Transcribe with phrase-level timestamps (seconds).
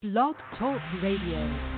[0.00, 1.77] Blog Talk Radio.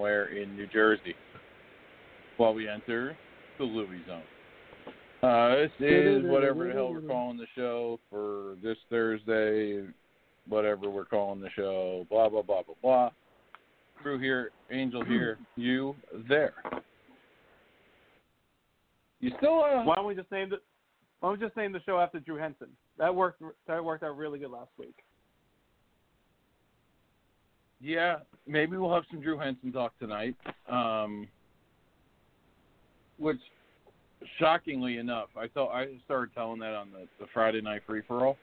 [0.00, 1.14] Somewhere in New Jersey
[2.38, 3.14] while we enter
[3.58, 4.22] the Louis Zone.
[5.22, 9.84] Uh, this is whatever the hell we're calling the show for this Thursday,
[10.48, 13.10] whatever we're calling the show, blah, blah, blah, blah, blah.
[14.00, 15.94] Crew here, Angel here, you
[16.26, 16.54] there.
[19.20, 20.60] You still uh, Why don't we just name the
[21.20, 22.68] Why don't we just name the show after Drew Henson?
[22.96, 23.42] that worked.
[23.66, 24.94] That worked out really good last week.
[27.80, 28.16] Yeah,
[28.46, 30.36] maybe we'll have some Drew Henson talk tonight.
[30.68, 31.28] Um,
[33.18, 33.40] which,
[34.38, 38.26] shockingly enough, I thought I started telling that on the, the Friday night free for
[38.26, 38.36] all.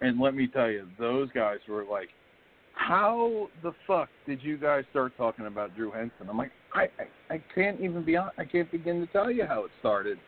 [0.00, 2.08] And let me tell you, those guys were like,
[2.74, 6.88] "How the fuck did you guys start talking about Drew Henson?" I'm like, I
[7.30, 8.30] I, I can't even be on.
[8.36, 10.18] I can't begin to tell you how it started.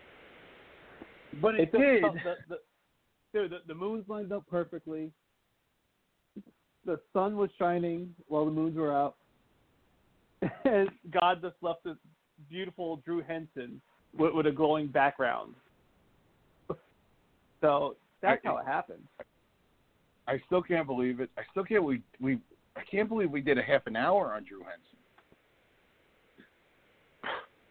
[1.43, 2.03] But it, It did.
[2.05, 2.57] The, the,
[3.33, 5.11] dude, the, the moons lined up perfectly.
[6.87, 9.17] The sun was shining while the moons were out.
[10.65, 11.97] And God just left this
[12.51, 13.81] beautiful Drew Henson
[14.17, 15.55] with, with a glowing background.
[17.61, 19.03] So that's I- how it happened.
[20.27, 21.31] I still can't believe it.
[21.39, 22.39] I still can't we we
[22.77, 24.99] I can't believe we did a half an hour on Drew Henson.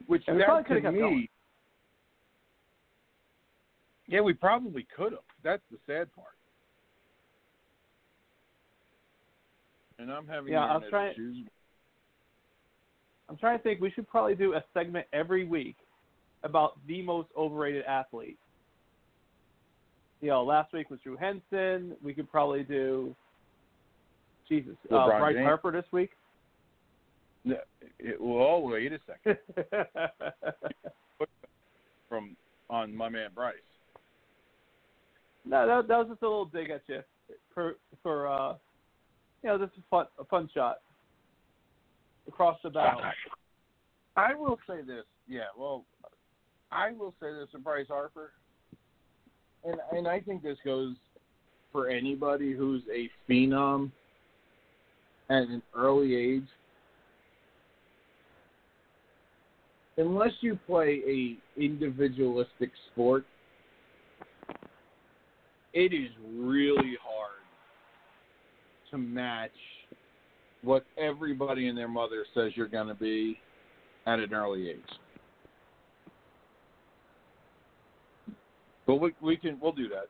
[0.08, 1.28] Which And that probably to me going.
[4.08, 5.22] Yeah, we probably could have.
[5.44, 6.36] That's the sad part.
[10.04, 11.48] And I'm having Yeah, I was internet trying- issues.
[13.30, 13.80] I'm trying to think.
[13.80, 15.78] We should probably do a segment every week
[16.44, 18.38] about the most overrated athlete.
[20.20, 21.96] You know, last week was Drew Henson.
[22.04, 23.16] We could probably do,
[24.50, 25.46] Jesus, uh, Bryce James.
[25.46, 26.12] Harper this week.
[27.46, 27.56] No,
[27.98, 29.38] It, well, wait a second.
[32.10, 32.36] From
[32.70, 33.56] on my man Bryce.
[35.46, 37.02] no, that, that was just a little dig at you
[37.54, 38.56] for for uh,
[39.44, 40.78] you know, just a fun a fun shot
[42.28, 43.02] across the bow.
[44.16, 45.04] I will say this.
[45.28, 45.86] Yeah, well,
[46.72, 48.32] I will say this to Bryce Harper,
[49.66, 50.96] and and I think this goes
[51.72, 53.92] for anybody who's a phenom
[55.30, 56.48] at an early age.
[59.98, 63.26] Unless you play a individualistic sport,
[65.74, 67.43] it is really hard
[68.94, 69.52] to match
[70.62, 73.38] what everybody and their mother says you're going to be
[74.06, 74.80] at an early age.
[78.86, 80.06] But we we can we'll do that.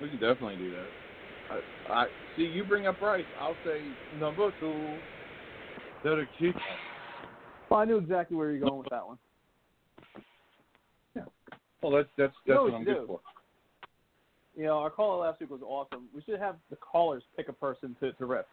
[0.00, 0.90] We can definitely do that.
[1.50, 2.06] I, I
[2.36, 3.24] see you bring up Bryce.
[3.40, 3.82] I'll say
[4.14, 4.98] number two.
[6.04, 6.28] Jeter.
[7.68, 9.18] Well, I knew exactly where you're going with that one.
[11.16, 11.22] Yeah.
[11.82, 13.20] Well, that's that's You that's know what I'm you good for.
[14.58, 16.08] You know, our caller last week was awesome.
[16.12, 18.48] We should have the callers pick a person to to rip.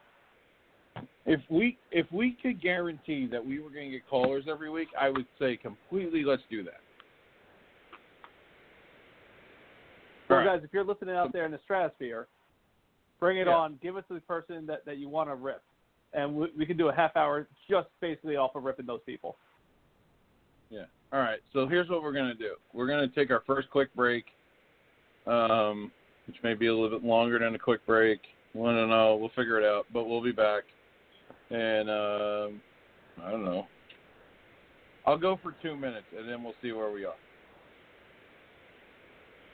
[1.25, 4.89] If we if we could guarantee that we were going to get callers every week,
[4.99, 6.79] I would say completely let's do that.
[10.27, 10.45] So, right.
[10.45, 12.27] guys, if you're listening out there in the stratosphere,
[13.19, 13.55] bring it Yeah.
[13.55, 13.79] on.
[13.81, 15.63] Give us the person that, that you want to rip,
[16.13, 19.37] and we, we can do a half hour just basically off of ripping those people.
[20.69, 20.85] Yeah.
[21.11, 21.39] All right.
[21.51, 22.55] So here's what we're gonna do.
[22.73, 24.25] We're gonna take our first quick break,
[25.27, 25.91] um,
[26.27, 28.19] which may be a little bit longer than a quick break.
[28.53, 29.17] I don't know.
[29.19, 29.85] We'll figure it out.
[29.93, 30.63] But we'll be back.
[31.49, 32.61] And um,
[33.23, 33.67] I don't know.
[35.05, 37.13] I'll go for two minutes, and then we'll see where we are.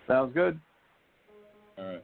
[0.08, 0.60] Sounds good.
[1.78, 2.04] All right.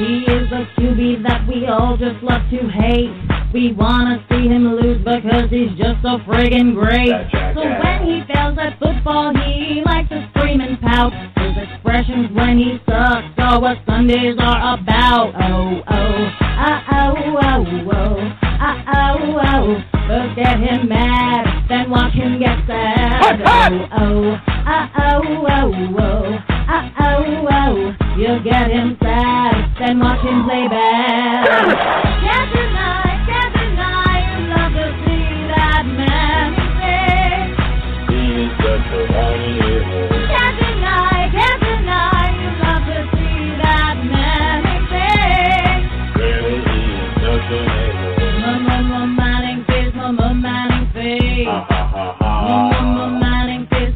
[0.00, 3.12] He is a QB that we all just love to hate.
[3.52, 7.12] We wanna see him lose because he's just so friggin' great.
[7.54, 11.12] So when he fails at football, he likes to scream and pout.
[11.36, 15.34] His expressions when he sucks are what Sundays are about.
[15.36, 19.89] Oh, oh, ah, oh, oh, oh, ah, oh, oh.
[20.10, 23.42] First get him mad, then watch him get sad.
[23.46, 28.18] Oh, oh, ah, oh, oh, oh, ah, oh, oh.
[28.18, 31.46] You get him sad, then watch him play bad.
[32.26, 32.50] Can't
[52.50, 53.94] Face,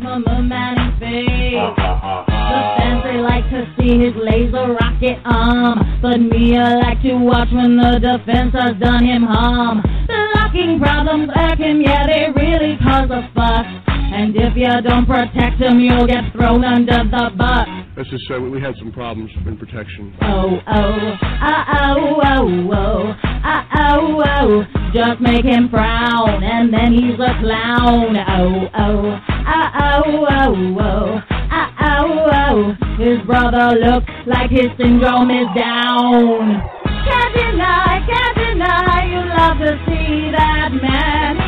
[1.01, 1.59] face.
[1.59, 7.15] The fans they like to see his laser rocket arm, but me I like to
[7.15, 9.83] watch when the defense has done him harm.
[10.07, 13.84] The locking problems irk him, yeah they really cause a fuss.
[14.14, 17.66] And if you don't protect him, you'll get thrown under the bus.
[17.97, 20.14] Let's just say we had some problems in protection.
[20.23, 24.64] Oh, oh, ah, oh, oh, oh, ah, oh, oh.
[24.94, 28.16] Just make him frown, and then he's a clown.
[28.16, 33.02] Oh, oh, ah, oh, oh, oh, ah, oh, oh.
[33.02, 36.62] His brother looks like his syndrome is down.
[36.87, 41.44] Can't deny, can't deny, you love to see that man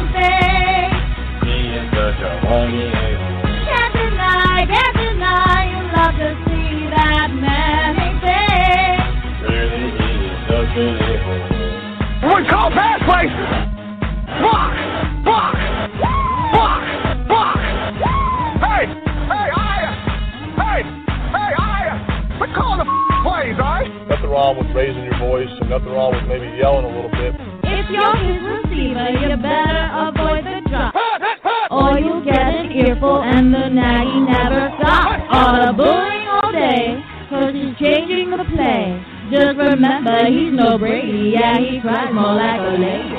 [2.07, 2.87] such a whiny
[3.67, 5.11] Can't deny, can't you
[5.91, 8.95] love to see that man in.
[9.43, 12.31] Really, he is such an a-hole.
[12.31, 13.27] We call pass play.
[14.39, 14.71] Fuck!
[15.27, 15.59] Fuck!
[16.55, 16.83] Fuck!
[17.27, 17.59] Fuck!
[18.63, 18.87] Hey!
[19.27, 19.83] Hey, I!
[20.63, 20.81] Hey!
[20.87, 22.39] Hey, I!
[22.39, 22.89] We're calling the
[23.27, 23.91] plays, all right?
[24.07, 27.35] Nothing wrong with raising your voice, and nothing wrong with maybe yelling a little bit.
[27.67, 30.95] If you're his receiver, you better avoid the drop.
[31.77, 35.29] Or you'll get an earful and the nagging never stops.
[35.29, 38.97] Or the bullying all day, cause he's changing the play.
[39.29, 43.13] Just remember, he's no Brady, yeah, he cries more like a lady.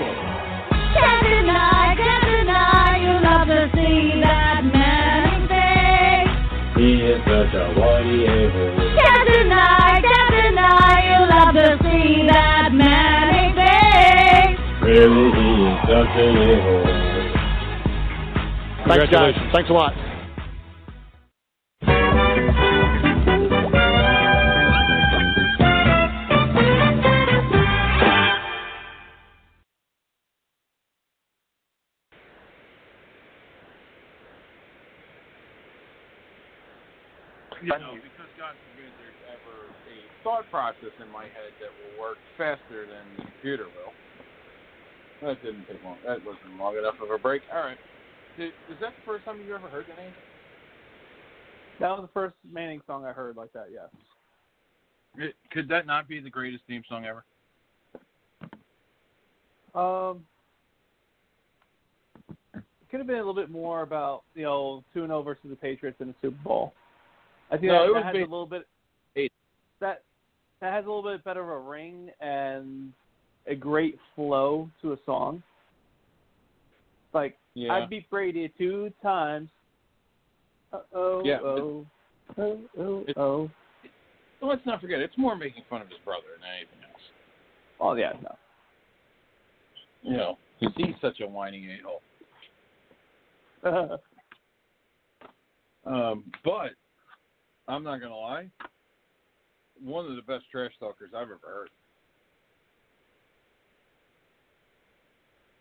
[0.74, 6.34] Can't deny, can't deny, you love to see that man in face.
[6.82, 8.10] He is such a a-hole.
[8.98, 14.58] Can't deny, can't deny, you love to see that man in face.
[14.82, 17.07] Really, he is such an a-hole.
[18.88, 19.34] Thanks, guys.
[19.54, 19.92] Thanks a lot.
[37.62, 42.00] You know, because God forbid there's ever a thought process in my head that will
[42.00, 43.92] work faster than the computer will.
[45.28, 45.98] That didn't take long.
[46.06, 47.42] That wasn't long enough of a break.
[47.52, 47.78] All right.
[48.38, 50.14] Did, is that the first time you ever heard the name?
[51.80, 53.68] That was the first Manning song I heard like that.
[53.72, 53.90] Yes.
[55.18, 57.24] It, could that not be the greatest theme song ever?
[59.74, 60.24] Um,
[62.54, 65.46] it could have been a little bit more about you know two and zero versus
[65.50, 66.74] the Patriots in the Super Bowl.
[67.52, 68.68] I think No, that, it that has a little bit
[69.16, 69.32] Eight.
[69.80, 70.04] that
[70.62, 72.92] that has a little bit better of a ring and
[73.46, 75.44] a great flow to a song.
[77.14, 77.74] Like Yeah.
[77.74, 79.50] I beat Brady two times.
[80.72, 81.86] Uh oh Yeah, oh
[82.38, 83.50] oh oh oh.
[84.40, 87.02] Well, let's not forget, it's more making fun of his brother than anything else.
[87.80, 88.36] Oh yeah, no.
[90.04, 92.02] You know, 'cause he's such a whining a-hole.
[95.86, 96.72] Um, but
[97.70, 98.50] I'm not gonna lie,
[99.82, 101.70] one of the best trash talkers I've ever heard.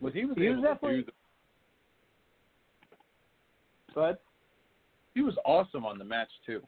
[0.01, 1.11] But he was He was definitely- do the,
[3.97, 4.21] but
[5.15, 6.61] he was awesome on the match too.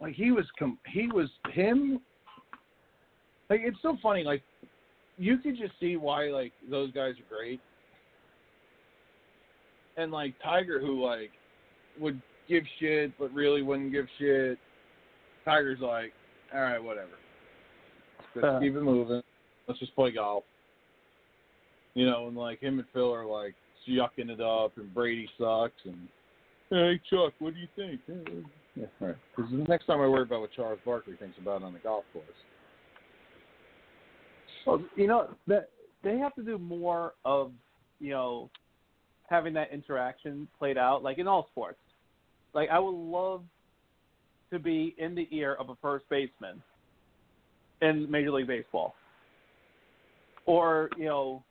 [0.00, 2.00] Like he was com- he was him
[3.50, 4.42] like it's so funny like
[5.18, 7.60] you could just see why like those guys are great.
[9.96, 11.32] And like Tiger who like
[11.98, 14.58] would give shit but really wouldn't give shit.
[15.44, 16.12] Tiger's like,
[16.54, 17.18] all right, whatever.
[18.36, 18.60] Let's Uh.
[18.60, 19.22] keep it moving.
[19.66, 20.44] Let's just play golf.
[21.98, 23.56] You know, and like him and Phil are like
[23.90, 26.06] yucking it up, and Brady sucks, and
[26.70, 28.00] hey Chuck, what do you think?
[28.76, 29.16] Yeah, right.
[29.34, 32.04] Because the next time I worry about what Charles Barkley thinks about on the golf
[32.12, 32.24] course.
[34.64, 35.70] Well, you know that
[36.04, 37.50] they have to do more of
[37.98, 38.48] you know
[39.28, 41.80] having that interaction played out, like in all sports.
[42.54, 43.42] Like I would love
[44.52, 46.62] to be in the ear of a first baseman
[47.82, 48.94] in Major League Baseball,
[50.46, 51.42] or you know,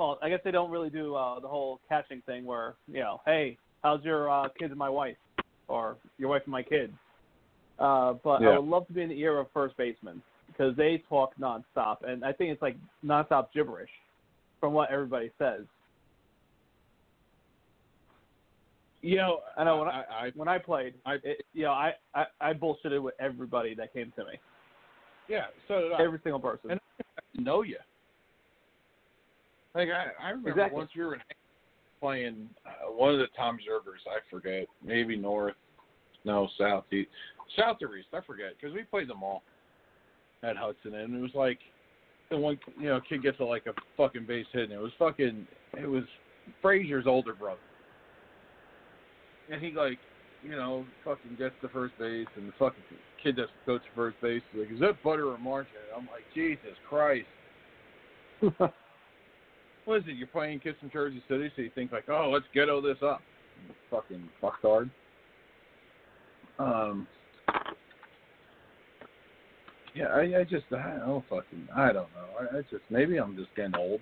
[0.00, 3.20] well, I guess they don't really do uh, the whole catching thing where you know,
[3.26, 5.16] hey, how's your uh, kids and my wife,
[5.68, 6.92] or your wife and my kids.
[7.78, 11.02] Uh, but I would love to be in the ear of first baseman because they
[11.08, 13.90] talk nonstop, and I think it's like nonstop gibberish
[14.58, 15.62] from what everybody says.
[19.02, 21.92] You know, I know when I, I, When I played, I, it, you know, I,
[22.14, 24.32] I I bullshitted with everybody that came to me,
[25.28, 26.02] yeah, so did I.
[26.02, 26.70] every single person.
[26.70, 26.80] And-
[27.38, 27.76] know you.
[29.74, 30.78] Like I, I remember Exactly.
[30.78, 31.20] once we were in
[32.00, 34.00] playing uh, one of the Toms Rivers.
[34.08, 35.54] I forget, maybe North,
[36.24, 37.10] no South, East,
[37.56, 38.08] South or East.
[38.12, 39.42] I forget because we played them all
[40.42, 41.58] at Hudson, and it was like
[42.30, 44.92] the one you know kid gets a, like a fucking base hit, and it was
[44.98, 45.46] fucking
[45.78, 46.04] it was
[46.62, 47.60] Frazier's older brother,
[49.52, 49.98] and he like
[50.42, 52.82] you know fucking gets to first base, and the fucking
[53.22, 55.68] kid that's coach to first base is like, is that Butter or margarine?
[55.96, 57.26] I'm like, Jesus Christ.
[59.90, 60.16] what is it?
[60.16, 63.20] You're playing Kiss from Jersey City, so you think like, oh, let's ghetto this up.
[63.90, 64.88] Fucking fucktard.
[66.60, 67.08] Um.
[69.92, 72.28] Yeah, I, I just, I don't fucking, I don't know.
[72.38, 74.00] I, I just, maybe I'm just getting old.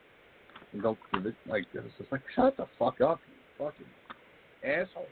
[0.75, 1.83] And don't give it like this.
[1.99, 3.87] It's like, shut the fuck up, you fucking
[4.63, 5.07] asshole.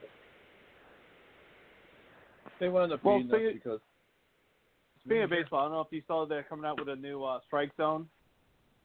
[2.61, 3.81] They wound up Well, beating us speaking- because
[5.07, 7.25] Speaking of baseball, I don't know if you saw they're coming out with a new
[7.25, 8.07] uh, strike zone.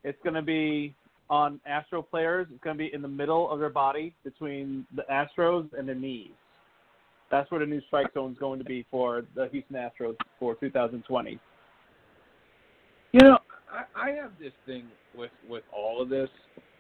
[0.06, 0.96] It's going to be
[1.32, 2.46] on Astro players.
[2.52, 5.96] It's going to be in the middle of their body between the Astros and their
[5.96, 6.32] knees.
[7.32, 10.56] That's where the new strike zone is going to be for the Houston Astros for
[10.56, 11.40] 2020.
[13.14, 13.38] You know,
[13.72, 14.84] I, I have this thing
[15.16, 16.30] with with all of this,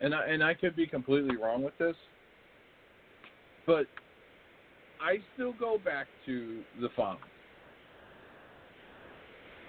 [0.01, 1.95] and I, and I could be completely wrong with this,
[3.65, 3.85] but
[5.01, 7.19] I still go back to the following: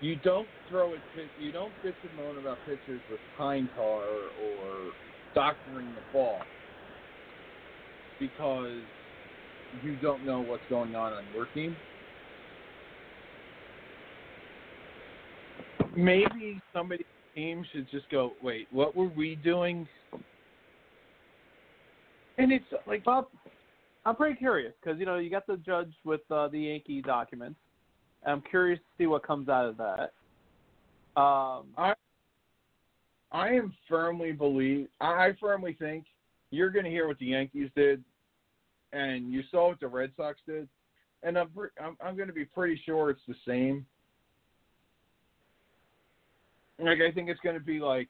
[0.02, 1.02] you don't throw it,
[1.38, 4.04] you don't bitch and moan about pitchers with pine tar
[4.38, 4.92] or
[5.35, 6.42] doctoring the ball
[8.18, 8.82] because
[9.82, 11.76] you don't know what's going on on your team.
[15.97, 17.04] maybe somebody
[17.35, 19.88] team should just go, wait, what were we doing?
[22.38, 23.26] And it's like, Bob,
[24.04, 27.59] I'm pretty curious because you know you got the judge with uh, the Yankee documents.
[28.26, 30.12] I'm curious to see what comes out of that.
[31.21, 31.67] Um,
[33.33, 36.05] I am firmly believe, I firmly think
[36.50, 38.05] you're going to hear what the Yankees did,
[38.93, 40.69] and you saw what the Red Sox did,
[41.23, 41.49] and I'm
[41.83, 43.87] I'm, I'm going to be pretty sure it's the same.
[46.79, 48.09] Like I think it's going to be like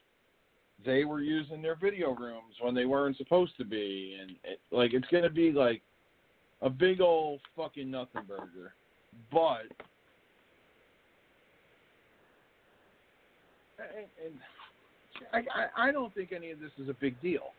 [0.85, 4.93] they were using their video rooms when they weren't supposed to be, and it, like
[4.93, 5.83] it's going to be like
[6.63, 8.75] a big old fucking nothing burger.
[9.31, 9.71] But
[14.25, 14.35] and,
[15.33, 17.53] I, I don't think any of this is a big deal.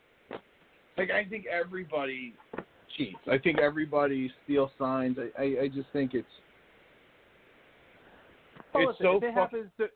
[0.98, 2.34] Like I think everybody
[2.98, 3.18] cheats.
[3.32, 5.18] I think everybody steals signs.
[5.18, 6.28] I I, I just think it's
[8.74, 9.90] well, it's listen, so if it happens to, if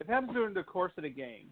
[0.00, 1.46] it happens during the course of the game,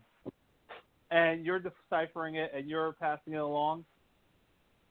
[1.10, 3.84] and you're deciphering it and you're passing it along,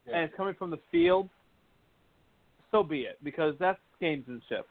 [0.08, 0.16] Yeah.
[0.16, 1.30] and it's coming from the field,
[2.72, 4.64] so be it, because that's gamesmanship.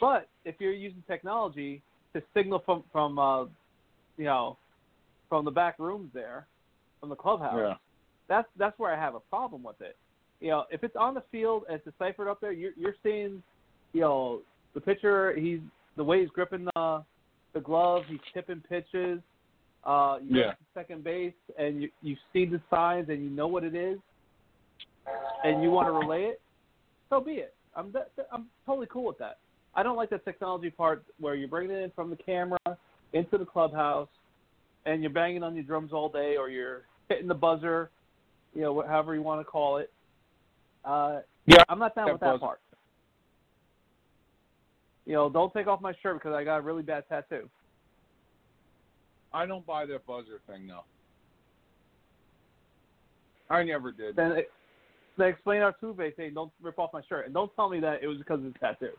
[0.00, 1.82] But if you're using technology
[2.18, 3.44] to signal from from uh,
[4.16, 4.56] you know
[5.28, 6.46] from the back rooms there,
[7.00, 7.74] from the clubhouse, yeah.
[8.28, 9.96] that's that's where I have a problem with it.
[10.40, 13.42] You know, if it's on the field it's deciphered up there, you're you're seeing,
[13.92, 14.40] you know,
[14.74, 15.34] the pitcher.
[15.36, 15.60] He's
[15.96, 17.04] the way he's gripping the
[17.54, 18.02] the glove.
[18.08, 19.20] He's tipping pitches.
[19.84, 20.54] Uh, you Yeah.
[20.74, 23.98] second base and you you see the signs and you know what it is,
[25.44, 26.40] and you want to relay it.
[27.10, 27.54] So be it.
[27.74, 27.94] I'm
[28.32, 29.38] I'm totally cool with that.
[29.78, 32.58] I don't like the technology part where you're bringing it in from the camera
[33.12, 34.08] into the clubhouse,
[34.86, 37.88] and you're banging on your drums all day, or you're hitting the buzzer,
[38.56, 39.92] you know, wh- however you want to call it.
[40.84, 42.38] Uh, Yeah, I'm not down that with that buzzer.
[42.40, 42.60] part.
[45.06, 47.48] You know, don't take off my shirt because I got a really bad tattoo.
[49.32, 50.82] I don't buy that buzzer thing though.
[53.48, 54.16] I never did.
[54.16, 54.50] Then, it,
[55.16, 56.34] then explain Altuve thing.
[56.34, 58.58] Don't rip off my shirt, and don't tell me that it was because of the
[58.58, 58.90] tattoo.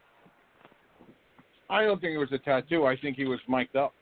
[1.70, 2.86] I don't think it was a tattoo.
[2.86, 3.94] I think he was mic'd up.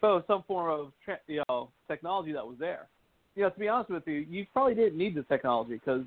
[0.00, 0.92] So some form of
[1.26, 2.88] you know technology that was there.
[3.36, 6.02] You know, to be honest with you, you probably didn't need the technology because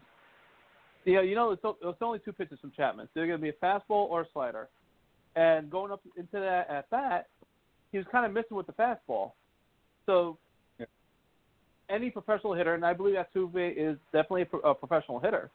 [1.06, 3.06] you know you know it's, it's only two pitches from Chapman.
[3.08, 4.70] So they're going to be a fastball or a slider,
[5.36, 7.28] and going up into that at bat,
[7.92, 9.34] he was kind of missing with the fastball.
[10.06, 10.38] So
[10.80, 10.88] Yeah.
[11.90, 15.52] any professional hitter, and I believe that Tuve is definitely a, pro- a professional hitter.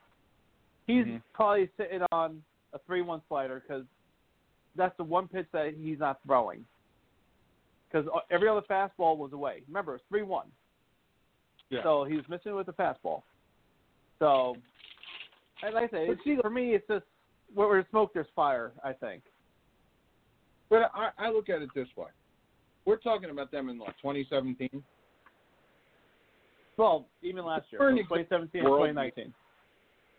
[0.86, 1.22] He's Mhm.
[1.34, 3.84] probably sitting on a three-one slider because
[4.76, 6.64] that's the one pitch that he's not throwing
[7.90, 9.62] because uh, every other fastball was away.
[9.66, 10.46] Remember, it's three one.
[11.70, 11.82] Yeah.
[11.82, 13.22] So he was missing with the fastball.
[14.18, 14.56] So,
[15.62, 17.04] and like I say, it's, for me, it's just
[17.54, 18.72] where there's smoke, there's fire.
[18.84, 19.22] I think.
[20.70, 22.08] But I, I look at it this way:
[22.84, 24.82] we're talking about them in like 2017.
[26.76, 29.34] Well, even last year, so 2017 and 2019.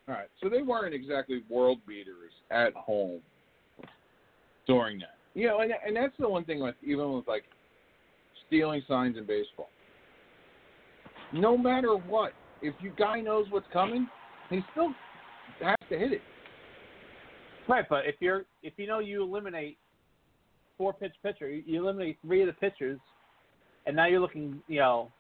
[0.08, 3.22] All right, so they weren't exactly world beaters at home
[4.66, 5.16] during that.
[5.36, 7.44] You know, and and that's the one thing with even with like
[8.48, 9.70] stealing signs in baseball.
[11.32, 14.08] No matter what, if you guy knows what's coming,
[14.50, 14.94] he still
[15.62, 16.22] has to hit it.
[17.68, 19.78] Right, but if you're if you know you eliminate
[20.78, 23.00] four pitch pitcher, you you eliminate three of the pitchers,
[23.86, 25.12] and now you're looking, you know,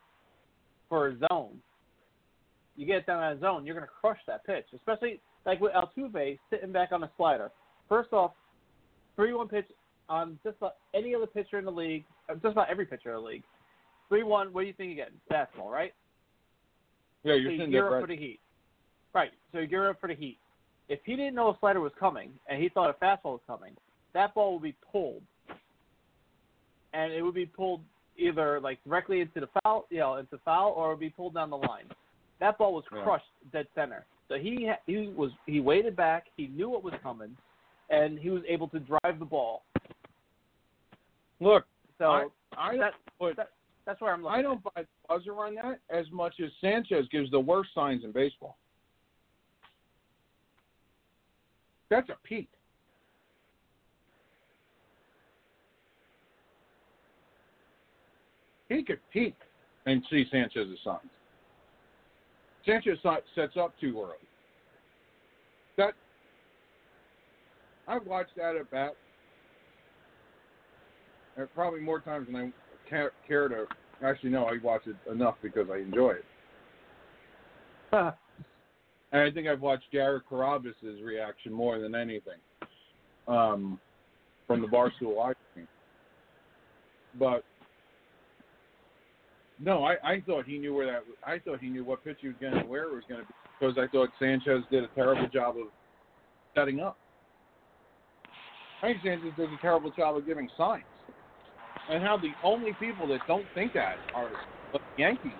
[0.87, 1.59] for a zone.
[2.79, 5.59] You get it down on that zone, you're going to crush that pitch, especially like
[5.59, 7.51] with Altuve sitting back on a slider.
[7.89, 8.31] First off,
[9.17, 9.65] three one pitch
[10.07, 13.15] on just about any other pitcher in the league, uh, just about every pitcher in
[13.15, 13.43] the league.
[14.07, 14.53] three one.
[14.53, 15.11] What do you think you get?
[15.29, 15.93] Fastball, right?
[17.23, 17.97] Yeah, you're you sitting gear there.
[17.97, 18.39] up for the heat.
[19.13, 19.31] Right.
[19.51, 20.37] So you gear up for the heat.
[20.87, 23.73] If he didn't know a slider was coming and he thought a fastball was coming,
[24.13, 25.21] that ball would be pulled,
[26.93, 27.81] and it would be pulled
[28.17, 31.33] either like directly into the foul, you know, into foul, or it would be pulled
[31.33, 31.83] down the line.
[32.39, 33.03] That ball was Yeah.
[33.03, 34.05] crushed dead center.
[34.27, 36.27] So he he was he waited back.
[36.37, 37.35] He knew what was coming,
[37.89, 39.63] and he was able to drive the ball.
[41.39, 41.65] Look,
[41.97, 43.51] So I, I that, but that
[43.85, 44.39] that's where I'm looking.
[44.39, 48.03] I don't buy the buzzer on that as much as Sanchez gives the worst signs
[48.03, 48.57] in baseball.
[51.89, 52.49] That's a peak.
[58.69, 59.35] He could peek
[59.87, 61.09] and see Sanchez's signs.
[62.69, 62.99] Sanchez
[63.35, 64.15] sets up too early.
[65.77, 65.93] That
[67.87, 68.95] I've watched that at bat
[71.39, 73.65] uh, probably more times than I care, care to.
[74.03, 76.25] Actually, no, I watch it enough because I enjoy it.
[79.11, 82.37] And I think I've watched Jared Carrabis' reaction more than anything
[83.27, 83.79] um,
[84.45, 85.67] from the Barstool Live team.
[87.17, 87.43] But
[89.61, 91.03] no, I, I thought he knew where that.
[91.25, 93.27] I thought he knew what pitch he was going to where it was going to
[93.27, 95.67] be because I thought Sanchez did a terrible job of
[96.55, 96.97] setting up.
[98.81, 100.83] I think Sanchez does a terrible job of giving signs,
[101.89, 104.29] and how the only people that don't think that are
[104.71, 105.31] the Yankees.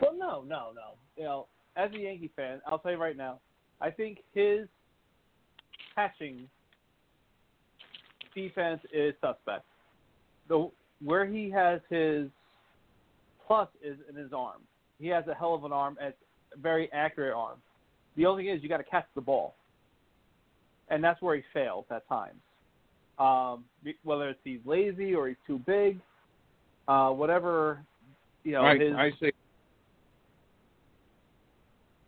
[0.00, 0.94] Well, no, no, no.
[1.16, 1.46] You know,
[1.76, 3.40] as a Yankee fan, I'll tell you right now,
[3.80, 4.68] I think his
[5.96, 6.48] catching
[8.34, 9.64] defense is suspect.
[10.48, 10.70] The
[11.04, 12.28] where he has his
[13.46, 14.60] plus is in his arm.
[14.98, 16.18] He has a hell of an arm, and it's
[16.56, 17.58] a very accurate arm.
[18.16, 19.54] The only thing is you got to catch the ball,
[20.88, 22.40] and that's where he fails at times.
[23.18, 23.64] Um,
[24.04, 26.00] whether it's he's lazy or he's too big,
[26.88, 27.80] uh, whatever,
[28.44, 29.32] you know, I, his I say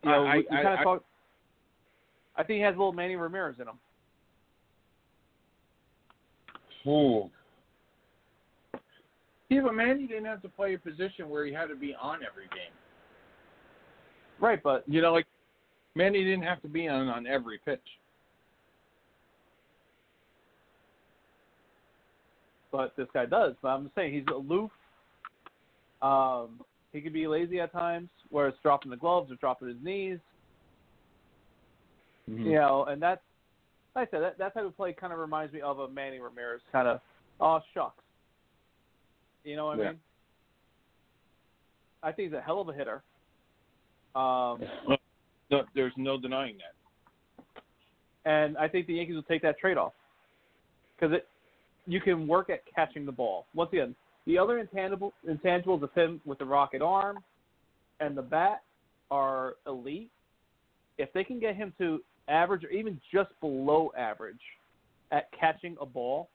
[0.03, 1.03] you know, I- we, we I- kind of talk.
[2.37, 3.79] I think he has a little Manny Ramirez in him.
[6.87, 7.29] Ooh.
[9.49, 12.19] Yeah, but Manny didn't have to play a position where he had to be on
[12.27, 12.73] every game.
[14.39, 15.27] Right, but You know, like
[15.93, 17.79] Manny didn't have to be on on every pitch.
[22.75, 23.53] but this guy does.
[23.61, 24.71] But I'm saying he's aloof.
[26.01, 26.59] Um,
[26.91, 30.19] he can be lazy at times, where it's dropping the gloves or dropping his knees.
[32.29, 32.47] Mm-hmm.
[32.47, 33.21] You know, and that's
[33.95, 36.19] like I said that that type of play kind of reminds me of a Manny
[36.19, 36.99] Ramirez kind of
[37.39, 38.03] oh shucks.
[39.45, 39.85] You know what Yeah.
[39.85, 39.99] I mean?
[42.03, 43.01] I think he's a hell of a hitter.
[44.15, 44.61] Um,
[45.51, 46.73] No, there's no denying that.
[48.25, 49.93] and I think the Yankees will take that trade off
[50.95, 51.27] because it
[51.87, 53.45] you can work at catching the ball.
[53.53, 57.23] Once again, the other intangible intangibles of him with the rocket arm
[57.99, 58.63] and the bat
[59.11, 60.09] are elite.
[60.97, 64.41] If they can get him to average or even just below average
[65.11, 66.29] at catching a ball,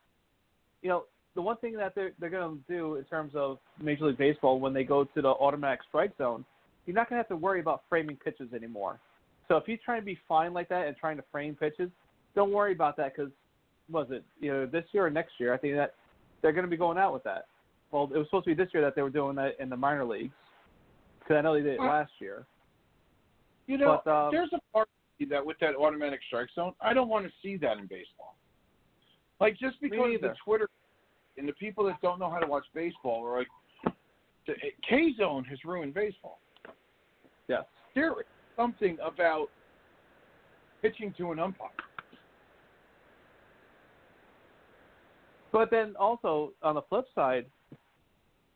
[0.81, 1.03] you know,
[1.35, 4.59] the one thing that they're they're going to do in terms of Major League Baseball
[4.59, 6.45] when they go to the automatic strike zone,
[6.85, 8.99] you're not going to have to worry about framing pitches anymore.
[9.47, 11.89] So if he's trying to be fine like that and trying to frame pitches,
[12.35, 13.31] don't worry about that because
[13.89, 15.53] was it you know this year or next year?
[15.53, 15.95] I think that
[16.41, 17.45] they're going to be going out with that.
[17.91, 19.77] Well, it was supposed to be this year that they were doing that in the
[19.77, 20.33] minor leagues
[21.19, 22.45] because I know they did it Well, last year.
[23.67, 26.73] You know, But, um, there's a part of me that with that automatic strike zone,
[26.81, 28.35] I don't want to see that in baseball.
[29.39, 30.33] Like just because of the.
[30.43, 30.69] Twitter
[31.37, 33.47] and the people that don't know how to watch baseball are like,
[34.47, 34.53] the
[34.87, 36.39] K zone has ruined baseball.
[37.47, 37.63] Yes.
[37.95, 39.47] There is something about
[40.81, 41.69] pitching to an umpire.
[45.51, 47.45] But then also on the flip side,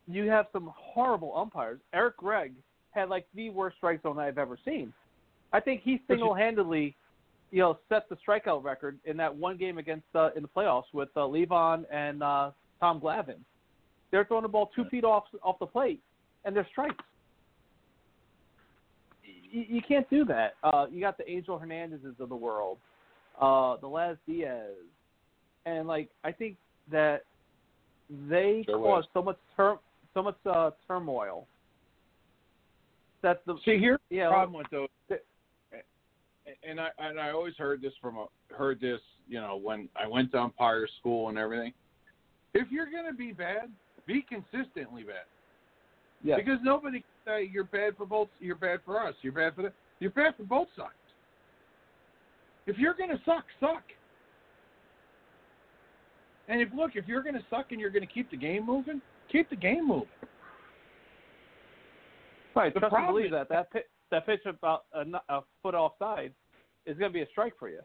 [0.08, 1.80] you have some horrible umpires.
[1.94, 2.54] Eric Gregg
[2.92, 4.94] had like the worst strike zone I've ever seen.
[5.52, 6.96] I think he single-handedly,
[7.52, 10.86] you know, set the strikeout record in that one game against uh, in the playoffs
[10.94, 12.52] with uh, Livan and uh,
[12.86, 13.42] Tom Glavine.
[14.12, 16.00] They're throwing the ball two feet off off the plate,
[16.44, 17.04] and they're strikes.
[19.24, 20.54] You, you can't do that.
[20.64, 22.78] Uh, you got the Angel Hernandezes of the world,
[23.42, 24.74] uh, the Laz Diaz,
[25.66, 26.58] and like I think
[26.92, 27.24] that
[28.30, 29.80] they Sure caused so much tur-
[30.14, 31.48] so much uh, turmoil.
[33.24, 34.90] That the See, here's you the know, problem with those,
[36.64, 40.08] and I and I always heard this from a heard this, you know, when I
[40.08, 41.74] went to umpire school and everything.
[42.56, 43.70] If you're gonna be bad,
[44.08, 45.26] be consistently bad.
[46.24, 48.30] yeah, Because nobody can say you're bad for both.
[48.40, 49.14] You're bad for us.
[49.22, 49.74] You're bad for the.
[50.00, 50.90] You're bad for both sides.
[52.66, 53.84] If you're gonna suck, suck.
[56.48, 58.68] And if look, if you're going to suck and you're going to keep the game
[58.68, 60.08] moving, keep the game moving.
[62.56, 62.72] Right.
[62.72, 66.34] The Trust and believe is- that that pitch, that pitch about a foot offside
[66.86, 67.80] is going to be a strike for you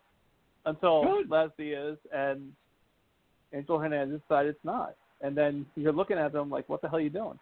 [0.66, 1.30] until Good.
[1.30, 2.52] Laz Diaz and
[3.52, 6.98] Angel Hernandez decide it's not, and then you're looking at them like, what the hell
[6.98, 7.38] are you doing?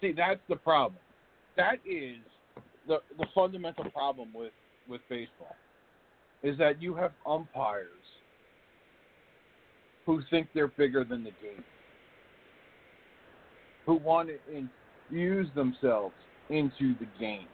[0.00, 1.00] See, that's the problem.
[1.56, 2.16] That is
[2.86, 4.52] the the fundamental problem with
[4.88, 5.54] with baseball
[6.42, 7.86] is that you have umpires
[10.06, 11.62] who think they're bigger than the game,
[13.84, 14.38] who want to
[15.10, 16.14] infuse themselves
[16.48, 17.46] into the game.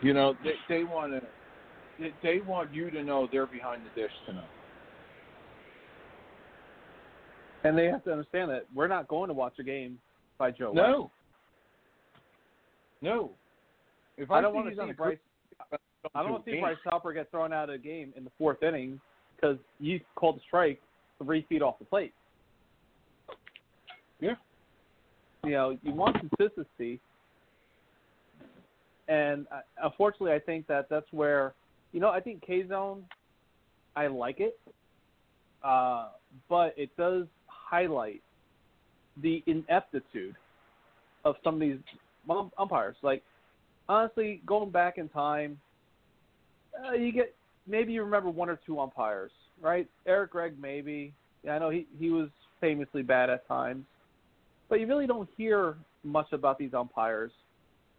[0.00, 1.22] You know, they they want to
[1.98, 4.44] they, they want you to know they're behind the dish tonight.
[7.64, 9.98] And they have to understand that we're not going to watch a game
[10.38, 10.72] by Joe.
[10.72, 10.76] West.
[10.76, 11.10] No.
[13.00, 13.30] No.
[14.16, 15.18] If I don't want to see Bryce.
[16.14, 16.60] I don't want to see.
[16.60, 19.00] Bryce Harper get thrown out of a game in the fourth inning
[19.36, 20.80] because you called a strike
[21.22, 22.12] three feet off the plate.
[24.20, 24.34] Yeah.
[25.44, 27.00] You know, you want consistency,
[29.08, 31.52] and uh, unfortunately, I think that that's where,
[31.94, 33.04] you know, I think K Zone,
[33.94, 34.58] I like it,
[35.62, 36.08] uh,
[36.48, 38.20] but it does highlight
[39.22, 40.34] the ineptitude
[41.24, 41.78] of some of these
[42.28, 42.96] um, umpires.
[43.02, 43.22] Like,
[43.88, 45.56] honestly, going back in time,
[46.84, 47.32] uh, you get
[47.68, 49.30] maybe you remember one or two umpires,
[49.62, 49.88] right?
[50.04, 51.14] Eric Gregg, maybe.
[51.44, 52.28] Yeah, I know he he was
[52.60, 53.84] famously bad at times,
[54.68, 57.30] but you really don't hear much about these umpires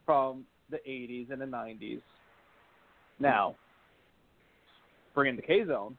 [0.05, 2.01] from the 80s and the 90s.
[3.19, 3.55] Now,
[5.15, 5.97] bringing the K Zone,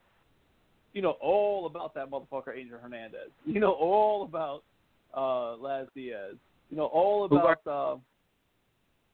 [0.93, 3.31] you know all about that motherfucker Angel Hernandez.
[3.45, 4.63] You know all about
[5.17, 6.37] uh, Laz Diaz.
[6.71, 7.67] You know all about.
[7.67, 7.97] Uh,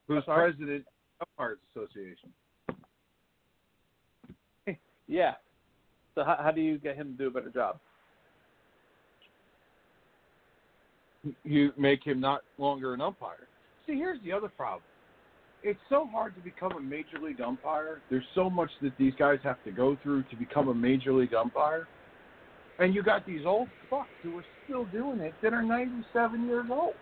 [0.09, 0.53] Who's sorry?
[0.53, 0.85] president
[1.21, 2.29] of Umpires Association?
[5.07, 5.35] yeah.
[6.15, 7.79] So how, how do you get him to do a better job?
[11.45, 13.47] You make him not longer an umpire.
[13.87, 14.83] See, here's the other problem.
[15.65, 18.01] It's so hard to become a major league umpire.
[18.11, 21.35] There's so much that these guys have to go through to become a major league
[21.35, 21.87] umpire.
[22.81, 26.67] And you got these old fucks who are still doing it that are 97 years
[26.69, 26.95] old.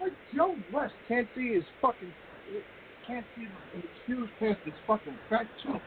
[0.00, 2.12] Like Joe West can't see his fucking
[3.06, 5.78] can't see his shoes past his fucking fat cheeks.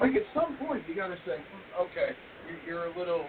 [0.00, 2.16] Like at some point, you got to say, "Hmm, okay,
[2.66, 3.26] you're, you're a little,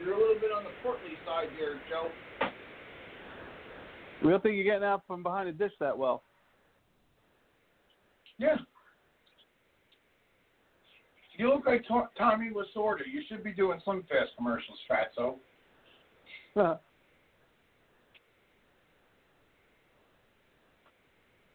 [0.00, 2.08] you're a little bit on the portly side here, Joe.
[4.22, 6.22] We don't think you're getting out from behind the dish that well.
[8.38, 8.56] Yeah.
[11.36, 13.00] You look like to- Tommy Lasorda.
[13.10, 15.36] You should be doing some fast commercials, Fatso.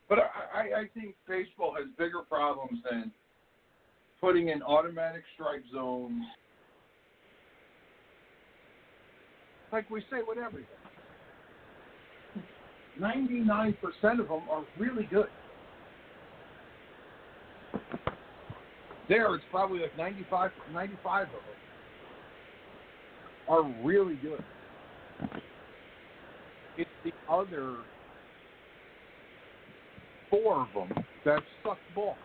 [0.10, 0.24] But I,
[0.54, 3.12] I, I think baseball has bigger problems than
[4.22, 6.24] putting in automatic strike zones.
[9.72, 10.68] Like we say with everything.
[13.00, 13.76] 99%
[14.20, 15.28] of them are really good.
[19.10, 21.40] There, it's probably like 95, 95 of them
[23.50, 24.44] are really good.
[26.78, 27.78] It's the other
[30.30, 32.18] four of them that suck balls.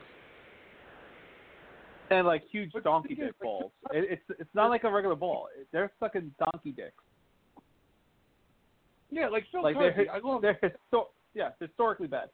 [2.10, 3.72] and like huge But donkey dick but- balls.
[3.92, 5.48] It, it's it's not like a regular ball.
[5.72, 6.92] They're sucking donkey dicks.
[9.12, 12.30] Yeah, like Phil Like I love they're histo- yeah historically bad.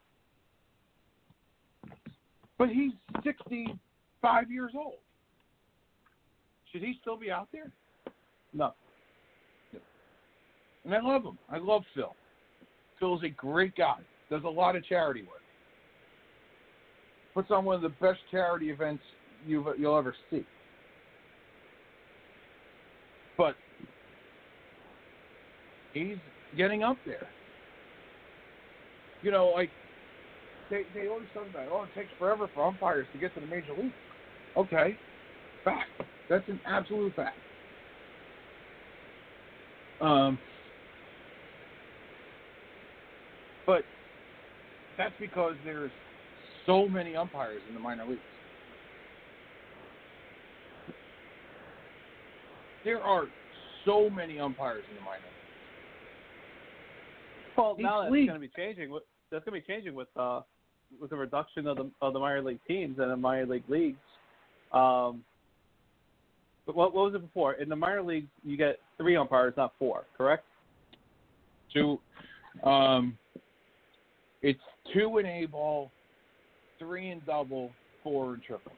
[2.57, 2.91] But he's
[3.23, 4.95] 65 years old.
[6.71, 7.71] Should he still be out there?
[8.53, 8.73] No,
[10.85, 11.37] And I love him.
[11.49, 12.15] I love Phil.
[12.99, 13.97] Phil's a great guy.
[14.29, 15.41] Does a lot of charity work.
[17.33, 19.03] Puts on one of the best charity events
[19.45, 20.45] you've, you'll ever see.
[23.37, 23.55] But
[25.93, 26.17] he's
[26.57, 27.27] getting up there.
[29.21, 29.69] You know, like
[30.69, 33.47] they they always talk about, oh, it takes forever for umpires to get to the
[33.47, 33.91] major league.
[34.55, 34.95] Okay,
[35.63, 35.89] fact.
[36.29, 37.37] That's an absolute fact.
[40.01, 40.39] Um,
[43.65, 43.83] but
[44.97, 45.91] that's because there's
[46.65, 48.19] so many umpires in the minor leagues.
[52.85, 53.25] There are
[53.85, 55.38] so many umpires in the minor leagues.
[57.59, 58.89] Well Each now that's league- going to be changing.
[58.89, 60.41] with- That's going to be changing with uh
[60.99, 63.99] with the reduction of the of the minor league teams and the minor league leagues.
[64.71, 65.23] Um,
[66.65, 67.53] but what what was it before?
[67.53, 70.05] In the minor leagues, you get three umpires, not four.
[70.17, 70.43] Correct?
[71.73, 71.99] Two,
[72.63, 73.15] um,
[74.41, 74.59] it's
[74.93, 75.91] two in A ball,
[76.79, 77.71] three in double,
[78.03, 78.71] four in triple.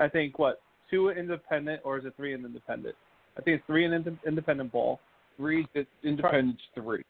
[0.00, 0.60] I think what
[0.90, 2.94] two independent or is it three in independent?
[3.36, 5.00] I think it's three in ind- independent ball.
[5.36, 5.66] Three
[6.02, 7.04] independence, three.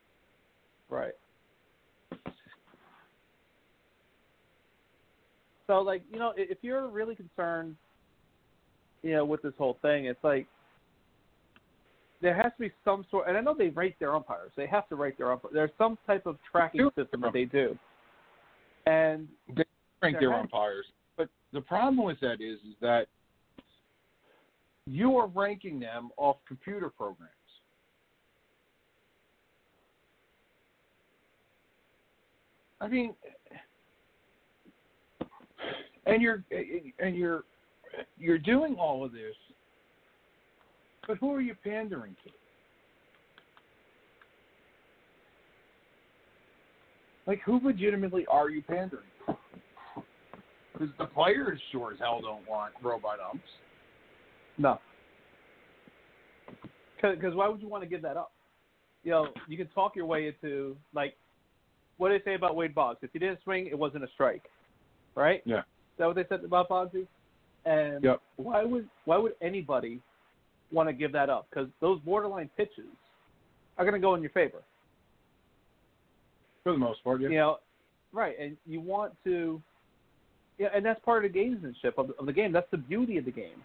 [0.90, 1.14] Right.
[5.66, 7.76] So like you know, if you're really concerned,
[9.02, 10.46] you know, with this whole thing, it's like
[12.20, 13.28] there has to be some sort.
[13.28, 14.50] And I know they rate their umpires.
[14.56, 15.54] They have to rate their umpires.
[15.54, 17.78] There's some type of tracking system that they do.
[18.86, 19.64] And They're
[20.00, 20.86] their umpires.
[21.16, 23.06] But the problem with that is, is that
[24.90, 27.32] you are ranking them off computer programs.
[32.80, 33.14] I mean,
[36.06, 36.44] and you're
[37.00, 37.42] and you're
[38.18, 39.34] you're doing all of this,
[41.06, 42.30] but who are you pandering to?
[47.26, 49.04] Like, who legitimately are you pandering?
[50.72, 53.44] Because the players sure as hell don't want robot umps.
[54.58, 54.78] No,
[57.00, 58.32] because why would you want to give that up?
[59.04, 61.14] You know, you can talk your way into like
[61.98, 62.98] what did they say about Wade Boggs?
[63.02, 64.44] If he didn't swing, it wasn't a strike,
[65.14, 65.42] right?
[65.44, 65.58] Yeah.
[65.58, 65.64] Is
[65.98, 67.06] that what they said about Boggsy?
[67.64, 68.22] And Yep.
[68.36, 70.00] why would why would anybody
[70.70, 71.48] want to give that up?
[71.50, 72.86] Because those borderline pitches
[73.76, 74.62] are going to go in your favor.
[76.62, 77.28] For the most part, yeah.
[77.28, 77.58] You know,
[78.12, 78.38] right?
[78.38, 79.60] And you want to,
[80.58, 82.52] yeah, and that's part of the gamesmanship of, of the game.
[82.52, 83.62] That's the beauty of the game.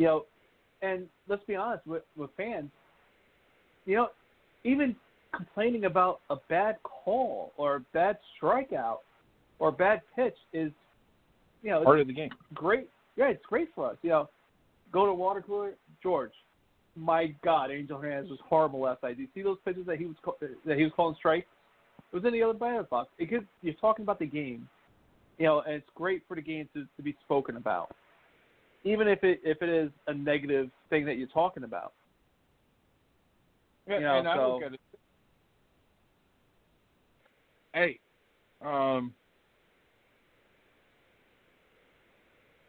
[0.00, 0.24] You know,
[0.80, 2.70] and let's be honest with with fans.
[3.84, 4.08] You know,
[4.64, 4.96] even
[5.36, 9.00] complaining about a bad call or a bad strikeout
[9.58, 10.72] or a bad pitch is,
[11.62, 12.30] you know, Part of the game.
[12.54, 12.88] great.
[13.16, 13.96] Yeah, it's great for us.
[14.00, 14.30] You know,
[14.90, 16.32] go to water cooler, George.
[16.96, 19.16] My God, Angel Hernandez was horrible last night.
[19.16, 21.46] Do you see those pitches that he was call, that he was calling strikes?
[22.10, 23.10] It was in the other batter's box.
[23.18, 24.66] It gives, you're talking about the game,
[25.36, 27.94] you know, and it's great for the game to, to be spoken about,
[28.84, 31.92] even if it if it is a negative thing that you're talking about.
[33.86, 34.80] Yeah, You know, and I so- look at it.
[37.72, 38.00] Hey,
[38.62, 39.14] um,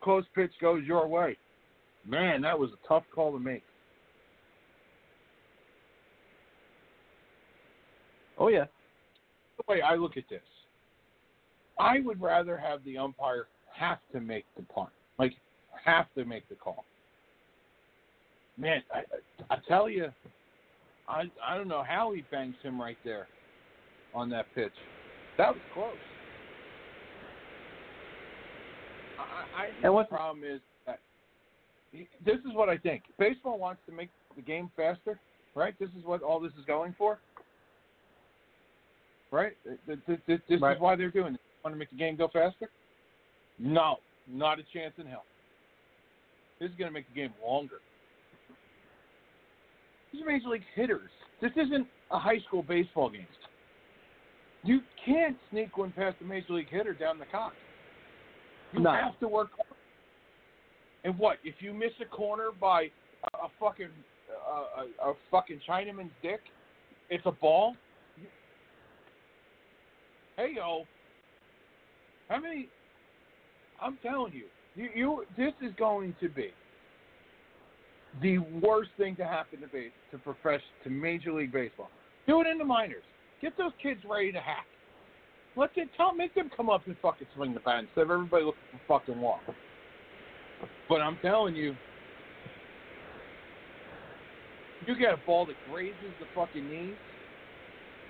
[0.02, 1.38] close pitch goes your way.
[2.06, 3.64] Man, that was a tough call to make.
[8.38, 8.66] Oh yeah,
[9.58, 10.42] The way I look at this,
[11.80, 15.34] I would rather have the umpire have to make the punt, like
[15.86, 16.84] have to make the call.
[18.58, 19.02] Man, I,
[19.54, 20.08] I, tell you,
[21.08, 23.28] I I don't know how he bangs him right there
[24.14, 24.74] on that pitch.
[25.38, 25.94] That was close.
[29.18, 31.00] I, I And what's- the problem is that
[32.26, 33.04] this is what I think.
[33.18, 35.20] Baseball wants to make the game faster,
[35.56, 35.74] right?
[35.80, 37.20] This is what all this is going for,
[39.32, 39.54] right?
[39.88, 40.76] This, this, this, this Right.
[40.76, 41.42] is why they're doing it.
[41.64, 42.70] Want to make the game go faster?
[43.60, 45.26] No, not a chance in hell.
[46.62, 47.80] This is going to make the game longer.
[50.14, 51.10] These are major league hitters.
[51.42, 53.26] This isn't a high school baseball game.
[54.64, 57.54] You can't sneak one past a major league hitter down the cock.
[58.74, 58.92] You No.
[58.92, 59.80] have to work hard.
[61.04, 63.90] And what if you miss a corner by a, a fucking
[64.30, 66.42] uh, a, a fucking Chinaman's dick?
[67.10, 67.76] It's a ball.
[70.38, 70.84] Hey yo,
[72.30, 72.70] how many?
[73.82, 76.52] I'm telling you, you, you this is going to be
[78.22, 81.90] the worst thing to happen to base to profess to Major League Baseball.
[82.28, 83.04] Do it in the minors.
[83.42, 84.66] Get those kids ready to hack.
[85.56, 88.46] Let them tell make them come up and fucking swing the bat instead of everybody
[88.46, 89.42] looking for fucking walk.
[90.88, 91.76] But I'm telling you,
[94.88, 96.96] you get a ball that grazes the fucking knees.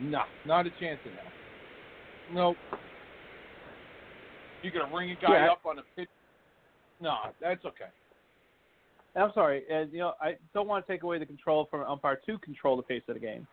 [0.02, 1.32] No, not a chance in hell.
[2.34, 2.58] Nope.
[4.64, 5.52] You're gonna ring a guy Yeah.
[5.52, 6.10] up on a pitch?
[7.02, 7.86] No, that's okay.
[9.16, 11.88] I'm sorry, and you know I don't want to take away the control from an
[11.88, 13.46] umpire to control the pace of the game.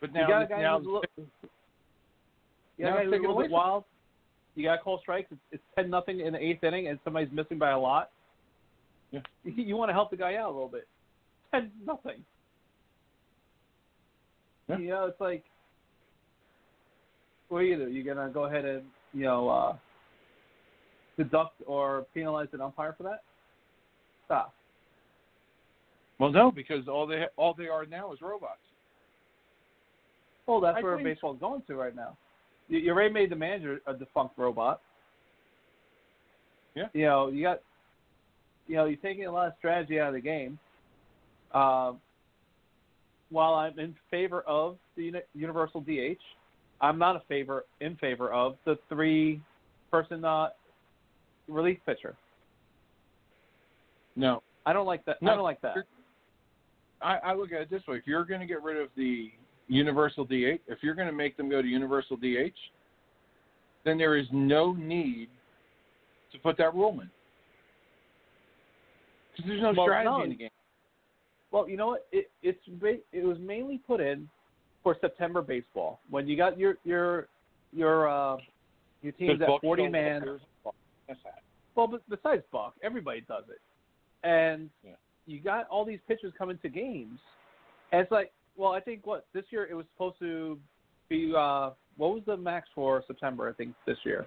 [0.00, 3.04] But now, you got a guy now who's a little, you got a guy it's
[3.04, 3.84] who's a little bit wild.
[4.56, 5.28] You got to call strikes.
[5.30, 8.10] It's, it's ten nothing in the eighth inning, and somebody's missing by a lot.
[9.10, 9.20] Yeah.
[9.44, 10.88] You, want to help the guy out a little bit.
[11.52, 12.24] Ten nothing.
[14.68, 14.78] Yeah.
[14.78, 15.44] You know, it's like,
[17.48, 17.90] what are you do?
[17.90, 19.76] You gonna go ahead and you know uh,
[21.16, 23.22] deduct or penalize an umpire for that?
[24.26, 24.54] Stop.
[26.18, 28.58] Well, no, because all they all they are now is robots.
[30.46, 32.16] Well, that's I where think- baseball's going to right now.
[32.68, 34.80] You, you already made the manager a defunct robot.
[36.74, 36.88] Yeah.
[36.92, 37.60] You know, you got,
[38.66, 40.58] you know, you're taking a lot of strategy out of the game.
[41.52, 42.00] Um,
[43.30, 46.20] while I'm in favor of the uni- universal DH,
[46.80, 49.40] I'm not a favor in favor of the three
[49.90, 50.48] person uh,
[51.48, 52.16] relief pitcher.
[54.16, 55.20] No, I don't like that.
[55.20, 55.76] No, I don't like that.
[57.02, 59.30] I, I look at it this way: if you're going to get rid of the
[59.68, 62.54] universal DH, if you're going to make them go to universal DH,
[63.84, 65.28] then there is no need
[66.32, 67.10] to put that rule in.
[69.32, 70.22] Because there's no Well, strategy no.
[70.22, 70.50] in the game.
[71.50, 72.06] Well, you know what?
[72.12, 72.58] It it's
[73.12, 74.28] it was mainly put in
[74.82, 77.28] for September baseball when you got your your
[77.72, 78.36] your uh
[79.02, 80.24] your teams at forty don't man.
[80.24, 80.40] look-
[81.08, 81.42] That's that.
[81.74, 83.60] Well, but besides Buck, everybody does it,
[84.26, 84.92] and Yeah.
[85.26, 87.18] you got all these pitchers coming to games,
[87.92, 90.58] and it's like, well, I think what this year it was supposed to
[91.08, 91.34] be.
[91.34, 93.48] uh What was the max for September?
[93.48, 94.26] I think this year,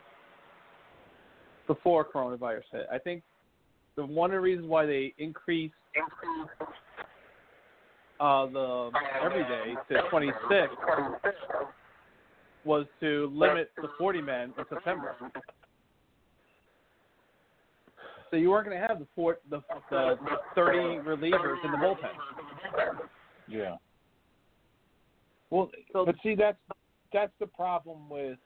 [1.68, 2.88] before coronavirus hit.
[2.92, 3.24] I think
[3.96, 5.74] the one of the reasons why they increased
[8.20, 10.74] uh the everyday to 26
[12.64, 15.16] was to limit the 40 men in September.
[18.30, 20.18] So you weren't going to have the, four, the the
[20.56, 22.12] 30 relievers in the bullpen.
[23.48, 23.76] Yeah.
[25.50, 26.58] Well, So- but see, that's
[27.14, 28.38] that's the problem with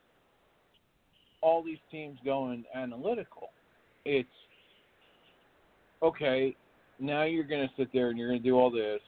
[1.41, 3.49] all these teams going analytical.
[4.05, 4.29] It's
[6.03, 6.55] okay.
[6.99, 8.99] Now you're going to sit there and you're going to do all this,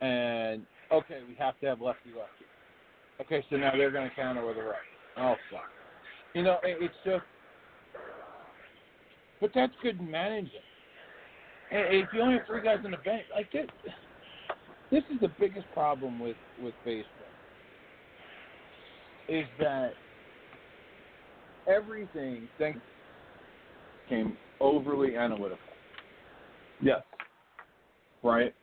[0.00, 2.46] and okay, we have to have lefty lefty.
[3.20, 4.76] Okay, so now they're going to counter with a right.
[5.18, 5.68] Oh fuck.
[6.32, 7.22] You know, it, it's just.
[9.44, 10.48] But that's good managing.
[11.70, 13.66] And If you only have three guys in the bench, like this,
[14.90, 17.26] this is the biggest problem with with baseball
[19.28, 19.92] is that
[21.68, 22.78] everything thank
[24.08, 25.58] came overly analytical,
[26.80, 27.02] Yes.
[28.22, 28.54] right?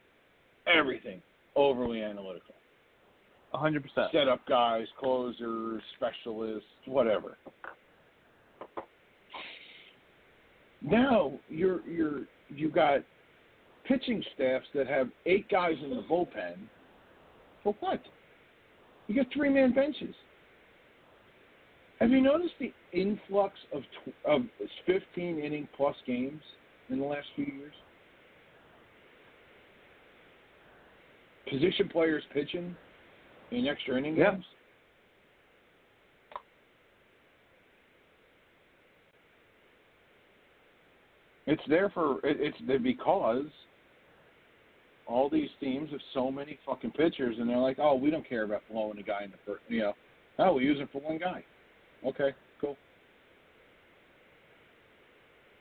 [0.66, 1.22] Everything
[1.56, 2.56] overly analytical.
[3.54, 3.84] 100%.
[4.12, 7.38] Set up guys, closers, specialists, whatever.
[10.82, 13.02] Now you're you're you got
[13.86, 16.56] pitching staffs that have eight guys in the bullpen.
[17.64, 18.02] For what?
[19.08, 20.16] You got three man benches.
[22.00, 24.42] Have you noticed the influx of tw- of
[24.88, 26.42] 15 inning plus games
[26.90, 27.74] in the last few years?
[31.48, 32.76] Position players pitching
[33.52, 34.32] in extra inning Yeah.
[34.32, 34.46] games.
[41.52, 43.44] It's there for it's there because
[45.06, 48.44] all these teams have so many fucking pitchers, and they're like, oh, we don't care
[48.44, 49.94] about blowing a guy in the first, you know,
[50.40, 51.44] oh, we use him for one guy.
[52.08, 52.30] Okay,
[52.62, 52.78] cool.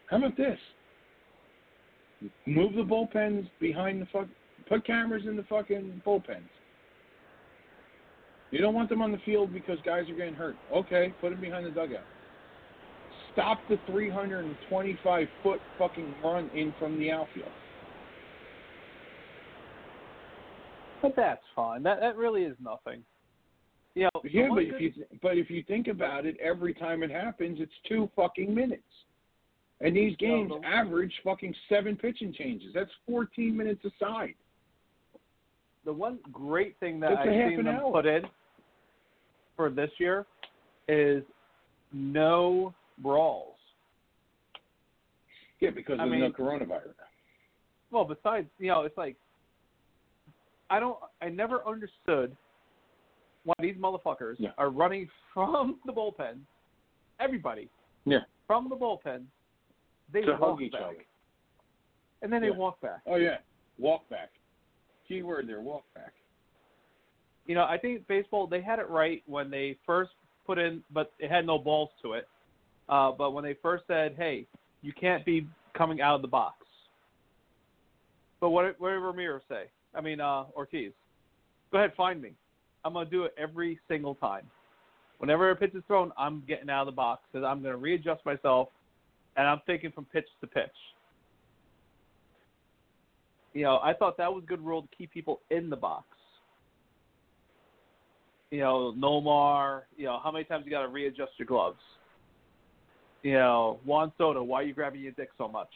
[0.08, 0.58] How about this?
[2.46, 4.28] Move the bullpens behind the fuck.
[4.68, 6.48] Put cameras in the fucking bullpens.
[8.52, 10.54] You don't want them on the field because guys are getting hurt.
[10.72, 12.04] Okay, put them behind the dugout.
[13.40, 17.48] Stop the 325 foot fucking run in from the outfield.
[21.00, 21.82] But that's fine.
[21.82, 23.02] That that really is nothing.
[23.94, 27.10] You know, Yeah, but if you but if you think about it, every time it
[27.10, 28.82] happens, it's two fucking minutes.
[29.80, 32.68] And these games average fucking seven pitching changes.
[32.74, 34.34] That's 14 minutes aside.
[35.86, 37.92] the one great thing that I've seen them hour.
[37.92, 38.22] put in
[39.56, 40.26] for this year
[40.88, 41.22] is
[41.94, 43.56] no brawls.
[45.60, 46.94] Yeah, because I of mean- the coronavirus.
[47.90, 49.16] Well, besides, you know, it's like
[50.70, 50.96] I don't.
[51.20, 52.36] I never understood
[53.44, 54.50] why these motherfuckers Yeah.
[54.58, 56.38] are running from the bullpen.
[57.18, 57.68] Everybody.
[58.04, 58.20] Yeah.
[58.46, 59.24] From the bullpen,
[60.12, 61.04] they To walk hug each back, other.
[62.22, 63.00] and then they walk back.
[63.06, 63.38] Oh yeah,
[63.78, 64.30] walk back.
[65.08, 66.12] Key word there, walk back.
[67.46, 70.12] You know, I think baseball they had it right when they first
[70.46, 72.28] put in, but it had no balls to it.
[72.90, 74.46] Uh, but when they first said, "Hey,
[74.82, 76.66] you can't be coming out of the box,"
[78.40, 79.64] but what what did Ramirez say?
[79.94, 80.92] I mean, uh, Ortiz.
[81.70, 82.32] Go ahead, find me.
[82.84, 84.50] I'm gonna do it every single time.
[85.18, 88.26] Whenever a pitch is thrown, I'm getting out of the box because I'm gonna readjust
[88.26, 88.68] myself,
[89.36, 90.70] and I'm thinking from pitch to pitch.
[93.52, 96.06] You know, I thought that was a good rule to keep people in the box.
[98.50, 99.82] You know, Nomar.
[99.96, 101.78] You know, how many times you got to readjust your gloves?
[103.22, 104.42] You know, Juan Soto.
[104.42, 105.68] Why are you grabbing your dick so much?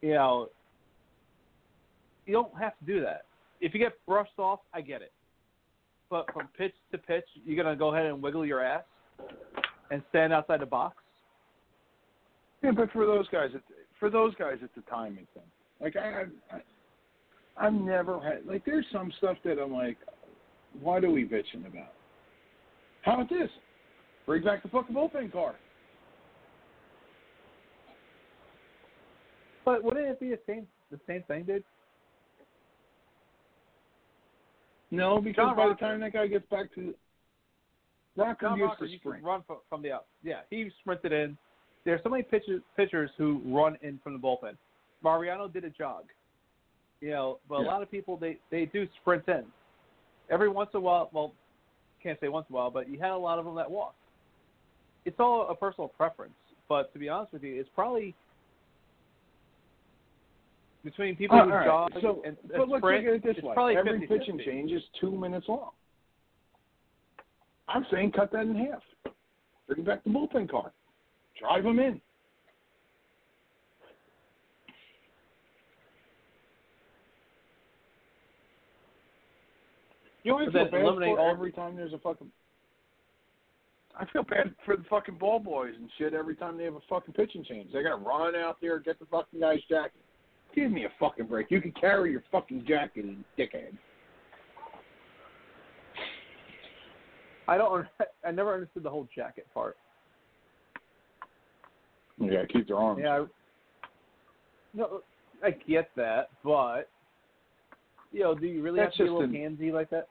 [0.00, 0.48] You know,
[2.26, 3.24] you don't have to do that.
[3.60, 5.12] If you get brushed off, I get it.
[6.10, 8.82] But from pitch to pitch, you're gonna go ahead and wiggle your ass
[9.90, 10.96] and stand outside the box.
[12.62, 13.62] Yeah, but for those guys, it,
[13.98, 15.42] for those guys, it's a timing thing.
[15.80, 16.60] Like I, I,
[17.56, 19.96] I've never had like there's some stuff that I'm like,
[20.80, 21.92] what are we bitching about?
[23.02, 23.48] How about this?
[24.32, 25.56] Bring back the fucking bullpen car.
[29.62, 31.62] But wouldn't it be the same the same thing, dude?
[34.90, 36.94] No, because John by the time that guy gets back to
[38.16, 39.22] Rocker John used Rocker, to sprint.
[39.22, 40.06] run from, from the up.
[40.24, 41.36] Yeah, he sprinted in.
[41.84, 44.56] There are so many pitchers, pitchers who run in from the bullpen.
[45.04, 46.04] Mariano did a jog.
[47.02, 49.44] You know, but a lot of people they they do sprint in.
[50.30, 51.34] Every once in a while, well,
[52.02, 53.94] can't say once in a while, but you had a lot of them that walk.
[55.04, 56.34] It's all a personal preference,
[56.68, 58.14] but to be honest with you, it's probably
[60.84, 62.82] between people All who right, jog so, and, but and sprint.
[62.82, 64.08] look at it this it's way: probably every 50-50.
[64.08, 65.70] pitch and change is two minutes long.
[67.68, 68.82] I'm saying cut that in half.
[69.68, 70.72] Bring back the bullpen car.
[71.40, 72.00] Drive them in.
[80.24, 82.28] You But feel bad for every time there's a fucking.
[83.98, 86.80] I feel bad for the fucking ball boys and shit every time they have a
[86.88, 87.72] fucking pitching change.
[87.72, 90.00] They gotta run out there, and get the fucking guy's jacket.
[90.54, 91.50] Give me a fucking break.
[91.50, 93.04] You can carry your fucking jacket,
[93.38, 93.76] dickhead.
[97.48, 97.86] I don't.
[98.26, 99.76] I never understood the whole jacket part.
[102.18, 103.00] Yeah, keep their arms.
[103.02, 103.24] Yeah.
[103.24, 103.26] I,
[104.74, 105.00] no,
[105.42, 106.88] I get that, but
[108.12, 110.08] you know, do you really That's have to be a little an- handsy like that?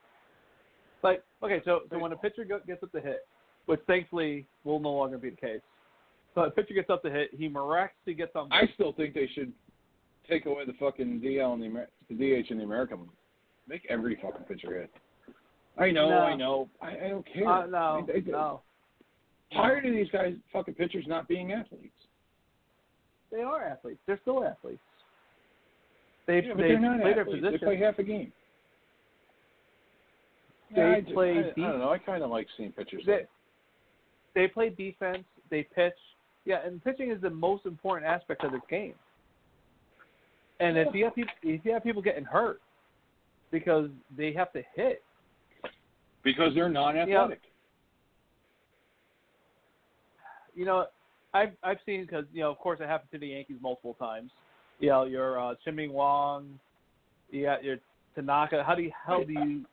[1.04, 3.28] Like, okay, so so when a pitcher go, gets up to hit,
[3.72, 5.62] which thankfully will no longer be the case,
[6.36, 8.52] so a pitcher gets up to hit, he miraculously gets on.
[8.52, 9.54] I still think they should
[10.30, 13.10] take away the fucking DL and the, Amer- the DH in the American League.
[13.70, 14.92] Make every fucking pitcher hit.
[15.78, 16.18] I know, No.
[16.20, 16.70] I know.
[16.82, 17.48] I, I don't care.
[17.48, 18.62] uh, no, I, I, no,
[19.54, 21.94] Tired of these guys, fucking pitchers, not being athletes.
[23.32, 24.00] they are athletes.
[24.06, 24.82] They're still athletes.
[26.28, 27.52] They Yeah, they play their position.
[27.54, 28.34] They play half a game.
[30.76, 31.90] They Yeah, I play I, I don't know.
[31.90, 33.04] I kind of like seeing pitchers.
[33.06, 33.22] They,
[34.36, 35.24] they play defense.
[35.50, 35.94] They pitch.
[36.46, 38.96] Yeah, and pitching is the most important aspect of this game.
[40.60, 42.62] And if you have people, if you have people getting hurt
[43.52, 45.04] because they have to hit,
[46.24, 47.42] because they're non-athletic.
[50.56, 50.86] you know,
[51.34, 54.32] I've I've seen because you know, of course, it happened to the Yankees multiple times.
[54.80, 56.60] You know, your uh, Chien-Ming Wang,
[57.30, 57.78] you got your
[58.16, 58.64] Tanaka.
[58.64, 59.66] How do you how do you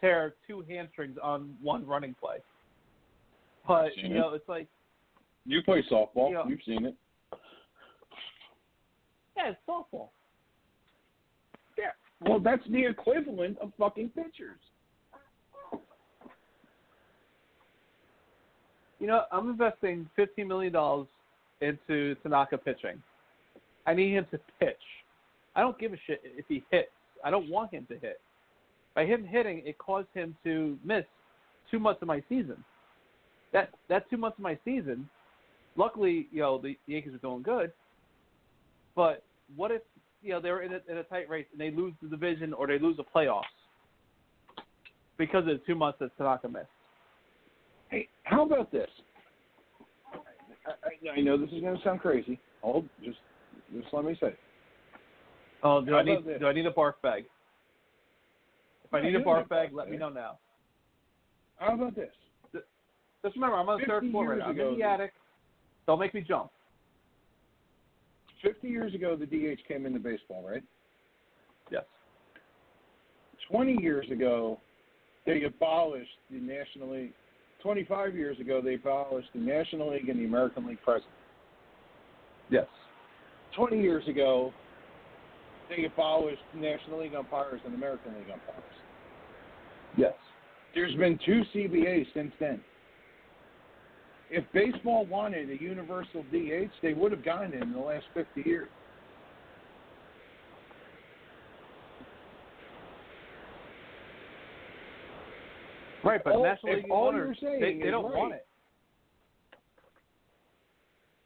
[0.00, 2.38] tear two hamstrings on one running play?
[3.68, 4.66] But you know, it's like
[5.44, 6.32] You play softball.
[6.32, 6.42] Yeah.
[6.48, 6.96] You've seen it.
[9.36, 10.08] yeah, it's softball.
[11.76, 11.90] Yeah.
[12.22, 14.58] Well, that's the equivalent of fucking pitchers.
[18.98, 21.06] You know, I'm investing fifteen million dollars
[21.60, 23.00] into Tanaka pitching.
[23.86, 24.76] I need him to pitch.
[25.54, 26.88] I don't give a shit if he hits.
[27.24, 28.20] I don't want him to hit.
[28.94, 31.04] By him hitting, it caused him to miss
[31.70, 32.62] two months of my season.
[33.52, 35.08] That that two months of my season.
[35.76, 37.72] Luckily, you know the, the Yankees are doing good.
[38.94, 39.22] But
[39.56, 39.82] what if
[40.22, 42.52] you know they were in a, in a tight race and they lose the division
[42.52, 43.42] or they lose the playoffs
[45.16, 46.66] because of the two months that Tanaka missed?
[47.90, 48.88] Hey, how about this?
[50.66, 52.38] I, I, I know this is going to sound crazy.
[52.60, 53.18] Hold, just,
[53.72, 54.34] just let me say.
[55.62, 57.24] Oh, do How I need do I need a barf bag?
[58.84, 60.38] If I need a barf bag, let me know now.
[61.56, 62.10] How about this?
[63.24, 64.46] Just remember, I'm on the third floor right now.
[64.46, 65.12] I'm in the attic.
[65.86, 66.50] Don't make me jump.
[68.42, 70.62] Fifty years ago, the DH came into baseball, right?
[71.72, 71.84] Yes.
[73.50, 74.60] Twenty years ago,
[75.26, 77.12] they abolished the National League.
[77.62, 81.12] Twenty-five years ago, they abolished the National League and the American League president.
[82.50, 82.66] Yes.
[83.56, 84.52] 20 years ago,
[85.68, 88.62] they abolished National League umpires and American League umpires.
[89.96, 90.14] Yes.
[90.74, 92.60] There's been two CBAs since then.
[94.30, 98.42] If baseball wanted a universal DH, they would have gotten it in the last 50
[98.44, 98.68] years.
[106.04, 108.46] Right, but all- National League owners, you're saying they, they don't want it.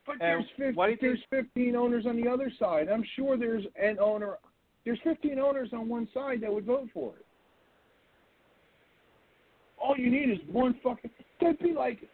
[0.06, 2.88] But And there's 50, why do you there's 15 owners on the other side.
[2.88, 4.38] I'm sure there's an owner.
[4.84, 7.26] There's 15 owners on one side that would vote for it.
[9.78, 11.10] All you need is one fucking.
[11.40, 12.08] That'd be like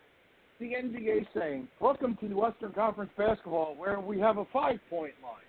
[0.58, 5.48] the NBA saying, "Welcome to the Western Conference basketball, where we have a five-point line."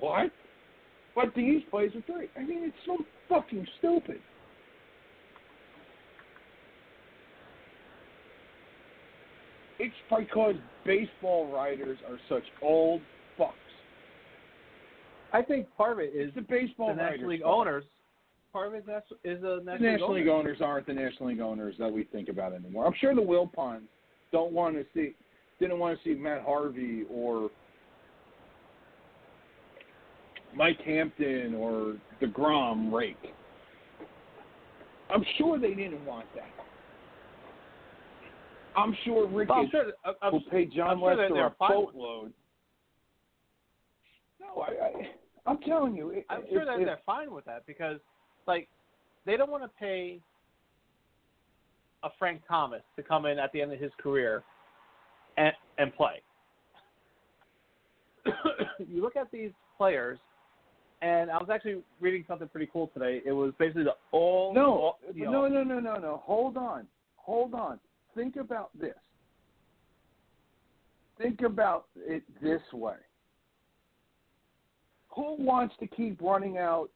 [0.00, 0.32] What?
[1.14, 2.28] But the East plays a three.
[2.36, 4.20] I mean, it's so fucking stupid.
[9.78, 10.54] It's because
[10.84, 13.00] baseball writers are such old
[13.38, 13.52] fucks.
[15.32, 17.84] I think part of it is the baseball the National writers' League owners.
[18.54, 18.84] Part of it
[19.24, 20.58] is, the National, National League owners.
[20.58, 22.86] owners aren't the National League owners that we think about anymore.
[22.86, 23.80] I'm sure the Wilpons
[24.30, 25.16] don't want to see,
[25.58, 27.50] didn't want to see Matt Harvey or
[30.54, 33.34] Mike Hampton or deGrom rake.
[35.10, 36.46] I'm sure they didn't want that.
[38.76, 39.86] I'm sure Rick Well, sure.
[39.86, 41.92] that- I'm, I'm, will pay John I'm Lester they're a fine with it.
[41.92, 42.32] boatload.
[44.40, 44.92] No, I, I,
[45.44, 47.98] I'm telling you, it, I'm sure that it- they're fine with that because,
[48.46, 48.68] like,
[49.26, 50.20] they don't want to pay
[52.02, 54.42] a Frank Thomas to come in at the end of his career
[55.36, 56.20] and and play.
[58.78, 60.18] you look at these players,
[61.02, 63.20] and I was actually reading something pretty cool today.
[63.24, 66.22] It was basically the all No, all- no, know, no, no, no, no.
[66.24, 66.86] Hold on,
[67.16, 67.80] hold on.
[68.14, 68.94] Think about this.
[71.18, 72.96] Think about it this way.
[75.14, 76.90] Who wants to keep running out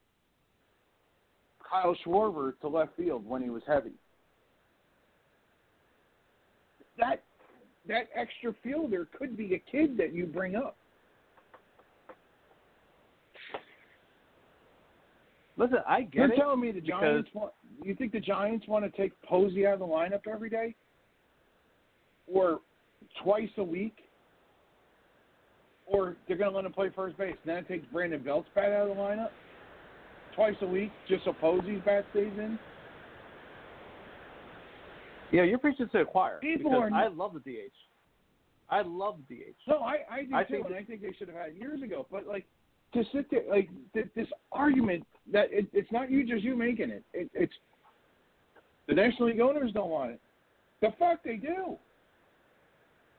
[1.68, 3.92] Kyle Schwarber to left field when he was heavy?
[6.98, 7.22] That
[7.86, 10.76] that extra fielder could be a kid that you bring up.
[15.56, 16.36] Listen, I get You're it.
[16.36, 17.52] telling me the Giants want?
[17.82, 20.74] You think the Giants want to take Posey out of the lineup every day,
[22.32, 22.60] or
[23.22, 23.96] twice a week,
[25.86, 27.36] or they're going to let him play first base?
[27.44, 29.30] And then it takes Brandon Belt's bat out of the lineup
[30.38, 32.56] twice a week just Posey's bat stays in.
[35.32, 36.38] Yeah, you're preaching to the choir.
[36.40, 37.72] People are- I love the DH.
[38.70, 39.56] I love the DH.
[39.66, 41.56] No, I, I do I too, think- and I think they should have had it
[41.56, 42.06] years ago.
[42.08, 42.46] But like
[42.92, 46.90] to sit there, like th- this argument that it, it's not you, just you making
[46.90, 47.02] it.
[47.12, 47.28] it.
[47.34, 47.52] It's
[48.86, 50.20] the National League owners don't want it.
[50.80, 51.76] The fuck they do.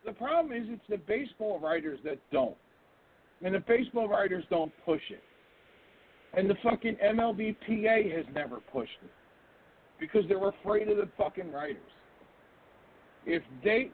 [0.06, 2.56] The problem is it's the baseball writers that don't,
[3.44, 5.22] and the baseball writers don't push it,
[6.34, 9.12] and the fucking MLBPA has never pushed it
[10.00, 11.78] because they're afraid of the fucking writers.
[13.26, 13.92] If they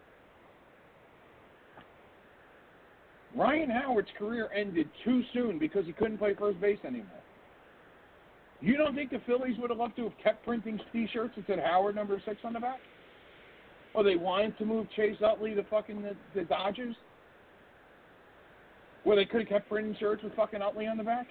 [3.36, 7.22] Ryan Howard's career ended too soon because he couldn't play first base anymore.
[8.62, 11.60] You don't think the Phillies would have loved to have kept printing T-shirts that said
[11.60, 12.80] Howard number six on the back?
[13.94, 16.96] Or they wanted to move Chase Utley to fucking the, the Dodgers?
[19.04, 21.28] Where they could have kept printing shirts with fucking Utley on the back?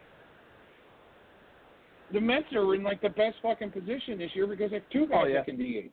[2.12, 5.04] The Mets are in like the best fucking position this year because they have two
[5.04, 5.34] oh, guys Oh, yeah.
[5.38, 5.90] that can DH.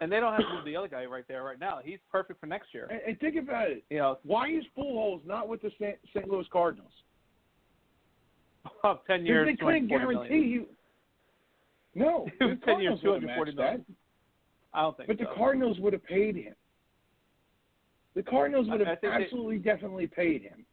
[0.00, 1.78] And they don't have to move the other guy right there right now.
[1.82, 2.86] He's perfect for next year.
[2.90, 3.82] And, and think about it.
[3.88, 5.96] You know, Why is Pujols not with the St.
[6.14, 6.28] St.
[6.28, 6.90] Louis Cardinals?
[8.84, 10.50] of ten years, they couldn't guarantee million.
[10.50, 10.66] you.
[11.94, 13.84] No, It was the 10 years, Cardinals would have 240 matched million.
[13.88, 14.78] that.
[14.78, 15.26] I don't think But the.
[15.34, 16.54] Cardinals would have paid him.
[18.14, 20.66] The Cardinals would I- I have think they- absolutely definitely paid him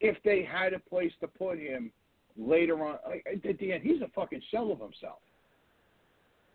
[0.00, 1.92] if they had a place to put him
[2.36, 2.98] later on.
[3.06, 5.18] Like, At the end, he's a fucking shell of himself.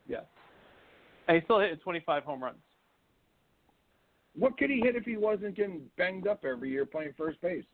[0.08, 0.22] Yeah.
[1.28, 2.58] And he still hit 25 home runs.
[4.36, 7.66] What could he hit if he wasn't getting banged up every year playing first base?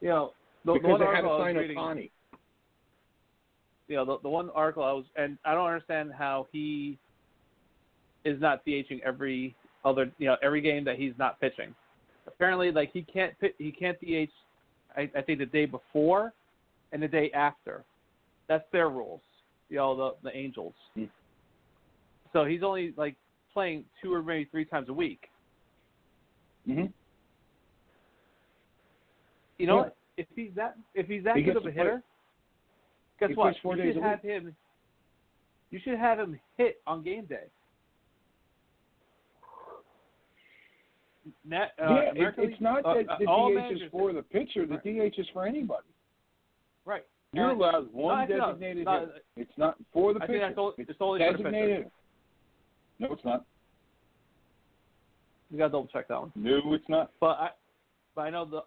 [0.00, 0.32] You know,
[0.64, 2.10] the, the because one they had article to I was sign Ohtani.
[3.88, 6.98] you know, the, the one article I was, and I don't understand how he
[8.24, 11.74] is not DHing every other, you know, every game that he's not pitching.
[12.26, 14.30] Apparently, like he can't he can't DH.
[14.96, 16.32] I, I think the day before
[16.92, 17.84] and the day after.
[18.48, 19.20] That's their rules.
[19.68, 20.74] You know, the the Angels.
[20.94, 21.04] Hmm.
[22.32, 23.14] So he's only like
[23.52, 25.28] playing two or maybe three times a week.
[26.68, 26.86] Mm-hmm.
[29.58, 29.90] You know Yeah.
[30.16, 32.02] If he's that if he's that He good of a to play- hitter,
[33.18, 33.54] guess he what?
[33.64, 34.54] you should have him.
[35.70, 37.44] You should have him hit on game day.
[41.26, 41.66] Uh, yeah,
[42.14, 44.66] it, it's not uh, that uh, the DH is for the pitcher.
[44.66, 45.12] The Right.
[45.12, 45.86] DH is for anybody.
[46.84, 47.04] right.
[47.32, 49.12] You're allowed one no, designated no, hitter.
[49.36, 50.52] It's not for the I pitcher.
[50.56, 51.90] all- it's it's only designated.
[52.98, 53.44] No, it's not.
[55.50, 56.32] You got to double check that one.
[56.34, 57.12] No, it's not.
[57.20, 57.50] But I,
[58.14, 58.62] but I know the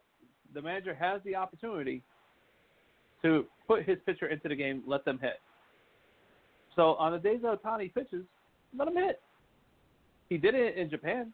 [0.54, 2.04] the manager has the opportunity
[3.22, 5.40] to put his pitcher into the game, let them hit.
[6.76, 8.26] So on the days that Ohtani pitches,
[8.78, 9.22] let him hit.
[10.30, 11.34] He did it in Japan.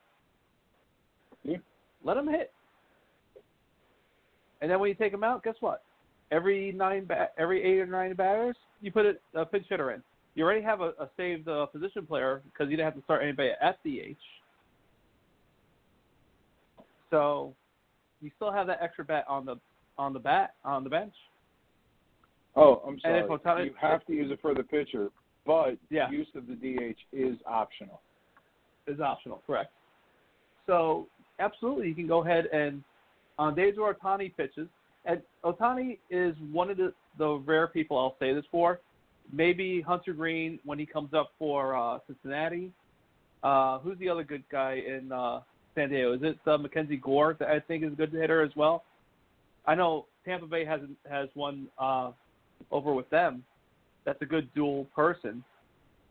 [1.44, 1.58] Yeah.
[2.04, 2.52] Let him hit.
[4.62, 5.84] And then when you take him out, guess what?
[6.32, 10.04] Every nine, ba- every eight or nine batters, you put a, a pinch hitter in.
[10.36, 13.24] You already have a, a saved uh, position player because you didn't have to start
[13.24, 14.16] anybody at DH.
[17.10, 17.54] So
[18.22, 19.56] you still have that extra bat on the
[19.98, 21.14] on the bat on the bench.
[22.56, 23.24] Oh, I'm sorry.
[23.24, 25.10] Ohtani- you have to use it for the pitcher,
[25.46, 26.10] but Yeah.
[26.10, 28.02] use of the DH is optional.
[28.88, 29.72] is optional, correct.
[30.66, 31.08] So
[31.40, 32.84] absolutely, you can go ahead and
[33.38, 34.68] on days where Ohtani pitches,
[35.06, 38.80] and Ohtani is one of the, the rare people I'll say this for.
[39.32, 42.72] Maybe Hunter Greene when he comes up for uh, Cincinnati.
[43.42, 45.40] Uh, who's the other good guy in uh,
[45.76, 46.14] San Diego?
[46.14, 48.84] Is it uh, Mackenzie Gore that I think is a good hitter as well?
[49.66, 52.12] I know Tampa Bay has has one uh,
[52.72, 53.44] over with them.
[54.06, 55.44] That's a good dual person.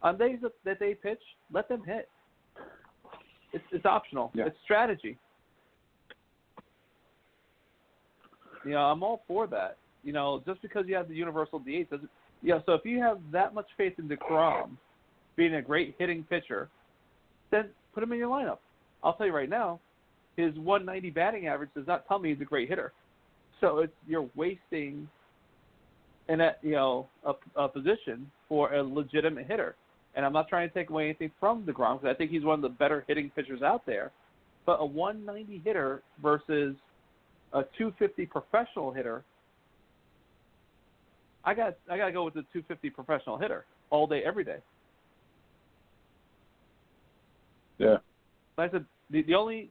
[0.02, 1.20] On days that, that they pitch,
[1.52, 2.08] let them hit.
[3.52, 4.30] It's it's optional.
[4.34, 4.46] Yeah.
[4.46, 5.18] It's strategy.
[8.64, 9.78] You know, I'm all for that.
[10.04, 12.10] You know, just because you have the universal DH doesn't.
[12.42, 14.70] Yeah, so if you have that much faith in deGrom
[15.36, 16.68] being a great hitting pitcher,
[17.50, 18.58] then put him in your lineup.
[19.02, 19.80] I'll tell you right now,
[20.36, 22.92] his 190 batting average does not tell me he's a great hitter.
[23.60, 25.08] So it's you're wasting
[26.28, 29.74] in a you know a, a position for a legitimate hitter.
[30.14, 32.56] And I'm not trying to take away anything from deGrom because I think he's one
[32.56, 34.10] of the better hitting pitchers out there.
[34.66, 36.76] But a 190 hitter versus
[37.52, 39.24] a 250 professional hitter,
[41.44, 44.58] I got I got to go with the 250 professional hitter all day every day.
[47.78, 47.98] Yeah.
[48.56, 49.70] Like I said the the only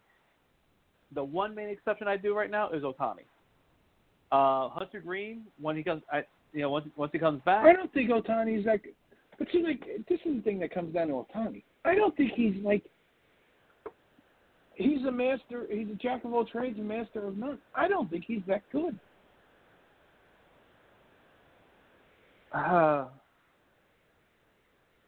[1.13, 3.25] the one main exception I do right now is Ohtani.
[4.31, 6.23] Uh, Hunter Greene when he comes, I
[6.53, 7.65] you know once once he comes back.
[7.65, 8.93] I don't think Ohtani's like.
[9.39, 11.63] But see, like this is the thing that comes down to Ohtani.
[11.85, 12.83] I don't think he's like.
[14.75, 15.65] He's a master.
[15.71, 17.57] He's a jack of all trades, a master of none.
[17.75, 18.99] I don't think he's that good.
[22.53, 23.05] Uh,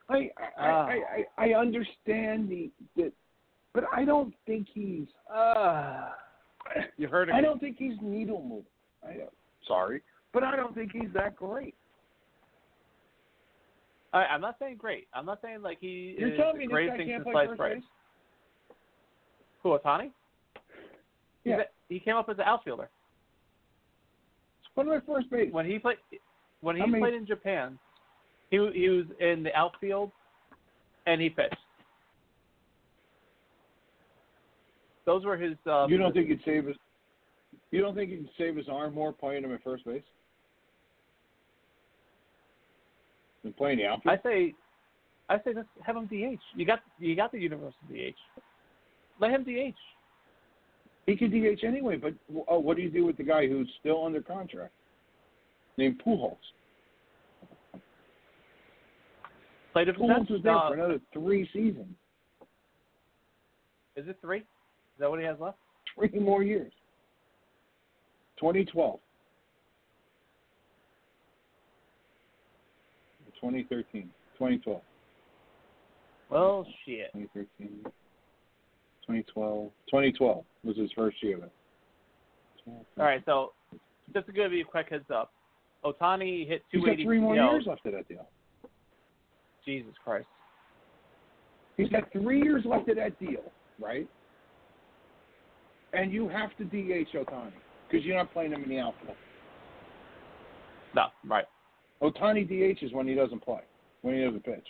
[0.09, 0.87] I I, Ah.
[0.87, 1.01] I,
[1.37, 3.11] I I understand the, the
[3.73, 5.05] but I don't think he's.
[5.33, 6.09] uh,
[6.97, 7.35] you heard it.
[7.35, 8.65] I don't think he's needle moving.
[9.07, 9.29] I don't,
[9.67, 10.01] sorry,
[10.33, 11.75] but I don't think he's that great.
[14.13, 15.07] I, I'm not saying great.
[15.13, 17.23] I'm not saying like he You're is telling the me this greatest guy thing can't
[17.23, 17.73] since play sliced first bread.
[17.77, 17.83] base?
[19.63, 20.11] Who Ohtani?
[21.43, 21.57] Yeah.
[21.61, 22.89] a- he came up as an outfielder
[24.75, 25.51] What about first base?
[25.51, 25.97] when he played.
[26.61, 27.77] When he I mean- played in Japan,
[28.51, 30.11] he he was in the outfield,
[31.05, 31.55] and he pitched.
[35.05, 35.55] Those were his.
[35.65, 36.75] Uh, You don't think he'd save his?
[37.71, 40.03] You don't think he'd save his arm more playing him at first base
[43.57, 44.19] playing the outfield?
[44.19, 44.53] I say,
[45.29, 46.39] I say, let's have him DH.
[46.55, 48.15] You got you got the universal DH.
[49.19, 49.75] Let him DH.
[51.05, 52.13] He could DH anyway, but
[52.47, 54.73] oh, what do you do with the guy who's still under contract,
[55.77, 56.37] named Pujols?
[59.73, 61.95] Play to Pujols is there uh, for another three seasons,
[63.95, 64.39] Is it three?
[64.39, 64.45] Is
[64.99, 65.57] that what he has left?
[65.95, 66.71] three more years.
[68.39, 68.99] 2012.
[73.41, 74.09] 2013.
[74.37, 74.81] 2012.
[76.29, 77.11] Well, shit.
[77.13, 77.83] 2013.
[77.83, 79.71] 2012.
[79.89, 81.39] 2012 was his first year.
[82.67, 83.53] All right, so
[84.13, 85.31] just to give you a quick heads up,
[85.83, 87.03] Ohtani hit He's 280.
[87.03, 88.27] got three more years left of that deal.
[89.65, 90.27] Jesus Christ.
[91.77, 93.41] He's got three years left of that deal,
[93.79, 94.07] right?
[95.93, 97.51] And you have to DH Ohtani
[97.89, 99.15] because you're not playing him in the outfield.
[100.95, 101.45] No, right.
[102.01, 103.61] Ohtani DH is when he doesn't play,
[104.01, 104.67] when he doesn't pitch.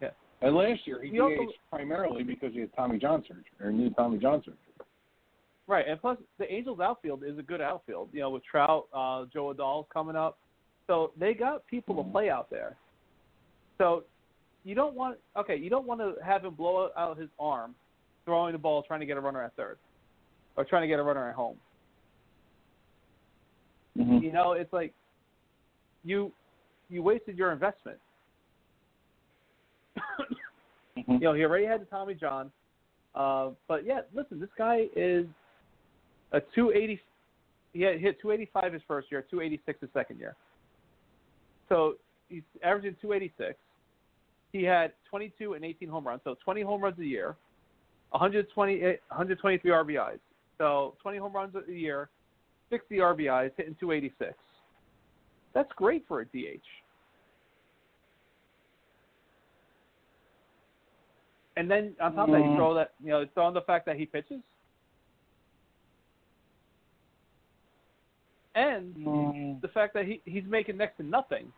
[0.00, 0.10] Yeah.
[0.40, 3.70] And last year he He also- DH primarily because he had Tommy John surgery or
[3.70, 4.58] new Tommy John surgery.
[5.66, 8.10] Right, and plus the Angels outfield is a good outfield.
[8.12, 10.38] You know, with Trout, uh, Jo Adell's coming up,
[10.86, 12.76] so they got people to play out there.
[13.78, 14.04] So
[14.64, 17.74] you don't want okay, you don't want to have him blow out his arm
[18.24, 19.78] throwing the ball, trying to get a runner at third,
[20.56, 21.58] or trying to get a runner at home.
[23.98, 24.18] Mm-hmm.
[24.18, 24.92] You know, it's like
[26.04, 26.32] you
[26.88, 27.98] you wasted your investment.
[30.96, 31.14] Mm-hmm.
[31.14, 32.52] You know, he already had the Tommy John.
[33.16, 35.26] Uh, but yeah, listen, this guy is
[36.30, 37.00] a 280.
[37.72, 40.36] He had hit 285 his first year, 286 his second year.
[41.68, 41.94] So
[42.28, 43.58] he's averaging 286.
[44.52, 47.36] He had 22 and 18 home runs, so 20 home runs a year,
[48.10, 50.20] 120, 123 RBIs.
[50.58, 52.08] So 20 home runs a year,
[52.70, 54.34] 60 RBIs, hitting 286.
[55.54, 56.62] That's great for a DH.
[61.56, 62.56] And then on top of that, you Mm.
[62.56, 64.42] throw that, you know, throw in the fact that he pitches.
[68.56, 69.60] And Mm.
[69.60, 71.52] the fact that he he's making next to nothing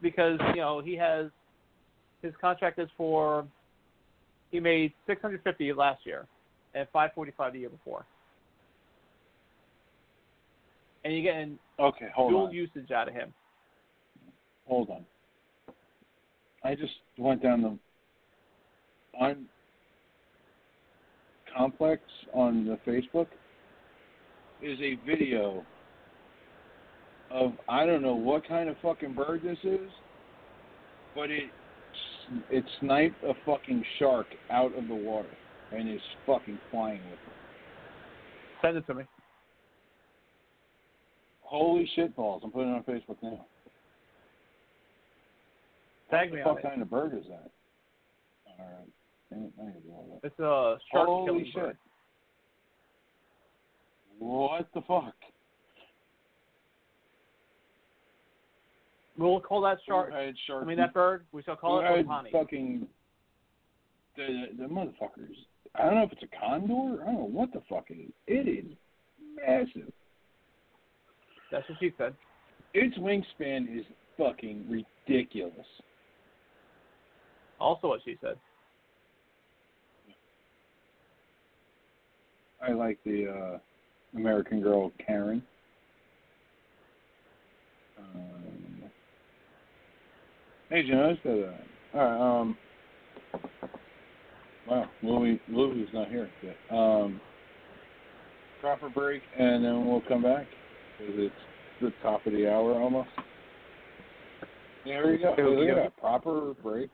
[0.00, 1.30] because you know he has
[2.22, 3.46] his contract is for
[4.50, 6.26] he made 650 last year
[6.74, 8.06] and 545 the year before,
[11.04, 12.52] and you're getting Okay, hold dual on.
[12.52, 13.32] usage out of him.
[14.66, 15.04] Hold on.
[16.62, 17.78] I just went down the.
[19.20, 19.46] I'm
[21.56, 23.26] complex on the Facebook
[24.62, 25.64] is a video
[27.30, 29.90] of I don't know what kind of fucking bird this is,
[31.14, 31.50] but it
[32.50, 35.28] it sniped a fucking shark out of the water
[35.72, 37.18] and is fucking flying with it.
[38.62, 39.04] Send it to me.
[41.50, 42.42] Holy shit balls!
[42.44, 43.44] I'm putting it on Facebook now.
[46.08, 46.62] Tag me what on the it.
[46.62, 47.50] fuck kind of bird is that?
[48.46, 48.88] All right.
[49.30, 50.26] Damn it, I gotta do all that.
[50.28, 51.54] It's a shark Holy killing shit.
[51.54, 51.76] bird.
[54.20, 55.14] What the fuck?
[59.18, 60.12] We'll call that shark.
[60.46, 61.24] Shark I mean that bird.
[61.32, 62.30] We shall call it Ohtani.
[62.30, 62.86] fucking
[64.16, 65.34] the the motherfuckers.
[65.74, 67.02] I don't know if it's a condor.
[67.02, 68.12] I don't know what the fuck it is.
[68.28, 68.72] It is
[69.34, 69.92] massive.
[71.50, 72.14] That's what she said.
[72.74, 73.84] Its wingspan is
[74.16, 74.66] fucking
[75.08, 75.66] ridiculous.
[77.58, 78.36] Also what she said.
[82.62, 83.58] I like the uh
[84.18, 85.42] American Girl Karen.
[87.98, 88.82] Um,
[90.68, 91.54] hey, you notice that?
[91.94, 92.40] Uh, all right.
[92.40, 92.58] Um.
[94.68, 96.56] Wow, Louis Louis not here yet.
[96.70, 97.20] Um.
[98.60, 100.46] Proper break, and then we'll come back.
[101.00, 101.34] 'Cause it's
[101.80, 103.08] the top of the hour almost.
[104.84, 105.30] There we go.
[105.30, 105.90] Okay, we'll Look go.
[105.98, 106.90] proper break.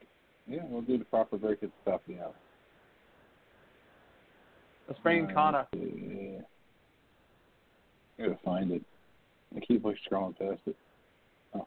[0.46, 2.34] Yeah, we'll do the proper break at the top of the hour.
[4.88, 5.66] Let's bring in Connor.
[5.72, 6.40] Yeah.
[8.18, 8.82] I gotta find it.
[9.56, 10.76] I keep like scrolling past it.
[11.54, 11.64] Oh.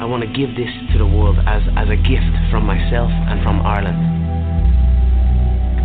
[0.00, 3.42] I want to give this to the world as, as a gift from myself and
[3.42, 4.12] from Ireland.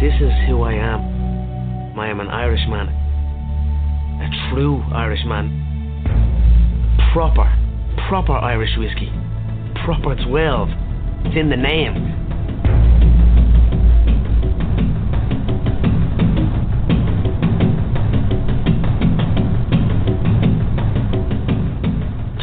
[0.02, 1.98] This is who I am.
[1.98, 2.90] I am an Irishman,
[4.20, 5.48] a true Irishman,
[7.14, 7.48] proper,
[8.10, 9.12] proper Irish whiskey,
[9.86, 10.70] proper 12.
[11.26, 12.16] It's in the name.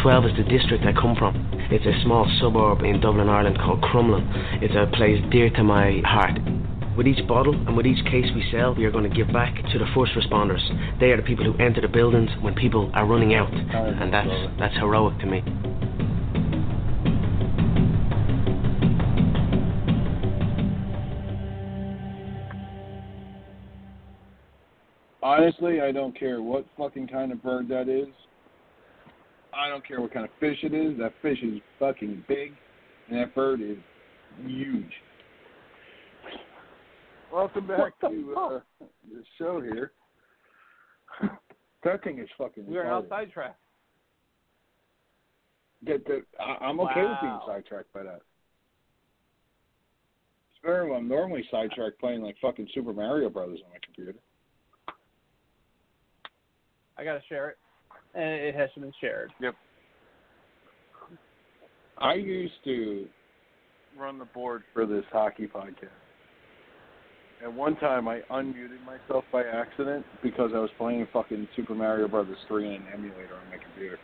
[0.03, 1.35] Twelve is the district I come from.
[1.69, 4.23] It's a small suburb in Dublin, Ireland called Crumlin.
[4.63, 6.56] It's a place dear to my heart.
[6.97, 9.55] With each bottle and with each case we sell, we are going to give back
[9.55, 10.63] to the first responders.
[10.99, 14.59] They are the people who enter the buildings when people are running out, and that's
[14.59, 15.43] that's heroic to me.
[25.23, 28.09] Honestly, I don't care what fucking kind of bird that is.
[29.53, 30.97] I don't care what kind of fish it is.
[30.99, 32.53] That fish is fucking big,
[33.11, 33.77] and that bird is
[34.47, 34.93] huge.
[37.33, 39.93] Welcome back to uh, the show here.
[41.85, 42.67] That thing is fucking.
[42.67, 43.09] We are retarded.
[43.11, 43.61] now sidetracked.
[45.87, 48.23] That, that, I, I'm okay with being sidetracked by that.
[50.51, 54.19] It's better when I'm normally sidetracked playing like fucking Super Mario Brothers on my computer.
[56.99, 57.59] I gotta share it.
[58.15, 59.31] And it has been shared.
[59.41, 59.55] Yep.
[61.99, 63.07] I used to
[63.99, 65.91] run the board for this hockey podcast.
[67.45, 72.09] And one time I unmuted myself by accident because I was playing fucking Super Mario
[72.09, 73.99] Brothers 3 in an emulator on my computer.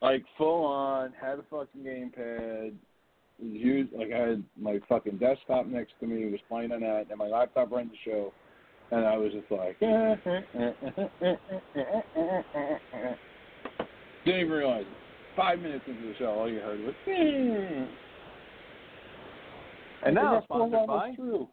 [0.00, 2.72] Like full on, had a fucking gamepad,
[3.40, 7.18] used like I had my fucking desktop next to me, was playing on that, and
[7.18, 8.32] my laptop ran the show,
[8.90, 9.78] and I was just like,
[14.24, 14.86] didn't even realize it.
[15.36, 16.94] Five minutes into the show, all you heard was,
[20.06, 21.48] and now sponsored by true.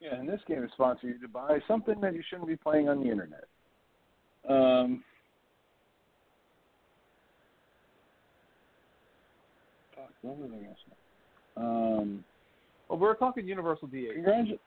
[0.00, 3.10] Yeah, and this game is sponsored by something that you shouldn't be playing on the
[3.10, 3.44] internet.
[4.48, 5.04] Um.
[10.22, 10.94] What was I gonna say?
[11.56, 12.24] Um.
[12.88, 14.58] Well we're talking Universal DH.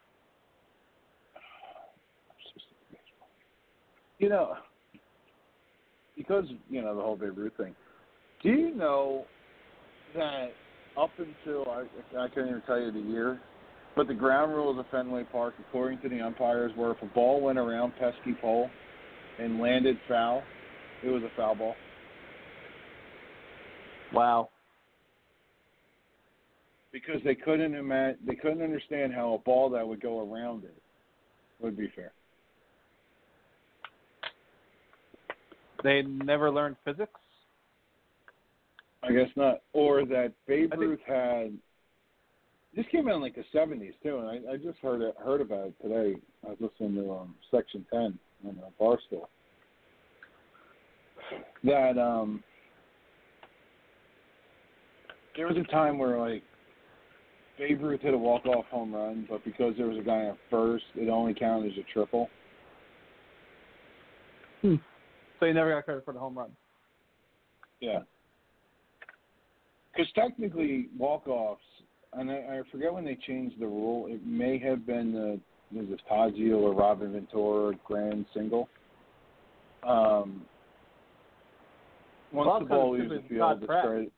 [4.20, 4.54] You know,
[6.16, 7.76] because you know the whole Babe Ruth thing.
[8.42, 9.26] Do you know
[10.16, 10.52] that
[10.98, 11.84] up until I,
[12.18, 13.40] I can't even tell you the year,
[13.96, 17.42] but the ground rules of Fenway Park, according to the umpires, were if a ball
[17.42, 18.70] went around Pesky Pole
[19.40, 20.44] and landed foul,
[21.04, 21.76] it was a foul ball.
[24.14, 24.50] Wow.
[26.92, 30.76] Because they couldn't imagine, they couldn't understand how a ball that would go around it
[31.60, 32.12] would be fair.
[35.84, 37.20] They never learned physics.
[39.04, 39.62] I guess not.
[39.74, 41.54] Or that Babe think- Ruth had.
[42.76, 45.42] This came out in like the seventies too, and I, I just heard it, heard
[45.42, 46.16] about it today.
[46.44, 49.28] I was listening to um, Section Ten on uh, Barstool.
[51.64, 52.44] That um,
[55.38, 56.42] there was a time where like
[57.60, 60.86] Babe Ruth hit a walk-off home run, but because there was a guy at first,
[60.96, 62.28] it only counted as a triple.
[64.64, 66.52] So you never got credit for the home run.
[67.82, 68.00] Yeah.
[69.94, 71.62] Because technically, walk-offs,
[72.14, 74.08] and I, I forget when they changed the rule.
[74.08, 75.40] It may have been the
[75.74, 78.70] was it Taggio or Robin Ventura grand single.
[79.82, 80.44] Um,
[82.32, 84.12] once Well, the ball leaves the field, it's credit.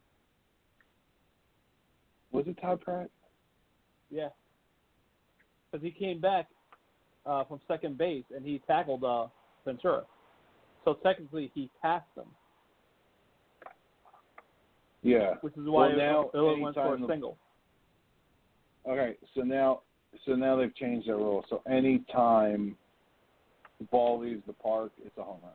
[2.32, 3.09] Was it Todd Pratt?
[4.09, 4.30] Yeah.
[5.71, 6.47] Because he came back
[7.26, 9.28] uh, from second base and he tackled uh,
[9.63, 10.03] Ventura.
[10.84, 12.26] So technically he passed him,
[15.06, 15.36] Yeah.
[15.41, 17.38] which is why Well, now, it, it went for a the- single.
[18.88, 19.82] Okay, so now,
[20.26, 21.45] so now they've changed that rule.
[21.49, 22.76] So any time
[23.80, 25.51] the ball leaves the park, it's a home run.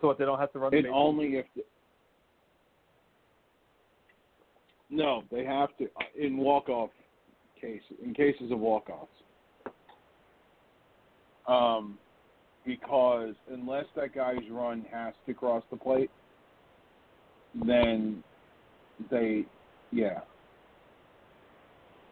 [0.00, 1.46] So what, they don't have to run It only if.
[1.54, 1.62] The,
[4.90, 6.90] no, they have to in walk-off
[7.60, 9.10] case in cases of walk-offs.
[11.46, 11.98] Um,
[12.64, 16.10] because unless that guy's run has to cross the plate,
[17.54, 18.22] then
[19.10, 19.44] they,
[19.92, 20.20] yeah.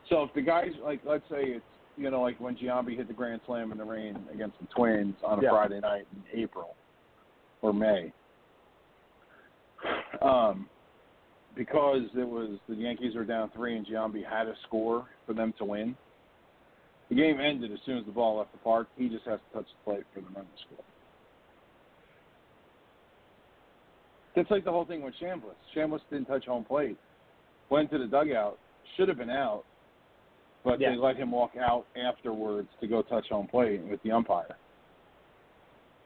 [0.08, 1.64] So if the guy's like, let's say it's
[1.96, 5.16] you know like when Giambi hit the grand slam in the rain against the Twins
[5.24, 5.50] on a Yeah.
[5.50, 6.76] Friday night in April
[7.62, 8.12] or May.
[10.22, 10.68] Um,
[11.56, 15.52] because it was the Yankees were down three and Giambi had a score for them
[15.58, 15.96] to win.
[17.10, 18.88] The game ended as soon as the ball left the park.
[18.96, 20.84] He just has to touch the plate for the run to score.
[24.34, 25.54] That's like the whole thing with Chambliss.
[25.76, 26.96] Chambliss didn't touch home plate,
[27.70, 28.58] went to the dugout,
[28.96, 29.64] should have been out,
[30.64, 30.90] but Yeah.
[30.90, 34.56] they let him walk out afterwards to go touch home plate with the umpire.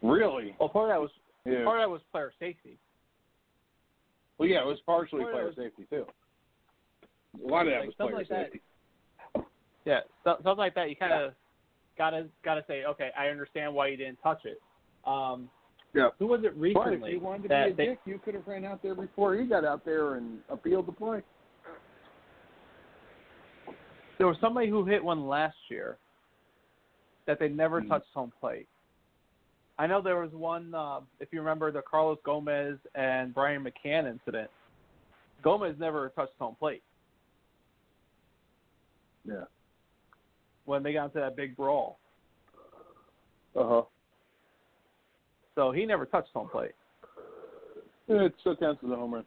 [0.02, 0.54] Really?
[0.58, 1.10] Well, part of that was
[1.46, 1.64] Yeah.
[1.64, 2.78] part of that was player safety.
[4.36, 6.06] Well, yeah, it was partially Part player that safety too.
[7.42, 8.60] A lot of that Like, was player like safety.
[9.88, 10.90] Yeah, so, something like that.
[10.90, 11.32] You kind of
[11.96, 14.60] gotta gotta say, okay, I understand why you didn't touch it.
[15.06, 15.48] Um,
[15.94, 16.10] Yeah.
[16.18, 18.20] Who was it But recently if you wanted to that be a they, dick, you
[18.22, 21.22] could have ran out there before he got out there and appealed the play.
[24.18, 25.96] there was somebody who hit one last year
[27.26, 27.88] that they never Hmm.
[27.88, 28.68] touched home plate.
[29.78, 34.10] I know there was one, uh, if you remember the Carlos Gomez and Brian McCann
[34.10, 34.50] incident.
[35.40, 36.82] Gomez never touched home plate
[39.24, 39.44] Yeah.
[40.68, 41.98] When they got into that big brawl.
[43.56, 43.82] Uh huh.
[45.54, 46.72] So he never touched home plate.
[48.06, 49.24] It still counts as a home run.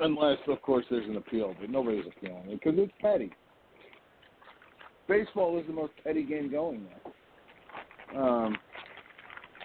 [0.00, 3.30] Unless, of course, there's an appeal, but nobody's appealing it because it's petty.
[5.06, 6.86] Baseball is the most petty game going
[8.14, 8.20] now.
[8.20, 8.56] Um,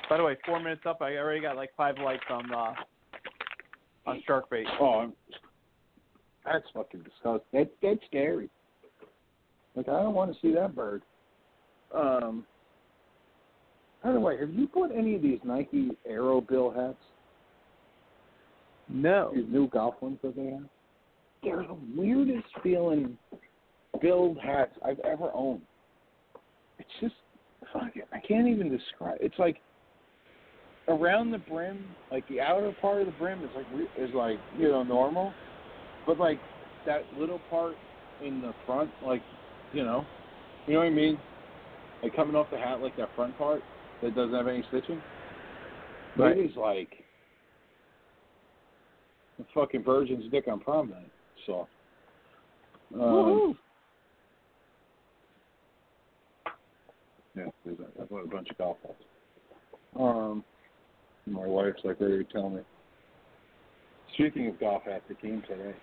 [0.09, 2.73] By the way, four minutes up, I already got like five likes on uh,
[4.05, 4.65] on Sharkbait.
[4.79, 5.13] oh, I'm,
[6.45, 7.41] that's fucking disgusting.
[7.53, 8.49] That, that's scary.
[9.75, 11.01] Like, I don't want to see that bird.
[11.95, 12.45] Um,
[14.03, 16.97] by the way, have you bought any of these Nike Aero Bill hats?
[18.89, 19.31] No.
[19.33, 20.63] These new golf ones that they have?
[21.43, 23.17] They're the weirdest feeling
[24.01, 25.61] build hats I've ever owned.
[26.79, 27.15] It's just
[27.73, 28.07] fuck it.
[28.11, 29.17] I can't even describe.
[29.21, 29.57] It's like
[30.87, 33.65] around the brim, like the outer part of the brim is like
[33.97, 35.33] is like you know normal,
[36.05, 36.39] but like
[36.85, 37.75] that little part
[38.23, 39.21] in the front, like
[39.73, 40.05] you know,
[40.67, 41.17] you know what I mean?
[42.03, 43.61] Like coming off the hat, like that front part
[44.01, 45.01] that doesn't have any stitching.
[46.17, 46.37] Right.
[46.37, 46.89] It is like
[49.39, 51.11] a fucking virgin's dick on prom night.
[51.45, 51.67] So.
[52.99, 53.57] Um,
[57.35, 58.95] yeah, there's a, I bought a bunch of golf balls.
[59.97, 60.43] Um,
[61.25, 62.61] my wife's like ready to tell me.
[64.15, 65.73] Speaking of golf hats, the came today.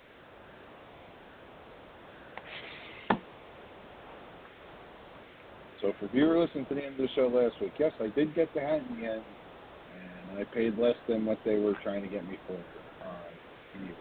[5.80, 8.34] So for viewer listening to the end of the show last week, yes, I did
[8.34, 9.24] get the hat in the end,
[9.94, 12.58] and I paid less than what they were trying to get me for
[13.00, 13.04] uh,
[13.74, 13.94] on eBay.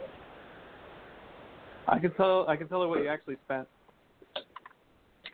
[1.88, 2.47] I can tell.
[2.47, 3.67] I can tell her what you actually spent.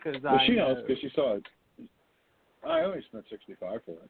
[0.03, 1.45] Cause Well, I she knows because she saw it.
[2.67, 4.09] I only spent sixty-five for it.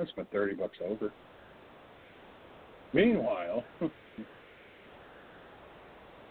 [0.00, 1.12] I spent thirty bucks over.
[2.92, 3.66] Meanwhile,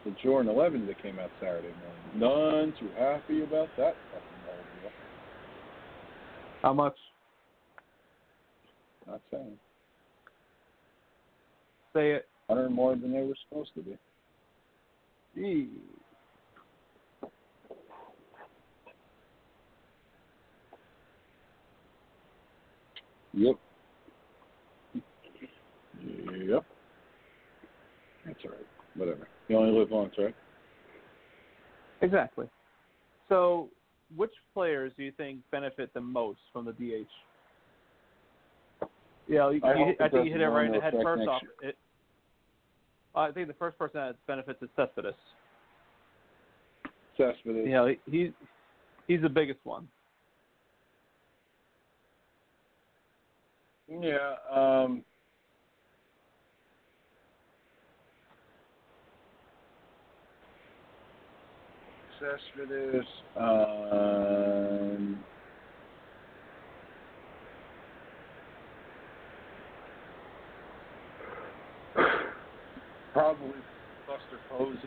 [0.05, 1.69] the Jordan 11 that came out Saturday
[2.13, 2.69] morning.
[2.69, 4.33] None too happy about that fucking.
[6.61, 6.95] How much?
[9.05, 9.57] Not saying.
[11.93, 12.27] Say it.
[12.47, 13.97] 100 more than they were supposed to be.
[15.35, 15.69] Gee.
[23.33, 23.55] Yep.
[26.05, 26.65] Yep.
[28.25, 28.67] That's all right.
[28.95, 29.27] Whatever.
[29.47, 30.35] You only live once, right?
[32.01, 32.47] Exactly.
[33.29, 33.69] So,
[34.15, 37.07] which players do you think benefit the most from the DH?
[39.27, 40.93] Yeah, you, I you, I think you hit it right in the head.
[41.01, 41.77] First off, it,
[43.15, 45.13] I think the first person that benefits is Cespedes.
[47.17, 47.65] Cespedes.
[47.65, 48.33] You know, he, he
[49.07, 49.87] he's the biggest one.
[53.87, 54.35] Yeah.
[54.51, 55.03] Um,
[62.23, 63.05] Cespedes.
[63.35, 65.17] Um,
[73.13, 73.59] probably
[74.07, 74.77] Buster Posey.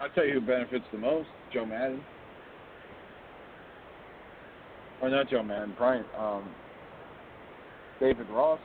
[0.00, 2.00] I'll tell you who benefits the most: Joe Maddon.
[5.00, 6.04] Or not Joe Maddon, Brian.
[6.16, 6.44] Um,
[8.00, 8.60] David Ross.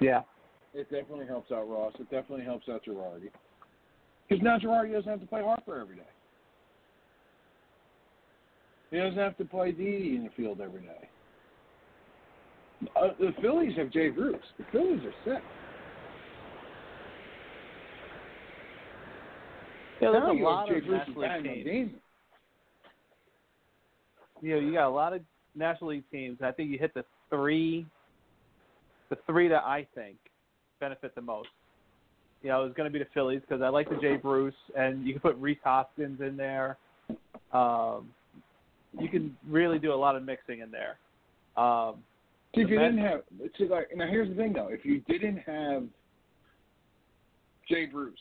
[0.00, 0.22] Yeah.
[0.72, 1.92] It definitely helps out Ross.
[1.98, 3.30] It definitely helps out Girardi.
[4.28, 6.02] Because now Girardi doesn't have to play Harper every day.
[8.90, 11.08] He doesn't have to play Didi in the field every day.
[12.96, 14.38] Uh, the Phillies have Jay Bruce.
[14.58, 15.42] The Phillies are sick.
[20.00, 21.64] Yeah, there's Now a lot have of Bruce National League teams.
[21.64, 21.92] games.
[24.40, 25.20] You know, you got a lot of
[25.54, 26.38] National League teams.
[26.42, 27.86] I think you hit the three,
[29.10, 30.16] the three that I think
[30.80, 31.48] benefit the most.
[32.42, 35.06] You know, it's going to be the Phillies because I like the Jay Bruce, and
[35.06, 36.78] you can put Rhys Hoskins in there.
[37.52, 38.08] Um,
[38.98, 40.96] you can really do a lot of mixing in there.
[41.62, 41.96] Um,
[42.54, 43.20] See, if you Mets- didn't have,
[43.58, 44.68] see, like, now here's the thing though.
[44.70, 45.84] If you didn't have
[47.68, 48.18] Jay Bruce,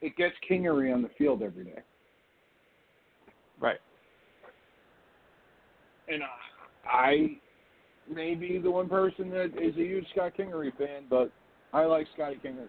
[0.00, 1.80] it gets Kingery on the field every day.
[3.60, 3.78] right.
[6.08, 7.38] And I, I
[8.14, 11.30] may be the one person that is a huge Scott Kingery fan, but
[11.72, 12.68] I like Scotty Kingery.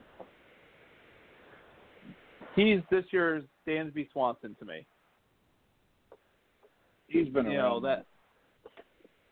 [2.55, 4.85] He's this year's Dansby Swanson to me.
[7.07, 7.69] He's been you around.
[7.69, 8.05] know that.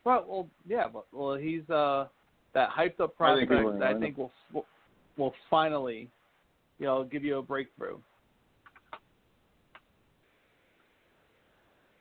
[0.03, 2.07] Well, well, yeah, but well, he's uh
[2.53, 4.65] that hyped up I think prospect that I think will will-
[5.17, 6.09] will finally,
[6.79, 7.97] you know, give you a breakthrough.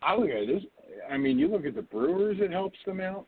[0.02, 0.62] I look at this.
[1.10, 3.26] I mean, you look at the Brewers; it helps them out.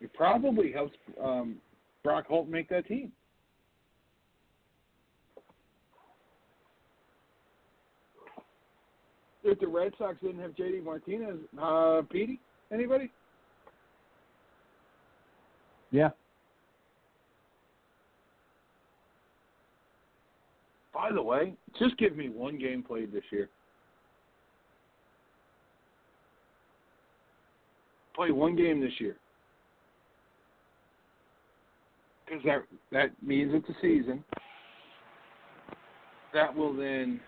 [0.00, 1.56] It probably helps um,
[2.02, 3.12] Brock Holt make that team.
[9.42, 12.40] If the Red Sox didn't have JD Martinez, uh, Petey,
[12.72, 13.10] anybody?
[15.90, 16.10] Yeah.
[20.94, 23.50] By the way, just give me one game played this year.
[28.14, 29.16] Play one game this year.
[32.26, 32.62] Because that,
[32.92, 34.24] that means it's a season.
[36.32, 37.20] That will then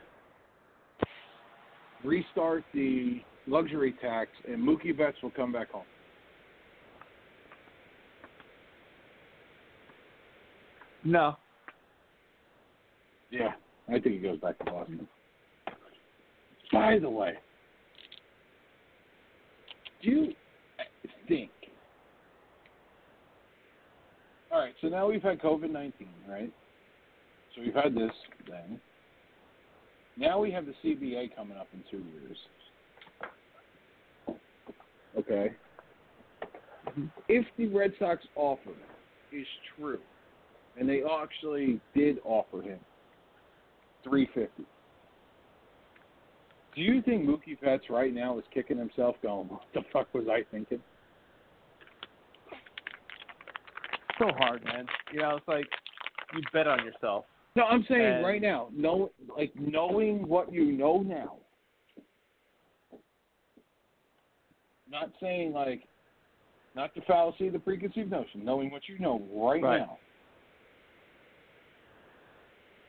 [2.02, 5.84] restart the luxury tax, and Mookie Betts will come back home.
[11.04, 11.36] No.
[13.30, 13.52] Yeah,
[13.88, 15.06] I think he goes back to Boston.
[16.72, 17.34] By the way,
[20.02, 20.32] do you
[21.28, 21.50] think?
[24.52, 26.52] All right, so now we've had COVID 19, right?
[27.54, 28.12] So we've had this
[28.46, 28.80] thing.
[30.16, 32.38] Now we have the CBA coming up in two years.
[35.18, 35.52] Okay.
[37.28, 38.72] If the Red Sox offer
[39.32, 39.46] is
[39.76, 39.98] true,
[40.78, 42.78] and they actually did offer him
[44.04, 44.64] three fifty.
[46.74, 50.28] Do you think Mookie Betts right now is kicking himself, going, "What the fuck was
[50.28, 50.82] I thinking?"
[54.18, 54.86] So hard, man.
[55.12, 55.66] You know, it's like
[56.34, 57.24] you bet on yourself.
[57.54, 61.36] No, I'm saying And- right now, know like knowing what you know now.
[64.90, 65.82] Not saying like,
[66.74, 68.44] not the fallacy of the preconceived notion.
[68.44, 69.78] Knowing what you know right, Right.
[69.80, 69.98] now.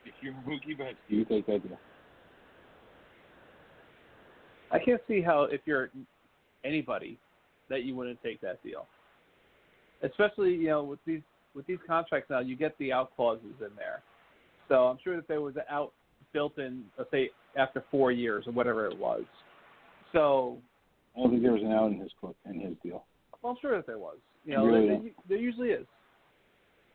[0.05, 1.77] If you're Mookie Betts, do you take that deal?
[4.71, 5.89] I can't see how if you're
[6.63, 7.17] anybody
[7.69, 8.85] that you wouldn't take that deal.
[10.03, 11.21] Especially, you know, with these
[11.55, 14.01] with these contracts now, you get the out clauses in there.
[14.67, 15.91] So I'm sure that there was an out
[16.33, 19.23] built in, let's say, after four years or whatever it was.
[20.13, 20.57] So
[21.15, 23.05] I don't think there was an out in his clip in his deal.
[23.41, 24.17] well, I'm sure that there was.
[24.45, 25.27] You know, Really there, don't.
[25.29, 25.85] there usually is.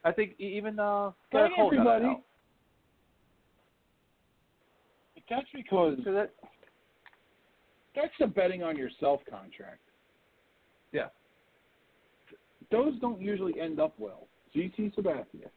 [0.04, 2.04] I think e- even uh, Not Gerrit Cole got everybody.
[2.04, 2.22] out.
[5.30, 6.32] That's because So that
[7.96, 9.80] that's the betting on yourself contract.
[10.92, 11.06] Yeah.
[12.72, 14.26] Those don't usually end up well.
[14.56, 15.48] CC Sabathia.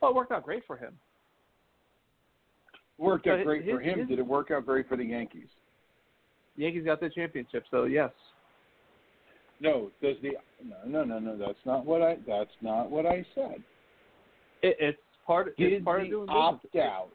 [0.00, 0.98] well, it worked out great for him.
[2.98, 3.98] Worked out great for him.
[4.00, 5.48] his- Did it work out great for the Yankees?
[6.56, 8.10] Yankees got the championship, so yes.
[9.60, 9.90] No.
[10.02, 10.32] Does the
[10.64, 11.36] no no no no?
[11.36, 12.16] That's not what I.
[12.26, 13.62] That's not what I said.
[14.62, 15.56] It, it's part.
[15.56, 16.84] Did it's part of the doing opt business.
[16.84, 17.08] out?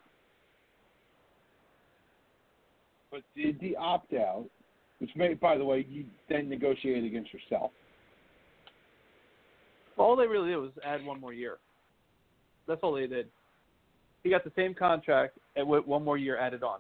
[3.12, 4.46] But did the opt out,
[5.00, 7.72] which may, by the way, you then negotiate against yourself.
[9.98, 11.58] All they really did was add one more year.
[12.68, 13.28] That's all they did.
[14.24, 16.80] He got the same contract and with one more year added on.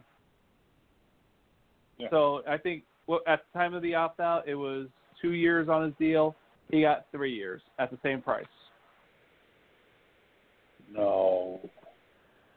[1.98, 2.07] Yeah.
[2.11, 4.88] So I think well, at the time of the opt out, it was
[5.22, 6.35] two years on his deal.
[6.69, 8.45] He got three years at the same price.
[10.91, 11.60] No.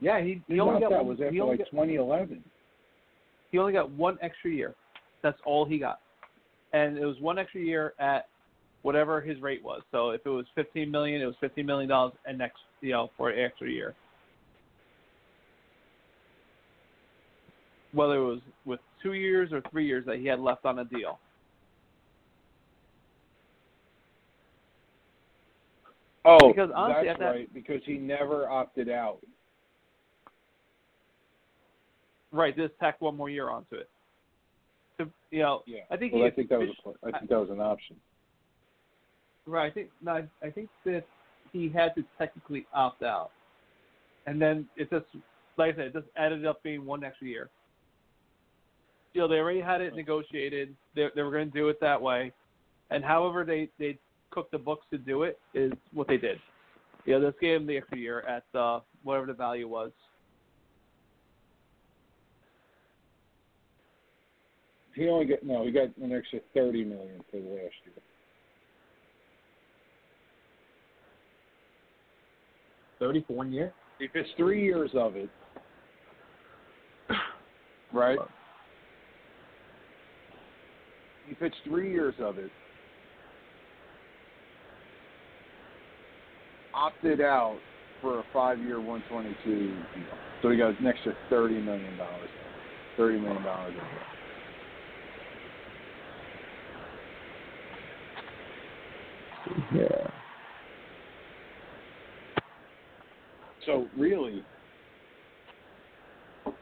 [0.00, 2.42] Yeah, he, he only got one, was after like got, 2011.
[3.50, 4.74] he only got one extra year.
[5.22, 6.00] That's all he got,
[6.72, 8.26] and it was one extra year at
[8.82, 9.82] whatever his rate was.
[9.90, 13.10] So if it was fifteen million, it was fifteen million dollars, and next you know
[13.16, 13.94] for an extra year.
[17.92, 20.84] Whether it was with two years or three years that he had left on a
[20.84, 21.18] deal.
[26.24, 27.54] Oh, Because honestly, that's that- right.
[27.54, 29.18] Because he never opted out.
[32.32, 33.90] Right, just tack one more year onto it.
[35.00, 35.80] To, you know, Yeah.
[35.90, 37.96] I think well, he I think that was a, I think that was an option.
[39.46, 39.70] Right.
[39.70, 41.04] I think no, I- I think that
[41.52, 43.30] he had to technically opt out,
[44.26, 45.06] and then it just
[45.56, 47.50] like I said, it just added up being one extra year.
[49.14, 50.76] You know, they already had it negotiated.
[50.94, 52.32] They they were going to do it that way,
[52.90, 53.98] and however they they
[54.30, 56.38] cooked the books to do it is what they did.
[57.06, 59.90] Yeah, you know, just gave him the extra year at uh, whatever the value was.
[64.94, 65.64] He only got no.
[65.64, 67.94] He got an extra 30 million for the last year.
[72.98, 73.72] Thirty for one year.
[73.98, 75.30] If it's three years of it,
[77.92, 78.18] right?
[81.30, 82.50] If it's three years of it,
[86.74, 87.60] opted out
[88.00, 89.50] for a five-year, 122
[89.94, 90.18] deal.
[90.42, 92.30] So he got an extra 30 million dollars.
[92.96, 93.74] 30 million dollars.
[99.74, 100.10] Yeah.
[103.66, 104.42] So really,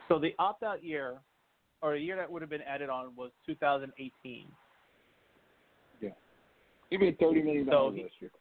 [0.07, 1.17] So the opt out year,
[1.81, 4.45] or a year that would have been added on, was 2018.
[6.01, 6.09] Yeah,
[6.89, 8.31] he made 30 million dollars So this year.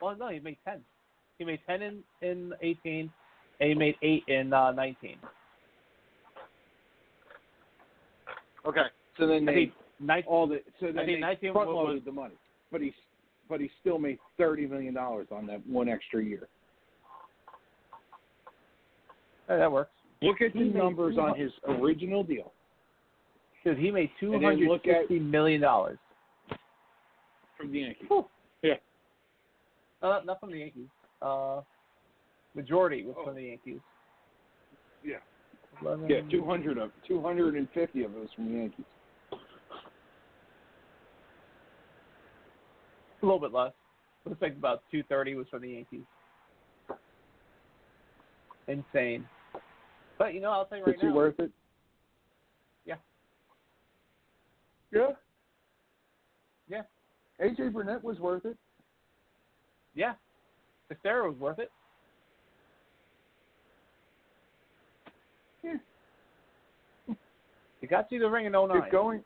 [0.00, 0.80] Well, no, he made 10.
[1.38, 3.10] He made 10 in in 18,
[3.60, 5.16] and he made eight in uh, 19.
[8.66, 8.80] Okay.
[9.18, 12.34] So then they 19, all the so then they 19 front was- loaded the money,
[12.70, 12.92] but he
[13.48, 16.48] but he still made 30 million dollars on that one extra year.
[19.48, 19.90] Hey, that works.
[20.22, 22.52] Look at He the numbers on his original deal.
[23.64, 25.98] Dude, he made And then look at- 260 million dollars.
[27.56, 28.08] From the Yankees.
[28.62, 28.74] Yeah.
[30.02, 30.88] Uh, not, not from the Yankees.
[31.22, 31.60] Uh,
[32.54, 33.24] majority was Oh.
[33.24, 33.80] from the Yankees.
[35.02, 35.18] Yeah.
[35.80, 38.84] 11, Yeah, 200 of 250 of it was from the Yankees.
[43.22, 43.72] A little bit less.
[44.26, 46.04] Looks like about 230 was from the Yankees.
[48.68, 49.28] Insane.
[50.18, 51.14] But you know, I'll tell you right Was he now.
[51.14, 51.50] worth it?
[52.84, 52.96] Yeah.
[54.92, 55.10] Yeah.
[56.68, 56.82] Yeah.
[57.40, 58.56] AJ Burnett was worth it.
[59.94, 60.14] Yeah.
[60.88, 61.70] Teixeira was worth it.
[65.62, 65.74] Yeah.
[67.80, 68.70] He got you the ring in 09.
[68.70, 69.24] If going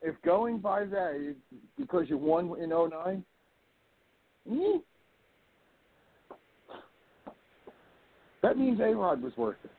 [0.00, 1.34] if going by that
[1.76, 3.24] because you won in 09,
[4.50, 4.82] mm,
[8.42, 9.70] that means A Rod was worth it.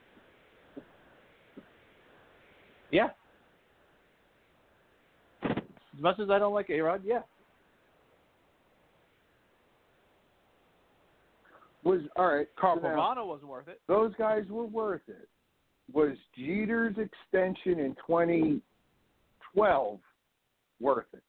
[2.91, 3.09] Yeah.
[5.43, 7.21] As much as I don't like A Rod, yeah.
[11.83, 12.47] Was all right.
[12.59, 13.81] Carl so now- Pavano wasn't worth it.
[13.87, 15.27] those guys were worth it.
[15.91, 19.99] Was Jeter's extension in 2012
[20.79, 21.23] worth it?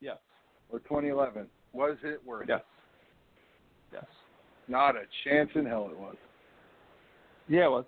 [0.00, 0.18] Yes.
[0.70, 1.48] Or 2011?
[1.72, 2.60] Was it worth Yes.
[2.60, 2.66] it?
[3.94, 4.06] Yes.
[4.68, 6.16] Not a chance in hell it was.
[7.48, 7.84] Yeah, it was.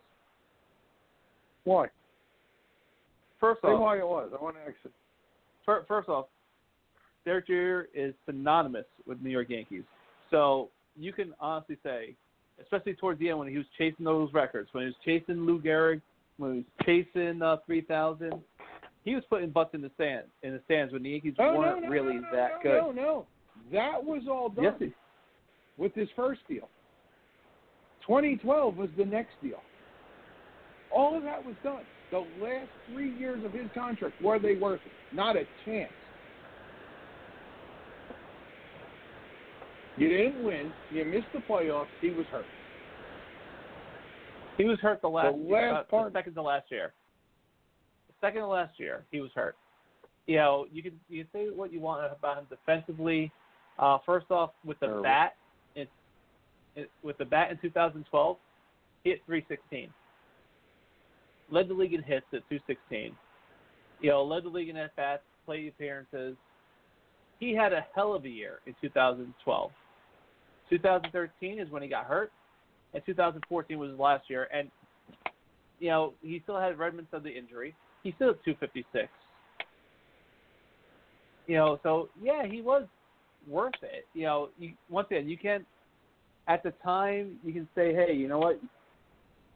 [1.64, 1.88] Why?
[3.44, 4.30] First off, why it was.
[4.38, 4.92] I want to actually.
[5.66, 6.26] fir- first off,
[7.24, 9.82] Derek Jeter is synonymous with New York Yankees.
[10.30, 12.14] So you can honestly say,
[12.60, 15.60] especially towards the end when he was chasing those records, when he was chasing Lou
[15.60, 16.00] Gehrig,
[16.38, 16.66] when he was
[17.14, 18.32] chasing uh, 3,000,
[19.04, 21.82] he was putting butts in the stand in the stands when the Yankees Oh, weren't
[21.82, 22.78] no, no, really no, no, that no, good.
[22.80, 23.26] No, no,
[23.72, 24.90] that was all done Yes,
[25.76, 26.68] with his first deal.
[28.06, 29.60] 2012 was the next deal.
[30.94, 31.82] All of that was done.
[32.14, 35.16] The last three years of his contract, were they worth it?
[35.16, 35.90] Not a chance.
[39.96, 40.70] You didn't win.
[40.92, 41.88] You missed the playoffs.
[42.00, 42.44] He was hurt.
[44.56, 46.92] he was hurt the last, the last uh, part- the second to last year.
[48.06, 49.56] The second to last year, he was hurt.
[50.28, 53.32] You know, you can you can say what you want about him defensively.
[53.76, 55.02] Uh, first off, with the Terrible.
[55.02, 55.34] bat,
[55.74, 55.88] it,
[56.76, 58.36] it, with the bat in 2012,
[59.02, 59.92] he hit 316.
[61.50, 63.14] Led the league in hits at 216.
[64.00, 66.36] You know, led the league in at bats, plate appearances.
[67.38, 69.70] He had a hell of a year in 2012.
[70.70, 72.32] 2013 is when he got hurt,
[72.94, 74.48] and 2014 was his last year.
[74.52, 74.70] And
[75.78, 77.74] you know, he still had remnants of the injury.
[78.02, 79.08] He's still at 256.
[81.46, 82.84] You know, so yeah, he was
[83.48, 84.06] worth it.
[84.14, 85.64] You know, you, once again, you can't.
[86.46, 88.60] At the time, you can say, hey, you know what?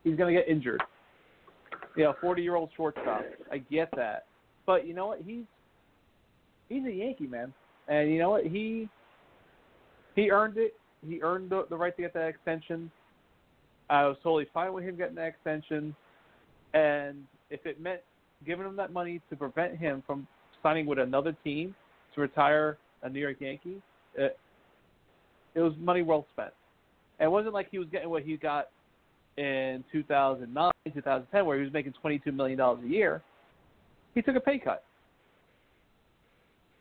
[0.04, 0.82] He's going to get injured.
[2.04, 3.22] Know, 40 year old shortstop.
[3.50, 4.26] I get that,
[4.66, 5.20] but you know what?
[5.24, 5.44] He's
[6.68, 7.52] he's a Yankee man,
[7.88, 8.46] and you know what?
[8.46, 8.88] He
[10.14, 10.74] he earned it.
[11.06, 12.90] He earned the, the right to get that extension.
[13.90, 15.94] I was totally fine with him getting that extension,
[16.74, 18.00] and if it meant
[18.46, 20.26] giving him that money to prevent him from
[20.62, 21.74] signing with another team
[22.14, 23.80] to retire a New York Yankee,
[24.14, 24.38] it,
[25.54, 26.52] it was money well spent.
[27.18, 28.68] And it wasn't like he was getting what he got
[29.38, 33.22] in 2009, 2010, where he was making 22 million dollars a year.
[34.14, 34.84] He took a pay cut.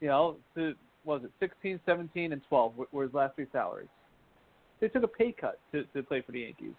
[0.02, 0.74] You know, to
[1.04, 3.90] what was it 16, 17, and 12 were- were his last three salaries.
[4.80, 6.74] They took a pay cut to to play for the Yankees.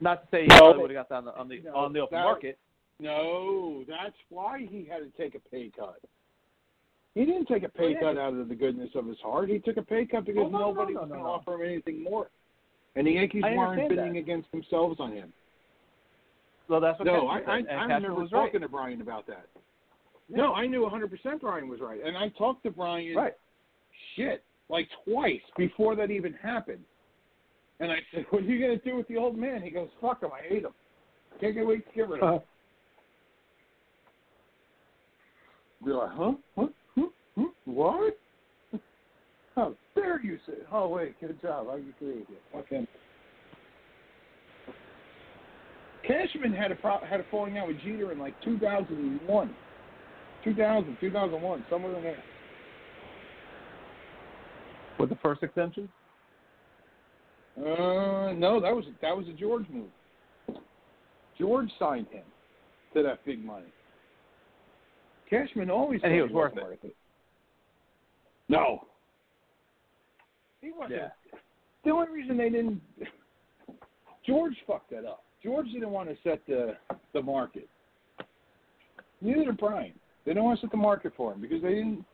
[0.00, 1.92] Not to say he probably would have got that on the on the, No, on
[1.92, 2.58] the open that- market.
[3.00, 6.00] No, that's why he had to take a pay cut.
[7.14, 8.00] He didn't take a pay yeah.
[8.00, 9.48] cut out of the goodness of his heart.
[9.48, 11.54] He took a pay cut because Oh, no, no, nobody no, was going to offer
[11.54, 12.28] him anything more.
[12.96, 14.18] And the Yankees weren't bidding that.
[14.18, 15.32] against themselves on him.
[16.68, 18.46] Well, that's what No, I, I, I Cashman remember was right.
[18.46, 19.46] talking to Brian about that.
[20.28, 22.00] No, I knew 100% Brian was right.
[22.04, 23.32] And I talked to Brian Right.
[24.16, 26.84] shit like twice before that even happened.
[27.80, 29.88] And I said, "What are you going to do with the old man?" He goes,
[30.00, 30.30] "Fuck him.
[30.32, 30.72] I hate him.
[31.40, 32.44] Can't get wait to get rid of him." Uh-huh.
[35.86, 36.32] Be like, huh?
[36.56, 36.72] What?
[36.96, 37.06] Huh?
[37.36, 37.44] Huh?
[37.64, 38.18] What?
[39.58, 40.52] How dare you say?
[40.72, 41.66] Oh wait, good job.
[41.68, 42.36] I agree with you.
[42.52, 42.86] Fuck him.
[46.06, 49.50] Cashman had a pro- had a falling out with Jeter in like 2001,
[50.44, 52.22] 2000, 2001, somewhere in there.
[55.00, 55.88] With the first extension?
[57.58, 60.60] Uh, no, that was that was a George move.
[61.36, 62.22] George signed him
[62.94, 63.66] to that big money.
[65.28, 66.96] Cashman always And he was worth wasn't it.
[68.48, 68.87] No,
[70.60, 71.00] he wasn't.
[71.00, 71.08] Yeah.
[71.84, 72.80] The only reason they didn't
[74.26, 75.24] George fucked that up.
[75.42, 76.76] George didn't want to set the
[77.14, 77.68] the market.
[79.20, 79.94] Neither did Brian.
[80.24, 82.04] They didn't want to set the market for him because they didn't.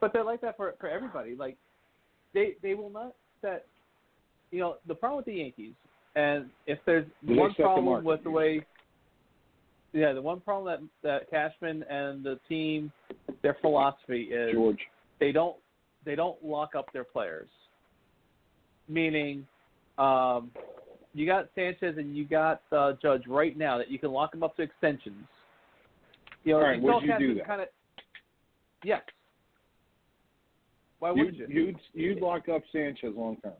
[0.00, 1.36] But they're like that for for everybody.
[1.36, 1.56] Like
[2.32, 3.66] they they will not set.
[4.50, 5.74] You know the problem with the Yankees,
[6.16, 8.64] and if there's They one the problem market, with the way,
[9.92, 12.92] yeah, the one problem that that Cashman and the team,
[13.42, 14.78] their philosophy is George.
[15.20, 15.56] They don't
[16.04, 17.48] they don't lock up their players.
[18.88, 19.46] Meaning,
[19.96, 20.50] um,
[21.14, 24.42] you got Sanchez and you got uh, Judge right now that you can lock them
[24.42, 25.24] up to extensions.
[26.44, 27.46] You know, All right, you would you do that?
[27.46, 27.64] Kinda,
[28.82, 29.00] yes.
[30.98, 31.46] Why You, would you?
[31.48, 33.52] you'd you'd lock up Sanchez long term.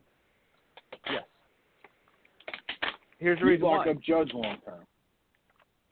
[1.11, 1.23] Yes.
[3.19, 3.91] Here's the You'd reason lock why.
[3.93, 4.85] up Judge long term.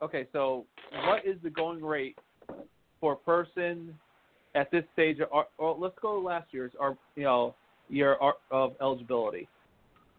[0.02, 0.66] Okay, so
[1.06, 2.16] what is the going rate
[3.00, 3.94] for a person
[4.54, 5.18] at this stage?
[5.30, 7.54] Or, or let's go last year's, or you know,
[7.88, 8.14] year
[8.50, 9.48] of- eligibility.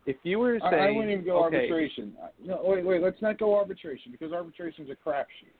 [0.05, 2.13] If you were to I, say, I wouldn't even go okay, arbitration.
[2.45, 3.01] No, wait, wait.
[3.01, 5.55] Let's not go arbitration because arbitration's a crapshoot.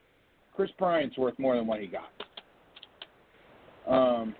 [0.54, 2.10] Kris Bryant's worth more than what he got.
[3.88, 4.34] Um,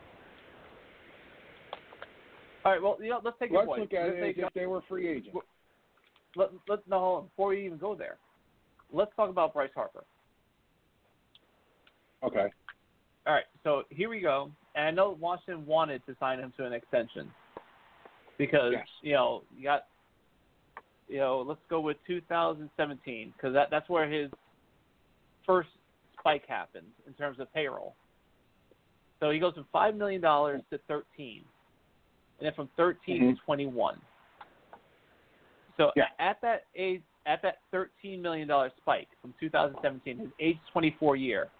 [2.65, 3.81] all right, well, you know, let's take let's point.
[3.81, 5.37] look at Let's it take- as if they were free agents.
[6.37, 8.17] let, let, no, before we even go there,
[8.93, 10.05] let's talk about Bryce Harper.
[12.25, 12.47] Okay.
[13.27, 14.51] All right, so here we go.
[14.77, 17.33] And I know Washington wanted to sign him to an extension
[18.39, 18.87] because Yes.
[19.03, 19.87] you know you got,
[21.09, 24.31] you know, let's go with 2017 because that that's where his
[25.45, 25.71] first
[26.19, 27.97] spike happens in terms of payroll.
[29.19, 31.45] So he goes from five million dollars to thirteen,
[32.39, 33.37] and then from 13 Mhm.
[33.37, 34.01] to twenty-one.
[35.77, 36.11] So Yeah.
[36.21, 41.51] at that age, at that thirteen million dollar spike from 2017, his age 24 year,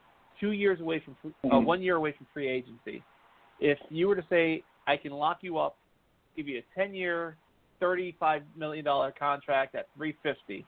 [0.41, 1.65] two years away from free- uh, Mhm.
[1.65, 3.03] one year away from free agency.
[3.61, 5.77] If you were to say, I can lock you up,
[6.37, 7.37] give you a 10 year,
[7.81, 10.65] 35 million dollar contract at 350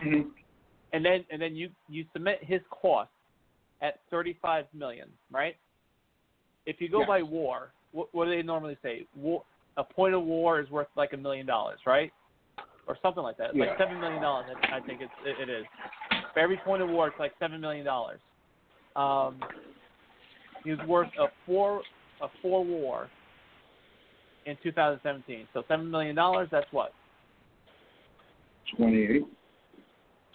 [0.00, 0.30] Mhm.
[0.92, 3.10] and then and then you you submit his cost
[3.80, 5.56] at 35 million, right?
[6.66, 7.08] If you go Yes.
[7.08, 9.06] by war, what, what do they normally say?
[9.14, 9.42] War,
[9.76, 12.12] a point of war is worth like a million dollars, right?
[12.86, 13.54] Or something like that.
[13.54, 13.66] Yeah.
[13.66, 15.64] Like seven million dollars, I, I think it's, it, it is.
[16.38, 18.20] For every point of war, it's like seven million dollars.
[18.94, 19.40] Um,
[20.62, 21.82] he was worth a four
[22.22, 23.08] a four war
[24.46, 25.48] in 2017.
[25.52, 26.46] So seven million dollars.
[26.52, 26.92] That's what
[28.76, 29.24] 28.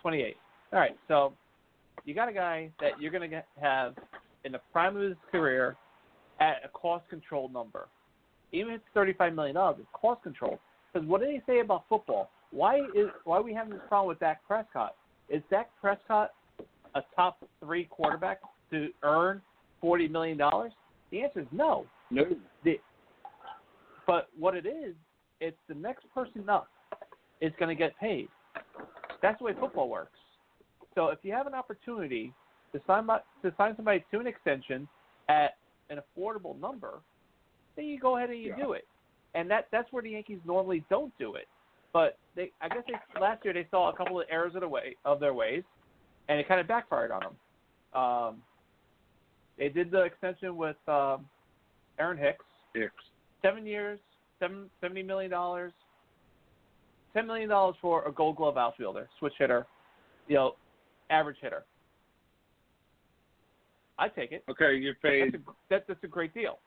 [0.02, 0.36] 28.
[0.74, 1.32] All right, so
[2.04, 3.94] you got a guy that you're going to have
[4.44, 5.78] in the prime of his career
[6.42, 7.88] at a cost controlled number.
[8.52, 10.60] Even if it's $35 million, it's cost controlled.
[10.92, 12.30] Because what do they say about football?
[12.52, 14.96] Why is why are we having this problem with Dak Prescott?
[15.30, 16.32] Is Dak Prescott
[16.96, 18.40] a top three quarterback
[18.72, 19.42] to earn
[19.84, 20.38] $40 million?
[20.38, 21.86] The answer is no.
[22.12, 22.24] No.
[22.64, 22.80] The,
[24.06, 24.96] but what it is,
[25.40, 26.68] it's the next person up
[27.42, 28.28] is going to get paid.
[29.22, 30.18] That's the way football works.
[30.96, 32.34] So if you have an opportunity
[32.74, 34.88] to sign by, to sign somebody to an extension
[35.30, 35.58] at
[35.90, 37.00] an affordable number,
[37.76, 38.64] then you go ahead and you Yeah.
[38.64, 38.88] do it.
[39.36, 41.48] And that that's where the Yankees normally don't do it.
[41.94, 44.68] But they, I guess they, last year they saw a couple of errors of the
[44.68, 45.64] way of their ways,
[46.28, 48.02] and it kind of backfired on them.
[48.02, 48.36] Um,
[49.60, 51.26] they did the extension with um,
[52.00, 52.44] Aaron Hicks,
[52.74, 52.92] Hicks.
[53.44, 54.00] seven years,
[54.40, 55.72] seven seventy million dollars,
[57.14, 59.68] ten million dollars for a Gold Glove outfielder, switch hitter,
[60.28, 60.56] you know,
[61.12, 61.64] average hitter.
[64.00, 64.44] I take it.
[64.50, 65.38] Okay, you're That's paid, a,
[65.70, 66.58] that, that's a great deal.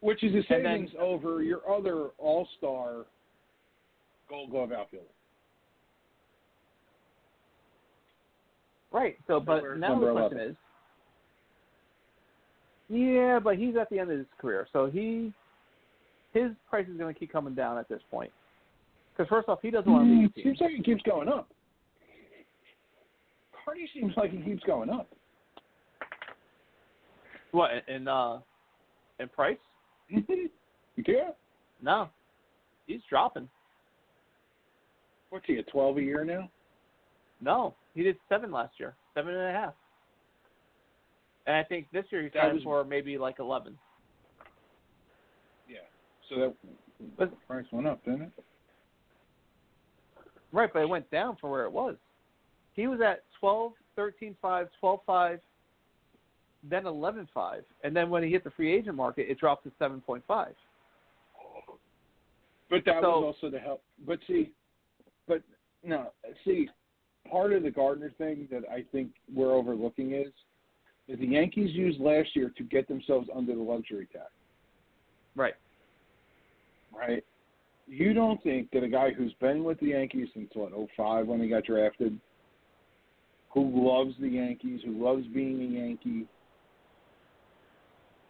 [0.00, 3.04] which is a And then- savings over your other all-star
[4.32, 5.04] Gold Glove outfielder.
[8.90, 9.18] Right.
[9.26, 10.50] So, but Number- now number the question 11.
[10.50, 10.56] is,
[12.88, 15.34] yeah, but he's at the end of his career, so he
[16.32, 18.30] his price is going to keep coming down at this point.
[19.12, 21.48] Because first off, he doesn't want to leave Mm, seems like it keeps going up.
[23.52, 25.08] Hardy seems like he keeps going up.
[27.50, 28.38] What in uh
[29.20, 29.58] in price?
[30.10, 31.30] yeah.
[31.82, 32.08] No,
[32.86, 33.46] he's dropping.
[35.32, 36.50] What's he, a 12 a year now?
[37.40, 39.72] No, he did seven last year, seven and a half.
[41.46, 43.78] And I think this year he's That was- for maybe like eleven.
[45.66, 45.78] Yeah.
[46.28, 46.56] So that
[47.16, 48.44] But- the price went up, didn't it?
[50.52, 51.96] Right, but it went down from where it was.
[52.74, 55.42] He was at 12, 13, 5, 12, 5,
[56.62, 57.64] then 11, 5.
[57.84, 60.54] And then when he hit the free agent market, it dropped to 7.5.
[62.68, 63.82] But that So- was also to help.
[64.00, 64.52] But see,
[65.26, 65.42] but
[65.84, 66.12] no,
[66.44, 66.68] see,
[67.30, 70.32] part of the Gardner thing that I think we're overlooking is,
[71.08, 74.30] is the Yankees used last year to get themselves under the luxury tax,
[75.34, 75.54] Right.
[76.94, 77.24] right?
[77.86, 81.40] You don't think that a guy who's been with the Yankees since what, 05 when
[81.40, 82.18] he got drafted,
[83.50, 86.26] who loves the Yankees, who loves being a Yankee,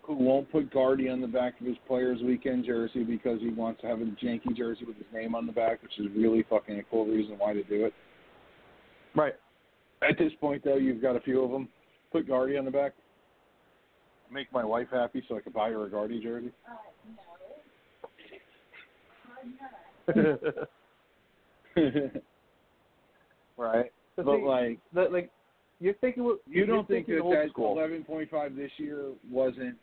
[0.02, 3.80] who won't put Gardy on the back of his player's weekend jersey because he wants
[3.82, 6.78] to have a Yankee jersey with his name on the back, which is really fucking
[6.78, 7.94] a cool reason why to do it.
[9.14, 9.34] Right.
[10.08, 11.68] At this point, though, you've got a few of them.
[12.10, 12.92] Put Gardy on the back.
[14.30, 16.50] Make my wife happy so I can buy her a Gardy jersey.
[20.08, 20.12] Uh,
[23.56, 23.92] right.
[24.16, 25.30] But But see, like, the, like
[25.80, 27.78] you're thinking what- you don't think thinking that old that school.
[27.78, 29.76] eleven point five this year wasn't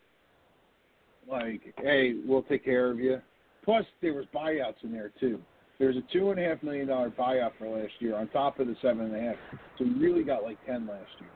[1.29, 3.21] like, hey, we'll take care of you.
[3.63, 5.39] Plus, there was buyouts in there too.
[5.77, 8.67] There's a two and a half million dollar buyout for last year on top of
[8.67, 9.35] the seven and a half.
[9.77, 11.29] So we really got like ten last year.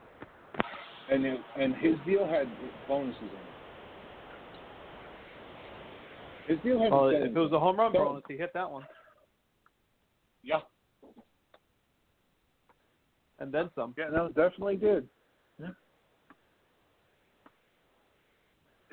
[1.12, 2.48] And it, and his deal had
[2.88, 3.32] bonuses in it.
[6.48, 8.70] His deal had Well, if it was a home run So- bonus, he hit that
[8.70, 8.84] one,
[10.44, 10.60] yeah.
[13.40, 13.94] and then some.
[13.98, 15.08] Yeah, no, definitely did.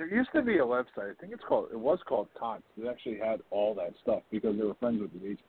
[0.01, 1.11] There used to be a website.
[1.11, 1.69] I think it's called.
[1.71, 2.63] It was called Tots.
[2.79, 5.41] It actually had all that stuff because they were friends with the agent.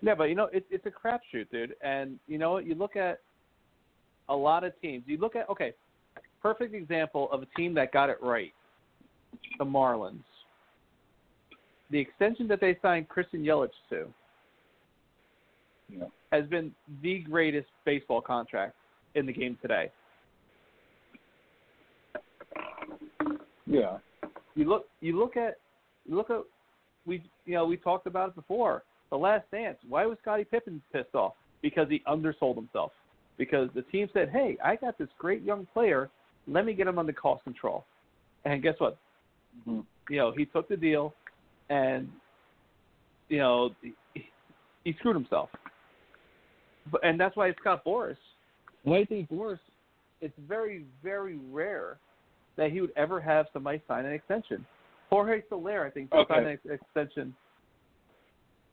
[0.00, 1.74] Yeah, but you know, it, it's a crapshoot, dude.
[1.82, 3.18] And you know, you look at
[4.28, 5.02] a lot of teams.
[5.08, 5.72] You look at okay,
[6.40, 8.52] perfect example of a team that got it right.
[9.58, 10.22] The Marlins.
[11.90, 14.06] the extension that they signed Christian Yelich to
[15.88, 16.04] Yeah.
[16.30, 16.72] has been
[17.02, 18.76] the greatest baseball contract
[19.14, 19.90] in the game today.
[23.66, 23.98] Yeah.
[24.54, 25.56] You look you look at
[26.06, 26.40] you look at
[27.06, 28.82] we you know we talked about it before.
[29.10, 29.78] The Last Dance.
[29.88, 31.34] Why was Scottie Pippen pissed off?
[31.62, 32.92] Because he undersold himself.
[33.36, 36.10] Because the team said, "Hey, I got this great young player.
[36.46, 37.84] Let me get him under cost control."
[38.44, 38.98] And guess what?
[39.64, 39.80] hmm
[40.10, 41.14] You know, he took the deal,
[41.70, 42.08] and
[43.28, 43.94] you know he,
[44.84, 45.50] he screwed himself.
[46.90, 48.16] But and that's why it's Scott Boras.
[48.84, 49.58] Why I think Boras?
[50.20, 51.98] It's very very rare
[52.56, 54.64] that he would ever have somebody sign an extension.
[55.10, 56.34] Jorge Soler, I think, Okay.
[56.34, 57.34] signed an ex- extension.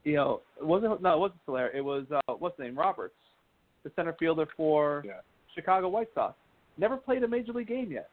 [0.03, 1.69] You know, it wasn't no, it wasn't Soler.
[1.69, 2.77] It was uh, what's the name?
[2.77, 3.15] Roberts,
[3.83, 5.21] the center fielder for Yeah.
[5.53, 6.35] Chicago White Sox.
[6.77, 8.09] Never played a major league game yet.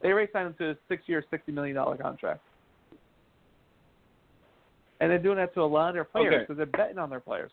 [0.00, 2.40] They already signed him to a six-year, sixty million dollar contract,
[5.00, 6.42] and they're doing that to a lot of their players Okay.
[6.42, 7.50] because they're betting on their players.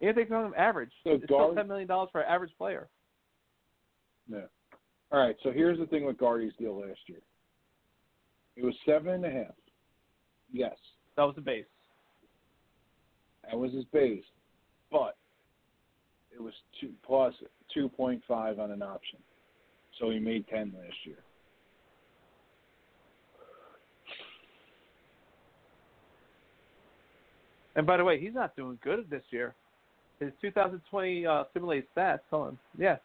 [0.00, 0.26] If they
[0.56, 2.88] average, So it's still ten million dollars for an average player.
[4.28, 4.40] Yeah.
[5.12, 5.36] All right.
[5.42, 7.20] So here's the thing with Gardy's deal last year.
[8.56, 9.54] It was seven and a half.
[10.52, 10.76] Yes,
[11.16, 11.64] That was the base.
[13.44, 14.22] that was his base,
[14.92, 15.16] but
[16.32, 17.34] it was two plus
[17.72, 19.18] two point five on an option.
[19.98, 21.18] So he made ten last year.
[27.76, 29.54] And by the way, he's not doing good this year.
[30.20, 32.20] His 2020 uh, simulated stats.
[32.30, 32.58] Hold on.
[32.78, 32.96] Yeah.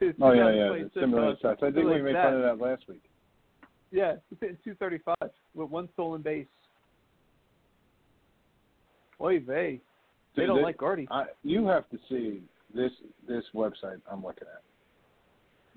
[0.00, 0.68] His Oh yeah, yeah.
[0.68, 1.62] 2020 The simulated stats.
[1.62, 2.24] I think we made stats.
[2.24, 3.02] fun of that last week.
[3.90, 6.46] Yeah, he's hitting 235 with one stolen base.
[9.20, 9.80] Oy vey.
[10.36, 11.06] They Dude, don't they- like Gardy.
[11.10, 12.42] I, you have to see
[12.74, 12.90] this
[13.28, 14.62] this website I'm looking at.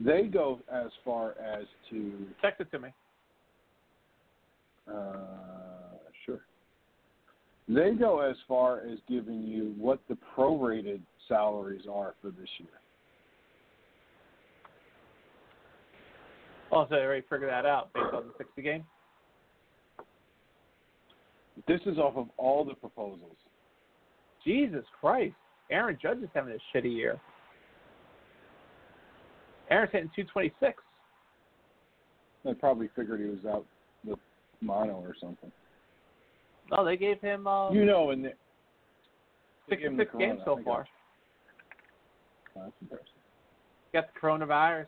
[0.04, 2.90] They go as far as to Text it to me.
[4.92, 5.67] uh.
[7.68, 12.70] They go as far as giving you what the prorated salaries are for this year.
[16.72, 18.86] Also, so they already figured that out based on the 60 game?
[21.68, 23.36] This is off of all the proposals.
[24.46, 25.36] Jesus Christ.
[25.70, 27.20] Aaron Judge is having a shitty year.
[29.70, 30.82] Aaron's hitting 226.
[32.46, 33.66] They probably figured he was out
[34.06, 34.20] with
[34.62, 35.52] mono or something.
[36.72, 38.34] No, they gave him uh, You know, in the
[39.70, 40.86] they gave him the 66 games so far.
[42.56, 43.06] That's impressive.
[43.94, 44.88] Got the coronavirus.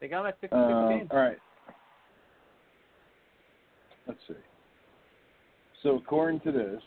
[0.00, 1.08] They got him at 66 Um, games.
[1.10, 1.38] all right.
[4.06, 4.34] Let's see.
[5.82, 6.82] So according to this,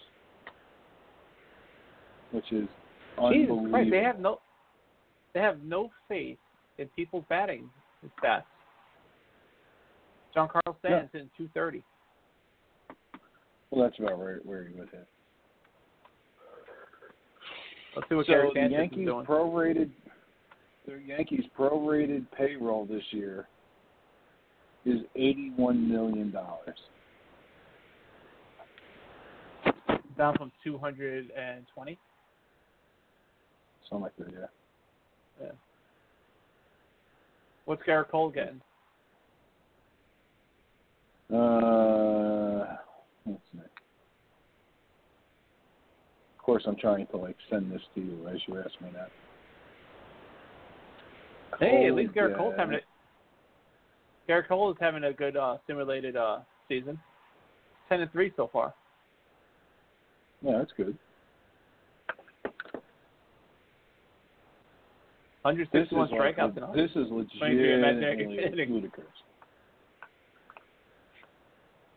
[2.32, 2.70] which is Jesus
[3.18, 3.70] unbelievable.
[3.70, 4.40] Christ, they have no
[5.34, 6.38] they have no faith
[6.78, 7.70] in people's batting
[8.22, 8.44] stats.
[10.36, 11.84] Giancarlo Stanton's in two thirty.
[13.72, 15.08] Well, that's about where where he would hit.
[17.96, 19.90] Let's see what so Gary the Yankees prorated
[20.86, 23.48] the Yankees prorated payroll this year
[24.86, 26.78] is eighty one million dollars.
[30.18, 31.98] Down from two hundred and twenty.
[33.90, 34.46] Something like that, yeah.
[35.42, 35.52] Yeah.
[37.66, 38.62] What's Gerrit Cole getting?
[41.34, 42.78] Uh,
[43.26, 43.60] let's see.
[46.40, 49.10] Of course, I'm trying to like send this to you as you ask me that.
[51.60, 52.84] Hey, at least Gerrit Cole's having it.
[54.28, 57.00] Gerrit Cole is having a good uh, simulated uh, season.
[57.88, 58.74] Ten and three so far.
[60.42, 60.98] Yeah, that's good.
[65.46, 67.08] Hundred sixty-one This is sixty one like, strikeouts this is
[67.40, 69.08] 23 legitimately ludicrous.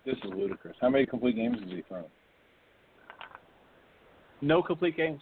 [0.06, 0.76] This is ludicrous.
[0.80, 2.04] How many complete games has he thrown?
[4.44, 5.20] No complete games.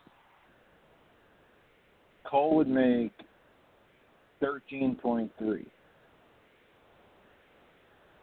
[2.24, 3.12] Cole would make
[4.40, 5.66] thirteen point three.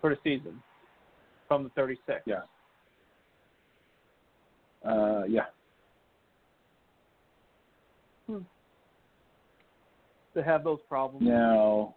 [0.01, 0.61] for the season
[1.47, 2.21] from the 36.
[2.25, 2.35] Yeah.
[4.85, 5.45] Uh, yeah.
[10.35, 11.25] To have those problems.
[11.27, 11.95] No.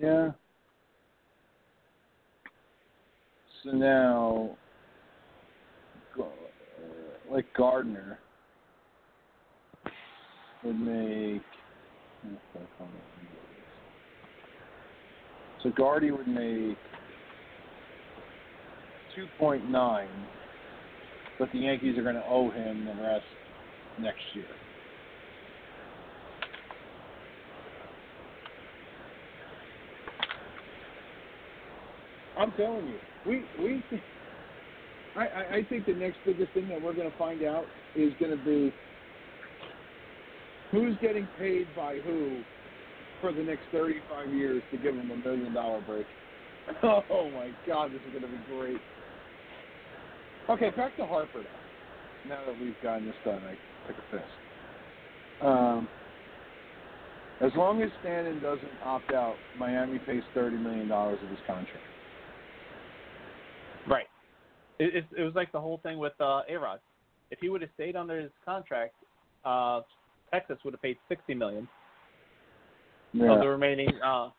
[0.00, 0.30] Yeah.
[3.62, 4.56] So now,
[7.30, 8.18] like Gardner
[10.64, 11.42] would make.
[15.62, 16.76] So Gardy would make
[19.14, 20.08] two point nine,
[21.38, 23.24] but the Yankees are going to owe him the rest
[24.00, 24.44] next year.
[32.36, 33.82] I'm telling you, we we.
[35.16, 37.64] I, I, think the next biggest thing that we're going to find out
[37.94, 38.72] is going to be
[40.72, 42.40] who's getting paid by who
[43.20, 46.06] for the next 35 years to give them a million dollar break.
[46.82, 48.80] Oh my God, this is going to be great.
[50.48, 52.36] Okay, back to Harper now.
[52.36, 55.42] Now that we've gotten this done, I took a fist.
[55.42, 55.88] Um,
[57.40, 61.84] as long as Stanton doesn't opt out, Miami pays thirty million dollars of his contract.
[63.86, 64.06] Right.
[64.78, 66.80] It, it, it was like the whole thing with uh, A Rod.
[67.30, 68.94] If he would have stayed under his contract,
[69.44, 69.80] uh,
[70.32, 71.68] Texas would have paid sixty million
[73.14, 74.30] of the remaining uh,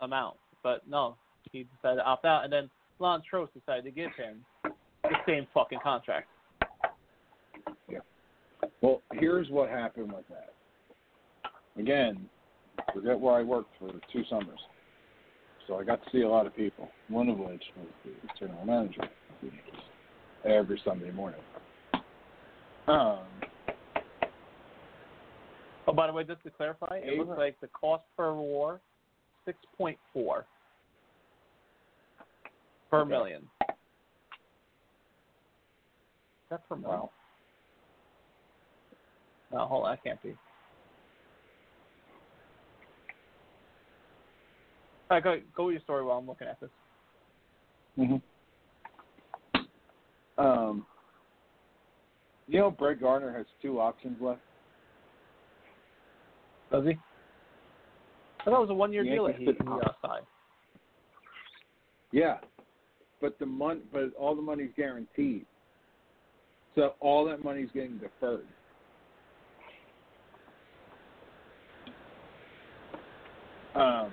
[0.00, 0.36] amount.
[0.62, 1.16] But no,
[1.52, 4.44] he decided to opt out, and then Lonn Trost decided to give him
[5.02, 6.28] the same fucking contract.
[7.88, 7.98] Yeah.
[8.80, 10.52] Well, here's what happened with that.
[11.78, 12.28] Again,
[12.92, 14.60] forget where I worked for two summers.
[15.66, 18.64] So I got to see a lot of people, one of which was the general
[18.64, 19.02] manager
[20.44, 21.40] every Sunday morning.
[22.86, 23.18] Um,
[25.86, 28.80] Oh, by the way, just to clarify, it looks like the cost per war,
[29.44, 30.46] six point four
[32.90, 33.10] per Okay.
[33.10, 33.42] million.
[33.68, 33.76] Is
[36.50, 37.10] that per wow.
[39.52, 40.30] No, hold on, that can't be.
[45.10, 46.70] All right, go go with your story while I'm looking at this.
[47.96, 48.16] hmm
[50.38, 50.86] Um,
[52.46, 54.40] you know, Brett Gardner has two options left.
[56.70, 56.98] Does he?
[58.40, 60.26] I thought it was a one-year deal that he, he uh, signed.
[62.12, 62.38] Yeah,
[63.20, 65.46] but the mon- but all the money's guaranteed.
[66.74, 68.46] So all that money's getting deferred.
[73.74, 74.12] Um,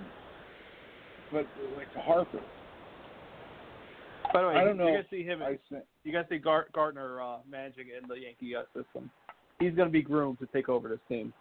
[1.32, 1.46] but
[1.76, 2.40] like Harper,
[4.34, 4.88] By the way, I don't know.
[4.88, 5.42] you guys see him.
[5.42, 9.10] I sent, You guys see Gar- Gardner uh, managing in the Yankee uh, system.
[9.60, 11.34] He's going to be groomed to take over this team.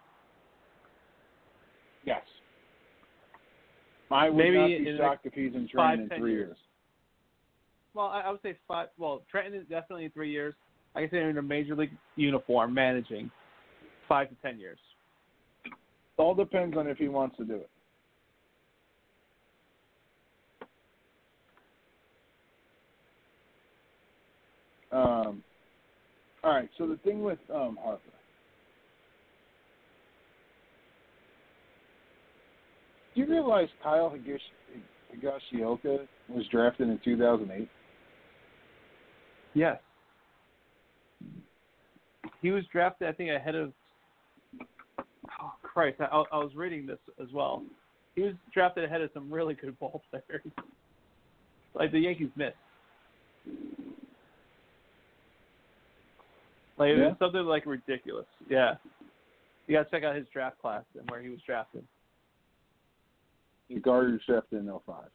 [2.05, 2.21] yes.
[4.11, 6.47] I would Maybe not be shocked if he's in five, training in three years.
[6.47, 6.57] years.
[7.93, 8.89] Well, I, I would say five.
[8.97, 10.53] Well, Trenton is definitely in three years.
[10.95, 13.31] I can say in a major league uniform, managing
[14.09, 14.79] five to ten years.
[15.65, 15.71] It
[16.17, 17.69] all depends on if he wants to do it.
[24.91, 25.43] Um,
[26.43, 26.69] all right.
[26.77, 28.01] So the thing with um, Harper.
[33.13, 34.39] Do you realize Kyle Higashi-
[35.13, 37.67] Higashioka was drafted in 2008?
[39.53, 39.77] Yes.
[42.41, 43.71] He was drafted, I think, ahead of.
[45.41, 45.97] Oh Christ!
[45.99, 47.63] I, I was reading this as well.
[48.15, 50.43] He was drafted ahead of some really good ball players.
[51.73, 52.55] Like the Yankees missed.
[56.81, 57.09] Like it Yeah?
[57.09, 58.25] was something like ridiculous.
[58.49, 58.73] Yeah.
[59.67, 61.85] You gotta check out his draft class and where he was drafted.
[63.83, 64.81] Gardner was drafted in 05.
[64.87, 65.05] All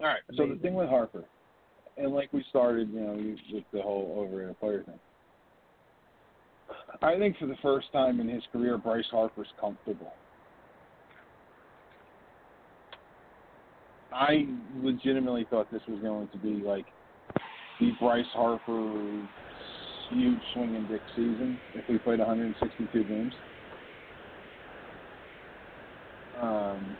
[0.00, 0.20] right.
[0.34, 1.24] So the thing with Harper,
[1.98, 4.98] and like we started, you know, with the whole over a player thing.
[7.02, 10.14] I think for the first time in his career, Bryce Harper's comfortable.
[14.10, 14.46] I
[14.82, 16.86] legitimately thought this was going to be like
[17.82, 19.10] the Bryce Harper
[20.08, 23.34] huge swing swinging dick season if we played 162 games.
[26.40, 26.96] Um,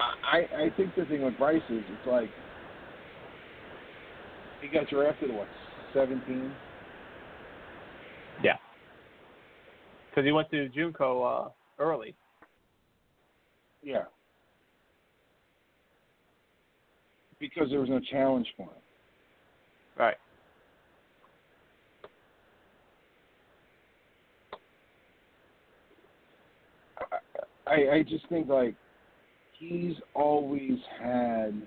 [0.00, 2.30] I I think the thing with Bryce is it's like
[4.60, 5.48] he got drafted at what
[5.92, 6.52] seventeen.
[8.42, 8.56] Yeah.
[10.10, 12.14] Because he went to JUCO uh, early.
[13.82, 14.04] Yeah.
[17.40, 18.70] Because there was no challenge for him.
[19.96, 20.16] Right.
[27.66, 28.74] I I just think like
[29.58, 31.66] he's always had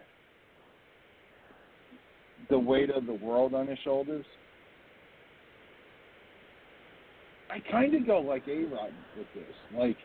[2.49, 4.25] the weight of the world on his shoulders.
[7.49, 9.53] I kind of go like A Rod with this.
[9.77, 9.97] Like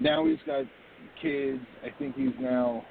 [0.00, 0.64] now he's got
[1.20, 1.60] kids.
[1.84, 2.84] I think he's now.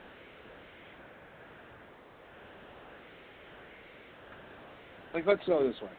[5.18, 5.90] Like let's go this way.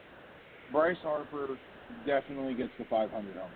[0.70, 1.49] Bryce Harper
[2.07, 3.51] definitely gets the 500 home run.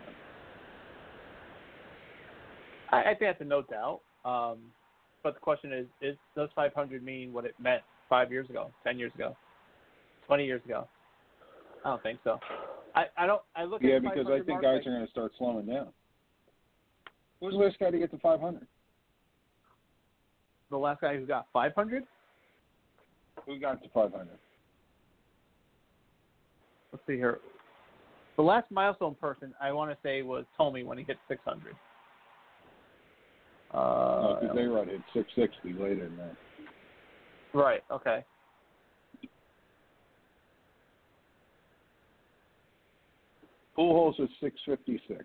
[2.90, 4.00] I, I think that's a no doubt.
[4.24, 4.58] Um,
[5.22, 8.98] but the question is, is does 500 mean what it meant five years ago, 10
[8.98, 9.36] years ago,
[10.26, 10.88] 20 years ago?
[11.84, 12.40] I don't think so.
[12.96, 13.42] I, I don't.
[13.54, 15.90] I look Yeah, at because I think guys like, are going to start slowing down.
[17.40, 18.66] Who's the last guy to get to 500?
[20.70, 22.02] The last guy who got 500.
[23.46, 24.28] Who got to 500?
[26.92, 27.38] Let's see here.
[28.36, 31.74] The last milestone person I want to say was Thome when he hit 600.
[33.72, 36.34] Uh, Because they run hit 660 later than that.
[37.54, 37.82] right.
[37.90, 38.24] Okay.
[43.76, 45.24] Pujols is 656.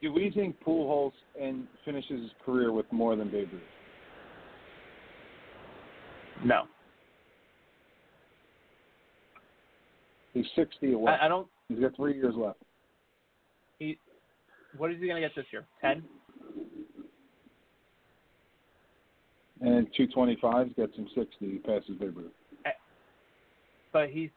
[0.00, 3.62] Do we think Pujols and finishes his career with more than Babe Ruth?
[6.42, 6.62] No,
[10.34, 11.12] He's 60 away.
[11.12, 11.46] I, I don't.
[11.68, 12.58] He's got three years left.
[13.78, 13.98] He.
[14.76, 15.66] What is he going to get this year?
[15.80, 16.02] Ten.
[19.62, 21.26] And 225 gets him 60.
[21.40, 22.32] He passes Babe Ruth.
[23.92, 24.30] but he's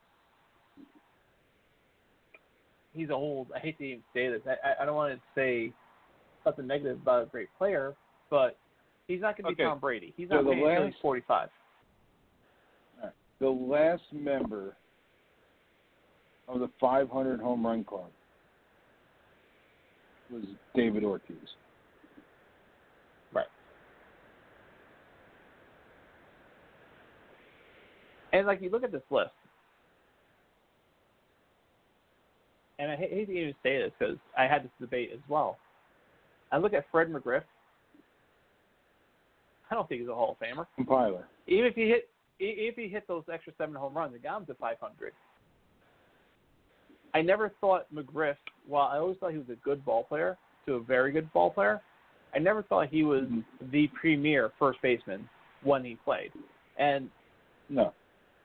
[2.94, 3.48] he's old.
[3.56, 4.42] I hate to even say this.
[4.46, 5.72] I I- I don't want to say
[6.44, 7.96] something negative about a great player,
[8.30, 8.58] but
[9.08, 9.70] he's not going to be Okay.
[9.70, 10.14] Tom Brady.
[10.18, 11.50] He's So not the playing until last- he's 45.
[13.40, 14.76] The last member
[16.48, 18.10] of the 500 home run club
[20.32, 20.44] was
[20.76, 21.38] David Ortiz.
[23.32, 23.46] Right.
[28.32, 29.32] And like you look at this list,
[32.80, 35.58] and I hate, to even say this because I had this debate as well.
[36.52, 37.44] I look at Fred McGriff.
[39.72, 40.66] I don't think he's a Hall of Famer.
[40.76, 41.26] Compiler.
[41.48, 42.10] Even if he hit,
[42.40, 45.14] if he hit those extra seven home runs, it got him to 500.
[47.14, 48.38] I never thought McGriff.
[48.68, 51.52] Well, I always thought he was a good ball player to a very good ball
[51.52, 51.82] player,
[52.34, 53.44] I never thought he was Mhm.
[53.72, 55.30] the premier first baseman
[55.62, 56.32] when he played.
[56.78, 57.12] And
[57.70, 57.94] No.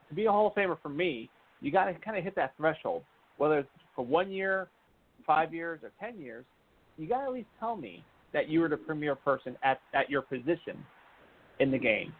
[0.09, 1.29] to be a Hall of Famer for me,
[1.61, 3.03] you got to kind of hit that threshold.
[3.37, 4.69] Whether it's for one year,
[5.25, 6.45] five years, or ten years,
[6.97, 10.09] you got to at least tell me that you were the premier person at at
[10.09, 10.85] your position
[11.59, 12.13] in the game.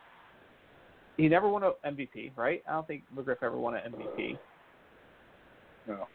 [1.18, 2.64] He never won an MVP, right?
[2.68, 4.40] I don't think McGriff ever won an MVP.
[5.86, 6.08] No.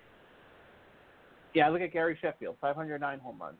[1.54, 3.56] Yeah, look at Gary Sheffield, 509 home runs.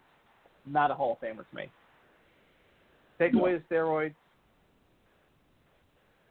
[0.67, 1.71] Not a Hall of Famer to me.
[3.19, 3.41] Take No.
[3.41, 4.15] away the steroids.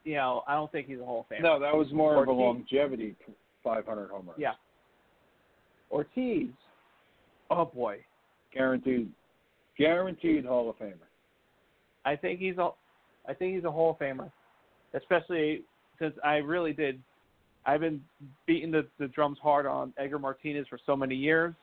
[0.03, 1.41] You know, I don't think he's a Hall of Famer.
[1.41, 3.15] No, that was more of a longevity
[3.63, 4.39] 500 home runs.
[4.39, 4.53] Yeah.
[5.91, 6.49] Ortiz.
[7.49, 8.03] Oh boy,
[8.51, 9.11] Guaranteed.
[9.77, 10.97] Guaranteed Hall of Famer.
[12.03, 12.71] I think he's a,
[13.27, 14.31] I think he's a Hall of Famer,
[14.93, 15.63] especially
[15.99, 17.01] since I really did.
[17.65, 18.01] I've been
[18.45, 21.53] beating the, the drums hard on Edgar Martinez for so many years.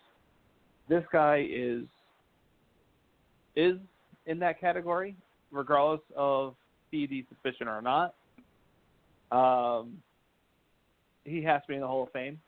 [0.89, 1.85] This guy is
[3.57, 3.79] is
[4.27, 5.17] in that category,
[5.51, 6.55] regardless of
[6.91, 8.15] PED suspicion or not.
[9.31, 9.99] Um,
[11.25, 12.41] he has to be in the Hall of Fame.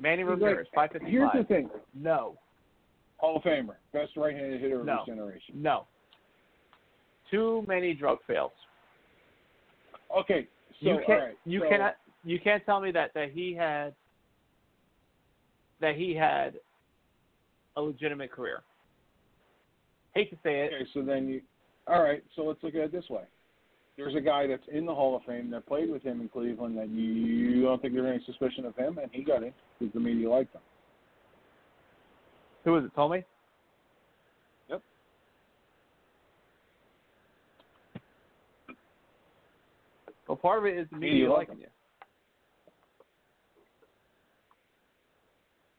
[0.00, 1.68] Manny Ramirez, five fifty Here's the thing.
[1.94, 2.36] No,
[3.18, 3.76] Hall of Famer.
[3.92, 5.02] Best right-handed hitter of No.
[5.06, 5.54] this generation.
[5.62, 5.86] no.
[7.30, 8.52] Too many drug fails.
[10.14, 10.46] Okay.
[10.80, 11.38] So, you can't all right.
[11.46, 11.94] you so, cannot
[12.24, 13.94] you can't tell me that that he had
[15.80, 16.54] that he had
[17.76, 18.62] a legitimate career.
[20.14, 20.72] Hate to say it.
[20.74, 21.40] Okay, so then you.
[21.86, 23.22] All right, so let's look at it this way.
[23.96, 26.78] There's a guy that's in the Hall of Fame that played with him in Cleveland
[26.78, 30.00] that you, don't think there's any suspicion of him, and he got in because the
[30.00, 30.62] media liked him.
[32.64, 32.94] Who was it?
[32.94, 33.22] Thome.
[34.70, 34.82] Yep.
[40.28, 41.66] Well, part of it is the Media media liking you.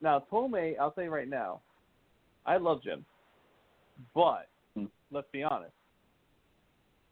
[0.03, 1.61] Now, Thome, I'll say right now,
[2.45, 3.05] I love Jim,
[4.13, 4.87] but Hmm.
[5.11, 5.73] let's be honest,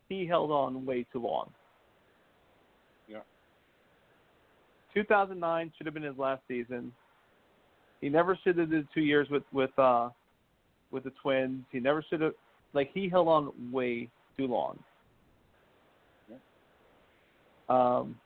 [0.09, 1.53] he held on way too long.
[3.07, 3.21] Yeah.
[4.93, 6.93] 2009 should have been his last season.
[8.01, 10.09] He never should have did two years with with uh
[10.91, 11.63] with the Twins.
[11.71, 12.35] He never should have
[12.73, 14.83] like he held on way too long.
[16.29, 16.37] Yeah.
[17.69, 18.19] Um.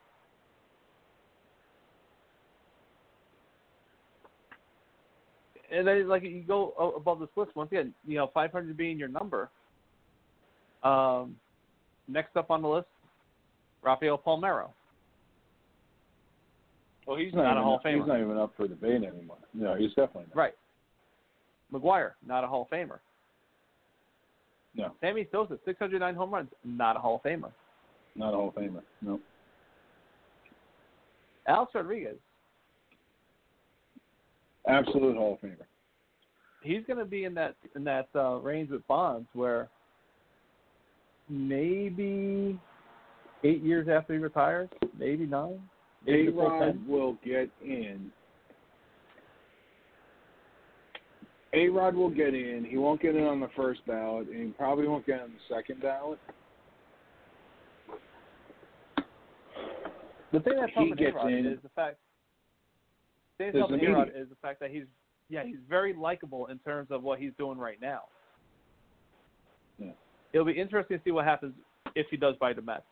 [5.70, 9.08] And then, like you go above this list once again, you know, 500 being your
[9.08, 9.50] number.
[10.82, 11.36] Um,
[12.08, 12.86] next up on the list,
[13.82, 14.68] Rafael Palmeiro.
[17.06, 17.98] Well, he's not, Not a even, Hall of Famer.
[17.98, 19.36] He's not even up for debate anymore.
[19.54, 20.36] No, he's definitely not.
[20.36, 20.54] Right.
[21.72, 22.98] McGwire, not a Hall of Famer.
[24.74, 27.50] No, Sammy Sosa, 609 home runs, not a Hall of Famer.
[28.14, 28.82] not a Hall of Famer.
[29.00, 29.18] No.
[31.48, 32.16] Alex Rodriguez,
[34.66, 35.56] Absolute Hall of Famer.
[36.62, 39.68] he's going to be in that in that uh, range with Bonds, where
[41.28, 42.58] maybe
[43.44, 44.68] eight years after he retires,
[44.98, 45.60] maybe nine,
[46.08, 46.86] A-Rod 10.
[46.88, 48.10] will get in
[51.56, 52.66] A Rod will get in.
[52.68, 55.54] He won't get in on the first ballot, and he probably won't get on the
[55.54, 56.18] second ballot.
[60.32, 61.46] The thing that's He gets in.
[61.46, 61.96] is the fact.
[63.38, 64.22] The thing that's helping the media.
[64.22, 64.84] is the fact that he's
[65.28, 68.02] yeah he's very likable in terms of what he's doing right now.
[69.78, 69.90] Yeah.
[70.32, 71.54] It'll be interesting to see what happens
[71.94, 72.82] if he does buy the Mets.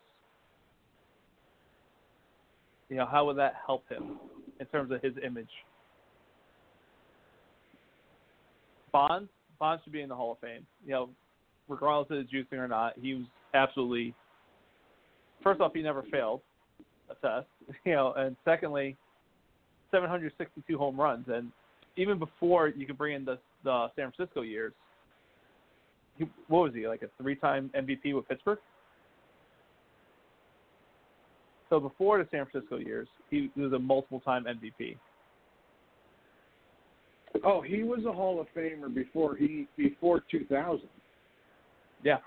[2.89, 4.19] You know, how would that help him
[4.61, 5.49] in terms of his image?
[8.93, 10.67] Bonds, Bonds should be in the Hall of Fame.
[10.85, 11.11] You know,
[11.69, 14.15] regardless of his juicing or not, he was absolutely.
[15.43, 16.41] First off, he never failed
[17.11, 17.47] a test.
[17.85, 18.97] You know, and secondly,
[19.91, 21.51] 762 home runs, and
[21.97, 24.73] even before you could bring in the the San Francisco years,
[26.17, 28.59] he, what was he like a three-time MVP with Pittsburgh?
[31.71, 34.97] So before the San Francisco years, he, he was a multiple-time MVP.
[37.43, 40.83] Oh, he was a Hall of Famer before he before 2000.
[42.05, 42.19] Yeah.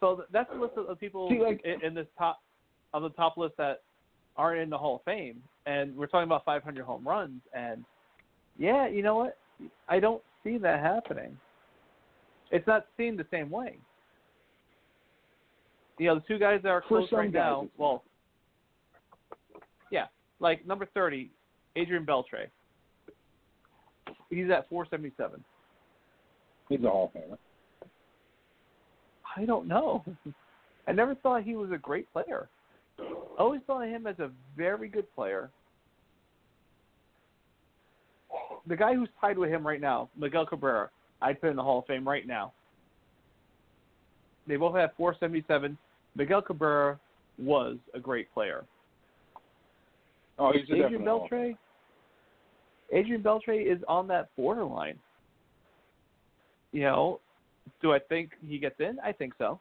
[0.00, 2.40] So that's the list of of people See, like- in, in this top
[2.92, 3.82] on the top list that
[4.36, 7.40] aren't in the Hall of Fame, and we're talking about 500 home runs.
[7.54, 7.84] And
[8.58, 9.38] yeah, you know what?
[9.88, 11.36] I don't see that happening.
[12.50, 13.78] It's not seen the same way.
[15.98, 17.68] You know, the two guys that are close right guys, now.
[17.78, 18.02] Well,
[19.90, 20.06] yeah,
[20.40, 21.30] like number 30,
[21.76, 22.48] Adrian Beltre.
[24.30, 25.44] He's at 477.
[26.68, 27.38] He's a Hall of Famer.
[29.36, 30.04] I don't know.
[30.88, 32.48] I never thought he was a great player.
[33.00, 33.04] I
[33.38, 35.50] always saw him as a very good player.
[38.66, 40.88] The guy who's tied with him right now, Miguel Cabrera,
[41.20, 42.52] I'd put in the Hall of Fame right now.
[44.46, 45.76] They both have 477.
[46.16, 46.98] Miguel Cabrera
[47.38, 48.64] was a great player.
[50.38, 51.02] Oh, he's a Adrian.
[51.02, 51.56] Beltre.
[52.92, 54.98] Adrian Beltre is on that borderline.
[56.72, 57.20] You know,
[57.80, 58.98] do I think he gets in?
[59.04, 59.60] I think so.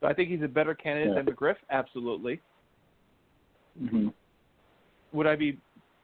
[0.00, 1.22] Do I think he's a better candidate Yeah.
[1.22, 1.56] than McGriff?
[1.70, 2.40] Absolutely.
[3.78, 4.08] Hmm
[5.12, 5.58] Would I be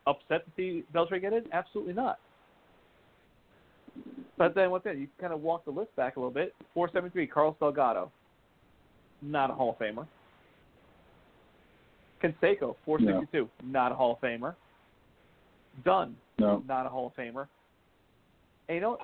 [0.07, 1.45] upset to see Beltre get in?
[1.53, 2.19] Absolutely not.
[4.39, 4.97] But then what's that?
[4.97, 6.55] You kind of walk the list back a little bit.
[6.75, 8.11] 473, Carlos Delgado.
[9.23, 10.07] Not a Hall of Famer.
[12.23, 13.49] Canseco, 462.
[13.65, 14.55] Not a Hall of Famer.
[15.85, 16.63] Dunn, No.
[16.67, 17.47] not a Hall of Famer.
[18.69, 19.01] And you know, what?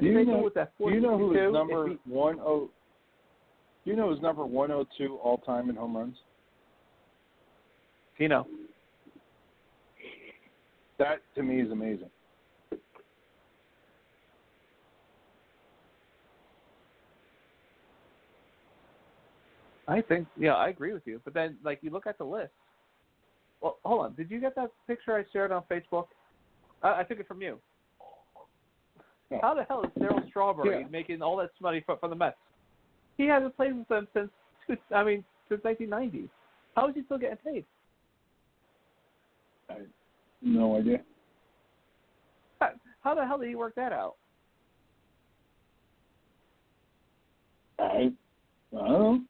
[0.00, 2.70] Do you know- with that Do you know who 462, number if one oh?
[3.84, 6.16] Do you know who's number one oh two all time in home runs?
[8.20, 8.46] Tino.
[10.98, 12.10] That to me is amazing.
[19.88, 21.20] I think, yeah, I agree with you.
[21.24, 22.52] But then, like, you look at the list.
[23.62, 24.14] Well, hold on.
[24.14, 26.04] Did you get that picture I shared on Facebook?
[26.82, 27.58] I, I took it from you.
[29.30, 29.38] Yeah.
[29.40, 30.86] How the hell is Daryl Strawberry Yeah.
[30.90, 32.36] making all that money for, for the Mets?
[33.16, 34.30] He hasn't played with them since,
[34.94, 36.28] I mean, since 1990.
[36.76, 37.64] How is he still getting paid?
[39.70, 39.74] I,
[40.42, 41.00] no idea.
[42.60, 42.70] How,
[43.02, 44.16] how the hell did he work that out?
[47.78, 48.10] I, I
[48.72, 49.20] don't know.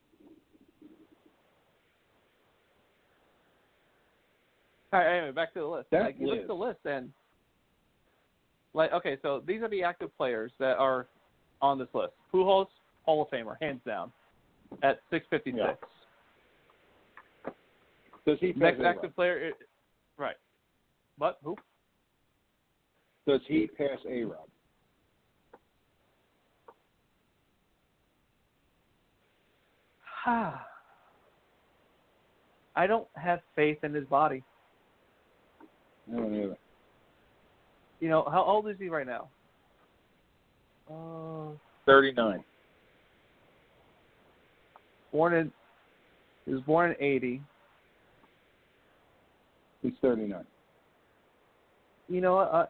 [4.92, 5.86] All right, anyway, back to the list.
[5.92, 7.10] That like, you look at the list and,
[8.74, 11.06] like, okay, so these are the active players that are
[11.62, 12.12] on this list.
[12.34, 12.66] Pujols,
[13.04, 14.10] Hall of Famer, hands down,
[14.82, 15.56] at 656.
[15.56, 17.52] Yeah.
[18.26, 19.52] Does he Next active player?
[21.20, 21.38] What?
[21.44, 21.54] Who?
[23.28, 24.38] Does he pass A Rod?
[30.24, 30.66] Ha!
[32.74, 34.42] I don't have faith in his body.
[36.10, 36.56] I don't either.
[38.00, 39.28] You know, how old is he right now?
[40.90, 42.42] Uh, Thirty nine.
[45.12, 45.52] born in.
[46.46, 47.42] He was born in '80.
[49.82, 50.46] He's thirty nine.
[52.10, 52.52] You know, what?
[52.52, 52.66] uh,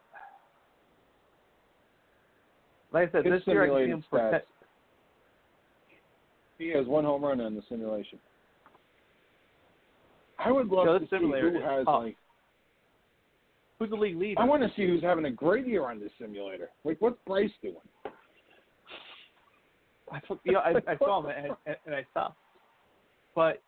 [2.93, 4.49] like I said, His this year I can see him protect.
[6.59, 8.19] He has one home run in the simulation.
[10.39, 12.17] I would love So to see who has like.
[13.79, 14.39] Who's the league leader?
[14.39, 16.69] I want to see who's having a great year on this simulator.
[16.85, 17.77] Like, what's Bryce doing?
[20.13, 22.37] I, took- you know, I, I saw him and, and, and I stopped.
[23.35, 23.63] But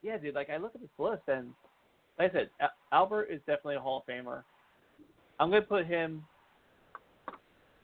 [0.00, 1.48] yeah, dude, like I look at this list and
[2.18, 2.50] like I said,
[2.92, 4.42] Albert is definitely a Hall of Famer.
[5.40, 6.22] I'm gonna put him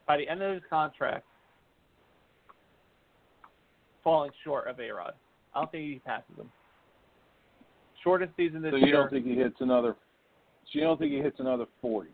[0.06, 1.24] by the end of his contract
[4.04, 5.14] falling short of A Rod.
[5.54, 6.50] I don't think he passes him.
[8.04, 8.72] Shortest season this year.
[8.72, 8.94] So you year.
[8.96, 9.96] don't think he hits another?
[10.66, 12.10] So you don't think he hits another forty?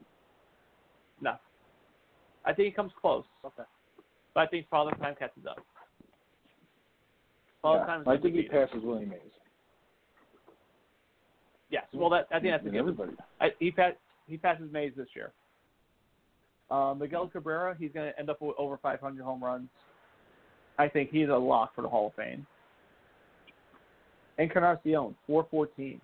[1.21, 1.35] No.
[2.45, 3.25] I think he comes close.
[3.45, 3.65] Okay.
[4.35, 5.59] But I think Father Time catches up.
[7.61, 9.19] Father Yeah, Time is I think he passes Willie Mays.
[11.69, 11.85] Yes.
[11.93, 12.79] Well, that I think that's a given.
[12.81, 13.13] everybody.
[13.41, 13.93] I, he pass,
[14.27, 15.33] he passes Mays this year.
[16.71, 19.69] Uh, Miguel Cabrera, he's going to end up with over 500 home runs.
[20.79, 22.47] I think he's a lock for the Hall of Fame.
[24.39, 26.01] Encarnacion, 414,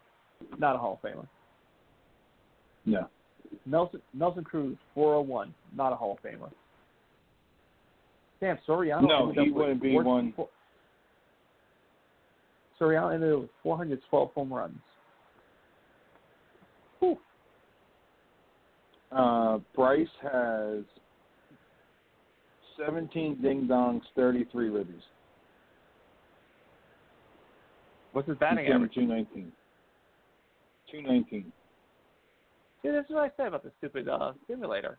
[0.59, 1.27] not a Hall of Famer.
[2.85, 3.09] No.
[3.65, 6.51] Nelson Nelson Cruz, 401, not a Hall of Famer.
[8.41, 9.09] Damn, Soriano.
[9.09, 10.33] No, he wouldn't be one.
[10.37, 10.49] four-
[12.79, 14.79] Soriano ended up with 412 home runs.
[19.11, 20.85] Uh, Bryce has
[22.85, 24.85] 17 ding dongs, 33 ribbies.
[28.13, 28.95] What's his batting average?
[28.95, 29.53] 219.
[30.91, 31.53] 219.
[32.83, 34.99] See, this is what I said about the stupid uh, simulator.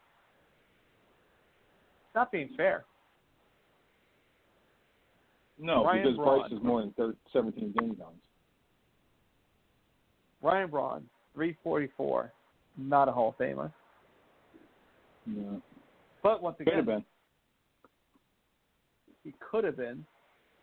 [2.07, 2.85] It's not being fair.
[5.59, 6.39] No, Ryan because Braun.
[6.39, 8.13] Bryce is more than thir 17 ding dongs.
[10.41, 11.03] Ryan Braun,
[11.33, 12.31] 344,
[12.77, 13.71] not a Hall of Famer.
[15.35, 15.61] No.
[16.23, 17.05] But once Could again, have been.
[19.23, 20.05] he could have been.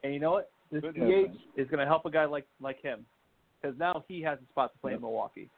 [0.04, 0.50] And you know what?
[0.70, 3.06] This Could DH is going to help a guy like like him
[3.60, 4.98] because now he has a spot to play Yep.
[4.98, 5.48] in Milwaukee.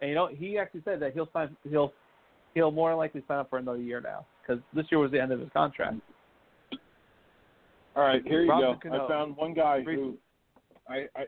[0.00, 1.92] And you know he actually said that he'll sign he'll
[2.54, 5.32] he'll more likely sign up for another year now because this year was the end
[5.32, 5.96] of his contract.
[7.96, 8.96] All right, here you Robinson go.
[8.96, 9.04] Cano.
[9.06, 10.16] I found one guy who
[10.88, 11.24] I, I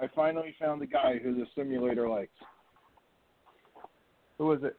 [0.00, 2.30] I finally found the guy who the simulator likes.
[4.38, 4.76] Who is it?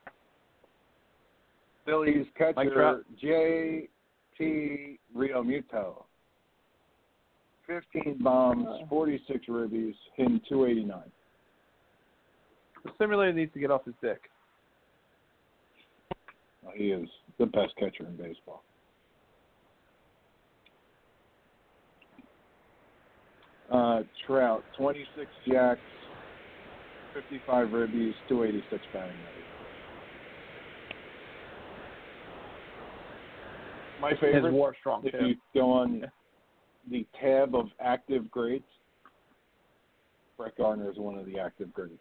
[1.86, 5.00] Phillies catcher J.T.
[5.16, 6.04] Realmuto.
[7.68, 8.86] 15 bombs, Uh.
[8.88, 11.12] 46 ribbies, hitting 289.
[12.84, 14.30] The simulator needs to get off his dick.
[16.62, 18.64] Well, he is the best catcher in baseball.
[23.72, 25.80] Uh, Trout, 26 jacks,
[27.14, 29.53] 55 ribbies, 286 batting average.
[34.04, 35.28] My His favorite, war strong if too.
[35.28, 36.04] you go on
[36.92, 38.66] the tab of active grades,
[40.38, 41.94] Brett Gardner is one of the active grades.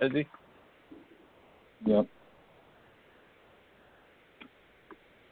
[0.00, 0.28] Is he?
[1.86, 2.06] Yep.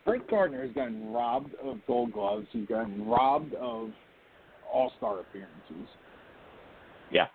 [0.04, 2.48] Brett Gardner has gotten robbed of gold gloves.
[2.50, 3.90] He's gotten robbed of
[4.72, 5.88] all star appearances.
[7.12, 7.26] Yeah.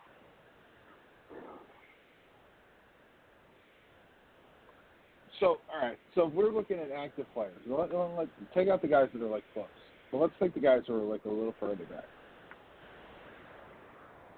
[5.41, 5.97] So, all right.
[6.13, 7.57] So if we're looking at active players.
[7.67, 9.65] Let, let, let, take out the guys that are like close.
[10.11, 12.05] But let's take the guys who are like a little further back.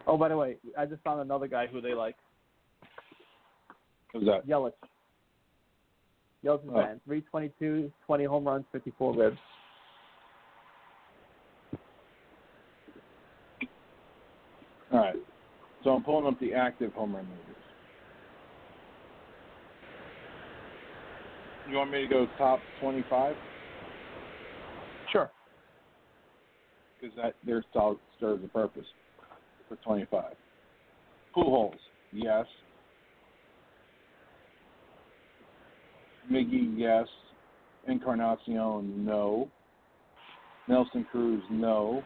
[0.08, 2.16] Oh, by the way, I just found another guy who they like.
[4.14, 4.48] Who's that?
[4.48, 4.72] Yelich.
[6.46, 6.74] Yelich is Oh.
[6.74, 9.38] batting 322, 20 home runs, 54 ribs.
[14.94, 15.16] All right.
[15.84, 17.53] So I'm pulling up the active home run leaders.
[21.70, 23.36] You want me to go top 25?
[25.12, 25.32] Sure.
[27.00, 28.86] Because that their solid serves a purpose
[29.70, 30.34] for 25.
[31.36, 31.74] Pujols,
[32.12, 32.46] yes.
[36.32, 37.08] Miggy, yes.
[37.88, 39.50] Encarnacion, no.
[40.68, 42.04] Nelson Cruz, no.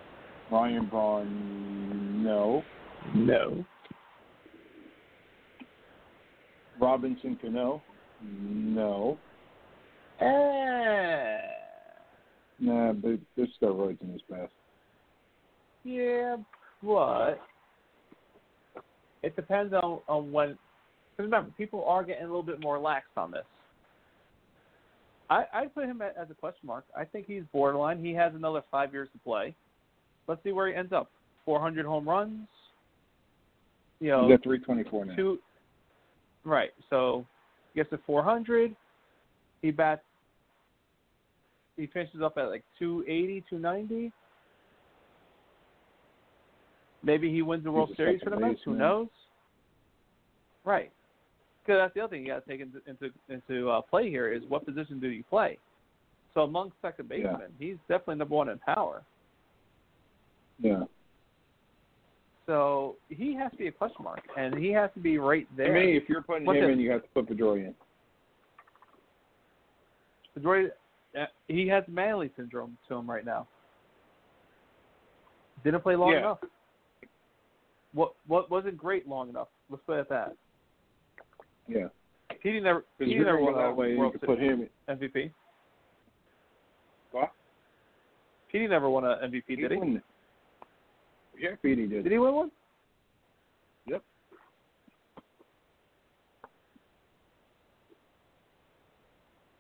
[0.52, 2.64] Ryan Braun, no.
[3.14, 3.66] No.
[6.80, 7.82] Robinson Cano,
[8.22, 9.18] no.
[10.20, 11.38] Eh.
[12.60, 14.52] Nah, but there's steroids in his past.
[15.84, 16.38] Yeah,
[16.84, 17.40] but
[19.24, 20.58] it depends on on when.
[21.16, 23.46] Because remember, people are getting a little bit more lax on this.
[25.30, 26.86] I I put him at, as a question mark.
[26.96, 28.04] I think he's borderline.
[28.04, 29.56] He has another five years to play.
[30.28, 31.10] Let's see where he ends up.
[31.46, 32.48] 400 home runs.
[34.00, 35.16] You know, He's at 324 now.
[35.16, 35.40] two.
[36.44, 36.72] Right.
[36.90, 37.26] So
[37.76, 38.76] gets to 400.
[39.62, 40.02] He bats.
[41.78, 44.12] He finishes up at like 280, 290.
[47.04, 48.60] Maybe he wins the World Series for the Mets.
[48.66, 49.08] Who knows?
[50.66, 50.92] Right.
[51.64, 54.32] Because that's the other thing you got to take into into into uh, play here
[54.34, 55.58] is what position do you play?
[56.34, 57.18] So among second Yeah.
[57.18, 59.04] basemen, he's definitely number one in power.
[60.60, 60.84] Yeah.
[62.48, 65.56] So he has to be a question mark, and he has to be right To
[65.58, 65.74] there.
[65.74, 67.76] me, if you're putting What's him in, you have to put Pedroia in.
[70.46, 70.70] Uh,
[71.16, 73.48] Uh, he has Manley syndrome to him right now.
[75.64, 76.18] Didn't play long Yeah.
[76.20, 76.40] enough.
[77.94, 79.48] What what wasn't great long enough?
[79.70, 80.36] Let's put it at that.
[81.68, 81.88] Yeah.
[82.42, 82.86] Petey never.
[82.98, 85.10] Because Petey never won that a way you World could Series put him.
[85.12, 85.32] MVP.
[87.12, 87.32] What?
[88.52, 89.78] Petey never won an MVP, did he?
[89.78, 90.04] won-
[91.38, 92.04] Yeah, Petey did.
[92.04, 92.52] Did he win one?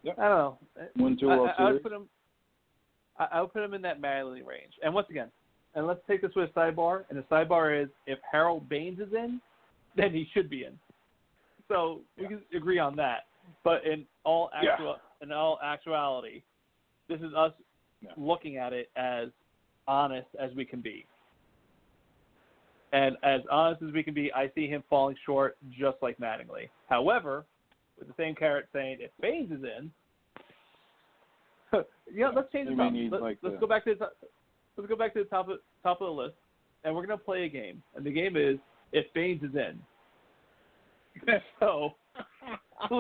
[0.08, 0.20] Yep.
[0.20, 0.58] I don't know.
[0.96, 2.08] Won two I, World I, I would put him.
[3.20, 4.72] I, I would put him in that Manley range.
[4.82, 5.28] And once again,
[5.76, 7.04] and let's take this with a sidebar.
[7.10, 9.42] And the sidebar is if Harold Baines is in,
[9.98, 10.80] then he should be in.
[11.68, 13.26] So we can agree on that.
[13.66, 14.72] But in all Yeah.
[14.72, 16.42] actual, in all actuality,
[17.10, 17.54] this is us
[18.02, 18.12] Yeah.
[18.16, 19.30] looking at it as
[19.88, 21.06] honest as we can be.
[22.94, 26.70] And as honest as we can be, I see him falling short just like Mattingly.
[26.88, 27.46] However,
[27.98, 29.92] with the same carrot saying if Baines is in,
[32.14, 33.12] yeah, let's change may up.
[33.12, 34.14] Let, like, let's the- go back to the top,
[34.78, 36.36] let's go back to the top of top of the list,
[36.84, 37.82] and we're gonna play a game.
[37.96, 38.58] And the game is
[38.92, 39.80] if Baines is in.
[41.60, 41.96] so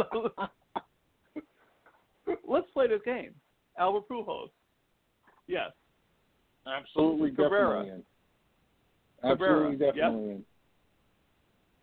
[2.47, 3.31] let's play this game.
[3.79, 4.49] Albert Pujols.
[5.47, 5.71] Yes.
[6.67, 7.85] Absolutely, Cabrera.
[7.85, 8.03] definitely in.
[9.21, 9.95] Cabrera, Absolutely, yep.
[9.95, 10.45] definitely in.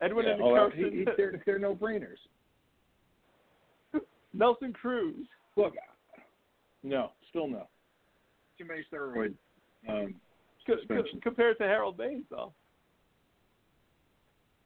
[0.02, 0.78] Edwin Yeah, and oh, Carson.
[0.78, 2.18] he, he, they're, they're no brainers.
[4.34, 5.26] Nelson Cruz.
[5.56, 5.74] Look,
[6.82, 7.66] no, still no.
[8.58, 9.34] Too many steroid
[9.88, 10.14] um,
[10.66, 11.20] Co- co- suspension.
[11.22, 12.52] compared to Harold Baines, though.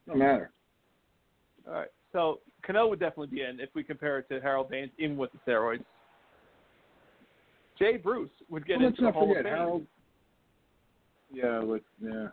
[0.07, 0.51] No matter.
[1.67, 1.89] All right.
[2.13, 5.31] So Cano would definitely be in if we compare it to Harold Baines, even with
[5.33, 5.85] the steroids.
[7.79, 9.55] Jay Bruce would get Well, into let's the not Hall forget of Fame.
[9.55, 9.87] Harold.
[11.33, 12.29] Yeah, with yeah.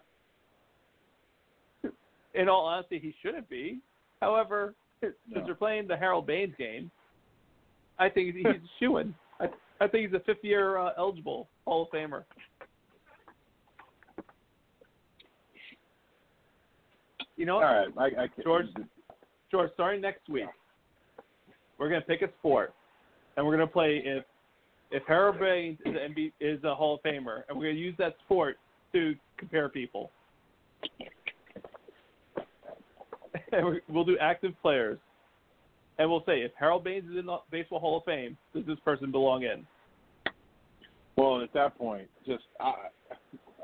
[2.33, 3.79] In all honesty, he shouldn't be.
[4.21, 5.43] However, since No.
[5.45, 6.89] they're playing the Harold Baines game,
[7.97, 8.45] I think he's
[8.79, 9.13] shooing.
[9.39, 9.45] I,
[9.79, 12.23] I think he's a fifth-year uh, eligible Hall of Famer.
[17.37, 18.67] You know All right, I, I George,
[19.51, 20.45] George, starting next week,
[21.77, 22.73] we're gonna pick a sport,
[23.35, 24.23] and we're gonna play if
[24.91, 28.15] if Harold Baines is MB, is a Hall of Famer, and we're gonna use that
[28.25, 28.57] sport
[28.93, 30.11] to compare people.
[33.51, 34.97] and we'll do active players,
[35.97, 38.79] and we'll say if Harold Baines is in the Baseball Hall of Fame, does this
[38.83, 39.65] person belong in?
[41.15, 42.73] Well, at that point, just I,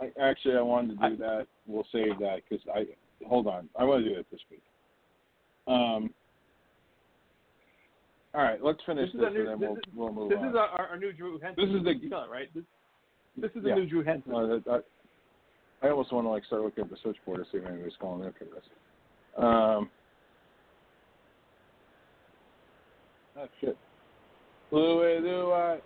[0.01, 1.47] I actually I wanted to do that.
[1.67, 2.85] We'll save that because I
[3.27, 3.67] hold on.
[3.77, 4.63] I want to do it this week.
[5.67, 6.13] Um.
[8.33, 10.45] All right, let's finish This this, new- and then we'll is- we'll move This on.
[10.45, 11.65] This is our, our, new Drew Henson.
[11.65, 12.47] This is the- you right?
[12.55, 12.63] This,
[13.35, 13.75] this is the Yeah.
[13.75, 14.33] new Drew Henson.
[14.33, 14.85] Uh, that,
[15.83, 17.97] I, I almost want to like start looking at the switchboard to see if anybody's
[17.99, 18.63] calling in for this.
[19.37, 19.89] Um.
[23.41, 23.77] Oh shit.
[24.71, 25.79] Louis, Louis.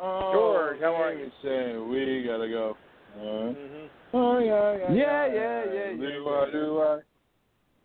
[0.00, 1.30] Oh, George, how are you?
[1.42, 2.76] saying we gotta go.
[3.16, 3.86] Uh, Mm-hmm.
[4.14, 7.02] oh yeah, yeah, Yeah, yeah, yeah, yeah, Louis, Louis.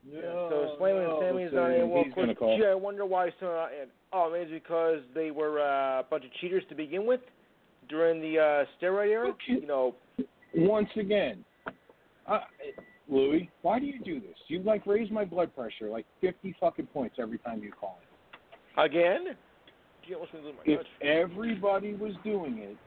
[0.10, 1.90] Yeah, so Slayman and Sammy's not in.
[1.90, 3.90] Well, He's of course, gee, I wonder why he's still not in.
[4.14, 7.20] Oh, maybe it's because they were uh, a bunch of cheaters to begin with
[7.90, 9.30] during the uh, steroid era.
[9.30, 9.62] Okay.
[9.62, 9.96] You know,
[10.56, 11.44] Once again,
[12.26, 12.40] uh,
[13.10, 14.38] Louis, why do you do this?
[14.48, 18.07] You like raise my blood pressure like fifty fucking points every time you call it.
[18.78, 19.36] Again.
[20.06, 20.88] Gee, I almost lose my If touch.
[21.02, 22.78] everybody was doing it,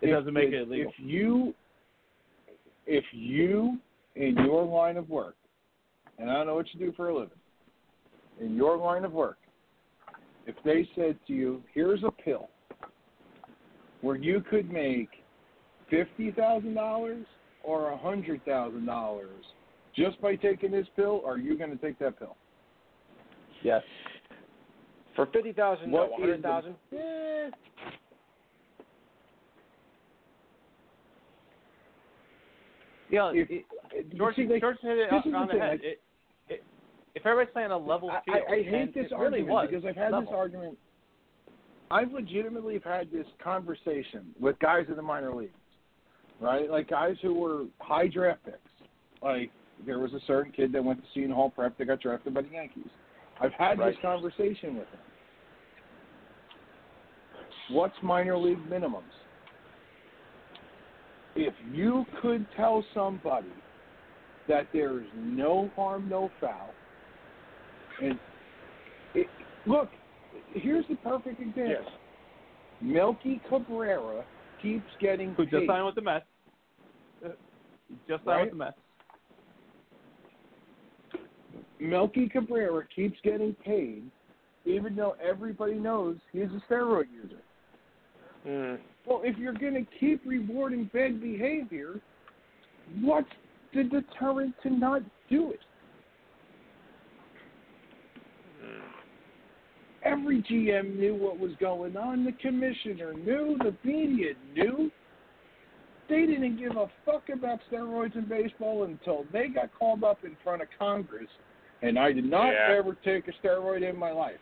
[0.00, 0.90] It if- doesn't make if- it illegal.
[0.90, 1.54] If you,
[2.86, 3.78] if you
[4.16, 5.36] in your line of work,
[6.18, 7.38] and I don't know what you do for a living,
[8.40, 9.38] in your line of work,
[10.46, 12.50] if they said to you, "Here's a pill
[14.00, 15.22] where you could make
[15.88, 17.26] fifty thousand dollars
[17.62, 19.54] or a hundred thousand dollars
[19.94, 22.36] just by taking this pill," are you going to take that pill?
[23.62, 23.84] Yes.
[25.16, 26.74] For fifty thousand, no, What one is hundred the- thousand.
[26.92, 27.50] Eh.
[33.10, 35.70] Yeah, If- it, it- George, see, like, George hit it on the the thing, head.
[35.72, 36.00] like- It,
[36.48, 36.64] it,
[37.14, 39.68] if everybody's playing a level I, field, I, I hate this it really argument was
[39.70, 40.20] because I've had level.
[40.22, 40.78] this argument.
[41.90, 45.52] I've legitimately had this conversation with guys in the minor leagues,
[46.40, 46.70] right?
[46.70, 48.56] Like guys who were high draft picks.
[49.22, 49.50] Like
[49.84, 52.40] there was a certain kid that went to Seton Hall Prep that got drafted by
[52.42, 52.86] the Yankees.
[53.42, 53.92] I've had Right.
[53.92, 55.00] this conversation with him.
[57.70, 59.02] What's minor league minimums?
[61.34, 63.52] If you could tell somebody
[64.46, 66.72] that there's no harm, no foul,
[68.00, 68.18] and
[69.14, 69.28] it,
[69.66, 69.90] look,
[70.52, 71.68] here's the perfect example.
[71.68, 71.98] Yes.
[72.80, 74.24] Melky Cabrera
[74.60, 75.50] keeps getting Who paid.
[75.50, 76.26] just signed with the Mets.
[78.08, 78.40] Just signed Right?
[78.42, 78.78] with the Mets.
[81.82, 84.04] Melky Cabrera keeps getting paid,
[84.64, 87.42] even though everybody knows he's a steroid user.
[88.46, 88.78] Mm.
[89.04, 92.00] Well, if you're going to keep rewarding bad behavior,
[93.00, 93.28] what's
[93.74, 95.60] the deterrent to not do it?
[100.04, 102.24] Every GM knew what was going on.
[102.24, 103.56] The commissioner knew.
[103.58, 104.90] The media knew.
[106.08, 110.36] They didn't give a fuck about steroids in baseball until they got called up in
[110.44, 111.28] front of Congress.
[111.82, 112.68] And I did not Yeah.
[112.70, 114.38] ever take a steroid in my life,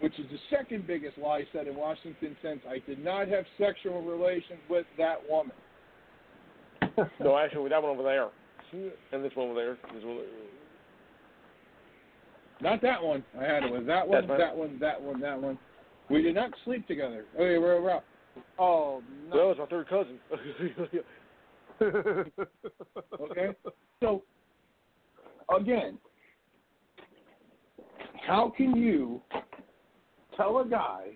[0.00, 4.02] which is the second biggest lie said in Washington since I did not have sexual
[4.02, 5.56] relations with that woman.
[7.20, 8.28] No, actually, that one over there,
[9.12, 9.78] and this one over there.
[9.94, 10.18] This one.
[12.60, 13.24] Not that one.
[13.38, 15.58] I had it with that one, That's that one, that one, that one.
[16.10, 17.24] We did not sleep together.
[17.34, 18.04] Okay, we're, we're up.
[18.58, 19.50] Oh, no.
[19.50, 20.18] it's my third cousin.
[23.20, 23.48] Okay?
[24.00, 24.22] So,
[25.54, 25.98] again,
[28.26, 29.20] how can you
[30.36, 31.08] tell a guy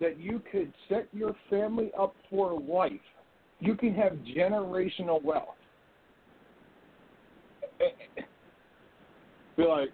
[0.00, 2.92] that you could set your family up for life?
[3.60, 5.54] You can have generational wealth.
[9.56, 9.90] Be like,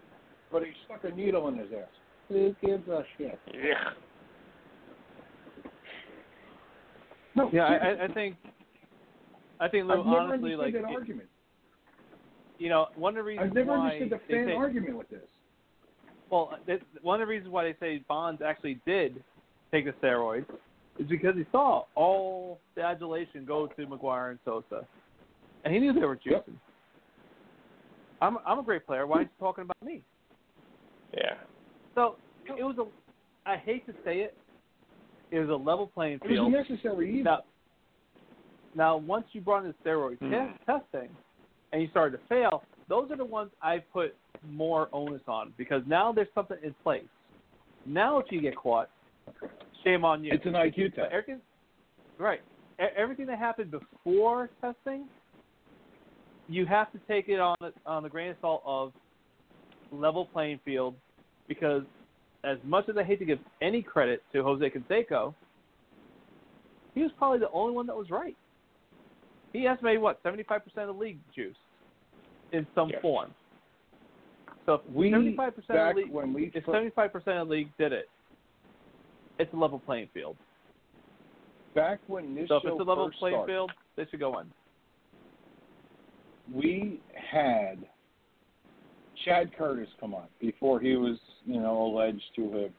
[0.51, 1.89] but he stuck a needle in his ass.
[2.29, 3.39] Who gives a shit?
[3.53, 3.75] yeah.
[7.35, 7.65] No, Yeah.
[7.65, 8.37] I, I think.
[9.61, 11.29] I think, Lou, honestly, like that it- argument.
[12.59, 15.09] you know, one of the reasons I've never why understood the fan say, argument with
[15.11, 15.21] this.
[16.31, 19.23] Well, it, one of the reasons why they say Bonds actually did
[19.71, 20.47] take the steroids
[20.99, 24.87] is because he saw all the adulation go to McGwire and Sosa,
[25.65, 26.33] and he knew they were juicing.
[26.33, 26.49] Yep.
[28.21, 29.07] I'm I'm a great player.
[29.07, 30.03] Why are you talking about me?
[31.15, 31.35] Yeah.
[31.95, 33.49] So it was a.
[33.49, 34.37] I hate to say it.
[35.31, 36.33] It was a level playing field.
[36.33, 36.79] It was field.
[36.81, 37.25] necessary evil.
[37.25, 37.41] Now,
[38.75, 40.31] now once you brought in the steroid hmm.
[40.31, 41.09] test, testing,
[41.73, 44.15] and you started to fail, those are the ones I put
[44.51, 47.03] more onus on because now there's something in place.
[47.87, 48.89] Now if you get caught,
[49.85, 50.33] shame on you.
[50.33, 51.13] It's an IQ test.
[51.13, 51.41] everything,
[52.19, 52.41] right?
[52.97, 55.07] Everything that happened before testing,
[56.49, 58.93] you have to take it on a- on the grain of salt of
[59.91, 60.95] level playing field,
[61.49, 61.85] because
[62.45, 65.35] as much as I hate to give any credit to Jose Canseco,
[66.95, 68.37] he was probably the only one that was right.
[69.53, 71.57] He estimated what seventy five percent of the league juice
[72.53, 73.03] in some Yes.
[73.03, 73.35] form.
[74.67, 76.91] So if We seventy five percent of back the league, when we if fir- seventy
[76.91, 78.09] five percent of the league did it,
[79.39, 80.37] it's a level playing field.
[81.75, 84.39] back when this So if show it's a level playing started, field, they should go
[84.41, 84.47] in.
[86.53, 87.79] we had
[89.25, 92.71] Chad Curtis come on before he was, you know, alleged to have,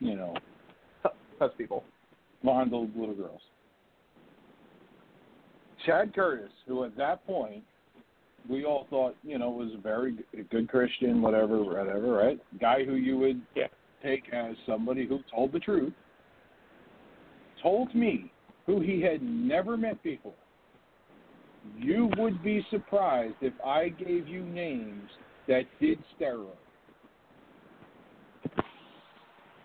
[0.00, 0.34] you know,
[1.38, 1.84] touched people.
[2.44, 3.40] fondled little girls.
[5.84, 7.62] Chad Curtis, who at that point
[8.48, 10.16] we all thought, you know, was a very
[10.50, 12.40] good Christian, whatever, whatever, right?
[12.60, 13.68] Guy who you would Yeah.
[14.02, 15.92] take as somebody who told the truth,
[17.60, 18.30] told me,
[18.66, 20.34] who he had never met before,
[21.76, 25.10] you would be surprised if I gave you names
[25.46, 26.56] that did steroids.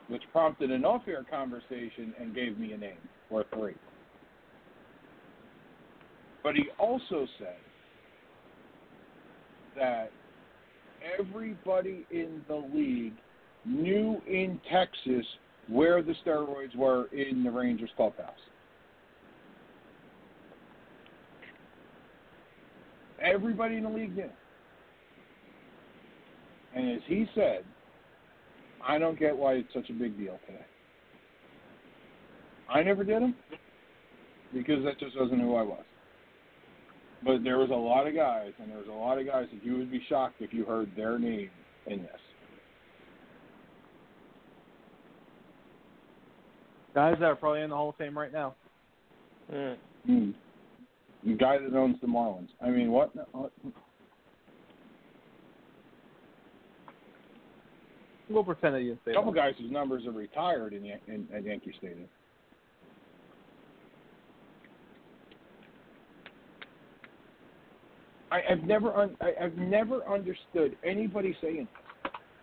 [0.08, 3.76] Which prompted an off air conversation and gave me a name or three.
[6.44, 7.56] But he also said
[9.76, 10.12] that
[11.20, 13.14] everybody in the league
[13.66, 15.26] knew in Texas
[15.68, 18.34] where the steroids were in the Rangers clubhouse.
[23.22, 24.30] Everybody in the league knew.
[26.76, 27.64] And as he said,
[28.86, 30.66] I don't get why it's such a big deal today.
[32.70, 33.36] I never did them
[34.54, 35.84] because that just wasn't who I was.
[37.24, 39.64] But there was a lot of guys, and there was a lot of guys that
[39.64, 41.50] you would be shocked if you heard their name
[41.88, 42.10] in this.
[46.96, 48.56] Guys that are probably in the Hall of Fame right now.
[49.54, 49.76] Mm.
[50.06, 50.32] Hmm.
[51.26, 52.50] The guy that owns the Marlins.
[52.62, 53.12] I mean, what?
[53.34, 53.52] what?
[58.30, 59.40] We'll pretend that you didn't say A couple that.
[59.40, 62.08] guys whose numbers are retired in, in at Yankee Stadium.
[68.32, 71.68] I, I've never un, I, I've never understood anybody saying,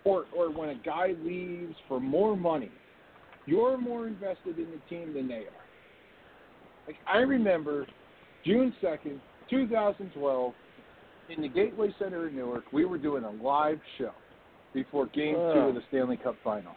[0.04, 2.70] or or when a guy leaves for more money,
[3.46, 5.64] you're more invested in the team than they are.
[6.86, 7.86] Like I remember
[8.44, 10.52] June second, two thousand twelve,
[11.30, 14.12] in the Gateway Center in Newark, we were doing a live show
[14.74, 15.68] before Game Two Oh.
[15.68, 16.72] of the Stanley Cup Final.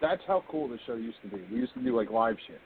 [0.00, 1.42] That's how cool the show used to be.
[1.50, 2.60] We used to do like live shit,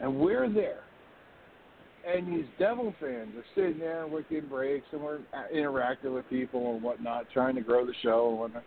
[0.00, 0.80] and we're there,
[2.06, 5.20] and these Devil fans are sitting there working breaks, and we're
[5.52, 8.64] interacting with people and whatnot, trying to grow the show and whatnot.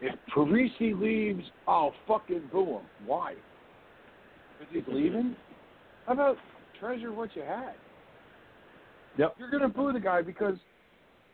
[0.00, 2.82] If Parise leaves, I'll fucking boo him.
[3.06, 3.34] Why?
[4.58, 5.36] Because he's leaving?
[6.06, 6.36] How about
[6.78, 7.74] treasure what you had?
[9.18, 9.36] Yep.
[9.38, 10.56] You're gonna boo the guy because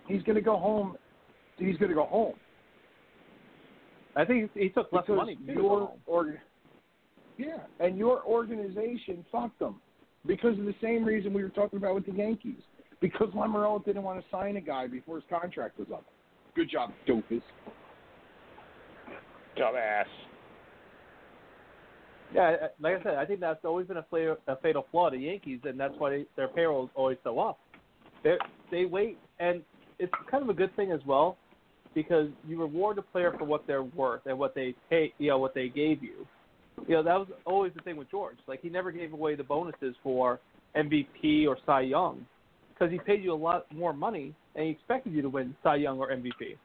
[0.09, 0.97] he's gonna go home
[1.59, 2.35] he's going to go home.
[4.14, 5.47] I think he, took less because money too.
[5.47, 6.39] to go your org-
[7.36, 9.77] yeah, and your organization fucked them
[10.27, 12.61] because of the same reason we were talking about with the Yankees.
[13.01, 16.05] Because Lamoriello didn't want to sign a guy before his contract was up.
[16.55, 17.43] Good job, doofus.
[19.59, 20.05] Dumbass.
[22.35, 25.11] Yeah, uh, like I said, I think that's always been a, fla- a fatal flaw
[25.11, 27.59] to the Yankees, and that's why they, their payroll is always so up.
[28.24, 28.36] They
[28.70, 29.62] they wait, and
[29.98, 31.36] it's kind of a good thing as well,
[31.94, 35.39] because you reward the player for what they're worth and what they pay, you know,
[35.39, 36.27] what they gave you.
[36.86, 38.36] You know, that was always the thing with George.
[38.46, 40.40] Like he never gave away the bonuses for
[40.76, 42.24] MVP or Cy Young,
[42.72, 45.76] because he paid you a lot more money and he expected you to win Cy
[45.76, 46.56] Young or MVP.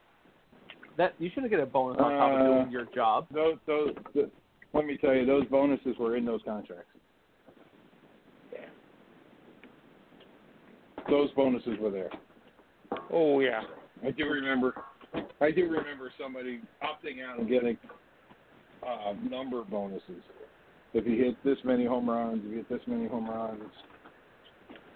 [0.98, 3.26] That you shouldn't get a bonus on top of Uh, doing your job.
[3.34, 4.30] Those, those, the,
[4.74, 6.86] let me tell you, those bonuses were in those contracts.
[8.54, 8.60] Yeah.
[11.10, 12.10] Those bonuses were there.
[13.12, 13.62] Oh yeah.
[14.06, 14.76] I do remember.
[15.42, 17.78] I do remember somebody opting out and getting
[18.86, 20.24] uh, number bonuses.
[20.94, 23.64] If you hit this many home runs, if you hit this many home runs,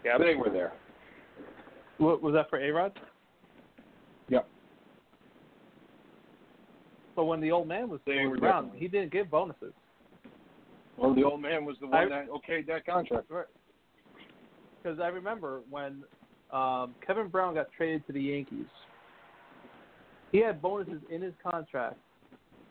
[0.04, 0.18] Yeah.
[0.18, 0.74] they were there.
[1.98, 3.00] What, was that for A Rod?
[4.30, 4.48] Yep.
[7.16, 9.74] So when the old man was They were around, definitely- he didn't give bonuses.
[10.98, 13.28] Well, the old man was the one I- that okayed that contract.
[14.82, 16.04] Because I remember when
[16.52, 18.68] um, Kevin Brown got traded to the Yankees,
[20.32, 21.98] he had bonuses in his contract.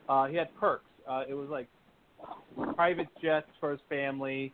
[0.08, 0.84] Uh, he had perks.
[1.08, 1.68] Uh, it was like
[2.74, 4.52] private jets for his family,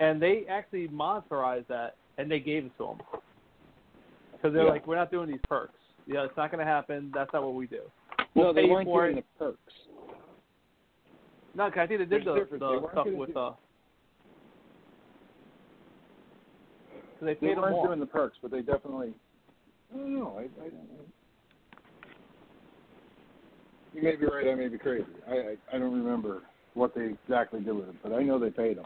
[0.00, 2.98] and they actually monetarized that and they gave it to him.
[4.32, 4.70] Because they're Yeah.
[4.70, 5.74] like, we're not doing these perks.
[6.06, 7.10] Yeah, it's not going to happen.
[7.14, 7.82] That's not what we do.
[8.34, 9.24] No, We'll they pay weren't for doing it.
[9.38, 9.74] the perks.
[11.54, 12.34] No, 'cause I think they did There's the.
[12.34, 13.54] They the stuff with do- uh
[17.20, 17.86] they They weren't more.
[17.88, 19.12] doing the perks, but they definitely.
[19.92, 20.36] I don't know.
[20.38, 20.70] I, I, I,
[23.98, 24.46] you may be right.
[24.46, 25.04] I may be crazy.
[25.28, 26.42] I, I I don't remember
[26.74, 28.84] what they exactly did with it, but I know they paid them.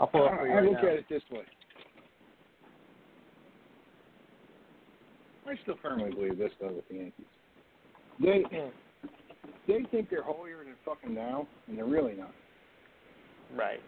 [0.00, 0.88] I'll pull up for you I right look now.
[0.88, 1.42] at it this way.
[5.46, 7.26] I still firmly believe this though with the Yankees.
[8.20, 9.08] They hmm.
[9.68, 12.32] they think they're holier than fucking now, and they're really not.
[13.54, 13.80] Right.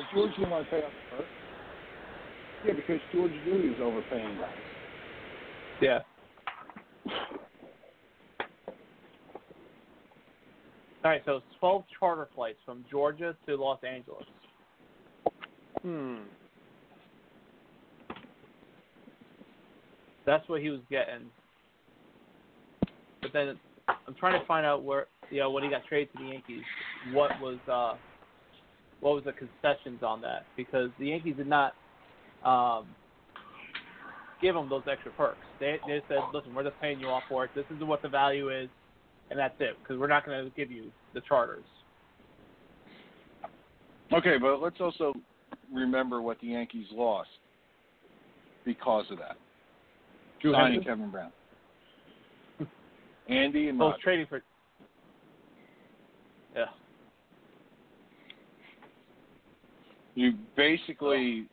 [0.00, 1.28] But George didn't want to pay off the first.
[2.66, 4.50] Yeah, because George knew he was overpaying guys.
[5.82, 5.98] Yeah.
[11.02, 14.24] All right, so it's 12 charter flights from Georgia to Los Angeles.
[15.82, 16.16] Hmm.
[20.24, 21.26] That's what he was getting.
[23.20, 23.58] But then
[23.88, 26.62] I'm trying to find out where, you know, when he got traded to the Yankees,
[27.12, 27.96] what was uh,
[29.00, 30.44] what was the concessions on that?
[30.56, 31.74] Because the Yankees did not
[32.44, 32.86] um,
[34.40, 35.38] give them those extra perks.
[35.58, 37.50] They they said, listen, we're just paying you off for it.
[37.54, 38.68] This is what the value is,
[39.30, 39.76] and that's it.
[39.82, 41.64] Because we're not going to give you the charters.
[44.12, 45.14] Okay, but let's also
[45.72, 47.28] remember what the Yankees lost
[48.64, 49.36] because of that.
[50.40, 50.82] Drew Signing?
[50.82, 51.32] Kevin Brown.
[53.28, 53.96] Andy and Roger.
[54.02, 54.42] trading for.
[56.56, 56.64] Yeah.
[60.20, 61.46] You basically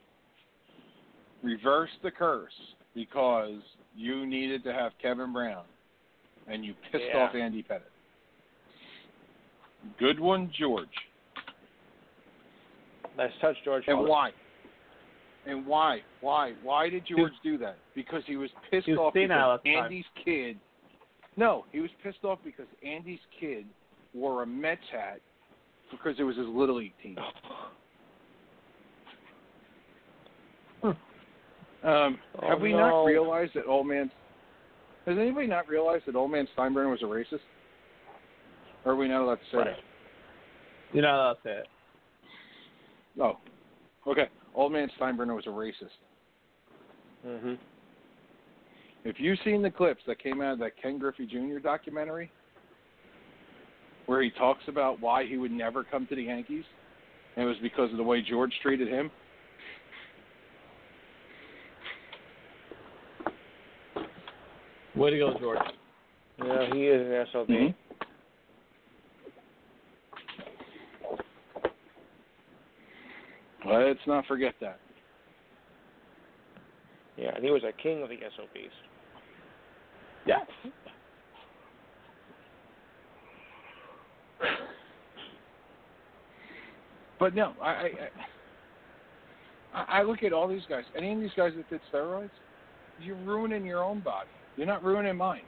[1.41, 2.51] reversed the curse
[2.93, 3.61] because
[3.95, 5.63] you needed to have Kevin Brown
[6.47, 7.23] and you pissed Yeah.
[7.23, 7.93] off Andy Pettitte.
[9.97, 10.93] Good one, George.
[13.15, 13.87] Nice touch, George.
[13.87, 14.33] And why?
[15.45, 16.03] And why?
[16.19, 16.51] Why?
[16.61, 17.77] Why did George do that?
[17.95, 19.83] Because he was pissed He was off because at the time.
[19.85, 20.59] Andy's kid.
[21.37, 23.65] No, he was pissed off because Andy's kid
[24.13, 25.21] wore a Mets hat
[25.89, 27.17] because it was his little league team.
[31.83, 32.79] Um, Oh, have we no.
[32.79, 34.11] not realized that old man?
[35.05, 37.41] Has anybody not realized that old man Steinbrenner was a racist?
[38.83, 39.65] Or are we not allowed to say Right.
[39.67, 39.79] that?
[40.93, 41.67] You're not allowed to say it.
[43.19, 43.37] Oh,
[44.07, 44.29] okay.
[44.55, 45.95] Old man Steinbrenner was a racist.
[47.25, 47.55] Mm-hmm.
[49.03, 51.59] If you've seen the clips that came out of that Ken Griffey Jr.
[51.59, 52.31] documentary,
[54.05, 56.65] where he talks about why he would never come to the Yankees,
[57.35, 59.11] and it was because of the way George treated him.
[64.97, 65.59] Way to go, George.
[66.43, 67.47] Yeah, he is an SOB.
[67.49, 67.71] Mm-hmm.
[73.69, 74.79] Let's not forget that.
[77.15, 78.73] Yeah, and he was a king of the SOBs.
[80.25, 80.47] Yes.
[87.19, 87.89] but no, I,
[89.73, 90.85] I I look at all these guys.
[90.97, 92.31] Any of these guys that did steroids,
[92.99, 94.29] you're ruining your own body.
[94.57, 95.41] You're not ruining mine.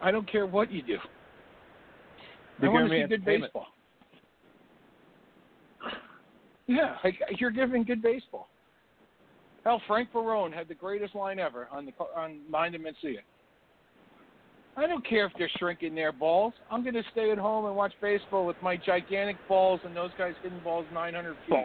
[0.00, 0.98] I don't care what you do.
[2.60, 3.66] You're I want to giving see good baseball.
[6.66, 8.48] Yeah, like, you're giving good baseball.
[9.64, 13.20] Hell, Frank Barone had the greatest line ever on the on Mind and It.
[14.76, 16.54] I don't care if they're shrinking their balls.
[16.70, 20.10] I'm going to stay at home and watch baseball with my gigantic balls and those
[20.16, 21.56] guys hitting balls 900 feet.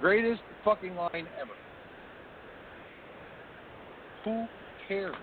[0.00, 1.54] Greatest fucking line ever.
[4.24, 4.46] Who
[4.88, 5.14] cares?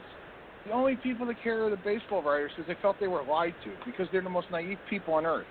[0.66, 3.54] The only people that care are the baseball writers because they felt they were lied
[3.66, 5.46] to because they're the most naive people on earth.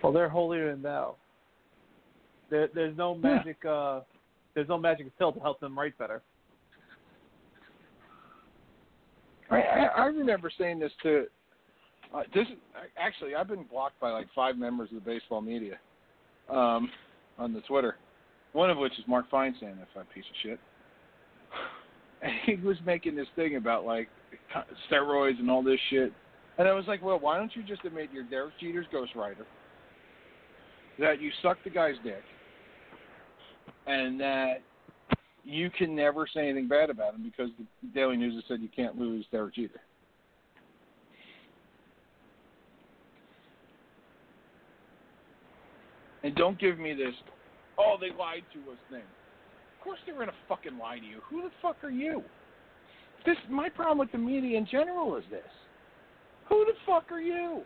[0.00, 1.16] Well, they're holier than thou.
[2.50, 3.34] There, there's no Yeah.
[3.34, 3.64] magic.
[3.64, 4.00] Uh,
[4.54, 6.22] there's no magic pill to help them write better.
[9.50, 11.26] I, I, I remember saying this to
[12.14, 12.46] uh, this.
[12.96, 15.78] Actually, I've been blocked by like five members of the baseball media
[16.48, 16.90] um,
[17.38, 17.96] on the Twitter.
[18.52, 20.60] One of which is Mark Feinsand, that fat piece of shit.
[22.46, 24.08] He was making this thing about like
[24.90, 26.12] steroids and all this shit,
[26.58, 29.44] and I was like, well, why don't you just admit you're Derek Jeter's ghostwriter?
[30.98, 32.24] That you suck the guy's dick,
[33.86, 34.62] and that
[35.44, 38.68] you can never say anything bad about him because the Daily News has said you
[38.74, 39.80] can't lose Derek Jeter.
[46.28, 47.14] And don't give me this,
[47.78, 49.00] oh, they lied to us thing.
[49.00, 51.20] Of course they're gonna fucking lie to you.
[51.30, 52.22] Who the fuck are you?
[53.24, 55.40] This my problem with the media in general is this.
[56.50, 57.62] Who the fuck are you?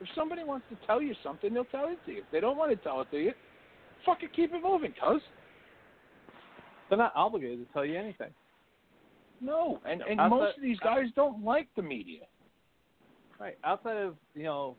[0.00, 2.18] If somebody wants to tell you something, they'll tell it to you.
[2.18, 3.32] If they don't want to tell it to you,
[4.04, 5.20] fucking keep it moving, cuz.
[6.88, 8.30] They're not obligated to tell you anything.
[9.40, 12.22] No, and and Outside- most of these guys don't like the media.
[13.40, 13.58] Right.
[13.64, 14.76] Outside of you know,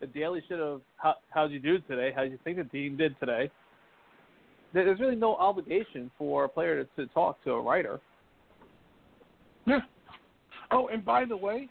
[0.00, 2.12] the daily shit of how how'd you do today?
[2.14, 3.50] How would you think the team did today?
[4.72, 8.00] There's really no obligation for a player to, to talk to a writer.
[9.66, 9.80] Yeah.
[10.70, 11.68] Oh, and by the way,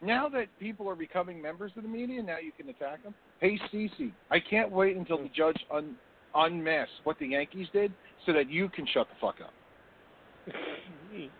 [0.00, 3.14] now that people are becoming members of the media, now you can attack them.
[3.40, 5.96] Hey, Cece, I can't wait until the judge un-
[6.34, 7.92] unmasks what the Yankees did,
[8.24, 9.52] so that you can shut the fuck up.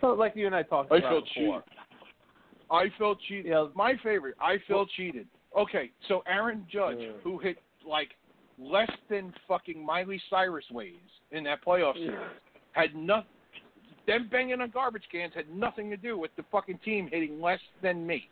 [0.00, 1.62] So like you and I talked I about felt before.
[1.62, 1.78] cheated.
[2.70, 3.46] I felt cheated.
[3.46, 3.66] Yeah.
[3.74, 4.34] My favorite.
[4.40, 5.26] I felt cheated.
[5.58, 7.12] Okay, so Aaron Judge, Yeah.
[7.24, 7.56] who hit
[7.86, 8.10] like
[8.58, 12.06] less than fucking Miley Cyrus waves in that playoff Yeah.
[12.10, 12.30] series,
[12.72, 13.30] had nothing.
[14.06, 17.60] Them banging on garbage cans had nothing to do with the fucking team hitting less
[17.82, 18.28] than me.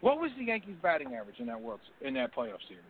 [0.00, 2.82] What was the Yankees' batting average in that World in that playoff series?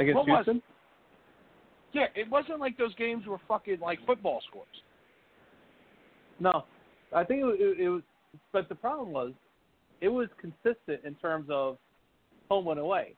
[0.00, 0.62] Against What was Houston?
[1.92, 4.66] Yeah, it wasn't like those games were fucking like football scores.
[6.38, 6.64] No,
[7.14, 8.02] I think it, it, it was.
[8.52, 9.32] But the problem was,
[10.00, 11.76] it was consistent in terms of
[12.48, 13.14] home and away.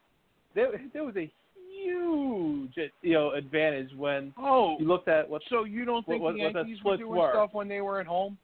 [0.54, 1.30] There, there was a
[1.70, 2.72] huge,
[3.02, 5.42] you know, advantage when Oh, you looked at what.
[5.50, 7.30] so you don't think what- the what the were doing were.
[7.32, 8.36] stuff when they were at home?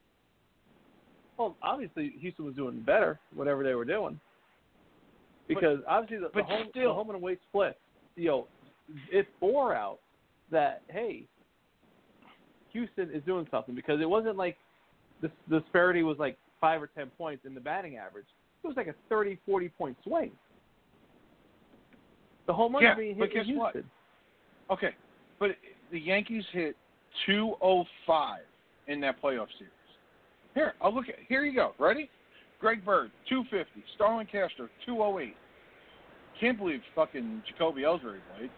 [1.39, 4.19] Well, obviously Houston was doing better, whatever they were doing,
[5.47, 7.78] because obviously the, the but home, the still- home and away split,
[8.19, 8.47] you know,
[9.11, 9.99] it bore out
[10.51, 11.24] that hey,
[12.73, 14.57] Houston is doing something because it wasn't like
[15.23, 18.27] the, the disparity was like five or ten points in the batting average.
[18.62, 20.32] It was like a 30, 40 point swing.
[22.47, 23.73] The home run Yeah, being but hit in guess what?
[23.74, 23.90] Houston.
[24.70, 24.95] Okay,
[25.39, 25.51] but
[25.93, 26.77] the Yankees hit
[27.27, 28.40] 205
[28.89, 29.73] in that playoff series.
[30.55, 31.16] Here, I'll look at.
[31.28, 31.73] Here you go.
[31.78, 32.11] Ready?
[32.61, 33.85] Greg Bird, 250.
[33.95, 35.36] Starlin Castro, 208.
[36.40, 38.51] Can't believe fucking Jacoby Ellsbury played.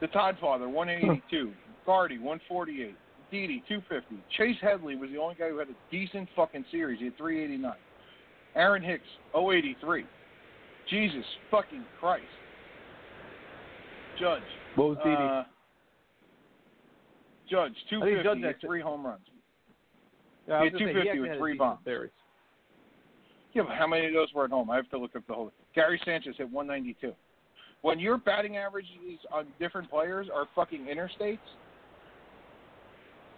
[0.00, 1.52] The Todd Father, 182.
[1.86, 2.94] Gardy, 148.
[3.30, 4.16] Didi, 250.
[4.36, 6.98] Chase Headley was the only guy who had a decent fucking series.
[6.98, 7.72] He had 389.
[8.54, 10.04] Aaron Hicks, 083.
[10.88, 12.24] Jesus fucking Christ.
[14.20, 14.42] Judge,
[14.76, 15.16] What was Didi?
[15.16, 15.42] uh,
[17.50, 19.26] Judge, I think 250, Judge actually- three home runs.
[20.46, 21.84] yeah, he had gonna say, 250 with three bombs.
[21.84, 22.10] series.
[23.54, 24.70] Yeah, but how many of those were at home?
[24.70, 25.52] I have to look up the whole.
[25.74, 27.14] Gary Sanchez hit 192.
[27.84, 31.36] When your batting averages on different players are fucking interstates,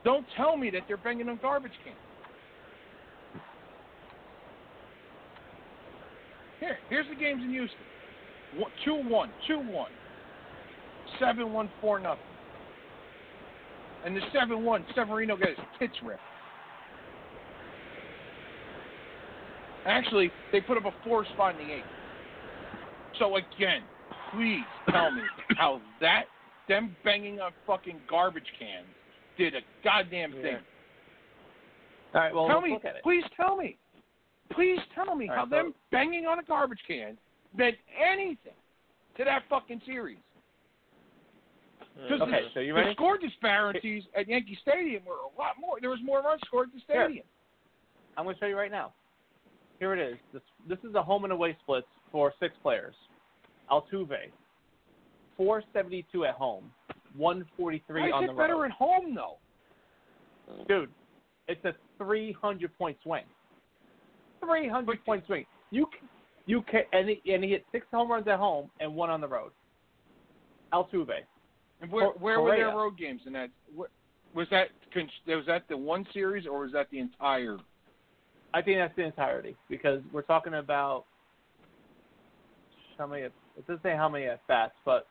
[0.04, 1.96] don't tell me that they're banging on garbage cans.
[6.60, 7.80] Here, here's the games in Houston.
[8.56, 9.88] One- 2-1, 2-1,
[11.18, 12.22] 7-1, 4 nothing.
[14.04, 16.20] And the 7-1, Severino got his tits ripped.
[19.86, 21.84] Actually, they put up a four spot in the eighth.
[23.18, 23.82] So again,
[24.32, 25.22] please tell me
[25.56, 26.24] how that
[26.68, 28.86] them banging on fucking garbage cans
[29.38, 30.42] did a goddamn Yeah.
[30.42, 30.58] thing.
[32.14, 33.02] All right, well, tell me, look at it.
[33.02, 33.78] please tell me,
[34.50, 37.16] please tell me All how right, them banging on a garbage can
[37.54, 38.54] meant anything
[39.16, 40.18] to that fucking series.
[41.96, 42.02] Hmm.
[42.02, 45.78] Because Okay, the, so you the score disparities at Yankee Stadium were a lot more.
[45.80, 47.04] There was more runs scored at the Here.
[47.04, 47.26] stadium.
[48.16, 48.92] I'm going to show you right now.
[49.78, 50.16] Here it is.
[50.32, 52.94] This, this is the home and away splits for six players.
[53.70, 54.30] Altuve,
[55.36, 56.70] 472 at home,
[57.16, 59.36] 143 I on the better at home though.
[60.68, 60.90] Dude,
[61.48, 63.24] it's a 300 point swing.
[64.44, 65.44] 300 point swing.
[65.70, 66.06] You c-
[66.46, 69.20] you can and he, and he hit six home runs at home and one on
[69.20, 69.50] the road.
[70.72, 71.10] Altuve.
[71.80, 73.50] And where where were their road games in that?
[74.34, 74.68] Was that
[75.26, 77.58] was that the one series or was that the entire?
[78.54, 81.04] I think that's the entirety because we're talking about
[82.96, 83.26] how many.
[83.56, 85.06] It doesn't say how many at bats, but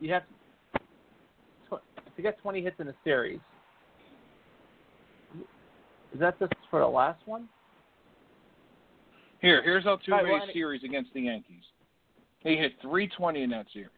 [0.00, 0.24] you have
[1.70, 3.40] to get 20 hits in a series.
[6.12, 7.48] Is that just for the last one?
[9.40, 11.64] Here, here's Altuve's Right, series against the Yankees.
[12.40, 13.88] He hit 320 in that series.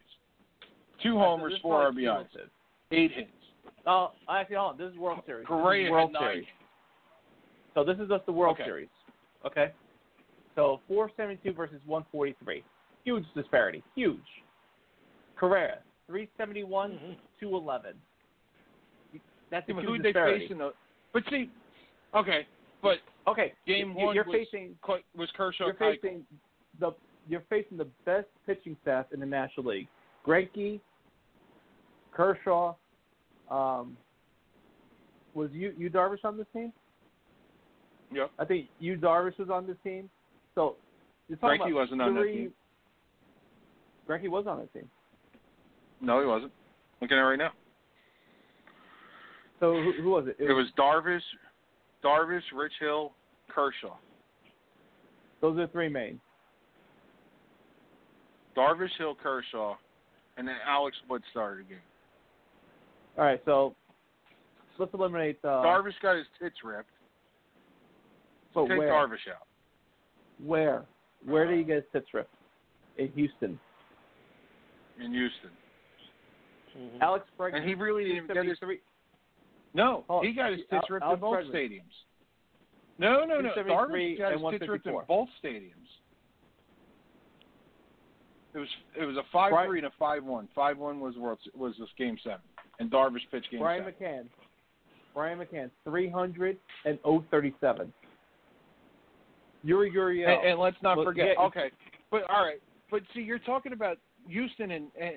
[1.03, 2.27] Two Right, so homers, four RBIs,
[2.93, 3.31] eight hits.
[3.87, 4.79] Oh, I actually, hold on.
[4.79, 5.47] This is World Series.
[5.47, 6.17] Correa World.
[6.19, 6.47] Series.
[7.75, 8.65] So this is just the World Okay.
[8.65, 8.89] Series.
[9.45, 9.73] Okay.
[10.55, 12.63] So 472 versus 143.
[13.05, 13.83] Huge disparity.
[13.95, 14.19] Huge.
[15.39, 17.13] Correa, 371 Mm-hmm.
[17.41, 17.95] 211.
[19.51, 20.49] That's a Yeah, huge disparity.
[20.49, 20.71] facing?
[21.13, 21.51] But see,
[22.15, 22.47] okay,
[22.83, 23.53] but Okay.
[23.67, 24.79] game you- one you're was, facing
[25.15, 25.67] was Kershaw.
[25.67, 26.27] you're facing
[26.81, 26.93] the
[27.27, 29.89] you're facing the best pitching staff in the National League.
[30.27, 30.81] Greinke,
[32.13, 32.75] Kershaw,
[33.51, 33.97] um,
[35.35, 36.73] was you you Darvish on this team?
[38.13, 38.31] Yep.
[38.39, 40.11] I think you Darvish was on this team.
[40.55, 40.77] So
[41.29, 42.55] you're talking Greinke about wasn't on that three, team.
[44.09, 44.89] Greinke was on that team.
[46.01, 46.53] No, he wasn't.
[47.01, 47.53] Looking at it right now.
[49.61, 50.37] So who, who was it?
[50.39, 51.21] It was Darvish,
[52.05, 53.13] Darvish, Rich Hill,
[53.49, 53.97] Kershaw.
[55.41, 56.21] those are the three main.
[58.57, 59.75] Darvish, Hill, Kershaw,
[60.37, 61.79] and then Alex Wood started the game.
[63.17, 63.75] All right, so
[64.79, 65.39] let's eliminate.
[65.43, 66.91] Uh, Darvish got his tits ripped.
[68.55, 68.91] but Take where?
[68.91, 69.47] Darvish out.
[70.45, 70.85] Where?
[71.25, 72.35] Where did he get his tits ripped?
[72.99, 73.59] In Houston.
[75.03, 75.51] In Houston.
[76.77, 77.03] Mm-hmm.
[77.03, 77.57] Alex Bregman.
[77.57, 78.81] And he really didn't get his 273
[79.75, 81.51] No, Oh, he got his Al- tits ripped Alex in both Bregman.
[81.55, 81.95] stadiums.
[82.99, 83.55] No, no, no.
[83.55, 85.71] 273 Darvish got and his tits ripped in both stadiums.
[88.55, 88.69] It was
[89.01, 90.49] it was a five Brian- three and a five one.
[90.55, 92.39] Five one was world was this game seven,
[92.79, 93.95] and Darvish pitched game Brian seven.
[94.01, 94.25] McCann.
[95.13, 96.57] Brian McCann, 300
[96.87, 96.99] and
[97.31, 97.93] 037.
[99.63, 100.29] Yuri Gurriel.
[100.29, 101.29] And, and let's not forget.
[101.39, 101.71] yeah, okay,
[102.11, 102.61] but all right,
[102.91, 103.99] but see, you're talking about
[104.29, 105.15] Houston and, and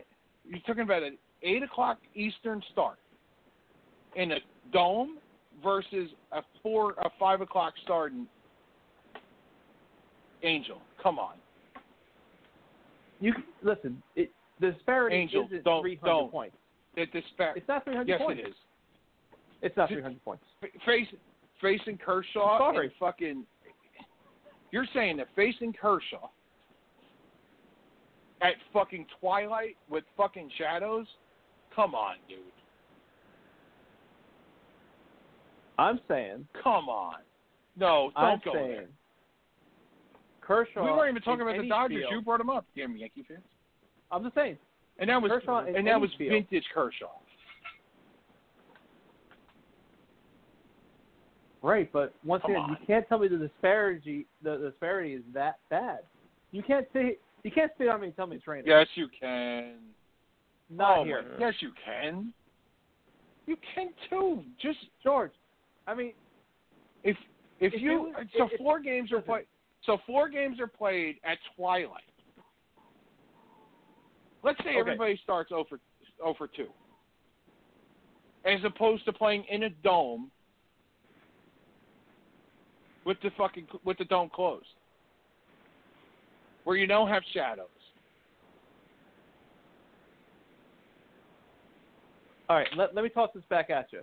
[0.49, 2.97] you're talking about an eight o'clock Eastern start
[4.15, 4.37] in a
[4.73, 5.17] dome
[5.63, 8.27] versus a four a five o'clock start in
[10.43, 10.81] Angel.
[11.01, 11.35] Come on,
[13.19, 14.01] you listen.
[14.15, 16.31] It, the disparity Angel, isn't don't- 300 don't.
[16.31, 16.55] points.
[16.95, 18.41] it dispar- It's not 300 Yes, points.
[18.43, 18.55] it is.
[19.61, 20.43] It's not 300 points.
[20.63, 21.07] F- Face,
[21.61, 22.87] facing Kershaw Sorry.
[22.87, 23.45] and fucking.
[24.71, 26.27] You're saying that facing Kershaw
[28.41, 31.05] at fucking twilight with fucking shadows?
[31.75, 32.39] Come on, dude.
[35.79, 36.47] I'm saying.
[36.63, 37.15] Come on.
[37.75, 38.67] No, don't I'm go saying.
[38.69, 38.85] there.
[40.41, 40.83] Kershaw.
[40.85, 41.99] We weren't even talking about the Dodgers.
[41.99, 42.65] field- You brought them up.
[42.75, 43.41] Damn Yankee fans.
[44.11, 44.57] I'm just saying.
[44.99, 46.31] And that was Kershaw and that was field.
[46.31, 47.11] vintage Kershaw.
[51.61, 52.69] Right, but once Come again, on.
[52.71, 54.25] you can't tell me the disparity.
[54.43, 55.99] The, the disparity is that bad.
[56.51, 57.17] You can't say.
[57.43, 58.65] You can't spit on me and tell me it's raining.
[58.67, 59.75] Yes, you can.
[60.69, 61.23] Not oh, here.
[61.23, 62.33] my- Yes, you can.
[63.45, 64.43] You can too.
[64.61, 65.31] Just George.
[65.85, 66.13] I mean,
[67.03, 67.15] if
[67.59, 69.45] if, If you, you- uh, so if- four games are played.
[69.83, 72.03] So four games are played at twilight.
[74.43, 74.79] Let's say Okay.
[74.79, 75.79] everybody starts oh over
[76.23, 76.67] over oh two,
[78.45, 80.31] as opposed to playing in a dome
[83.05, 84.65] with the fucking with the dome closed,
[86.67, 87.67] where you don't have shadows.
[92.49, 92.67] all right.
[92.75, 94.01] Let, let me toss this back at you.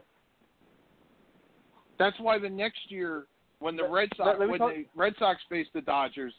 [1.98, 3.24] That's why the next year,
[3.58, 6.32] when the Let- Red Sox let- let when talk- the Red Sox face the Dodgers,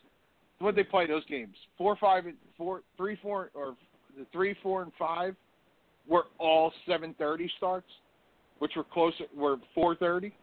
[0.57, 3.75] what they play those games four, five, and four, three, four, or
[4.17, 5.35] the three, four, and five
[6.07, 7.91] were all seven thirty starts,
[8.57, 10.33] which were closer were four thirty.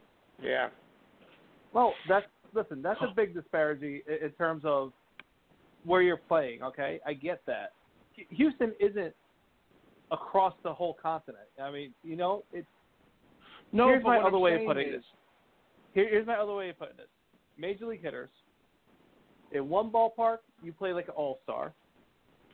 [0.40, 0.68] Yeah.
[1.72, 4.92] Well, that's listen, that's a big disparity in, in terms of
[5.84, 6.62] where you're playing.
[6.62, 7.72] Okay, I get that.
[8.30, 9.14] Houston isn't
[10.10, 11.44] across the whole continent.
[11.62, 12.66] I mean, you know, it's
[13.72, 15.04] No, Here's but my other I'm way of putting is, this.
[15.94, 17.06] Here, here's my other way of putting this.
[17.59, 18.30] Major league hitters.
[19.52, 21.72] In one ballpark, you play like an all star.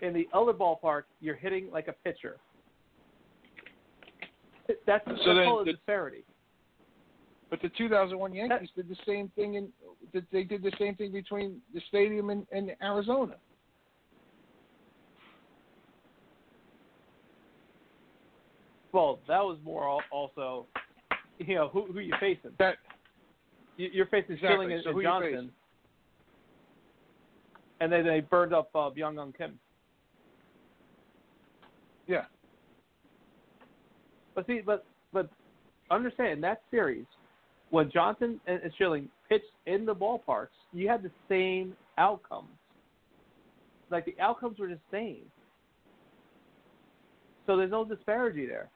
[0.00, 2.36] In the other ballpark, you're hitting like a pitcher.
[4.68, 6.24] That's, that's So then called the- a disparity.
[7.50, 9.72] But the 2001 Yankees did the same thing in.
[10.12, 13.36] did- They did the same thing between the stadium and, and Arizona.
[18.92, 20.66] Well, that was more also,
[21.38, 22.52] you know, who who you facing.
[22.58, 22.76] That
[23.76, 24.48] You- You're facing Exactly.
[24.48, 25.52] Schilling and, So and who Johnson, facing?
[27.80, 29.58] and then they burned up uh, Byung Kim.
[32.06, 32.24] yeah.
[34.34, 35.28] But see, but but
[35.90, 37.06] understand that series,
[37.70, 42.48] when Johnson and, Schilling pitched in the ballparks, you had the same outcomes.
[43.90, 45.22] Like the outcomes were the same.
[47.46, 48.68] So there's no disparity there.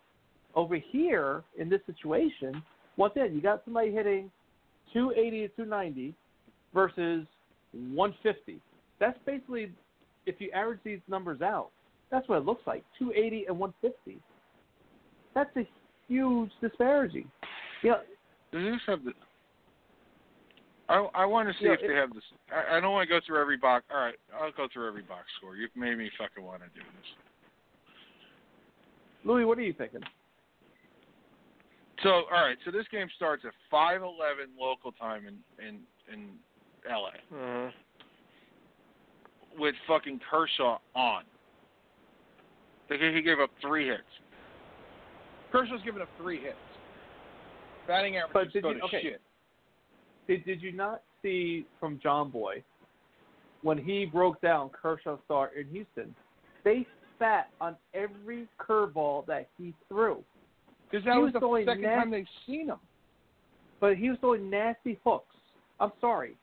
[0.54, 2.62] Over here in this situation,
[2.96, 4.30] once again, you got somebody hitting
[4.92, 6.14] 280 to 290
[6.74, 7.26] versus
[7.72, 8.60] 150.
[9.00, 9.72] That's basically,
[10.26, 11.70] if you average these numbers out,
[12.10, 14.20] that's what it looks like 280 and 150.
[15.34, 15.68] That's a
[16.08, 17.26] huge disparity.
[17.82, 18.00] You know,
[18.52, 19.12] Does this have the?
[20.88, 22.22] I I want to see Yeah, if they have this.
[22.52, 23.84] I, I don't want to go through every box.
[23.92, 25.56] All right, I'll go through every box score.
[25.56, 27.06] You've made me fucking want to do this.
[29.24, 30.02] Louis, what are you thinking?
[32.02, 35.80] So all right, so this game starts at 5:11 local time in in
[36.12, 36.30] in
[36.88, 37.68] LA hmm
[39.58, 41.24] with fucking Kershaw on.
[42.88, 44.02] He gave up three hits.
[45.50, 46.56] Kershaw's given up three hits.
[47.86, 49.02] Batting average But did you- okay.
[49.02, 49.20] shit.
[50.28, 52.62] Did, did you not see from John Boy
[53.62, 56.14] when he broke down Kershaw's start in Houston?
[56.64, 56.86] They
[57.18, 60.22] sat on every curveball that he threw,
[60.90, 62.78] Because that He was, was the second next- time they've seen him.
[63.80, 65.34] but he was throwing nasty hooks.
[65.80, 66.36] I'm sorry.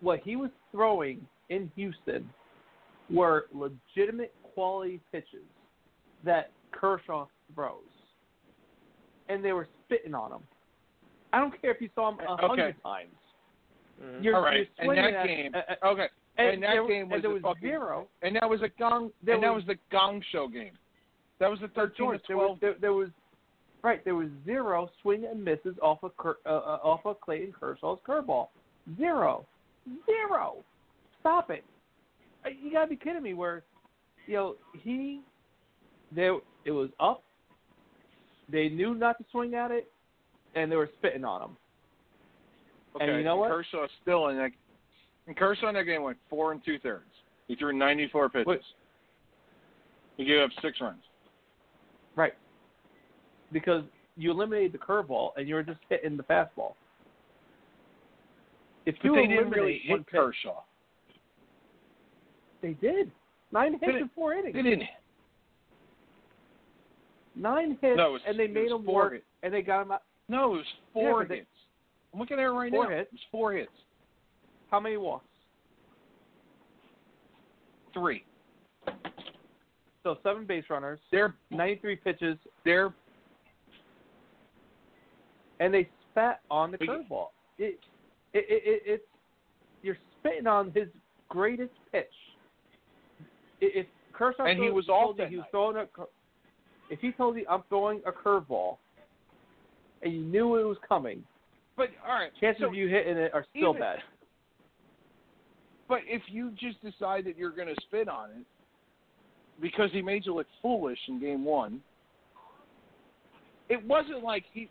[0.00, 2.28] What he was throwing in Houston
[3.10, 5.44] were legitimate quality pitches
[6.24, 7.82] that Kershaw throws,
[9.28, 10.40] and they were spitting on him.
[11.32, 12.46] I don't care if you saw him a Okay.
[12.46, 13.10] hundred times.
[14.00, 15.54] hmm You're, All right, you're and that at- game.
[15.54, 18.08] at- Okay, and, and that there, game was and there a was fucking- zero.
[18.22, 19.10] and that was a gong.
[19.22, 20.72] There and that was- was the gong show game.
[21.40, 23.08] That was the thirteen to there was, there, there was
[23.82, 24.04] right.
[24.04, 27.98] There was zero swing and misses off of Ker, uh, uh, off of Clayton Kershaw's
[28.06, 28.48] curveball.
[28.96, 29.44] Zero,
[30.06, 30.64] zero.
[31.20, 31.64] Stop it!
[32.44, 33.34] Uh, You gotta be kidding me.
[33.34, 33.64] Where,
[34.26, 35.20] you know, he,
[36.12, 37.24] there, it was up.
[38.50, 39.90] They knew not to swing at it,
[40.54, 41.56] and they were spitting on him.
[42.96, 43.50] Okay, and you know what?
[43.50, 44.50] Kershaw still in that.
[45.26, 47.04] And Kershaw in that game went four and two thirds.
[47.48, 48.46] He threw ninety four pitches.
[48.46, 48.60] Wait.
[50.16, 51.02] He gave up six runs.
[52.14, 52.34] Right.
[53.52, 53.82] Because
[54.16, 56.74] you eliminated the curveball and you were just hitting the fastball.
[58.86, 60.60] If But you they didn't really hit pitch, Kershaw.
[62.62, 63.10] they did.
[63.50, 64.54] Nine hits in four innings.
[64.54, 64.84] They didn't.
[67.36, 69.24] Nine hits, No, was- and they made him work, hits.
[69.42, 70.02] and they got him out.
[70.28, 71.48] No, it was Yeah, four but they- hits.
[72.12, 72.96] I'm looking at it right Four now.
[72.96, 73.08] hits?
[73.08, 73.72] It was four hits.
[74.70, 75.26] How many walks?
[77.92, 78.24] Three.
[80.02, 82.92] So seven base runners, They're 93 pitches, they're
[85.60, 87.30] and they spat on the curveball.
[87.58, 87.78] It,
[88.32, 89.04] it, it, it, it's
[89.82, 90.88] you're spitting on his
[91.28, 92.06] greatest pitch.
[93.62, 95.88] I- If Kershaw And he was off he was throwing a,
[96.90, 98.76] if he told you I'm throwing a curveball,
[100.02, 101.22] and you knew it was coming,
[101.76, 102.30] but all right.
[102.40, 103.98] chances so of you hitting it are still even- bad.
[105.86, 108.46] But if you just decide that you're going to spit on it
[109.60, 111.82] because he made you look foolish in game one,
[113.68, 114.70] it wasn't like he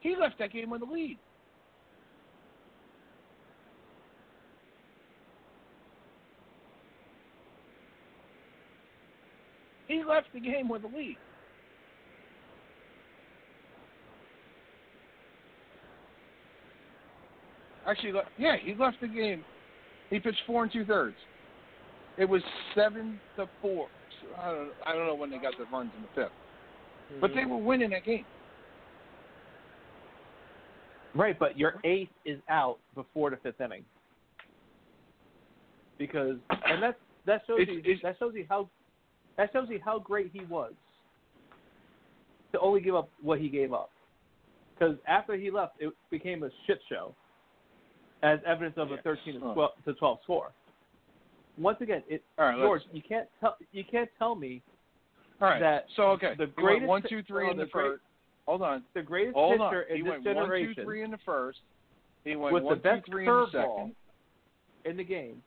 [0.00, 1.18] he left that game with a lead.
[9.88, 11.16] He left the game with a lead.
[17.86, 19.44] Actually, yeah, he left the game.
[20.10, 21.16] He pitched four and two thirds.
[22.18, 22.42] It was
[22.74, 23.88] seven to four.
[24.20, 27.30] So I don't, I don't know when they got the runs in the fifth, but
[27.34, 27.50] they hmm.
[27.50, 28.24] were winning that game.
[31.14, 33.84] Right, but your eighth is out before the fifth inning.
[35.98, 38.68] Because and that's that shows It's- you it's- that shows you how
[39.36, 40.72] that shows you how great he was
[42.52, 43.90] to only give up what he gave up.
[44.74, 47.14] because after he left, it became a shit show,
[48.22, 50.52] as evidence of a 13 to 12, to 12 score.
[51.58, 54.62] Once again, it All right, George, let's- you can't tell you can't tell me
[55.40, 55.60] All right.
[55.60, 58.02] that so okay, the greatest one, two, three oh, in the, the great- first.
[58.46, 58.84] Hold on.
[58.94, 59.74] the greatest Hold on.
[59.90, 61.58] in He this went generation one, two, three in the first.
[62.24, 63.94] He went with one, the best two, three in the second.
[64.84, 65.42] in the game,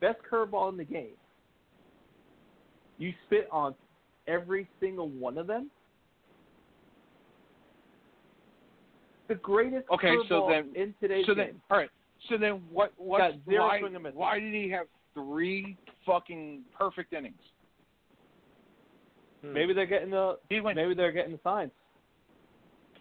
[0.00, 1.16] best curveball in the game.
[3.00, 3.74] You spit on
[4.28, 5.70] every single one of them.
[9.28, 11.46] The greatest Okay, so then- in today's So game.
[11.46, 11.90] then, all right.
[12.28, 12.92] So then, what?
[12.98, 13.18] What?
[13.18, 13.80] Got zero Why?
[13.80, 14.14] swing and.
[14.14, 17.40] Why did he have three fucking perfect innings?
[19.40, 19.52] Hmm.
[19.54, 20.76] Maybe they're getting the He went.
[20.76, 21.70] maybe they're getting the signs.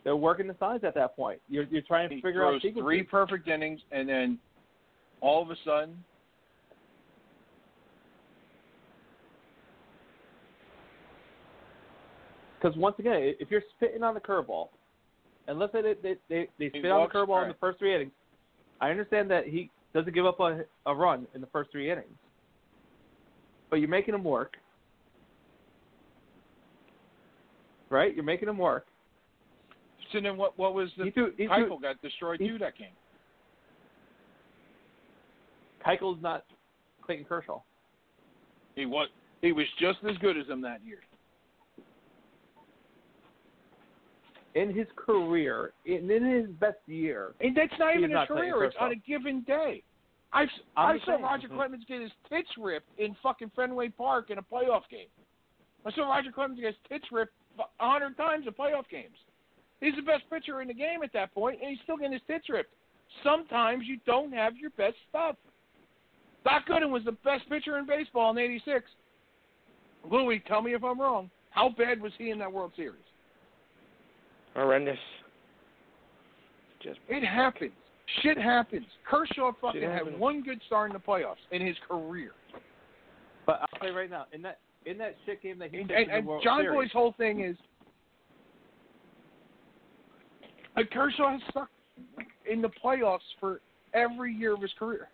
[0.06, 1.42] They're working the signs at that point.
[1.50, 2.84] You're you're trying to He figure out throws sequences.
[2.86, 4.40] three perfect innings, and then
[5.20, 6.02] all of a sudden,
[12.60, 14.70] Because once again, if you're spitting on the curveball,
[15.48, 17.96] and let's say they they they, they spit on the curveball in the first three
[17.96, 18.12] innings,
[18.82, 22.08] I understand that he doesn't give up a a run in the first three innings,
[23.70, 24.58] but you're making him work,
[27.90, 28.14] right?
[28.14, 28.86] You're making him work.
[30.12, 30.58] so then what?
[30.60, 31.06] What was the?
[31.06, 32.88] He threw, he threw, Keuchel got destroyed he- too that game.
[35.86, 36.44] Keuchel's not
[37.06, 37.62] Clayton Kershaw.
[38.76, 39.08] He was.
[39.42, 41.00] He was just as good as him that year.
[44.56, 48.64] In his career, in, in his best year, And that's not even his career.
[48.64, 49.84] It's on a given day.
[50.34, 51.22] I've, I saw saying.
[51.24, 51.58] Roger mm-hmm.
[51.58, 55.08] Clemens get his tits ripped in fucking Fenway Park in a playoff game.
[55.86, 59.16] I saw Roger Clemens get his tits ripped a hundred times in playoff games.
[59.82, 62.22] He's the best pitcher in the game at that point, and he's still getting his
[62.28, 62.74] tits ripped.
[63.24, 65.36] Sometimes you don't have your best stuff.
[66.44, 68.86] Doc Gooden was the best pitcher in baseball in '86.
[70.10, 71.30] Louis, tell me if I'm wrong.
[71.50, 73.02] How bad was he in that World Series?
[74.56, 74.98] Horrendous.
[76.82, 77.72] Just It happens.
[78.22, 78.86] Shit happens.
[79.08, 82.32] Kershaw fucking had one good start in the playoffs in his career.
[83.46, 86.04] but I'll say right now, in that in that shit game that he And, and,
[86.06, 87.56] in and the World John Series, Boy's whole thing is
[90.78, 91.72] uh, Kershaw has sucked
[92.50, 93.62] in the playoffs for
[93.94, 95.10] every year of his career.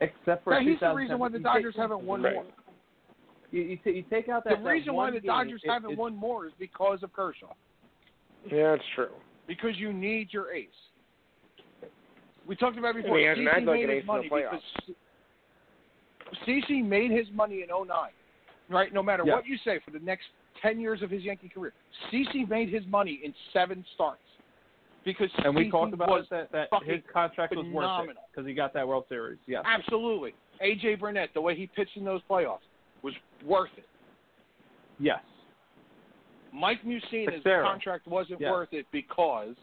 [0.00, 2.34] except for Now, he's the reason why the Dodgers take- haven't won Right.
[2.34, 2.44] more.
[3.50, 5.70] You, you, t- you take out that The that reason why the game, Dodgers it-
[5.70, 7.52] haven't it- won more is because of Kershaw.
[8.50, 9.08] Yeah, that's true.
[9.46, 10.68] Because you need your ace.
[12.46, 13.18] We talked about it And before.
[13.18, 14.60] he hasn't CC like made an his ace in the money playoffs.
[16.18, 18.10] because CC made his money in 09.
[18.68, 18.92] Right?
[18.92, 19.34] No matter Yeah.
[19.34, 20.26] what you say for the next
[20.60, 21.72] 10 years of his Yankee career,
[22.10, 24.20] CC made his money in seven starts.
[25.04, 28.46] Because And we CC talked about was that that his contract was worth it because
[28.46, 29.38] he got that World Series.
[29.46, 29.62] Yeah.
[29.64, 32.60] absolutely AJ Burnett, the way he pitched in those playoffs,
[33.02, 33.14] was
[33.44, 33.88] worth it.
[35.00, 35.20] Yes.
[36.52, 37.64] Mike Mussina's Teixeira.
[37.64, 38.50] contract wasn't Yeah.
[38.50, 39.56] worth it because.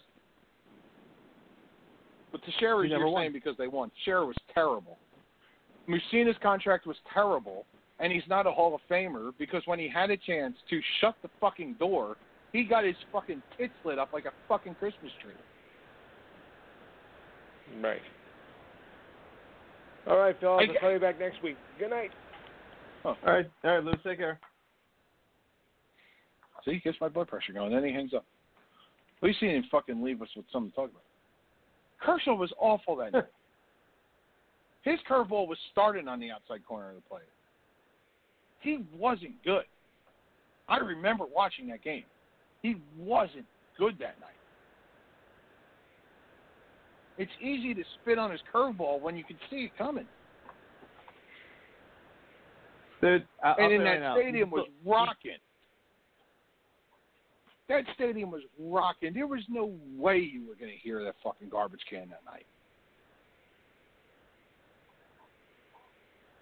[2.32, 3.22] But Teixeira, He never you're won.
[3.24, 3.90] saying because they won.
[3.92, 4.98] Teixeira was terrible.
[5.88, 7.66] Mussina's contract was terrible,
[8.00, 11.16] and he's not a Hall of Famer because when he had a chance to shut
[11.22, 12.18] the fucking door,
[12.54, 15.34] he got his fucking tits lit up like a fucking Christmas tree.
[17.82, 18.02] Right.
[20.08, 20.60] All right, fellas.
[20.62, 21.58] I I'll get- call you back next week.
[21.78, 22.12] Good night.
[23.06, 23.50] Oh, All right.
[23.64, 23.94] All right, Lou.
[24.04, 24.40] Take care.
[26.66, 28.26] See, he gets my blood pressure going, then he hangs up.
[29.22, 31.04] At least he didn't fucking leave us with something to talk about.
[32.00, 33.26] Kershaw was awful that night.
[34.84, 37.24] His curveball was starting on the outside corner of the plate.
[38.62, 39.66] He wasn't good.
[40.70, 42.06] I remember watching that game.
[42.62, 43.46] He wasn't
[43.78, 44.30] good that night.
[47.18, 50.06] It's easy to spit on his curveball when you can see it coming.
[53.02, 55.38] Dude, I'll and in that now, stadium was rocking.
[57.70, 59.14] That stadium was rocking.
[59.14, 62.48] There was no way you were going to hear that fucking garbage can that night.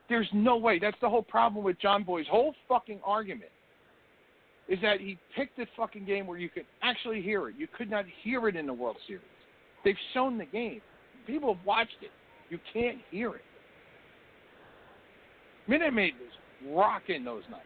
[0.07, 0.79] There's no way.
[0.79, 3.51] That's the whole problem with John Boy's whole fucking argument.
[4.69, 7.55] Is that he picked a fucking game where you could actually hear it.
[7.57, 9.23] You could not hear it in the World Series.
[9.83, 10.81] They've shown the game.
[11.25, 12.11] People have watched it.
[12.49, 13.41] You can't hear it.
[15.67, 17.65] Minute Maid was rocking those nights.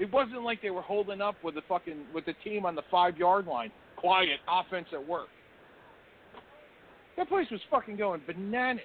[0.00, 2.82] It wasn't like they were holding up with the fucking with the team on the
[2.90, 5.28] five yard line, quiet offense at work.
[7.18, 8.82] That place was fucking going bananas.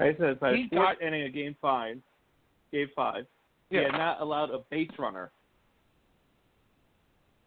[0.00, 2.00] I said, by He the fourth got- inning of Game Five,
[2.72, 3.26] Game Five,
[3.68, 3.84] he Yeah.
[3.84, 5.30] had not allowed a base runner.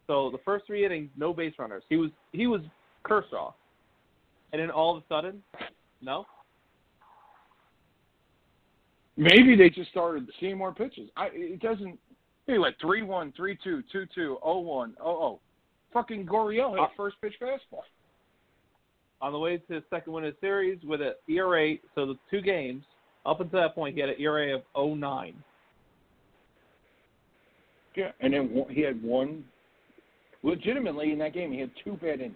[0.05, 1.83] So the first three innings, no base runners.
[1.89, 2.61] He was he was
[3.03, 3.51] Kershaw,
[4.53, 5.43] and then all of a sudden,
[6.01, 6.27] no.
[9.17, 11.09] Maybe they just started seeing more pitches.
[11.17, 11.99] I it doesn't.
[12.47, 15.39] He went 3 1, 3 2, 2 2, 0 1, 0 0.
[15.93, 17.83] Fucking Gurriel hit Uh, a first pitch fastball.
[19.21, 22.17] On the way to his second win of the series with an ERA, so the
[22.31, 22.83] two games
[23.25, 25.35] up until that point, he had an ERA of 09.
[27.95, 29.43] Yeah, and then he had one.
[30.43, 32.35] Legitimately, in that game, he had two bad innings.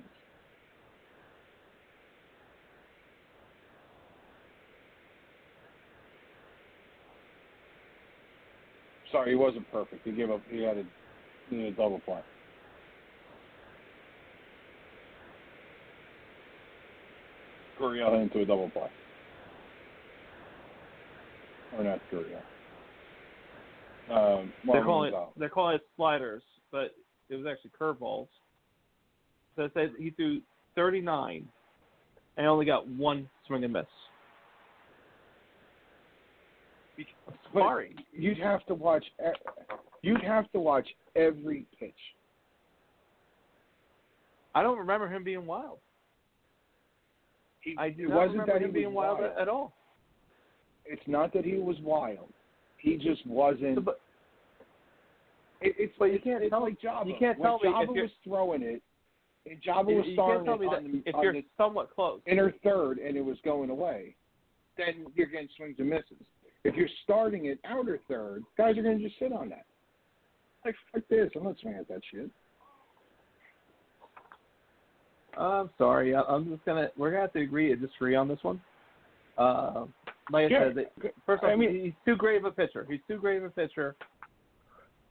[9.16, 10.02] Sorry, he wasn't perfect.
[10.04, 10.42] He gave up.
[10.52, 10.84] He had a,
[11.50, 12.20] he had a double play.
[17.80, 18.90] Gurriel into a double play.
[21.78, 22.42] Or not Gurriel.
[24.12, 26.94] Um, they call it they're calling it sliders, but
[27.30, 28.28] it was actually curveballs.
[29.56, 30.42] So it says he threw
[30.76, 31.48] 39
[32.36, 33.86] and only got one swing and miss.
[37.54, 37.96] Sorry.
[38.12, 39.06] You'd have to watch.
[40.02, 41.94] You'd have to watch every pitch.
[44.54, 45.80] I don't remember him being wild.
[47.80, 49.32] I do not wasn't remember that him he being wild, wild.
[49.40, 49.74] At, all.
[50.86, 52.32] It's not that he was wild.
[52.78, 53.84] He just wasn't.
[53.84, 54.00] But
[55.62, 57.10] It, it's But you can't it's tell- like Java.
[57.10, 58.84] you can't when tell me Java you're- was throwing it,
[59.50, 61.90] and Java was starting can't tell me it on the, if on you're the somewhat
[61.96, 62.22] close.
[62.28, 64.16] inner third and it was going away,
[64.78, 66.22] then you're getting swings and misses.
[66.66, 69.66] If you're starting it outer third, guys are going to just sit on that.
[70.66, 72.30] Like fuck this, I'm not swinging at that shit.
[75.38, 76.16] I'm sorry.
[76.16, 76.90] I, I'm just gonna.
[76.98, 78.60] We're gonna have to agree to disagree on this one.
[79.38, 79.86] Uh,
[80.32, 80.86] like I said,
[81.26, 82.88] first of I mean- he's too great of a pitcher.
[82.90, 83.96] He's too great of a pitcher.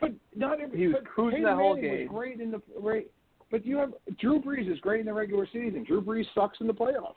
[0.00, 0.78] But not every.
[0.78, 2.12] He was cruising Peyton that whole Manning game.
[2.12, 3.08] Was great in the right,
[3.50, 5.84] but you have Drew Brees is great in the regular season.
[5.86, 7.14] Drew Brees sucks in the playoffs.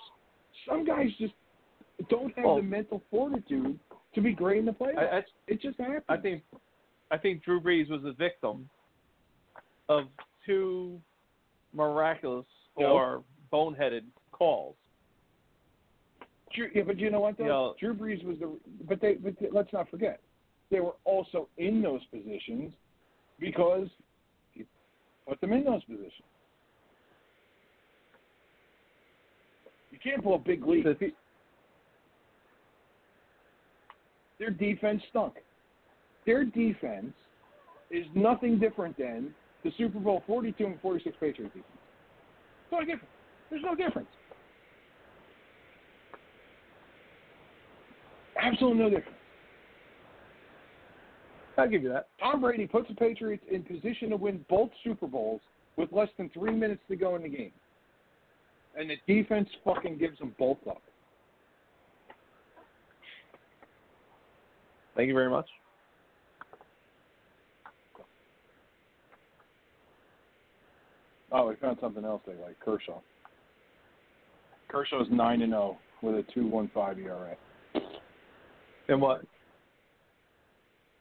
[0.68, 1.34] Some guys just
[2.10, 3.80] don't have Well- the mental fortitude
[4.16, 4.98] to be great in the playoffs.
[4.98, 6.04] I, I, it just happens.
[6.10, 6.44] I think,
[7.12, 8.70] I think Drew Brees was a victim
[9.90, 10.06] of
[10.46, 11.00] two
[11.74, 12.46] miraculous
[12.78, 12.88] No.
[12.88, 14.76] or boneheaded calls.
[16.56, 17.44] Drew, yeah, but you know what though?
[17.44, 18.58] You know- Drew Brees was the.
[18.88, 19.16] But they.
[19.16, 20.22] But let's not forget,
[20.72, 22.74] they were also in those positions
[23.40, 23.88] because
[24.54, 24.66] he
[25.28, 26.12] put them in those positions.
[29.92, 30.86] You can't blow big leads.
[30.86, 31.12] So if he,
[34.40, 35.34] Their defense stunk.
[36.26, 37.14] Their defense
[37.90, 39.34] is nothing different than
[39.64, 41.66] the Super Bowl 42 and 46 Patriots defense.
[42.64, 43.10] It's no different.
[43.50, 44.10] There's no difference.
[48.42, 49.18] Absolutely no difference.
[51.58, 52.10] I'll give you that.
[52.20, 55.42] Tom Brady puts the Patriots in position to win both Super Bowls
[55.76, 57.52] with less than three minutes to go in the game.
[58.78, 60.82] And the defense fucking gives them both up.
[64.98, 65.46] Thank you very much.
[71.32, 72.60] Oh, we found something else they like.
[72.60, 73.00] Kershaw.
[74.70, 77.36] Kershaw's nine and zero with a two one five ERA
[78.90, 79.22] And what?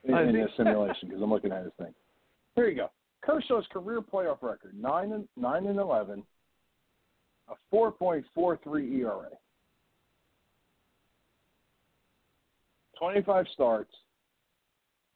[0.04, 1.94] in, I in think- this simulation because I'm looking at his thing.
[2.54, 2.90] Here you go.
[3.22, 6.22] Kershaw's career playoff record nine and nine and eleven,
[7.48, 9.28] a four point four three ERA.
[12.98, 13.92] Twenty five starts,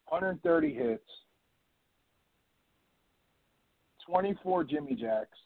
[0.09, 1.03] 130 hits,
[4.07, 5.39] 24 Jimmy Jacks,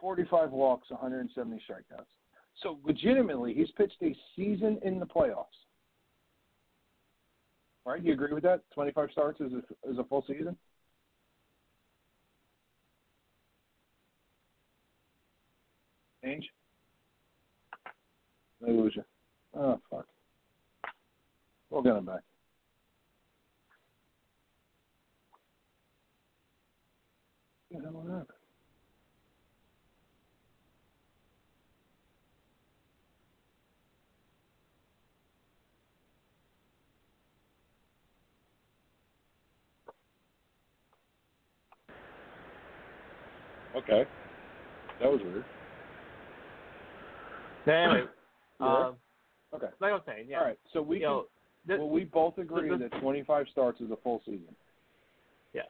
[0.00, 2.04] 45 walks, 170 strikeouts.
[2.62, 5.46] So legitimately, he's pitched a season in the playoffs.
[7.86, 8.02] Right?
[8.02, 8.60] Do you agree with that?
[8.74, 10.56] 25 starts is a, is a full season?
[16.22, 16.46] Change?
[18.60, 19.04] They lose you.
[19.56, 20.06] Oh, fuck.
[21.70, 22.20] We'll get him back.
[27.70, 28.26] What the hell happened?
[43.76, 44.04] Okay.
[45.00, 45.44] That was weird.
[47.66, 48.06] Anyway, You
[48.58, 48.68] there?
[48.68, 48.96] um,
[49.54, 49.66] Okay.
[49.80, 50.38] like I was saying, yeah.
[50.40, 50.58] All right.
[50.72, 51.26] So we can, know,
[51.66, 54.54] this, well, we both agree this- that 25 starts is a full season.
[55.52, 55.68] yes.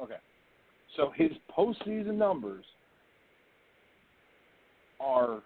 [0.00, 0.18] Okay.
[0.96, 2.64] So his postseason numbers
[4.98, 5.42] are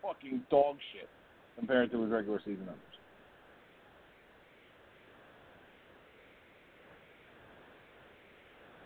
[0.00, 1.08] fucking dog shit
[1.56, 2.78] compared to his regular season numbers.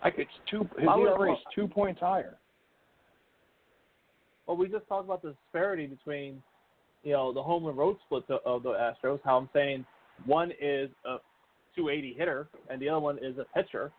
[0.01, 0.69] I could, It's two.
[0.77, 2.37] His I would- ERA is two points higher.
[4.45, 6.41] well, we just talked about the disparity between,
[7.07, 9.21] you know, the home and road splits of, the Astros.
[9.23, 9.85] How I'm saying
[10.25, 11.19] one is a
[11.73, 13.93] 280 hitter and the other one is a pitcher.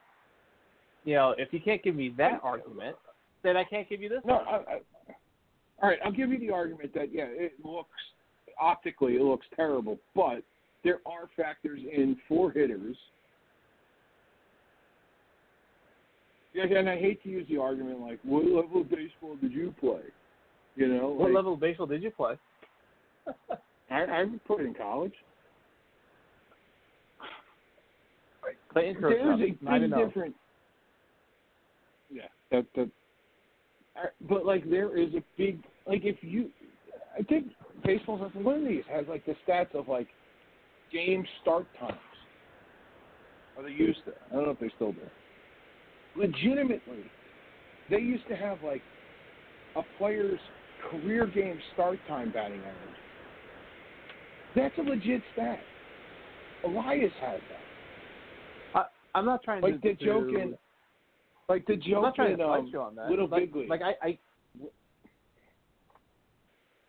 [1.05, 2.97] You know, if you can't give me that argument,
[3.43, 4.19] then I can't give you this.
[4.27, 4.78] No, I, I,
[5.83, 5.99] all right.
[6.05, 7.89] I'll give you the argument that yeah, it looks
[8.61, 10.43] optically it looks terrible, but
[10.85, 12.97] there are factors in for hitters.
[16.53, 19.75] Yeah, and I hate to use the argument like, "What level of baseball did you
[19.81, 20.03] play?"
[20.77, 22.37] You know, What like, level of baseball did you play?
[23.91, 25.15] I, I played in college.
[28.73, 30.35] Clayton There's Kershaw, a big nine and different.
[32.11, 32.91] Yeah, that that.
[33.97, 36.51] I- But like, there is a big like if you,
[37.19, 37.47] I think
[37.85, 40.09] baseball's like one of these has like the stats of like
[40.93, 41.99] game start times.
[43.57, 44.13] Or they used to.
[44.31, 45.01] I don't know if they still do.
[46.17, 47.05] Legitimately,
[47.91, 48.83] they used to have like
[49.77, 50.41] a player's
[50.91, 53.08] career game start time batting average.
[54.59, 55.61] That's a legit stat.
[56.65, 57.59] Elias has that.
[59.15, 60.55] I'm not trying Like to the joke in,
[61.49, 63.11] like the joke I'm not trying in to fight um, you on that.
[63.11, 63.70] Little like, Big League.
[63.70, 64.19] Like I, I,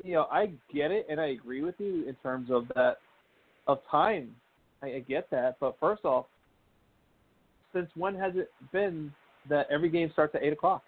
[0.03, 2.97] you know, I get it and I agree with you in terms of that
[3.67, 4.35] of time.
[4.83, 6.25] I, I get that, but first off,
[7.73, 9.11] since when has it been
[9.49, 10.83] that every game starts at eight o'clock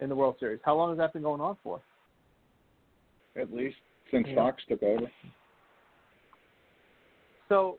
[0.00, 0.60] in the World Series?
[0.64, 1.80] How long has that been going on for?
[3.36, 3.76] at least
[4.10, 4.34] since Yeah.
[4.34, 5.08] Fox took over.
[7.48, 7.78] So,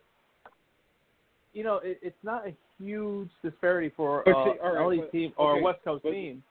[1.53, 5.33] you know, it, it's not a huge disparity for uh, see, right, LA but- team
[5.37, 6.43] or okay, a West Coast but- team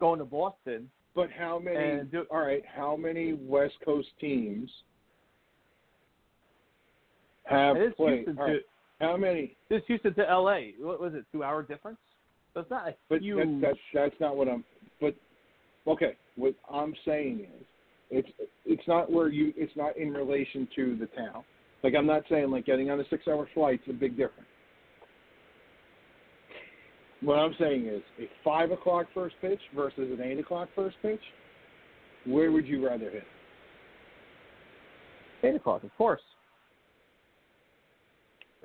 [0.00, 0.90] going to Boston.
[1.14, 2.04] But how many?
[2.04, 4.70] Do- all right, how many West Coast teams
[7.44, 8.26] have played?
[8.36, 8.58] Right, to
[8.98, 9.56] how many?
[9.68, 10.72] this Houston to LA.
[10.80, 11.24] What was it?
[11.32, 11.98] Two hour difference.
[12.56, 13.38] It's not a But huge.
[13.38, 13.78] that, that's
[14.10, 14.64] that's not what I'm.
[15.00, 15.14] But
[15.86, 17.66] okay, what I'm saying is,
[18.10, 18.28] it's
[18.64, 19.52] it's not where you.
[19.56, 21.44] It's not in relation to the town.
[21.82, 24.48] Like I'm not saying like getting on a six-hour flight's a big difference.
[27.20, 31.20] What I'm saying is a five o'clock first pitch versus an eight o'clock first pitch.
[32.26, 33.24] Where would you rather hit?
[35.44, 36.20] eight o'clock, of course.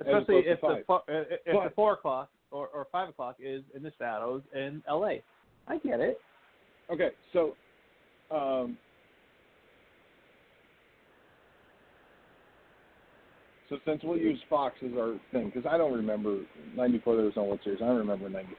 [0.00, 3.92] Especially if the fo- if the four o'clock or, or five o'clock is in the
[3.98, 5.14] shadows in LA.
[5.66, 6.20] I get it.
[6.90, 7.54] Okay, so
[8.30, 8.78] um,
[13.68, 16.40] so since we'll use Fox as our thing, because I don't remember
[16.76, 17.80] '94 there was no World Series.
[17.82, 18.56] I don't remember '93.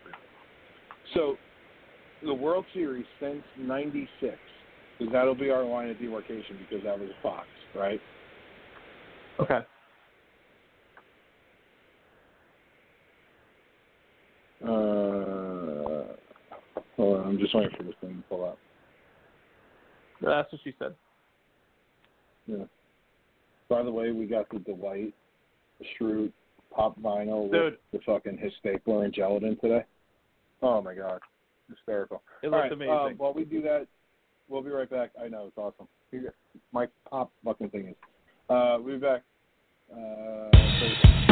[1.13, 1.35] So
[2.23, 4.35] the World Series since '96,
[4.97, 7.99] because that'll be our line of demarcation because that was Fox, right?
[9.39, 9.59] Okay.
[14.61, 16.13] Uh,
[16.97, 18.57] hold on, I'm just waiting for this thing to pull up.
[20.21, 20.93] That's what she said.
[22.45, 22.65] Yeah.
[23.69, 25.13] By the way, we got the Dwight
[26.01, 26.33] Schrute
[26.75, 27.63] pop vinyl Dude.
[27.63, 29.85] with the fucking his stapler and gelatin today.
[30.61, 31.21] Oh my god,
[31.69, 32.21] hysterical!
[32.43, 32.93] It All looks right, amazing.
[32.93, 33.87] Uh, while we do that,
[34.49, 35.11] we'll be right back.
[35.23, 35.87] I know it's awesome.
[36.71, 37.95] My pop fucking thing is.
[38.49, 39.21] Uh, we'll be back.
[39.91, 41.28] Uh,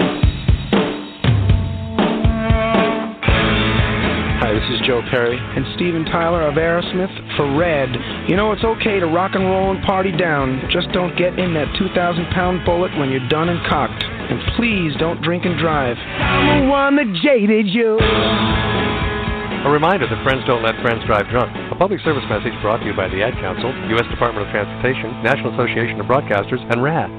[4.38, 5.34] Hi, this is Joe Perry.
[5.34, 7.90] and Steven Tyler of Aerosmith for Red.
[8.30, 10.62] You know, it's okay to rock and roll and party down.
[10.70, 11.90] Just don't get in that 2,000
[12.38, 13.98] pound bullet when you're done and cocked.
[14.06, 15.98] And please don't drink and drive.
[15.98, 17.98] I'm the one that jaded you.
[17.98, 21.50] A reminder that friends don't let friends drive drunk.
[21.74, 24.06] A public service message brought to you by the Ad Council, U.S.
[24.14, 27.10] Department of Transportation, National Association of Broadcasters, and RADD.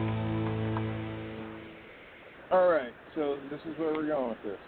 [2.54, 4.62] All right, so this is where we're going with this.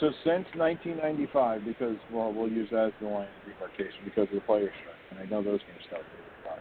[0.00, 4.34] So since 1995, because well, we'll use that as the line of demarcation because of
[4.34, 6.54] the player strike, and I know those games started at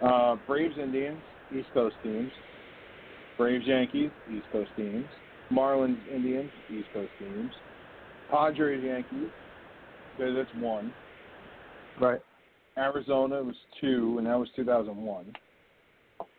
[0.00, 0.38] 85.
[0.40, 1.18] Uh, Braves Indians,
[1.52, 2.32] East Coast teams.
[3.36, 5.04] Braves Yankees, East Coast teams.
[5.52, 7.52] Marlins Indians, East Coast teams.
[8.30, 9.30] Padres Yankees,
[10.18, 10.92] okay, that's one.
[12.00, 12.20] Right.
[12.76, 15.26] Arizona was two, and that was 2001.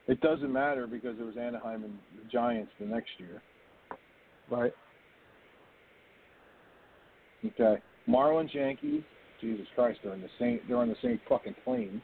[0.07, 3.41] It doesn't matter because it was Anaheim and the Giants the next year.
[4.49, 4.73] Right.
[7.47, 7.81] Okay.
[8.07, 9.03] Marlins Yankees.
[9.41, 10.59] Jesus Christ, they're in the same.
[10.67, 12.01] They're on the same fucking plane.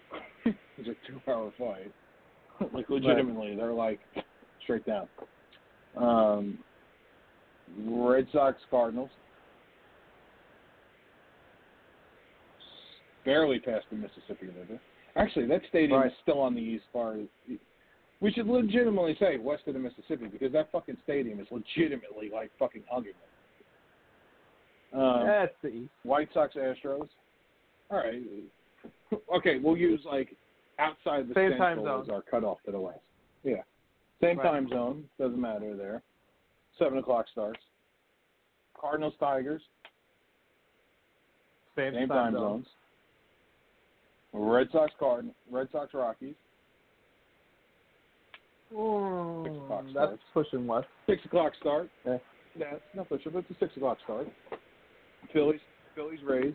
[0.44, 1.92] it's a two-hour flight.
[2.74, 4.00] like legitimately, they're like
[4.62, 5.08] straight down.
[5.96, 6.58] Um,
[7.78, 9.10] Red Sox Cardinals.
[13.24, 14.80] Barely past the Mississippi River.
[15.16, 17.20] Actually, that stadium is still on the east part.
[18.20, 22.50] We should legitimately say west of the Mississippi because that fucking stadium is legitimately like
[22.58, 23.29] fucking hugging it.
[24.92, 25.90] Um, the East.
[26.02, 27.08] White Sox Astros.
[27.90, 28.22] All right.
[29.34, 30.36] Okay, we'll use like
[30.78, 32.02] outside the Same time zone.
[32.04, 33.00] as our cutoff to the west.
[33.42, 33.56] Yeah.
[34.22, 34.44] Same Right.
[34.52, 35.04] time zone.
[35.18, 36.00] Doesn't matter there.
[36.78, 37.58] seven o'clock starts.
[38.80, 39.60] Cardinals Tigers,
[41.76, 42.40] Same, same time time zone.
[42.64, 42.66] zones.
[44.32, 46.34] Red Sox Card Red Sox Rockies,
[48.70, 50.10] Six o'clock start.
[50.10, 50.86] that's pushing west.
[51.06, 51.90] six o'clock start.
[52.06, 52.18] Yeah.
[52.56, 54.28] Yeah, it's not push but it's a six o'clock start.
[55.32, 55.60] Phillies
[55.94, 56.54] Phillies Rays.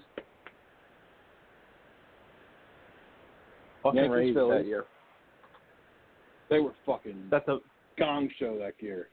[3.84, 4.62] Fucking Yankees, Rays Phillies.
[4.62, 4.86] that year.
[6.50, 7.60] They were fucking That's a
[7.98, 9.10] gong show that year.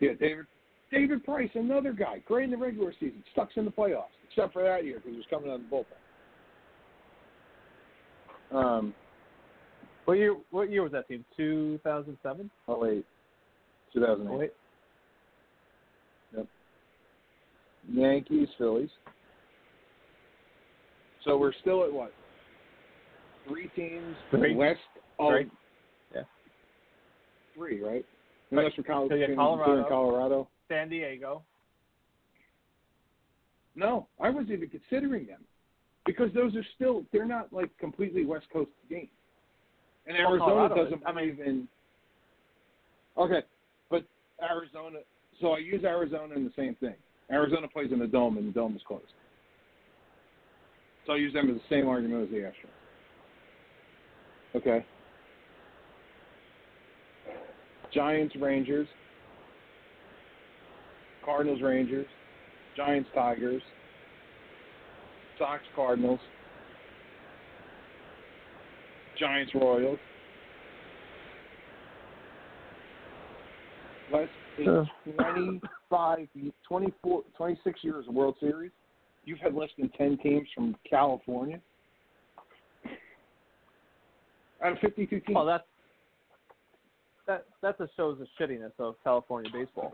[0.00, 0.46] Yeah, David
[0.92, 4.62] David Price, another guy, great in the regular season, sucks in the playoffs, except for
[4.62, 5.84] that year because he was coming out of the bullpen.
[8.56, 8.94] Um,
[10.04, 10.36] what year?
[10.50, 11.24] What year was that team?
[11.36, 12.50] Two thousand seven.
[12.68, 13.04] oh wait,
[13.92, 14.38] 2008.
[14.38, 14.52] Wait,
[17.90, 18.90] Yankees, Phillies.
[21.24, 22.12] So we're still at what?
[23.48, 24.54] Three teams Three.
[24.54, 24.80] west
[25.18, 25.50] of Three.
[26.14, 26.22] Yeah.
[27.54, 28.04] three, right?
[28.50, 29.88] We're Col- So Colorado.
[29.88, 30.48] Colorado.
[30.68, 31.42] San Diego.
[33.74, 35.44] No, I wasn't even considering them
[36.06, 39.08] because those are still they're not like completely West Coast games,
[40.06, 41.04] and Well, Arizona Colorado doesn't is.
[41.06, 41.68] I mean- in.
[43.18, 43.42] Okay,
[43.90, 44.04] but
[44.42, 44.98] Arizona.
[45.40, 46.94] So I use Arizona in the same thing.
[47.30, 49.04] Arizona plays in the dome, and the dome is closed.
[51.06, 52.76] So I use them as the same argument as the Astros.
[54.56, 54.84] Okay.
[57.92, 58.88] Giants, Rangers,
[61.24, 62.06] Cardinals, Rangers,
[62.76, 63.62] Giants, Tigers,
[65.38, 66.20] Sox, Cardinals,
[69.18, 69.98] Giants, Royals.
[74.12, 74.28] Less
[74.58, 76.28] in 25,
[76.68, 78.70] 24, 26 years of World Series,
[79.24, 81.60] you've had less than 10 teams from California.
[84.64, 85.34] Out of 52 teams.
[85.34, 85.64] Well, that's
[87.26, 89.92] that that just shows the shittiness of California baseball.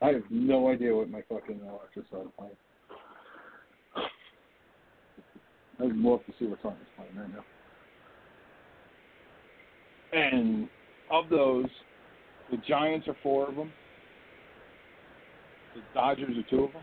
[0.00, 2.52] I have no idea what my fucking Alexa started playing.
[5.80, 7.44] I'd love to see what song it's playing right now.
[10.16, 10.66] And
[11.10, 11.66] of those,
[12.50, 13.70] the Giants are four of them.
[15.74, 16.82] The Dodgers are two of them.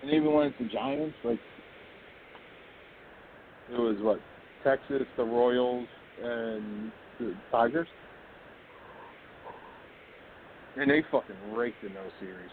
[0.00, 1.38] And even when it's the Giants, like
[3.70, 4.20] it was what
[4.64, 5.86] Texas, the Royals,
[6.22, 7.88] and the Tigers,
[10.78, 12.50] and they fucking raked in those series.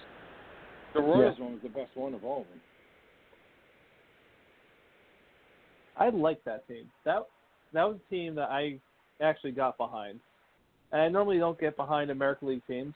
[0.93, 2.61] The Royals one was the best one of all of them.
[5.97, 6.89] I like that team.
[7.03, 7.27] That
[7.73, 8.79] that was a team that I
[9.21, 10.19] actually got behind.
[10.91, 12.93] And I normally don't get behind American League teams.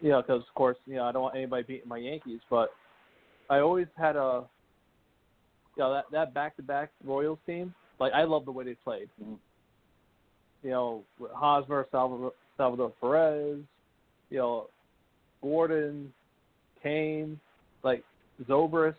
[0.00, 2.70] You know, because of course, you know, I don't want anybody beating my Yankees, but
[3.48, 4.44] I always had a
[5.76, 8.74] you know, that that back to back Royals team, like I love the way they
[8.74, 9.08] played.
[9.22, 9.38] Mhm.
[10.62, 13.58] You know, Hosmer, Salvador, Salvador Perez,
[14.32, 14.66] you know,
[15.42, 16.12] Gordon,
[16.82, 17.38] Cain,
[17.82, 18.02] like
[18.48, 18.94] Zobrist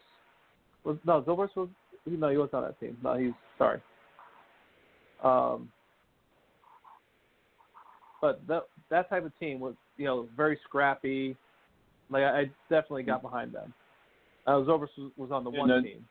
[0.84, 1.70] was no Zobrist was
[2.06, 2.96] no he wasn't on that team.
[3.04, 3.82] No, he's sorry.
[5.24, 5.70] Um,
[8.22, 11.36] but that that type of team was you know very scrappy.
[12.10, 13.74] Like I, I definitely got behind them.
[14.46, 16.06] Uh, Zobrist was, was on the And one then- team.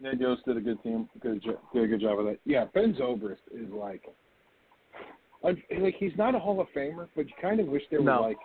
[0.00, 1.40] Ned Yost did a good team, good
[1.72, 2.38] did a good job of that.
[2.44, 4.02] Yeah, Ben Zobrist is like,
[5.44, 8.22] like he's not a Hall of Famer, but you kind of wish there No.
[8.22, 8.38] was like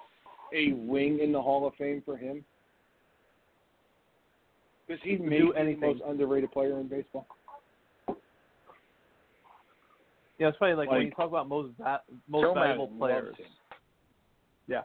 [0.53, 2.43] a wing in the Hall of Fame for him.
[4.87, 5.79] Because he may Do anything.
[5.81, 7.27] the most underrated player in baseball.
[10.39, 10.73] Yeah, it's funny.
[10.73, 13.35] Like, when you talk about most va- most Joe valuable players.
[14.67, 14.81] Yeah.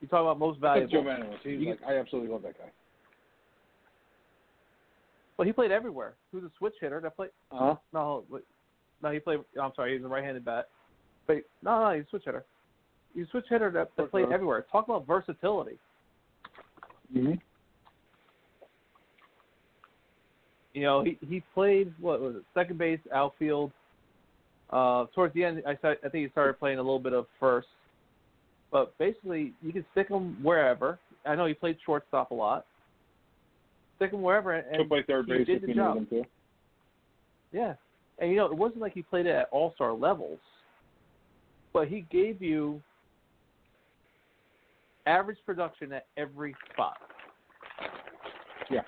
[0.00, 0.90] You talk about most valuable.
[0.92, 1.38] Joe Maddon was.
[1.44, 2.70] He's You- like, I absolutely love that guy.
[5.38, 6.14] Well, he played everywhere.
[6.30, 7.00] He was a switch hitter.
[7.00, 7.30] That played.
[7.52, 7.76] Uh huh.
[7.92, 8.24] No.
[9.02, 9.40] No, he played.
[9.60, 10.68] I'm sorry, he's a right-handed bat.
[11.26, 12.44] But no, no, he's a switch hitter.
[13.14, 14.34] He's a switch hitter that, that played Okay.
[14.34, 14.64] everywhere.
[14.70, 15.78] Talk about versatility.
[17.12, 17.32] hmm
[20.74, 22.42] You know, he he played what was it?
[22.54, 23.72] Second base, outfield.
[24.70, 27.26] Uh, towards the end, I started, I think he started playing a little bit of
[27.38, 27.68] first.
[28.70, 30.98] But basically, you can stick him wherever.
[31.26, 32.64] I know he played shortstop a lot.
[33.96, 35.94] Stick him wherever, and He'll play third he base did if the you job.
[35.96, 36.28] need him to.
[37.52, 37.74] Yeah,
[38.22, 40.38] and you know, it wasn't like he played it at all star levels,
[41.72, 42.80] but he gave you
[45.06, 46.98] average production at every spot.
[48.70, 48.82] Yeah.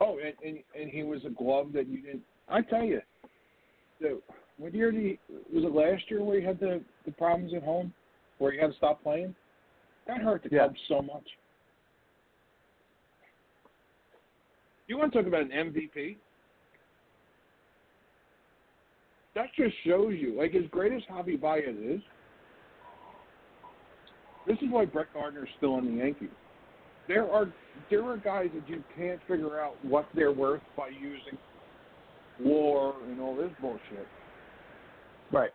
[0.00, 2.22] Oh, and, and and he was a glove that you didn't.
[2.48, 3.00] I tell you,
[4.00, 4.20] the
[4.56, 5.18] What year did he?
[5.52, 7.92] Was it last year where he had the the problems at home,
[8.38, 9.34] where he had to stop playing?
[10.06, 10.68] That hurt the Yeah.
[10.68, 11.26] Cubs so much.
[14.86, 16.18] You want to talk about an MVP?
[19.36, 22.00] That just shows you, like as great as Javi Baez is,
[24.46, 26.30] this is why Brett Gardner's still in the Yankees.
[27.06, 27.52] There are
[27.90, 31.38] there are guys that you can't figure out what they're worth by using
[32.40, 34.08] war and all this bullshit.
[35.30, 35.50] Right.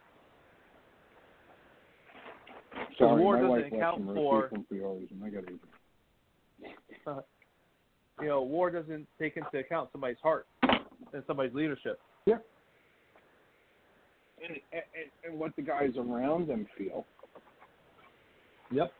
[2.99, 7.11] So Sorry, war my doesn't wife account for- beef from Fiore's, and I got to
[7.11, 7.21] uh,
[8.21, 11.99] you know, war doesn't take into account somebody's heart and somebody's leadership.
[12.27, 12.35] Yeah.
[14.43, 14.83] And, and
[15.23, 17.05] and what the guys around them feel.
[18.71, 18.91] Yep.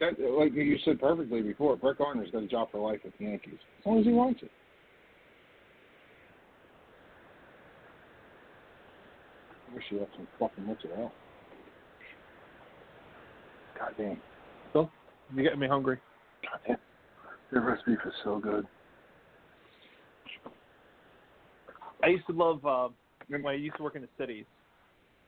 [0.00, 3.26] That, like you said perfectly before, Brett Gardner's got a job for life with the
[3.26, 4.50] Yankees as long as he wants it.
[9.70, 11.12] I wish he left some fucking mozzarella.
[13.78, 14.20] God damn.
[14.72, 14.90] So
[15.34, 15.98] you're getting me hungry.
[16.42, 16.76] God damn.
[17.50, 18.66] Their roast beef is so good.
[22.02, 22.88] I used to love uh,
[23.28, 24.44] when I used to work in the cities.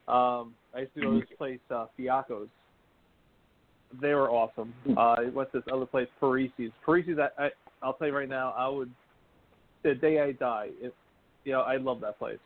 [0.07, 2.47] Um, I used to go to this place, uh, Fiacco's.
[4.01, 4.73] They were awesome.
[4.97, 6.71] Uh, what's this other place, Parisi's?
[6.85, 7.49] Parisi's, I, I,
[7.81, 8.91] I'll tell you right now, I would
[9.83, 10.93] the day I die, it,
[11.45, 12.39] you know, I love that place.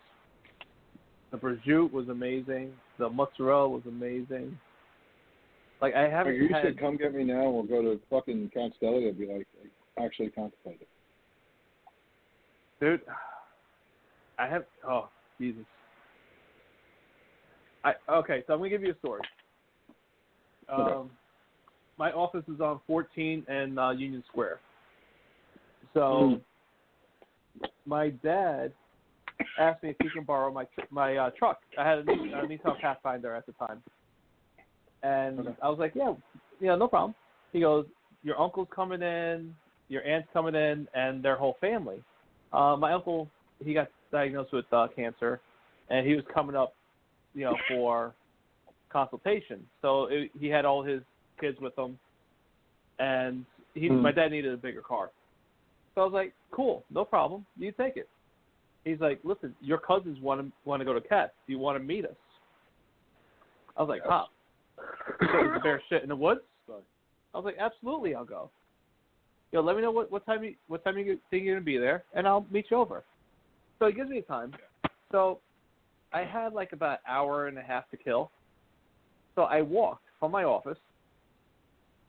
[1.31, 2.71] The prosciutto was amazing.
[2.99, 4.57] The mozzarella was amazing.
[5.81, 6.63] Like I haven't you had.
[6.63, 9.07] said, "Come get me now." We'll go to fucking Count's Deli.
[9.07, 9.47] I'd be like,
[9.97, 10.87] actually contemplate it.
[12.79, 13.01] dude.
[14.37, 14.65] I have.
[14.87, 15.09] Oh
[15.41, 15.65] Jesus.
[17.83, 18.43] I okay.
[18.45, 19.21] So I'm gonna give you a story.
[20.69, 21.09] Um, Okay.
[21.97, 24.59] my office is on 14 and uh, Union Square.
[25.93, 26.39] So
[27.85, 28.71] my dad
[29.59, 31.59] asked me if he can borrow my my uh, truck.
[31.77, 32.05] I had a, a
[32.47, 33.81] Nissan Pathfinder at the time,
[35.03, 35.55] and Okay.
[35.61, 36.13] I was like, "Yeah,
[36.59, 37.15] yeah, no problem."
[37.51, 37.85] He goes,
[38.23, 39.55] "Your uncle's coming in,
[39.89, 42.03] your aunt's coming in, and their whole family."
[42.53, 43.29] Uh, my uncle,
[43.63, 45.39] he got diagnosed with uh, cancer,
[45.89, 46.73] and he was coming up,
[47.33, 48.13] you know, for
[48.91, 49.65] consultation.
[49.81, 51.01] So it, he had all his
[51.39, 51.97] kids with him,
[52.99, 54.01] and he, Hmm.
[54.01, 55.11] my dad needed a bigger car.
[55.95, 57.45] So I was like, "Cool, no problem.
[57.57, 58.07] You take it."
[58.83, 61.35] He's like, "Listen, your cousins want to want to go to Katz's.
[61.45, 62.15] Do you want to meet us?"
[63.77, 64.29] I was like, "Pop,
[65.21, 66.41] is the bear shit in the woods?"
[67.33, 68.49] I was like, "Absolutely, I'll go."
[69.51, 71.77] Yo, let me know what what time you what time you think you're gonna be
[71.77, 73.03] there, and I'll meet you over.
[73.81, 74.53] So he gives me time.
[75.11, 75.39] So
[76.13, 78.29] I had like about an hour and a half to kill.
[79.33, 80.77] So I walked from my office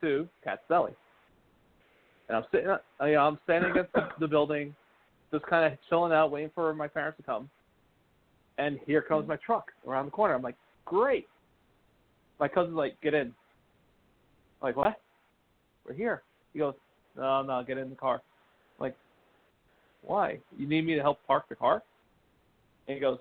[0.01, 0.91] to Katz's Deli.
[2.29, 4.75] And I'm sitting, uh, you know, I'm standing against the, the building,
[5.31, 7.49] just kind of chilling out, waiting for my parents to come.
[8.59, 10.35] And here comes my truck around the corner.
[10.35, 11.25] I'm like, great.
[12.39, 13.27] My cousin's like, get in.
[13.27, 13.33] I'm
[14.61, 15.01] like, what?
[15.87, 16.21] We're here.
[16.53, 16.75] He goes,
[17.17, 18.21] no, no, get in the car.
[20.03, 20.39] Why?
[20.57, 21.81] You need me to help park the car?
[22.87, 23.17] And he goes,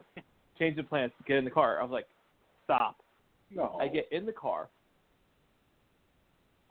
[0.59, 1.79] change the plans, get in the car.
[1.81, 2.07] I was like,
[2.65, 2.97] stop.
[3.55, 3.79] No.
[3.81, 4.69] I get in the car.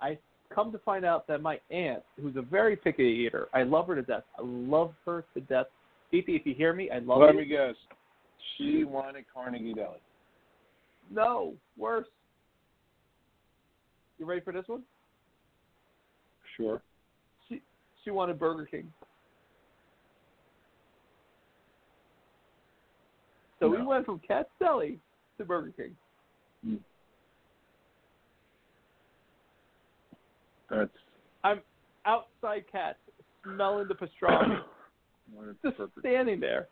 [0.01, 0.17] I
[0.53, 3.95] come to find out that my aunt, who's a very picky eater, I love her
[3.95, 4.23] to death.
[4.37, 5.67] I love her to death.
[6.09, 7.27] Fifi, if you hear me, I love her.
[7.27, 7.41] Let you.
[7.41, 7.75] me guess.
[8.57, 9.99] She wanted Carnegie Deli.
[11.09, 12.07] No, worse.
[14.17, 14.83] You ready for this one?
[16.57, 16.81] Sure.
[17.47, 17.61] She
[18.03, 18.91] she wanted Burger King.
[23.61, 24.99] So we went from Katz's Deli
[25.37, 26.79] to Burger King.
[30.69, 30.89] That's
[31.43, 31.61] I'm
[32.05, 32.97] outside Katz's,
[33.43, 34.59] smelling the pastrami,
[35.63, 36.67] just standing there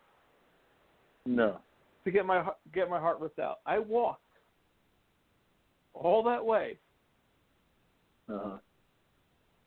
[1.25, 1.59] no.
[2.05, 3.59] to get my heart- get my heart ripped out.
[3.65, 4.21] I walked
[5.93, 6.77] all that way
[8.29, 8.57] Uh-huh.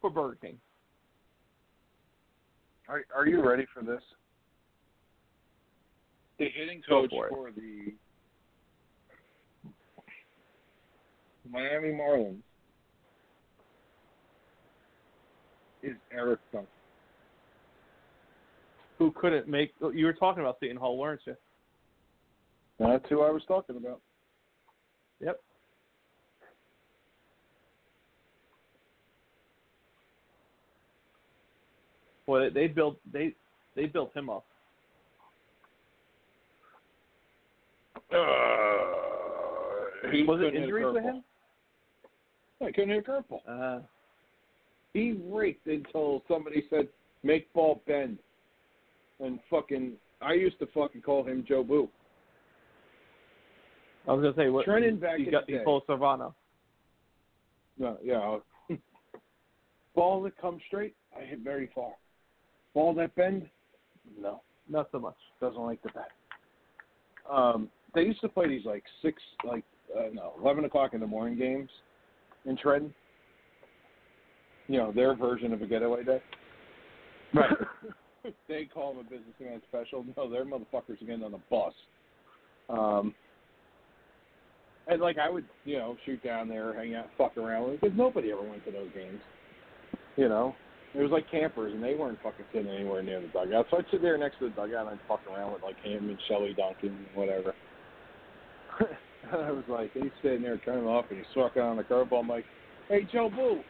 [0.01, 0.59] for Burger King.
[2.89, 4.02] Are Are you ready for this?
[6.43, 7.95] The hitting coach for for the
[11.49, 12.43] Miami Marlins
[15.85, 16.69] is Eric Duncan.
[18.99, 19.73] Who couldn't make?
[19.95, 21.37] You were talking about Seton Hall, weren't you?
[22.81, 24.01] That's who I was talking about.
[25.21, 25.41] Yep.
[32.27, 33.33] Boy, they, they built they
[33.77, 34.45] they built him up.
[38.15, 41.24] Uh, he Was it couldn't injuries with him?
[42.60, 43.41] I couldn't hit a curveball.
[43.49, 43.81] Uh,
[44.92, 46.89] He raked until somebody said,
[47.23, 48.18] "Make ball bend,"
[49.20, 49.97] and fucking.
[50.20, 51.89] I used to fucking call him Joe Boo.
[54.07, 55.65] I was gonna say what Trenton back he in got the he day.
[55.65, 56.34] pulled Savannah.
[57.78, 58.39] No, yeah.
[59.94, 61.92] Ball that comes straight, I hit very far.
[62.74, 63.49] Ball that bend,
[64.18, 65.16] no, Not so much.
[65.41, 66.07] doesn't like the bend.
[67.31, 69.65] Um, they used to play these like six, like
[69.97, 71.71] uh, no, eleven o'clock in the morning games
[72.45, 72.95] in Trenton.
[74.69, 76.23] You know their version of a getaway day.
[77.35, 77.53] Right.
[78.49, 80.05] they call them a businessman special.
[80.17, 81.73] No, they're motherfuckers getting on the bus.
[82.69, 83.15] Um,
[84.87, 88.33] and like I would, you know, shoot down there, hang out, fuck around because nobody
[88.33, 89.21] ever went to those games.
[90.17, 90.55] You know,
[90.95, 93.67] it was like campers, and they weren't fucking sitting anywhere near the dugout.
[93.71, 96.09] So I'd sit there next to the dugout and I'd fuck around with like him
[96.09, 97.55] and Shelley Duncan, whatever.
[99.33, 102.20] I was like, he's sitting there turning off, and he's sucking on the curveball.
[102.20, 102.44] I'm like,
[102.89, 103.60] hey, Joe Boo.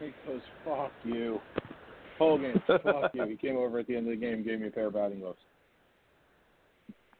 [0.00, 1.38] He goes, fuck you.
[2.18, 3.26] Hogan, fuck you.
[3.26, 4.94] He came over at the end of the game and gave me a pair of
[4.94, 5.38] batting gloves.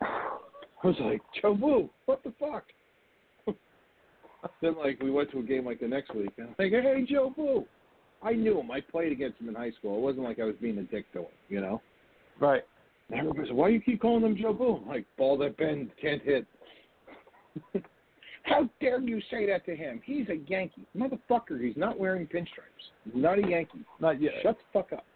[0.02, 2.64] I was like, Joe Boo, what the fuck?
[4.62, 7.06] then like we went to a game like the next week, and I'm like, hey
[7.08, 7.64] Joe Boo.
[8.24, 8.70] I knew him.
[8.70, 9.97] I played against him in high school.
[9.97, 11.82] It wasn't like I was being a dick to him, you know.
[12.40, 12.62] Right.
[13.12, 14.81] And everybody said, why do you keep calling him Joe Boo?
[14.89, 16.47] Like, ball that bend can't hit.
[18.44, 20.00] How dare you say that to him?
[20.02, 20.86] He's a Yankee.
[20.97, 22.89] Motherfucker, he's not wearing pinstripes.
[23.05, 23.84] He's not a Yankee.
[24.00, 24.32] Not yet.
[24.42, 25.07] Shut the fuck up.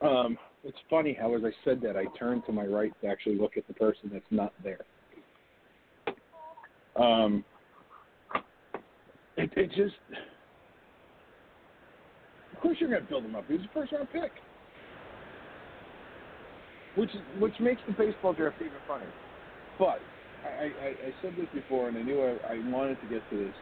[0.08, 3.36] um, it's funny how as I said that, I turned to my right to actually
[3.36, 4.80] look at the person that's not there.
[6.96, 7.44] Um,
[9.36, 9.96] it, it just,
[12.52, 13.44] of course, you're going to build him up.
[13.48, 14.30] He's a first round pick,
[16.96, 19.12] which which makes the baseball draft even funnier.
[19.78, 20.00] But
[20.44, 23.36] I, I, I said this before, and I knew I, I wanted to get to
[23.36, 23.54] this.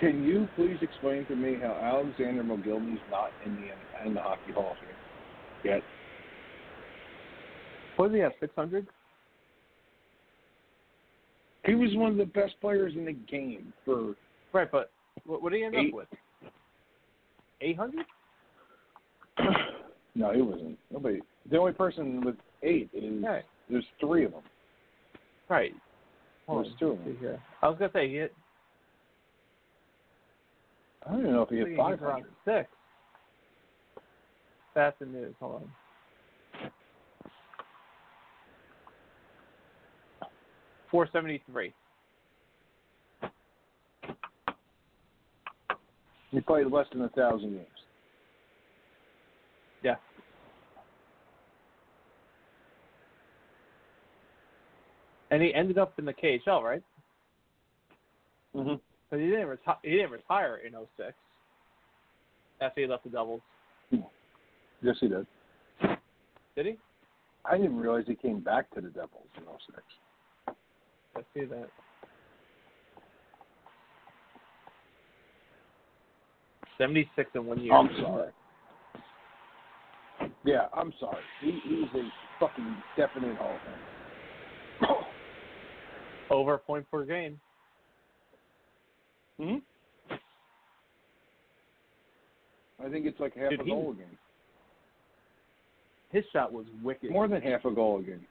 [0.00, 4.52] Can you please explain to me how Alexander Mogilny's not in the in the Hockey
[4.52, 4.88] Hall of Fame
[5.64, 5.82] yet?
[7.96, 8.32] What is he at?
[8.40, 8.86] Six hundred.
[11.64, 14.14] He was one of the best players in the game for
[14.52, 14.90] Right, but
[15.26, 15.88] what, what did he end Eight.
[15.88, 16.08] up with?
[17.60, 18.06] Eight hundred.
[20.14, 20.78] no, he wasn't.
[20.90, 21.20] Nobody.
[21.50, 23.44] The only person with eight is Right.
[23.68, 24.42] there's three of them.
[25.48, 25.74] Right.
[26.46, 27.16] Hold There's two of them.
[27.18, 27.42] here.
[27.62, 28.34] I was gonna say he hit.
[31.04, 32.34] I don't even know if he hit think five he's around hundred.
[32.44, 32.70] six.
[34.74, 35.34] That's the news.
[35.40, 36.70] Hold on.
[40.90, 41.72] Four seventy three.
[46.30, 47.66] He played less than a thousand games.
[49.82, 49.96] Yeah.
[55.30, 56.82] And he ended up in the KHL, right?
[58.54, 58.74] Mm-hmm.
[59.10, 59.76] But he didn't retire.
[59.82, 61.12] He didn't retire in 06.
[62.60, 63.42] After he left the Devils,
[64.82, 65.26] Yes, he did.
[66.54, 66.76] did he?
[67.44, 69.82] I didn't realize he came back to the Devils in '06.
[71.14, 71.68] Let's see that.
[76.78, 77.72] Seventy six in one year.
[77.74, 78.30] I'm sorry.
[80.44, 81.22] Yeah, I'm sorry.
[81.40, 83.95] He, he's a fucking definite Hall of Fame.
[86.30, 87.40] Over a point per game.
[89.40, 89.56] Hmm?
[92.84, 94.18] I think it's like half Dude, a he- goal a game.
[96.10, 97.10] His shot was wicked.
[97.10, 98.24] More than half a goal a game.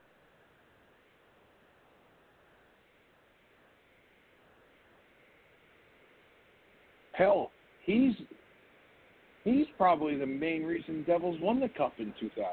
[7.14, 7.52] Hell,
[7.86, 8.14] he's
[9.44, 12.44] he's probably the main reason Devils won the cup in 2000.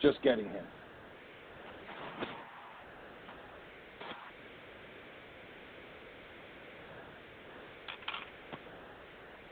[0.00, 0.64] Just getting him.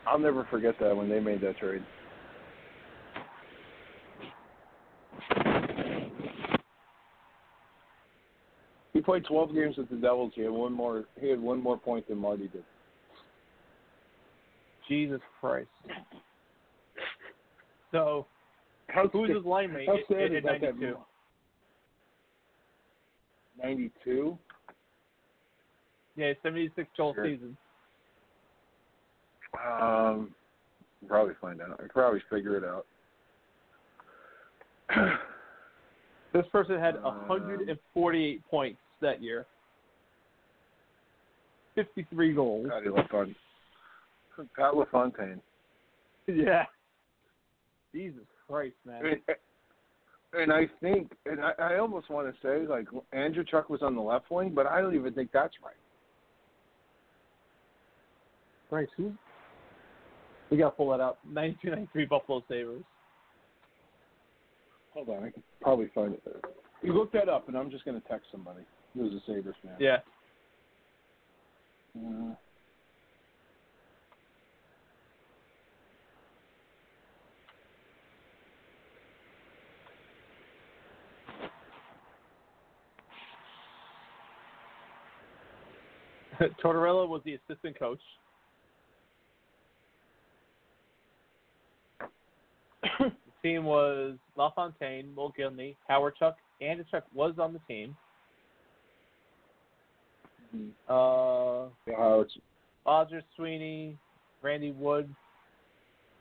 [0.06, 1.82] I'll never forget that when they made that trade.
[8.92, 10.32] He played 12 games with the Devils.
[10.34, 11.04] He had one more.
[11.20, 12.64] He had one more point than Marty did.
[14.88, 15.68] Jesus Christ.
[17.92, 18.26] So
[18.88, 20.60] How his line mate How in, sad is that?
[20.60, 20.66] ninety
[24.04, 24.36] two?
[24.36, 24.36] 92.
[26.16, 27.26] Yeah, seventy six total Sure.
[27.26, 27.56] season.
[29.80, 30.34] Um,
[31.08, 31.80] probably find out.
[31.82, 32.86] I probably figure it out.
[36.32, 39.46] This person had Um, hundred and forty eight points that year.
[41.74, 42.68] Fifty three goals.
[42.68, 43.34] Patty LaFont-
[44.54, 45.40] Pat LaFontaine.
[46.26, 46.64] Yeah.
[47.94, 49.02] Jesus Christ, man.
[49.04, 49.20] And,
[50.34, 54.02] and I think, and I, I almost want to say, like Andreychuk was on the
[54.02, 55.72] left wing, but I don't even think that's right.
[58.68, 59.12] Christ, who?
[60.50, 61.18] We gotta pull that up.
[61.28, 62.82] Ninety two ninety three Buffalo Sabres.
[64.94, 66.22] Hold on, I can probably find it.
[66.24, 66.40] There.
[66.82, 68.60] You look that up, and I'm just going to text somebody
[68.94, 69.72] who's a Sabres fan.
[69.78, 69.98] Yeah.
[71.96, 72.34] Uh,
[86.64, 88.00] Tortorella was the assistant coach.
[93.00, 93.12] the
[93.46, 97.96] team was LaFontaine, Mogilny, Howard Chuck, Andreychuk was on the team.
[100.88, 102.30] Uh, yeah, Howard.
[102.84, 103.96] Bodger, Sweeney,
[104.42, 105.14] Randy Wood,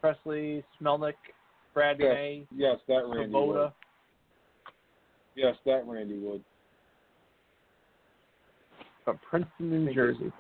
[0.02, 1.14] Presley, Smehlik,
[1.74, 3.72] Brad Yes, May, yes, that Randy Wood.
[5.36, 6.44] Yes, that Randy Wood.
[9.04, 10.32] From Princeton, New Jersey.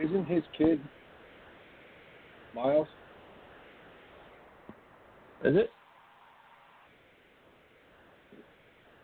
[0.00, 0.80] Isn't his kid
[2.54, 2.86] Miles?
[5.44, 5.70] Is it?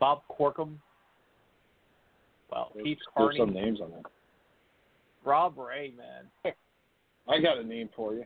[0.00, 0.74] Bob Corkum.
[2.50, 4.02] Wow, There's, Keith there's some names on there.
[5.24, 6.54] Rob Ray, man.
[7.28, 8.24] I got a name for you.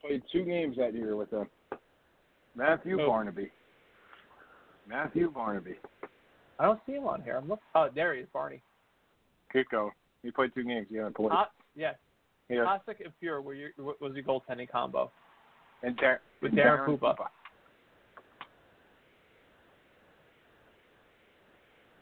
[0.00, 1.46] Played two games that year with them.
[2.56, 3.06] Matthew Who?
[3.06, 3.50] Barnaby.
[4.88, 5.74] Matthew Barnaby.
[6.58, 7.36] I don't see him on here.
[7.36, 7.62] I'm looking.
[7.74, 8.62] Oh, there he is, Barney.
[9.52, 9.92] Keep going.
[10.22, 10.86] He played two games.
[10.90, 11.30] Yeah, played.
[11.30, 11.92] Hot, yeah.
[12.48, 12.64] Yeah.
[12.64, 15.12] Classic and Pure were your, was your goaltending combo
[15.82, 17.26] And Dar- with and Daren Puppa.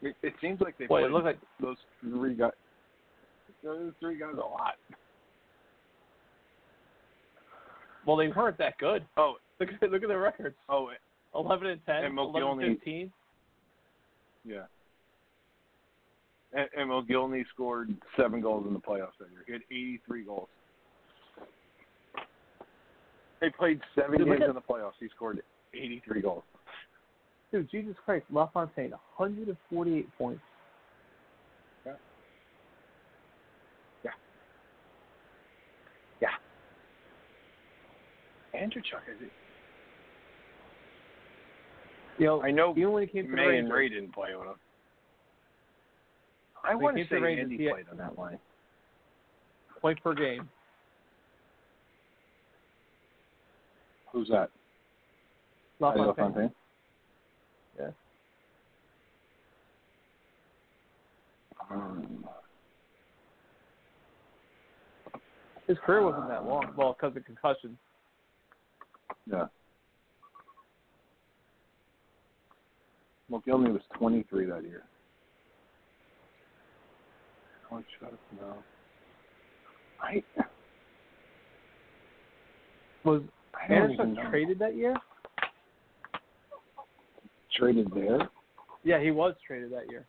[0.01, 2.51] It, it seems like they Boy, it played looked like those three guys.
[3.63, 4.75] Those three guys a lot.
[8.05, 9.05] well, they weren't that good.
[9.17, 10.55] Oh, Look at look at their records.
[10.69, 10.89] oh,
[11.35, 13.11] Eleven and ten, And 11 Mogilny- and fifteen.
[14.45, 14.63] yeah.
[16.53, 19.43] And, and Mogilny scored seven goals in the playoffs that year.
[19.45, 20.47] He had 83 goals.
[23.41, 24.93] They played seven Dude, games at- in the playoffs.
[24.99, 25.41] He scored
[25.75, 26.43] 83 goals.
[27.51, 30.41] Dude, Jesus Christ, LaFontaine, 148 points.
[31.85, 31.93] Yeah.
[34.03, 34.11] Yeah.
[36.21, 36.29] Yeah.
[38.59, 39.31] Andreychuk, is it?
[42.19, 44.35] You know, I know even when he came to the May and Ray didn't play
[44.37, 44.55] with him.
[46.63, 48.37] I When he want to say Rangers, Andy he played on that line.
[49.81, 50.49] point per game.
[54.11, 54.49] Who's that?
[55.79, 56.07] LaFontaine.
[56.07, 56.51] LaFontaine?
[57.79, 57.91] Yeah.
[61.71, 62.25] Um,
[65.67, 66.73] His career wasn't that long.
[66.75, 67.77] Well, because of concussion.
[69.31, 69.45] yeah.
[73.31, 74.83] Mogilny was 23 that year.
[77.71, 78.55] Oh, shut up, no.
[80.01, 80.23] I,
[83.03, 83.21] Was
[83.53, 84.95] I Anderson traded that year?
[87.55, 88.27] Traded there?
[88.83, 90.05] Yeah, he was traded that year.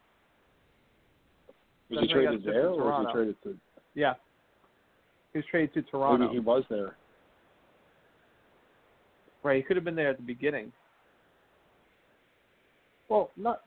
[1.90, 3.08] Was he when he got traded shipped there to or was Toronto.
[3.08, 3.58] he traded to
[3.94, 4.14] Yeah.
[5.32, 6.26] He was traded to Toronto.
[6.26, 6.96] Maybe he was there.
[9.42, 10.72] Right, he could have been there at the beginning.
[13.08, 13.62] Well, not.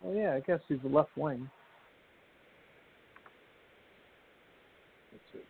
[0.00, 1.50] Well, yeah, I guess he's the left wing.
[5.10, 5.42] That's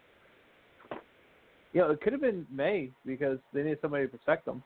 [0.93, 0.99] it.
[1.73, 4.63] Yeah, it could have been May because they needed somebody to protect them.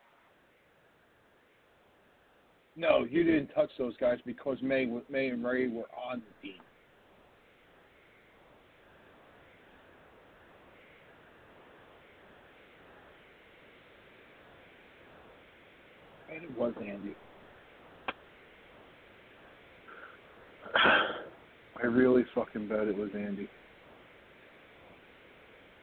[2.77, 6.61] No, you didn't touch those guys because May May and Ray were on the team.
[16.57, 17.15] Was Andy.
[21.83, 23.49] I really fucking bet it was Andy.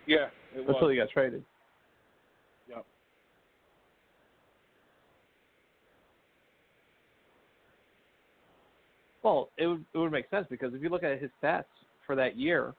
[0.07, 0.75] Yeah, it was.
[0.75, 1.43] Until he got traded.
[2.69, 2.85] Yep.
[9.23, 11.65] Well, it would it would make sense because if you look at his stats
[12.05, 12.73] for that year,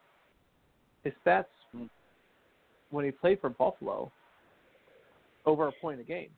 [1.03, 1.85] his stats Hmm.
[2.91, 4.11] when he played for Buffalo,
[5.45, 6.29] over a point a game.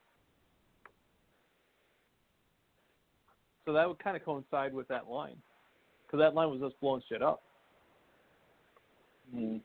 [3.69, 5.35] So that would kind of coincide with that line,
[6.07, 7.43] because that line was just blowing shit up.
[9.35, 9.61] Mm.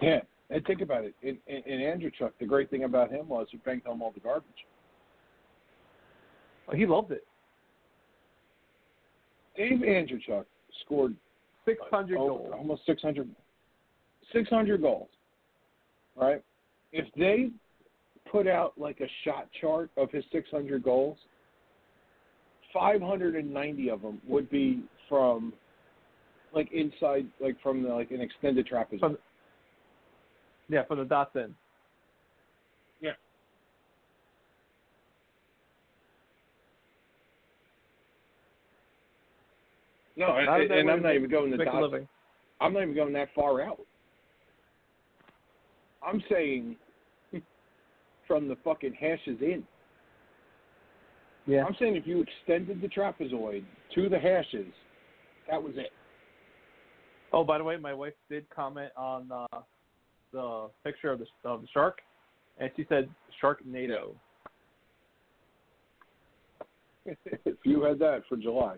[0.00, 1.14] Yeah, and think about it.
[1.20, 4.20] In, in, in Andreychuk, the great thing about him was he banked home all the
[4.20, 4.48] garbage.
[6.66, 7.26] Well, he loved it.
[9.54, 10.46] Dave Andreychuk
[10.86, 11.14] scored
[11.66, 12.54] Six hundred over- goals.
[12.56, 13.28] almost 600,
[14.32, 15.08] 600 goals.
[16.16, 16.42] Right?
[16.90, 17.50] If they
[18.32, 21.18] put out like a shot chart of his 600 goals,
[22.72, 25.52] 590 of them would be from
[26.52, 29.00] like inside, like from the, like an extended trapezoid.
[29.00, 29.18] From-
[30.68, 31.54] Yeah, from the dots in.
[33.00, 33.12] Yeah.
[40.16, 42.06] No, How and, and I'm not even going to make a
[42.60, 43.80] I'm not even going that far out.
[46.06, 46.76] I'm saying
[48.26, 49.64] from the fucking hashes in.
[51.46, 51.64] Yeah.
[51.64, 54.72] I'm saying if you extended the trapezoid to the hashes,
[55.50, 55.90] that was it.
[57.32, 59.60] Oh, by the way, my wife did comment on uh,
[60.32, 62.00] the picture of the of the shark,
[62.58, 63.08] and she said
[63.42, 64.14] Sharknado.
[67.06, 68.76] if you had that for July.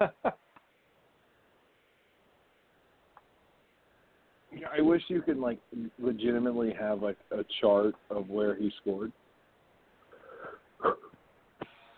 [0.00, 0.08] Yeah,
[4.76, 5.58] I wish you could like
[5.98, 9.12] legitimately have like a chart of where he scored.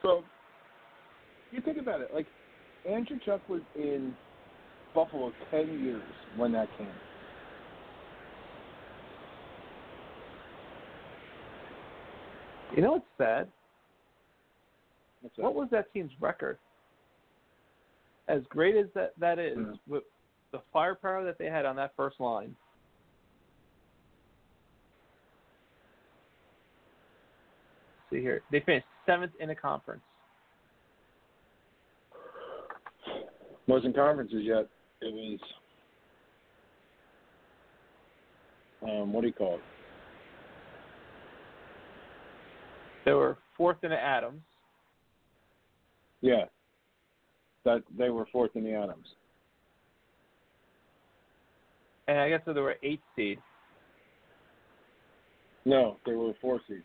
[0.07, 0.23] So
[1.51, 2.28] you think about it, like
[2.89, 4.15] Andreychuk was in
[4.94, 6.02] Buffalo ten years
[6.36, 6.89] when that came.
[12.76, 13.49] You know what's sad?
[15.23, 15.43] What's that?
[15.43, 16.59] What was that team's record?
[18.28, 19.73] As great as that that is, Yeah.
[19.89, 20.05] with
[20.52, 22.55] the firepower that they had on that first line.
[28.17, 30.01] See here, they finished seventh in the conference.
[33.67, 34.69] wasn't conferences yet.
[35.03, 35.39] It was
[38.83, 39.61] um, what do you call it?
[43.05, 44.41] They were fourth in the Adams.
[46.23, 46.45] Yeah,
[47.65, 49.07] that they were fourth in the Adams.
[52.09, 53.39] And I guess they were eighth seed.
[55.67, 56.83] No, they were four seed.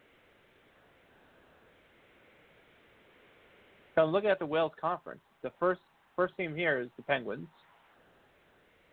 [4.01, 5.21] So I'm looking at the Wales Conference.
[5.43, 5.79] The first
[6.15, 7.45] first team here is the Penguins.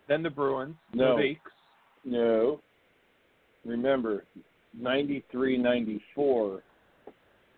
[0.07, 1.17] Then the Bruins, No.
[1.17, 1.41] the Leafs.
[2.05, 2.61] No,
[3.65, 4.25] remember,
[4.79, 6.61] 93-94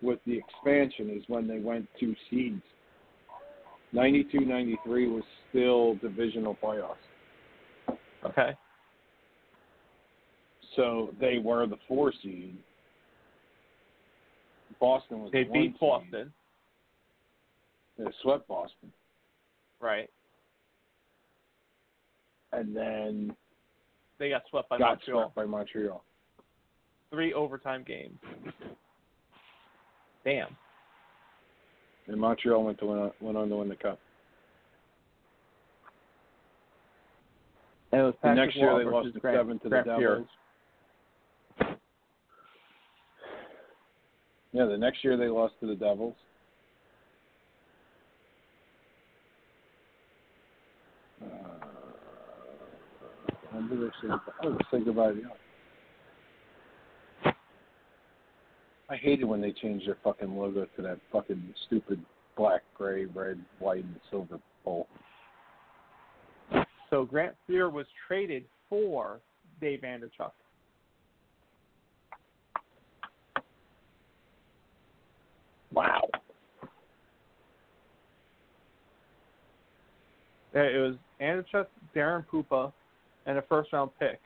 [0.01, 2.61] with the expansion is when they went two seeds.
[3.93, 6.95] 92-93 was still divisional playoffs.
[8.25, 8.55] Okay.
[10.77, 12.55] So they were the four seed.
[14.79, 16.31] Boston was They the beat seed.
[17.97, 18.05] Boston.
[18.05, 18.91] They swept Boston,
[19.79, 20.09] Right.
[22.53, 23.35] and then
[24.17, 25.21] They got swept by got Montreal.
[25.23, 26.03] swept by Montreal.
[27.09, 28.19] Three overtime games.
[30.23, 30.55] Damn.
[32.07, 33.99] And Montreal went to win, went on to win the cup.
[37.91, 39.63] And it was The Patrick next year Roy they lost versus to Grant, seven to
[39.63, 39.99] the Grant Fuhr.
[39.99, 40.27] Devils.
[44.53, 46.15] Yeah, the next year they lost to the Devils.
[53.71, 54.09] Did they?
[54.43, 55.31] Oh, they say goodbye to the
[58.89, 62.03] I hated when they changed their fucking logo to that fucking stupid
[62.35, 64.87] black, gray, red, white, and silver bowl.
[66.89, 69.21] So Grant Fuhr was traded for
[69.61, 70.31] Dave Andreychuk.
[75.71, 76.09] Wow.
[80.53, 82.73] Uh, It was Andreychuk, Daren Puppa,
[83.25, 84.19] and a first round pick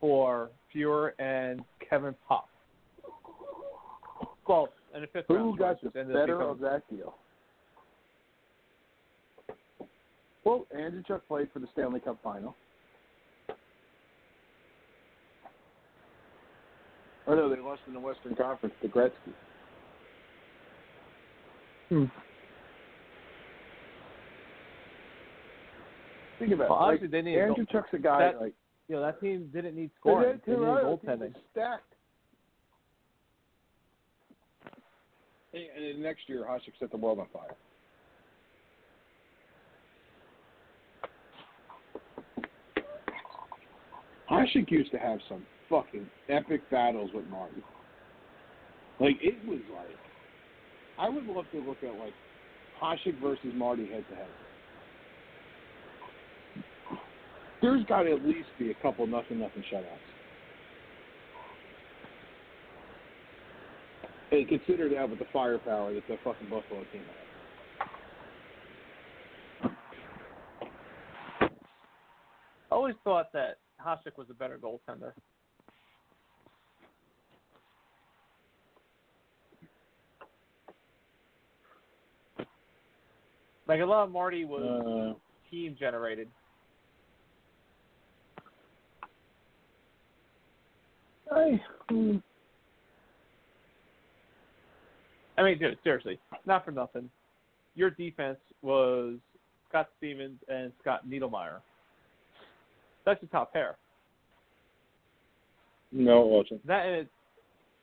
[0.00, 2.48] for Fuhr and Kevin Pop.
[4.46, 7.14] Well, and a fifth Who round got the which ended up better of that deal?
[10.44, 12.54] Well, Andreychuk played for the Stanley Cup final.
[17.26, 19.12] Oh no, they lost in the Western Conference to Gretzky.
[21.90, 22.04] Hmm.
[26.38, 26.82] Think about Well, it.
[26.82, 28.54] obviously Like, they need Andreychuk's a guy that, like
[28.88, 30.32] you know that team didn't need They scoring.
[30.32, 30.84] did They too, needed right?
[30.84, 31.34] Goaltending.
[31.52, 31.94] stacked.
[35.52, 37.56] And and then next year, Hasek set the world on fire.
[44.30, 47.62] Hasek used to have some fucking epic battles with Marty.
[49.00, 49.96] Like it was like,
[50.98, 52.12] I would love to look at like
[52.82, 54.26] Hasek versus Marty head to head.
[57.60, 59.84] There's got to at least be a couple nothing nothing shutouts.
[64.30, 67.02] And consider that with the firepower that the fucking Buffalo team
[69.62, 69.70] has.
[72.70, 75.12] I always thought that Hasek was a better goaltender.
[83.66, 86.28] Like a lot of Marty was Uh, team generated.
[91.30, 92.16] I, hmm,
[95.36, 97.10] I mean, dude, seriously, not for nothing.
[97.74, 99.14] your defense was
[99.68, 101.60] Scott Stevens and Scott Niedermayer.
[103.06, 103.76] That's your top pair.
[105.92, 106.66] No, it wasn't.
[106.66, 107.08] That and it.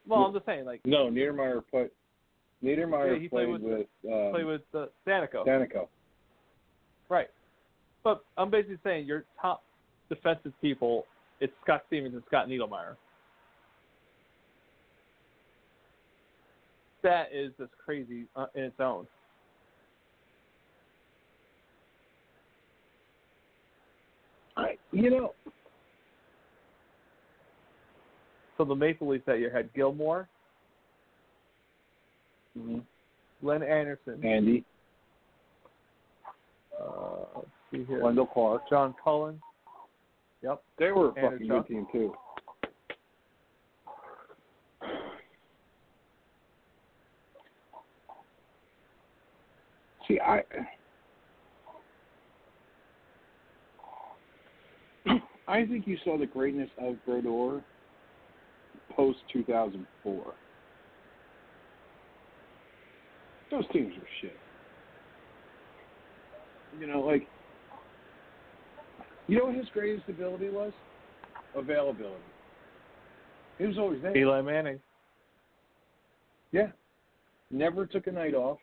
[0.08, 1.90] Well, I'm just saying, like No, Niedermayer played.
[2.64, 5.46] Niedermayer Yeah, he played, played with, um, play with uh, Daneyko.
[5.48, 5.88] Daneyko.
[7.10, 7.28] Right.
[8.04, 9.64] But I'm basically saying your top
[10.10, 11.06] defensive people,
[11.40, 12.96] it's Scott Stevens and Scott Niedermayer.
[17.06, 19.06] That is just crazy uh, in its own.
[24.58, 25.34] I, you know,
[28.58, 30.26] So the Maple Leafs that year had Gilmour,
[32.58, 32.80] Mm-hmm.
[33.42, 34.64] Glenn Anderson, Andy,
[36.82, 38.62] uh, let's see here, Wendell Clark.
[38.70, 39.42] John Cullen.
[40.42, 40.64] Yep.
[40.80, 42.14] They were a fucking good team too.
[50.08, 50.42] See, I
[55.48, 57.62] I think you saw the greatness of Brodeur
[58.96, 60.24] post 2004.
[63.52, 64.36] Those teams were shit.
[66.80, 67.28] You know, like
[69.28, 70.72] you know what his greatest ability was?
[71.56, 72.16] Availability.
[73.58, 74.18] He was always there.
[74.18, 74.80] Eli Manning.
[76.52, 76.68] Yeah.
[77.52, 78.58] Never took a night off.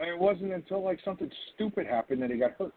[0.00, 2.72] And it wasn't until like something stupid happened that he got hurt.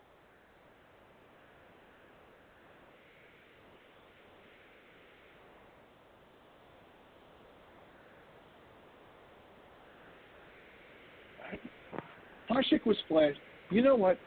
[12.49, 13.39] Hasek was flashed.
[13.71, 14.19] You know what?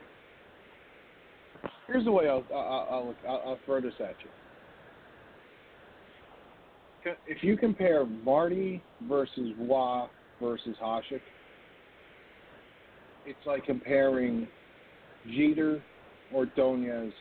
[1.86, 4.30] Here's the way I'll I'll, I'll, I'll, I'll throw this at you.
[7.28, 10.06] If you compare Marty versus Roy
[10.40, 11.20] versus Hasek,
[13.26, 14.46] it's like comparing
[15.26, 15.82] Jeter,
[16.32, 17.12] Ordonez,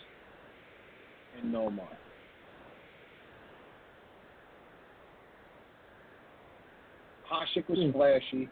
[1.42, 1.88] and Nomar.
[7.32, 8.48] Hasek was flashy.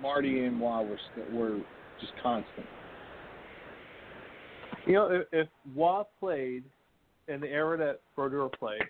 [0.00, 1.58] Marty and Roy were st- were
[2.00, 2.66] just constant.
[4.86, 6.64] You know, if, if Roy played
[7.28, 8.80] in the era that Brodeur played,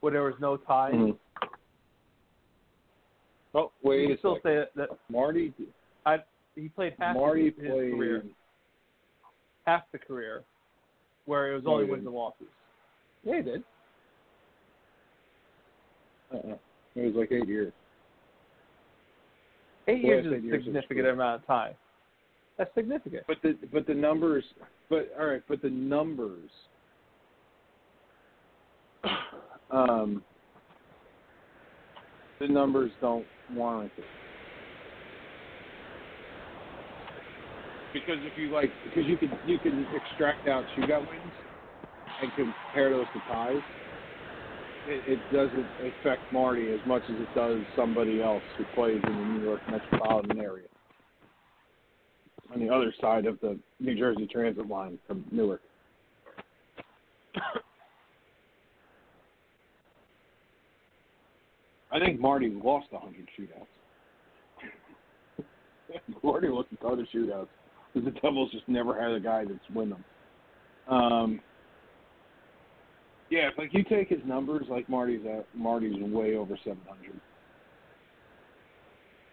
[0.00, 1.16] where there was no ties, Mhm.
[3.54, 4.50] Oh, wait you still second.
[4.50, 5.52] say that, that Marty
[6.06, 6.18] I,
[6.54, 7.92] he played half Marty of his played.
[7.92, 8.24] career,
[9.66, 10.42] half the career,
[11.26, 12.46] where it was No, only he wins and losses.
[13.24, 13.62] Yeah, he did.
[16.32, 16.54] Uh-uh.
[16.94, 17.72] It was like eight years.
[19.88, 21.74] Eight years is a years significant amount of time.
[22.56, 23.24] That's significant.
[23.26, 24.44] But the but the numbers
[24.88, 26.50] but all right, but the numbers
[29.70, 30.22] um
[32.40, 34.04] the numbers don't warrant it.
[37.92, 41.32] Because if you like because you can you can extract out shootout wins
[42.22, 43.60] and compare those to ties,
[44.86, 49.16] it, it doesn't affect Marty as much as it does somebody else who plays in
[49.16, 50.66] the New York metropolitan area
[52.52, 55.62] on the other side of the New Jersey Transit line from Newark.
[61.92, 63.66] I think Marty lost a hundred shootouts.
[66.22, 67.48] Marty lost ton shootouts
[67.92, 70.04] because the Devils just never had a guy that's win them.
[70.88, 71.40] Um,
[73.30, 77.20] yeah, if like you take his numbers, like Marty's at, Marty's way over seven hundred.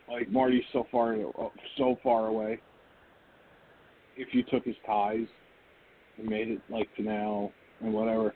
[0.09, 1.15] Like Marty's so far
[1.77, 2.59] so far away.
[4.15, 5.27] If you took his ties
[6.17, 8.33] and made it like to now and whatever,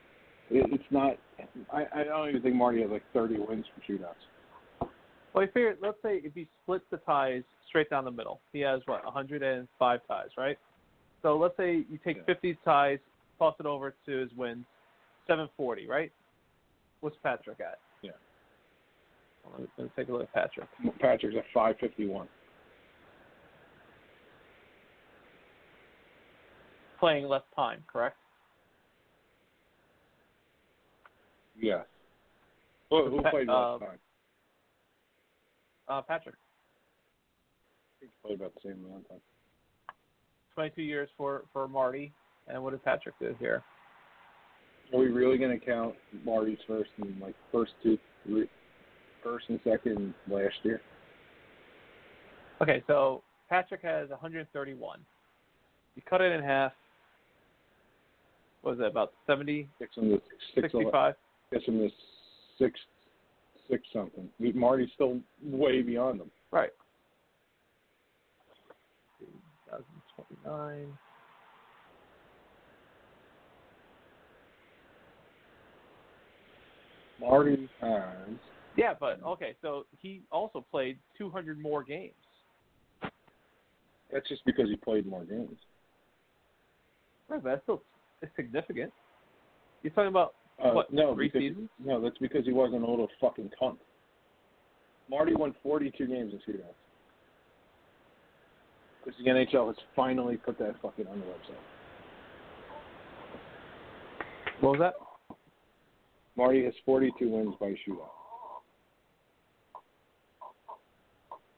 [0.52, 1.18] it, it's not.
[1.74, 4.90] I, I don't even think Marty has like thirty wins from shootouts.
[5.34, 8.60] Well, I figured, let's say if he splits the ties straight down the middle, he
[8.62, 10.58] has what 105 ties, right?
[11.22, 13.00] So let's say you take 50 ties,
[13.40, 14.66] toss it over to his wins,
[15.28, 16.12] 740, right?
[17.00, 17.80] What's Patrick at?
[18.02, 18.12] Yeah.
[19.50, 20.68] Let me, let me take a look at Patrick.
[21.00, 22.28] Patrick's at five fifty one.
[27.00, 28.18] Playing less time, correct?
[31.62, 31.86] Yes.
[32.90, 34.00] Who, who played uh, last time?
[35.88, 36.36] Uh, Patrick.
[38.26, 39.20] Played about the same amount of time.
[40.56, 42.12] 22 years for, for Marty.
[42.48, 43.64] And what did Patrick do here?
[44.94, 48.50] Are we really going to count Marty's first and like first two, three,
[49.24, 50.82] first and second last year?
[52.62, 55.00] Okay, so Patrick has 131.
[55.96, 56.74] You cut it in half.
[58.62, 59.68] What was that about 70?
[59.80, 61.16] Sixty-five
[61.52, 61.92] guessing this
[62.58, 62.80] six
[63.70, 64.28] six something.
[64.54, 66.32] Marty's still way beyond them.
[66.52, 66.72] Right.
[69.70, 70.98] 2029.
[77.20, 77.70] Marty.
[78.78, 82.14] Yeah, but okay, so he also played 200 more games.
[84.12, 85.58] That's just because he played more games.
[87.30, 87.82] Right, but that's still
[88.36, 88.92] significant.
[89.84, 90.94] You're talking about uh, what?
[90.94, 91.70] no, three because, seasons?
[91.84, 93.78] No, that's because he wasn't a little fucking cunt.
[95.10, 96.74] Marty won 42 games in shootouts.
[99.04, 101.56] Because the NHL has finally put that fucking on the website.
[104.60, 105.36] What was that?
[106.38, 108.12] Marty has 42 wins by shootout.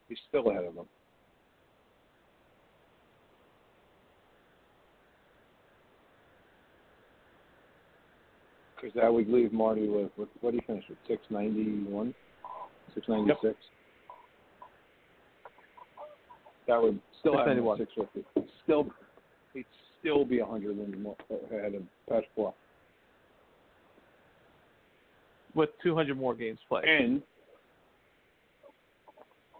[0.08, 0.86] He's still ahead of him.
[8.84, 10.98] Because that would leave Marty with, with what did he finish with?
[11.08, 12.14] 691?
[12.94, 13.56] 696?
[16.68, 18.52] That would still have him 650.
[18.64, 18.88] Still,
[19.54, 19.66] he'd
[20.02, 21.16] still be 100 wins more
[21.50, 22.54] ahead of Patrick
[25.56, 26.84] With 200 more games played.
[26.84, 27.22] And,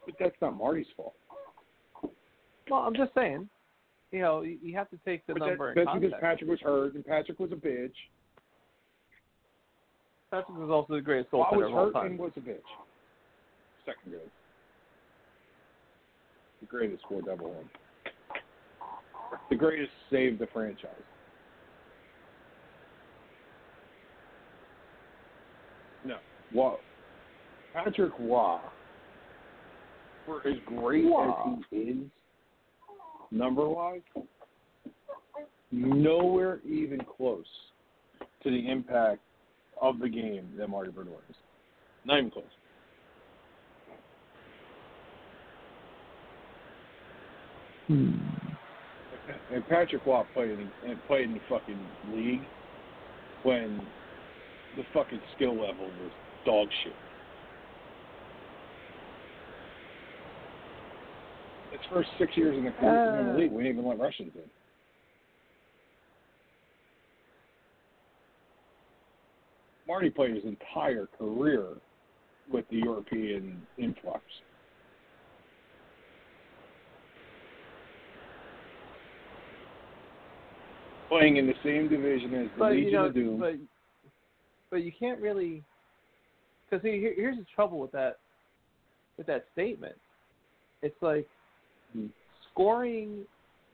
[0.06, 1.14] but that's not Marty's fault.
[2.70, 3.48] Well, I'm just saying,
[4.12, 6.60] you know, you have to take the But that- number in that's because Patrick was
[6.60, 7.94] hurt and Patrick was a bitch.
[10.34, 12.06] Patrick was also the greatest goaltender was of all time.
[12.08, 12.58] and was a bitch.
[13.86, 14.22] Second grade.
[16.60, 17.70] The greatest four double win.
[19.52, 20.90] The greatest saved the franchise.
[26.04, 26.18] No.
[26.56, 26.78] Roy.
[27.72, 28.58] Patrick Roy,
[30.26, 31.30] for as great Roy.
[31.30, 31.98] as he is,
[33.30, 34.02] number wise,
[35.72, 37.46] nowhere even close
[38.42, 39.20] to the impact
[39.82, 41.36] of the game that Marty Brodeur is.
[42.06, 42.46] Not even close.
[49.52, 51.80] And Patrick Roy played in and played in the fucking
[52.14, 52.42] league
[53.44, 53.80] when
[54.76, 56.12] the fucking skill level was
[56.46, 56.94] dog shit.
[61.72, 63.38] His first six years in the, in the Uh.
[63.38, 64.50] league, we didn't even let Russians in.
[69.88, 71.68] Marty played his entire career
[72.52, 74.22] with the European influx.
[81.10, 83.40] Playing in the same division as the but Legion you know, of Doom.
[83.40, 83.56] but
[84.72, 85.64] but you can't really
[86.66, 88.18] because here, here's the trouble with that
[89.18, 89.96] with that statement.
[90.82, 91.28] It's like
[91.94, 92.08] Hmm.
[92.52, 93.26] scoring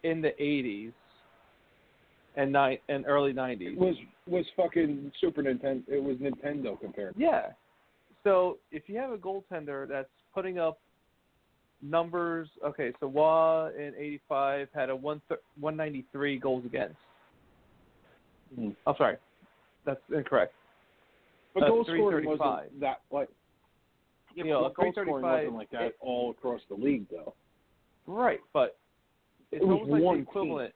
[0.04, 0.92] in the '80s
[2.36, 3.96] and ni- and early It '90s was
[4.30, 5.83] was fucking Super Nintendo.
[5.88, 7.16] It was Nintendo compared.
[7.17, 7.48] Yeah.
[8.24, 10.80] So if you have a goaltender that's putting up
[11.82, 16.98] numbers, okay, so Roy in '85 had a one thir- 193 goals against.
[18.56, 18.69] Hmm.
[18.85, 19.17] I'm sorry,
[19.85, 20.53] that's incorrect.
[21.53, 23.30] But Uh, goal scoring wasn't that like.
[24.35, 27.33] Yeah, You know, but goal scoring wasn't like that it- all across the league, though.
[28.06, 28.77] Right, but
[29.51, 30.75] it's It was almost like the equivalent.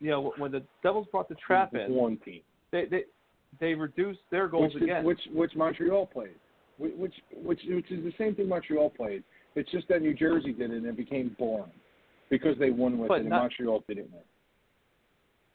[0.00, 2.40] You know, when the Devils brought the trap in, one team.
[2.70, 3.04] they they
[3.60, 5.06] they reduced their goals which, against.
[5.06, 6.36] which which Montreal played,
[6.78, 9.24] which which which which is the same thing Montreal played.
[9.54, 11.72] It's just that New Jersey did it and it became boring
[12.30, 14.22] because they won with But it and not- Montreal didn't win.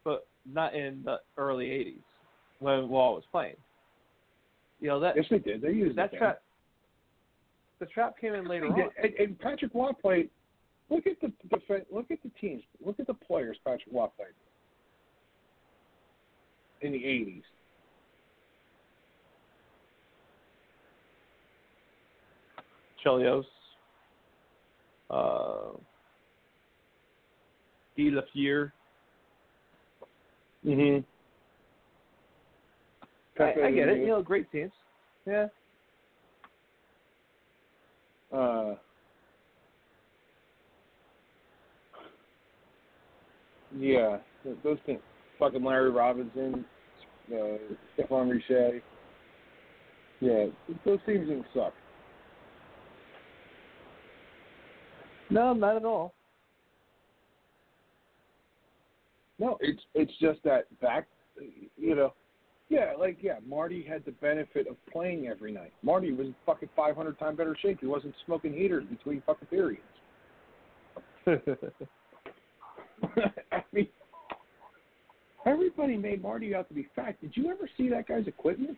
[0.03, 2.01] but not in the early '80s
[2.59, 3.55] when Roy was playing.
[4.81, 5.61] You know that Yes, they did.
[5.61, 6.41] They used that trap.
[7.79, 8.79] The trap came in later on.
[9.01, 10.29] And, and Patrick Roy played.
[10.89, 12.63] Look at the defen- look at the teams.
[12.85, 14.29] Look at the players Patrick Roy played
[16.81, 17.43] in the '80s.
[23.03, 23.43] Chelios,
[25.09, 25.77] uh,
[27.97, 28.71] Guy Lafleur.
[30.65, 31.03] Mm-hmm.
[33.41, 33.99] I, I get it.
[33.99, 34.71] You know, great teams.
[35.25, 35.47] Yeah.
[38.31, 38.75] Uh,
[43.77, 44.17] yeah,
[44.63, 44.99] those things.
[45.39, 46.65] Fucking Larry Robinson,
[47.31, 47.57] uh,
[47.97, 48.81] Stéphane Richer.
[50.19, 50.45] Yeah,
[50.85, 51.73] those teams didn't suck.
[55.29, 56.13] No, not at all.
[59.39, 61.07] No, it's it's just that back,
[61.77, 62.13] you know.
[62.69, 65.73] Yeah, like yeah, Marty had the benefit of playing every night.
[65.81, 67.79] Marty was in fucking 500 times better shape.
[67.81, 69.81] He wasn't smoking heaters between fucking periods.
[75.45, 77.19] Everybody made Marty out to be fat.
[77.21, 78.77] Did you ever see that guy's equipment?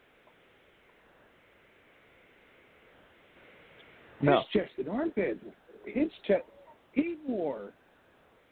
[4.22, 4.40] No.
[4.52, 5.40] His chest and arm pads.
[5.86, 6.44] His chest.
[6.94, 7.72] He wore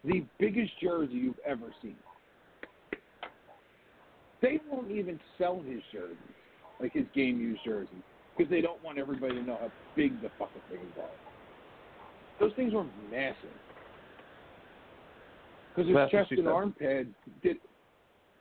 [0.03, 1.95] the biggest jersey you've ever seen.
[4.41, 6.17] They won't even sell his jerseys,
[6.81, 8.03] like his game used jersey,
[8.37, 11.09] because they don't want everybody to know how big the fucking things are.
[12.39, 13.37] Those things were massive.
[15.69, 17.09] Because his That's chest and arm pads
[17.41, 17.57] did.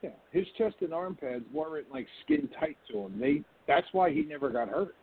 [0.03, 3.19] Yeah, his chest and arm pads weren't like skin tight to him.
[3.21, 3.43] They.
[3.69, 4.97] That's why he never got hurt.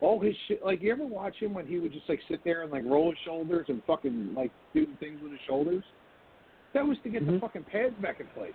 [0.00, 0.64] All his shit.
[0.64, 3.10] Like you ever watch him when he would just like sit there and like roll
[3.10, 5.82] his shoulders and fucking like do things with his shoulders?
[6.74, 7.40] That was to get the mm-hmm.
[7.40, 8.52] fucking pads back in place.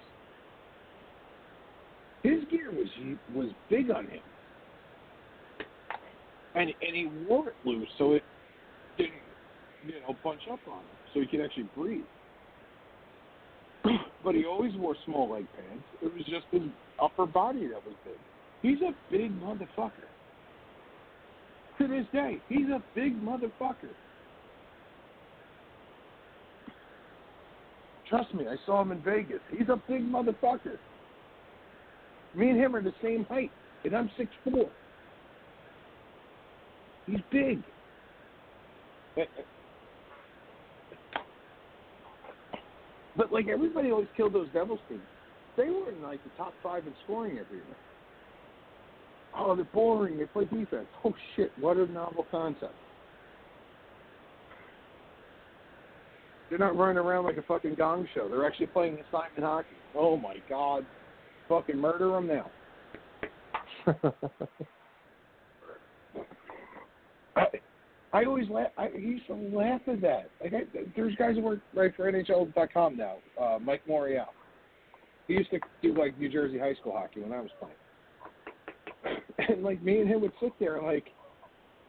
[2.22, 2.88] His gear was
[3.34, 4.22] was big on him,
[6.56, 8.24] and and he wore it loose so it
[8.98, 9.14] didn't
[9.86, 12.04] you know bunch up on him, so he could actually breathe.
[14.24, 15.84] But he always wore small leg pants.
[16.02, 16.62] It was just his
[17.02, 18.14] upper body that was big.
[18.62, 19.92] He's a big motherfucker.
[21.80, 23.90] To this day, he's a big motherfucker.
[28.10, 29.40] Trust me, I saw him in Vegas.
[29.58, 30.78] He's a big motherfucker.
[32.36, 33.52] Me and him are the same height,
[33.84, 34.70] and I'm six four.
[37.08, 37.62] He's big.
[43.16, 45.02] But like everybody always killed those Devils teams.
[45.56, 47.76] They were in like the top five in scoring every year.
[49.36, 50.18] Oh, they're boring.
[50.18, 50.88] They play defense.
[51.04, 51.52] Oh shit!
[51.60, 52.74] What a novel concept.
[56.50, 58.28] They're not running around like a fucking gong show.
[58.30, 59.68] They're actually playing assignment hockey.
[59.96, 60.86] Oh my god!
[61.50, 62.52] Fucking murder them now.
[68.14, 68.70] I always laugh.
[68.78, 70.30] I used to laugh at that.
[70.42, 70.62] Like, I,
[70.96, 73.16] there's guys who work right for NHL.com now.
[73.42, 74.28] Uh, Mike Morreale.
[75.28, 77.76] He used to do like New Jersey high school hockey when I was playing.
[79.50, 81.08] And like me and him would sit there, like,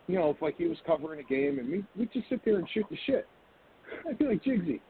[0.08, 2.56] you know, if like he was covering a game, and we we'd just sit there
[2.56, 3.28] and shoot the shit.
[4.08, 4.80] I'd be like, Jigsy,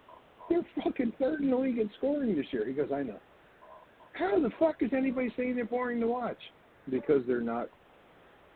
[0.49, 2.67] they're fucking third in the league in scoring this year.
[2.67, 3.19] He goes, I know.
[4.15, 6.39] How the fuck is anybody saying they're boring to watch?
[6.89, 7.69] Because they're not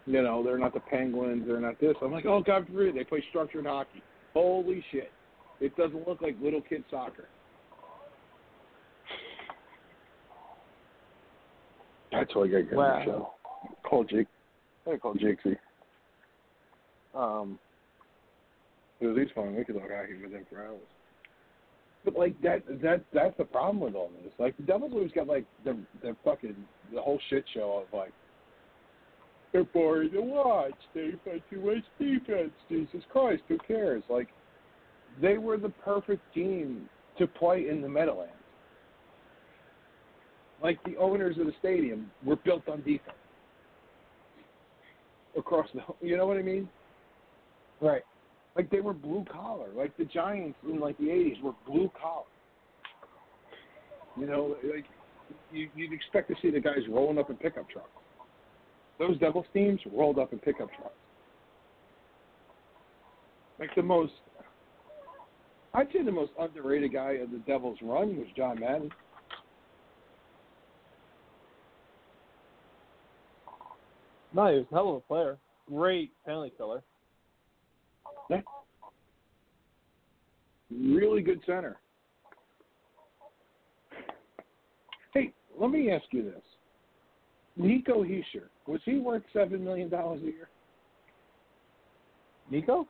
[0.08, 1.94] you know, they're not the Penguins, they're not this.
[2.02, 4.02] I'm like, oh, God forbid, they play structured hockey.
[4.32, 5.12] Holy shit.
[5.60, 7.28] It doesn't look like little kid soccer.
[12.10, 13.30] That's why I got to get on the show.
[13.84, 14.26] Call Jake.
[14.86, 15.56] I gotta call Jakesy.
[17.14, 17.58] Um,
[18.98, 19.54] because he's fun.
[19.54, 20.78] We could talk hockey with him for hours.
[22.04, 24.32] But like that, that that's the problem with all this.
[24.38, 26.56] Like the Devils always got like the the fucking
[26.94, 28.12] the whole shit show of like
[29.52, 30.74] they're boring to watch.
[30.94, 32.50] They play too much defense.
[32.68, 34.02] Jesus Christ, who cares?
[34.08, 34.28] Like,
[35.20, 38.34] they were the perfect team to play in the Meadowlands.
[40.62, 43.16] Like the owners of the stadium were built on defense
[45.36, 45.80] across the.
[46.04, 46.68] You know what I mean?
[47.80, 48.02] Right.
[48.56, 49.68] Like they were blue collar.
[49.76, 52.24] Like the Giants in like the '80s were blue collar.
[54.18, 54.84] You know, like
[55.52, 57.88] you, you'd expect to see the guys rolling up in pickup trucks.
[58.98, 60.94] Those Devils teams rolled up in pickup trucks.
[63.58, 64.12] Like the most,
[65.74, 68.90] I'd say the most underrated guy of the Devils' run was John Madden.
[74.34, 75.38] No, he was a hell of a player.
[75.68, 76.82] Great penalty killer.
[78.30, 78.40] Yeah.
[80.70, 81.76] Really good center.
[85.14, 86.42] Hey, let me ask you this.
[87.56, 90.48] Nico Hischier, was he worth seven million dollars a year?
[92.50, 92.86] Nico?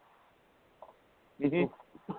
[1.42, 2.12] Mm-hmm.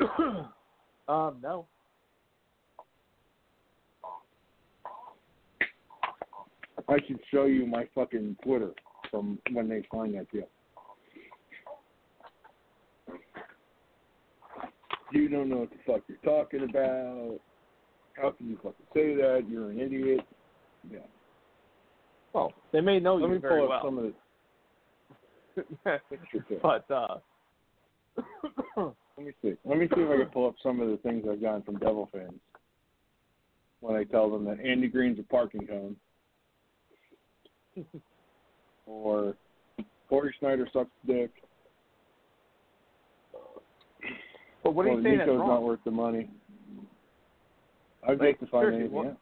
[1.08, 1.66] um, no.
[6.88, 8.72] I should show you my fucking Twitter
[9.10, 10.48] from when they signed that deal.
[15.12, 17.38] You don't know what the fuck you're talking about.
[18.14, 19.44] How can you fucking say that?
[19.48, 20.20] You're an idiot.
[20.90, 20.98] Yeah.
[22.32, 23.82] Well, they may know Let you me very pull up well.
[23.84, 24.12] some of the.
[26.62, 27.16] But uh
[29.18, 29.54] Let me see.
[29.64, 31.76] Let me see if I can pull up some of the things I've gotten from
[31.78, 32.32] Devil fans
[33.80, 35.96] when I tell them that Andy Greene's a parking cone,
[38.86, 39.34] or
[40.08, 41.30] Cory Schneider sucks dick.
[44.62, 46.30] But what are you saying Nico's that's not worth the money.
[48.08, 49.16] I'd Like, to find anything what-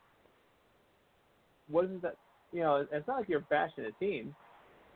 [1.73, 2.16] is that?
[2.52, 4.34] You know, it's not like you're bashing a team,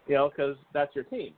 [0.09, 1.33] you know, because that's your team.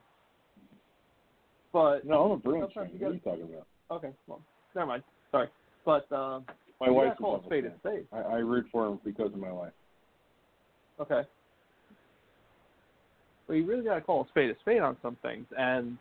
[1.73, 2.90] But No, I'm a Bruins fan.
[2.98, 3.66] What are you talking about?
[3.90, 4.40] okay, well,
[4.74, 5.02] never mind.
[5.31, 5.48] Sorry,
[5.84, 6.44] but um,
[6.81, 8.06] My wife's a call a Devils spade spade.
[8.12, 9.73] I, I root for him because of my wife.
[11.00, 11.23] Okay.
[13.47, 15.98] Well, you really got to call a spade a spade on some things, and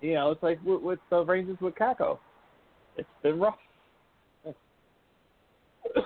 [0.00, 2.18] you know, it's like with, with the Rangers with Kakko.
[2.96, 3.56] It's been rough.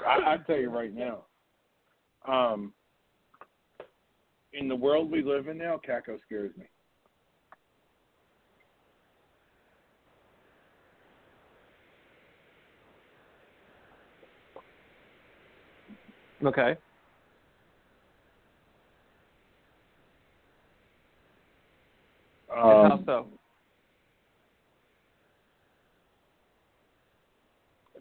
[0.06, 1.22] I, I tell you right now,
[2.26, 2.72] um,
[4.52, 6.64] in the world we live in now, Kakko scares me.
[16.44, 16.76] Okay.
[22.50, 23.26] And how Um, so?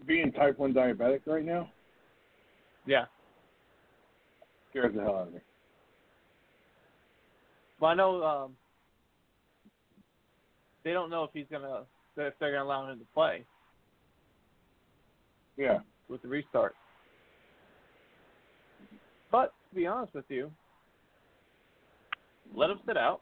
[0.06, 1.70] Being type one diabetic right now
[2.86, 3.06] Yeah.
[4.70, 5.40] scares the hell out of me.
[7.80, 8.58] Well, I know um,
[10.84, 11.86] they don't know if he's gonna
[12.18, 13.46] if they're gonna allow him to play
[15.58, 15.80] Yeah.
[16.08, 16.76] with the restart.
[19.32, 20.52] But to be honest with you,
[22.54, 23.22] let him sit out.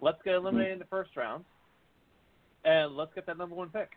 [0.00, 1.44] Let's get eliminated in the first round,
[2.64, 3.90] and let's get that number one pick.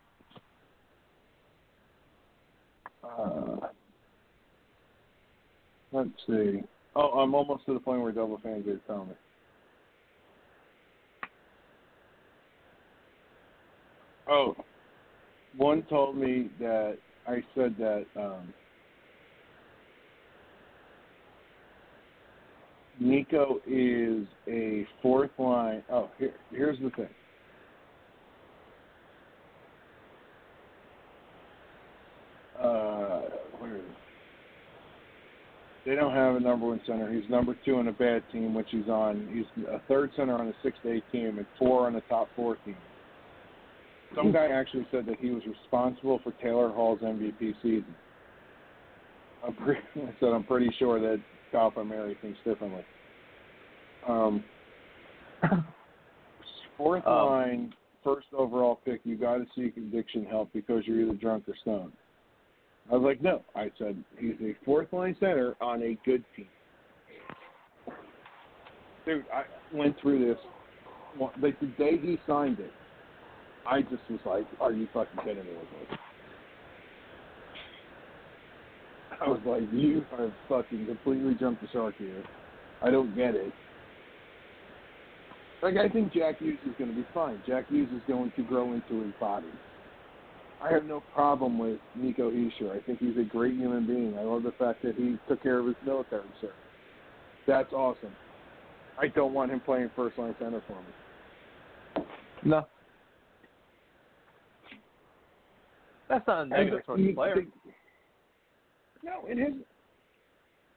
[3.06, 3.66] Uh,
[5.92, 6.62] let's see.
[6.94, 9.14] Oh, I'm almost to the point where double fans are telling me.
[14.28, 14.56] Oh,
[15.56, 18.52] one told me that I said that um,
[22.98, 25.82] Nico is a fourth line.
[25.90, 27.08] Oh, here, here's the thing.
[32.66, 33.20] Uh,
[33.58, 33.82] where is?
[35.84, 37.12] They don't have a number one center.
[37.12, 39.28] He's number two on a bad team, which he's on.
[39.32, 42.28] He's a third center on a six to eight team and four on a top
[42.34, 42.76] four team.
[44.16, 47.94] Some guy actually said that he was responsible for Taylor Hall's MVP season.
[49.46, 51.20] I'm pretty, I said I'm pretty sure that
[51.52, 52.84] Kyle Palmieri thinks differently.
[54.08, 54.42] Um,
[56.76, 59.02] fourth Um, line, first overall pick.
[59.04, 61.92] You got to seek addiction help because you're either drunk or stoned.
[62.90, 63.42] I was like, no.
[63.54, 66.46] I said he's a fourth line center on a good team.
[69.04, 69.42] Dude, I
[69.76, 70.38] went through this.
[71.40, 72.72] Like the day he signed it,
[73.66, 75.98] I just was like, "Are you fucking kidding me with this?"
[79.20, 82.22] I was like, "You have fucking completely jumped the shark here.
[82.82, 83.52] I don't get it."
[85.62, 87.42] Like I think Jack Hughes is going to be fine.
[87.46, 89.46] Jack Hughes is going to grow into his body.
[90.62, 92.74] I have no problem with Nico Hischier.
[92.74, 94.16] I think he's a great human being.
[94.18, 96.56] I love the fact that he took care of his military service.
[97.46, 98.12] That's awesome.
[98.98, 102.06] I don't want him playing first line center for me.
[102.44, 102.66] No.
[106.08, 107.46] That's not a negative towards the player.
[109.04, 109.52] No, it has.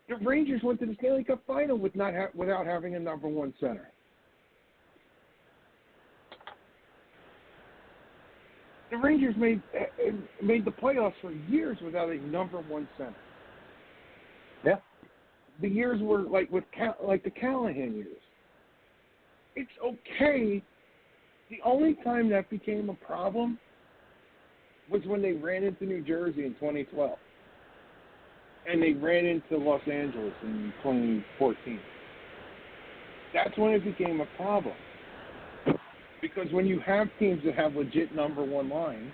[0.09, 3.27] The Rangers went to the Stanley Cup final with not ha- without having a number
[3.27, 3.91] one center.
[8.91, 10.11] The Rangers made eh,
[10.41, 13.15] made the playoffs for years without a number one center.
[14.65, 14.75] Yeah.
[15.61, 18.07] The years were like with Cal- like the Callahan years.
[19.55, 20.63] It's okay.
[21.49, 23.59] The only time that became a problem
[24.89, 27.11] was when they ran into New Jersey in 2012,
[28.67, 31.79] and they ran into Los Angeles in 2014.
[33.33, 34.75] That's when it became a problem.
[36.21, 39.11] Because when you have teams that have legit number one lines,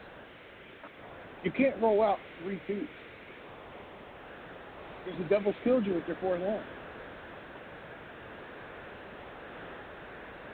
[1.44, 2.88] you can't roll out three twos.
[5.06, 6.64] Because the Devils killed you with their fourth line.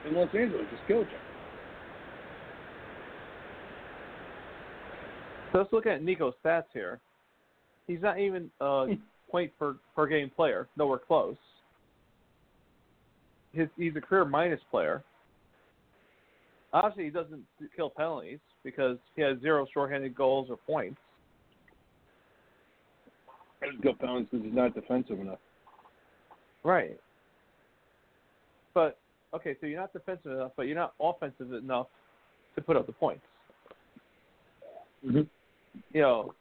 [0.06, 1.18] And Los Angeles just killed you.
[5.52, 7.00] So let's look at Nico's stats here.
[7.88, 8.94] He's not even a hmm.
[9.30, 11.36] point per per game player, nowhere close.
[13.54, 15.04] His he's a career minus player.
[16.74, 17.44] Obviously, he doesn't
[17.76, 20.98] kill penalties because he has zero shorthanded goals or points.
[23.62, 25.40] Doesn't kill penalties because he's not defensive enough.
[26.64, 26.98] Right.
[28.74, 29.00] But
[29.34, 31.88] okay, so you're not defensive enough, but you're not offensive enough
[32.56, 33.24] to put up the points.
[35.06, 35.22] Mm-hmm.
[35.94, 36.34] You know,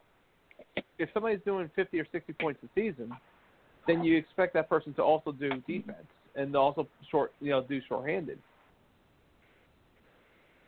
[0.98, 3.12] if somebody's doing 50 or 60 points a season,
[3.86, 7.80] then you expect that person to also do defense and also short, you know, do
[7.88, 8.38] shorthanded.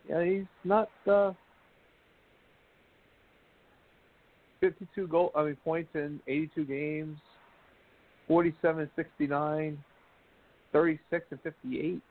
[0.08, 1.32] Yeah, he's not uh,
[4.60, 5.32] 52 goal.
[5.34, 7.18] I mean, points in 82 games,
[8.28, 9.78] 47 69,
[10.72, 12.02] 36 and 58.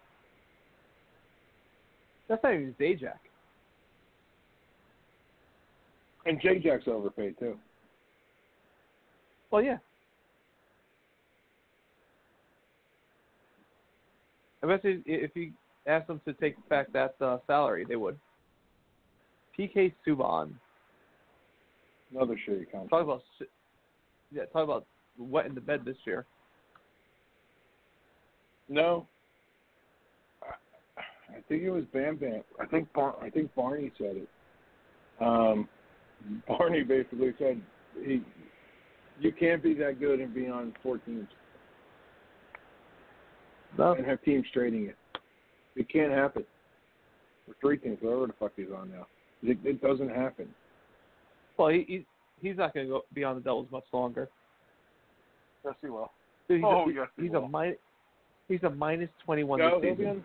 [2.28, 3.14] That's not even Zajac.
[6.26, 7.58] And Jack's overpaid too.
[9.50, 9.78] Well, yeah.
[14.64, 15.52] I bet if you
[15.88, 18.18] asked them to take back that uh, salary, they would.
[19.58, 20.52] PK Subban.
[22.14, 22.90] Another shitty contract.
[22.90, 23.22] Talk about
[24.32, 24.86] yeah, talk about
[25.18, 26.26] wet in the bed this year.
[28.70, 29.08] No.
[30.44, 31.02] I,
[31.38, 32.42] I think it was Bam Bam.
[32.60, 34.30] I think Bar- I think Barney said it.
[35.20, 35.68] Um,
[36.48, 37.62] Barney basically said
[38.04, 38.22] he
[39.20, 41.28] you can't be that good and be on four teams
[43.78, 43.94] No.
[43.94, 44.98] and have teams trading it.
[45.76, 46.44] It can't happen.
[47.48, 49.08] Or three teams, whatever the fuck he's on now.
[49.44, 50.48] It, it doesn't happen.
[51.58, 52.06] Well, he, he
[52.42, 54.30] he's not going to go be on the Devils much longer.
[55.66, 56.12] Yes, he will.
[56.48, 57.44] Dude, he's Oh, a, yes, he he's will.
[57.46, 57.78] a minus.
[58.48, 60.08] He's a minus twenty one Go, this season.
[60.08, 60.24] on-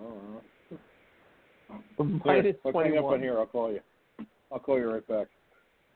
[0.00, 3.38] Oh, A minus let's twenty hang up on here.
[3.38, 3.80] I'll call you.
[4.50, 5.26] I'll call you right back.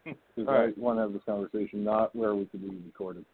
[0.36, 0.74] Because All right.
[0.76, 3.24] I want to have this conversation, not where we could be recorded.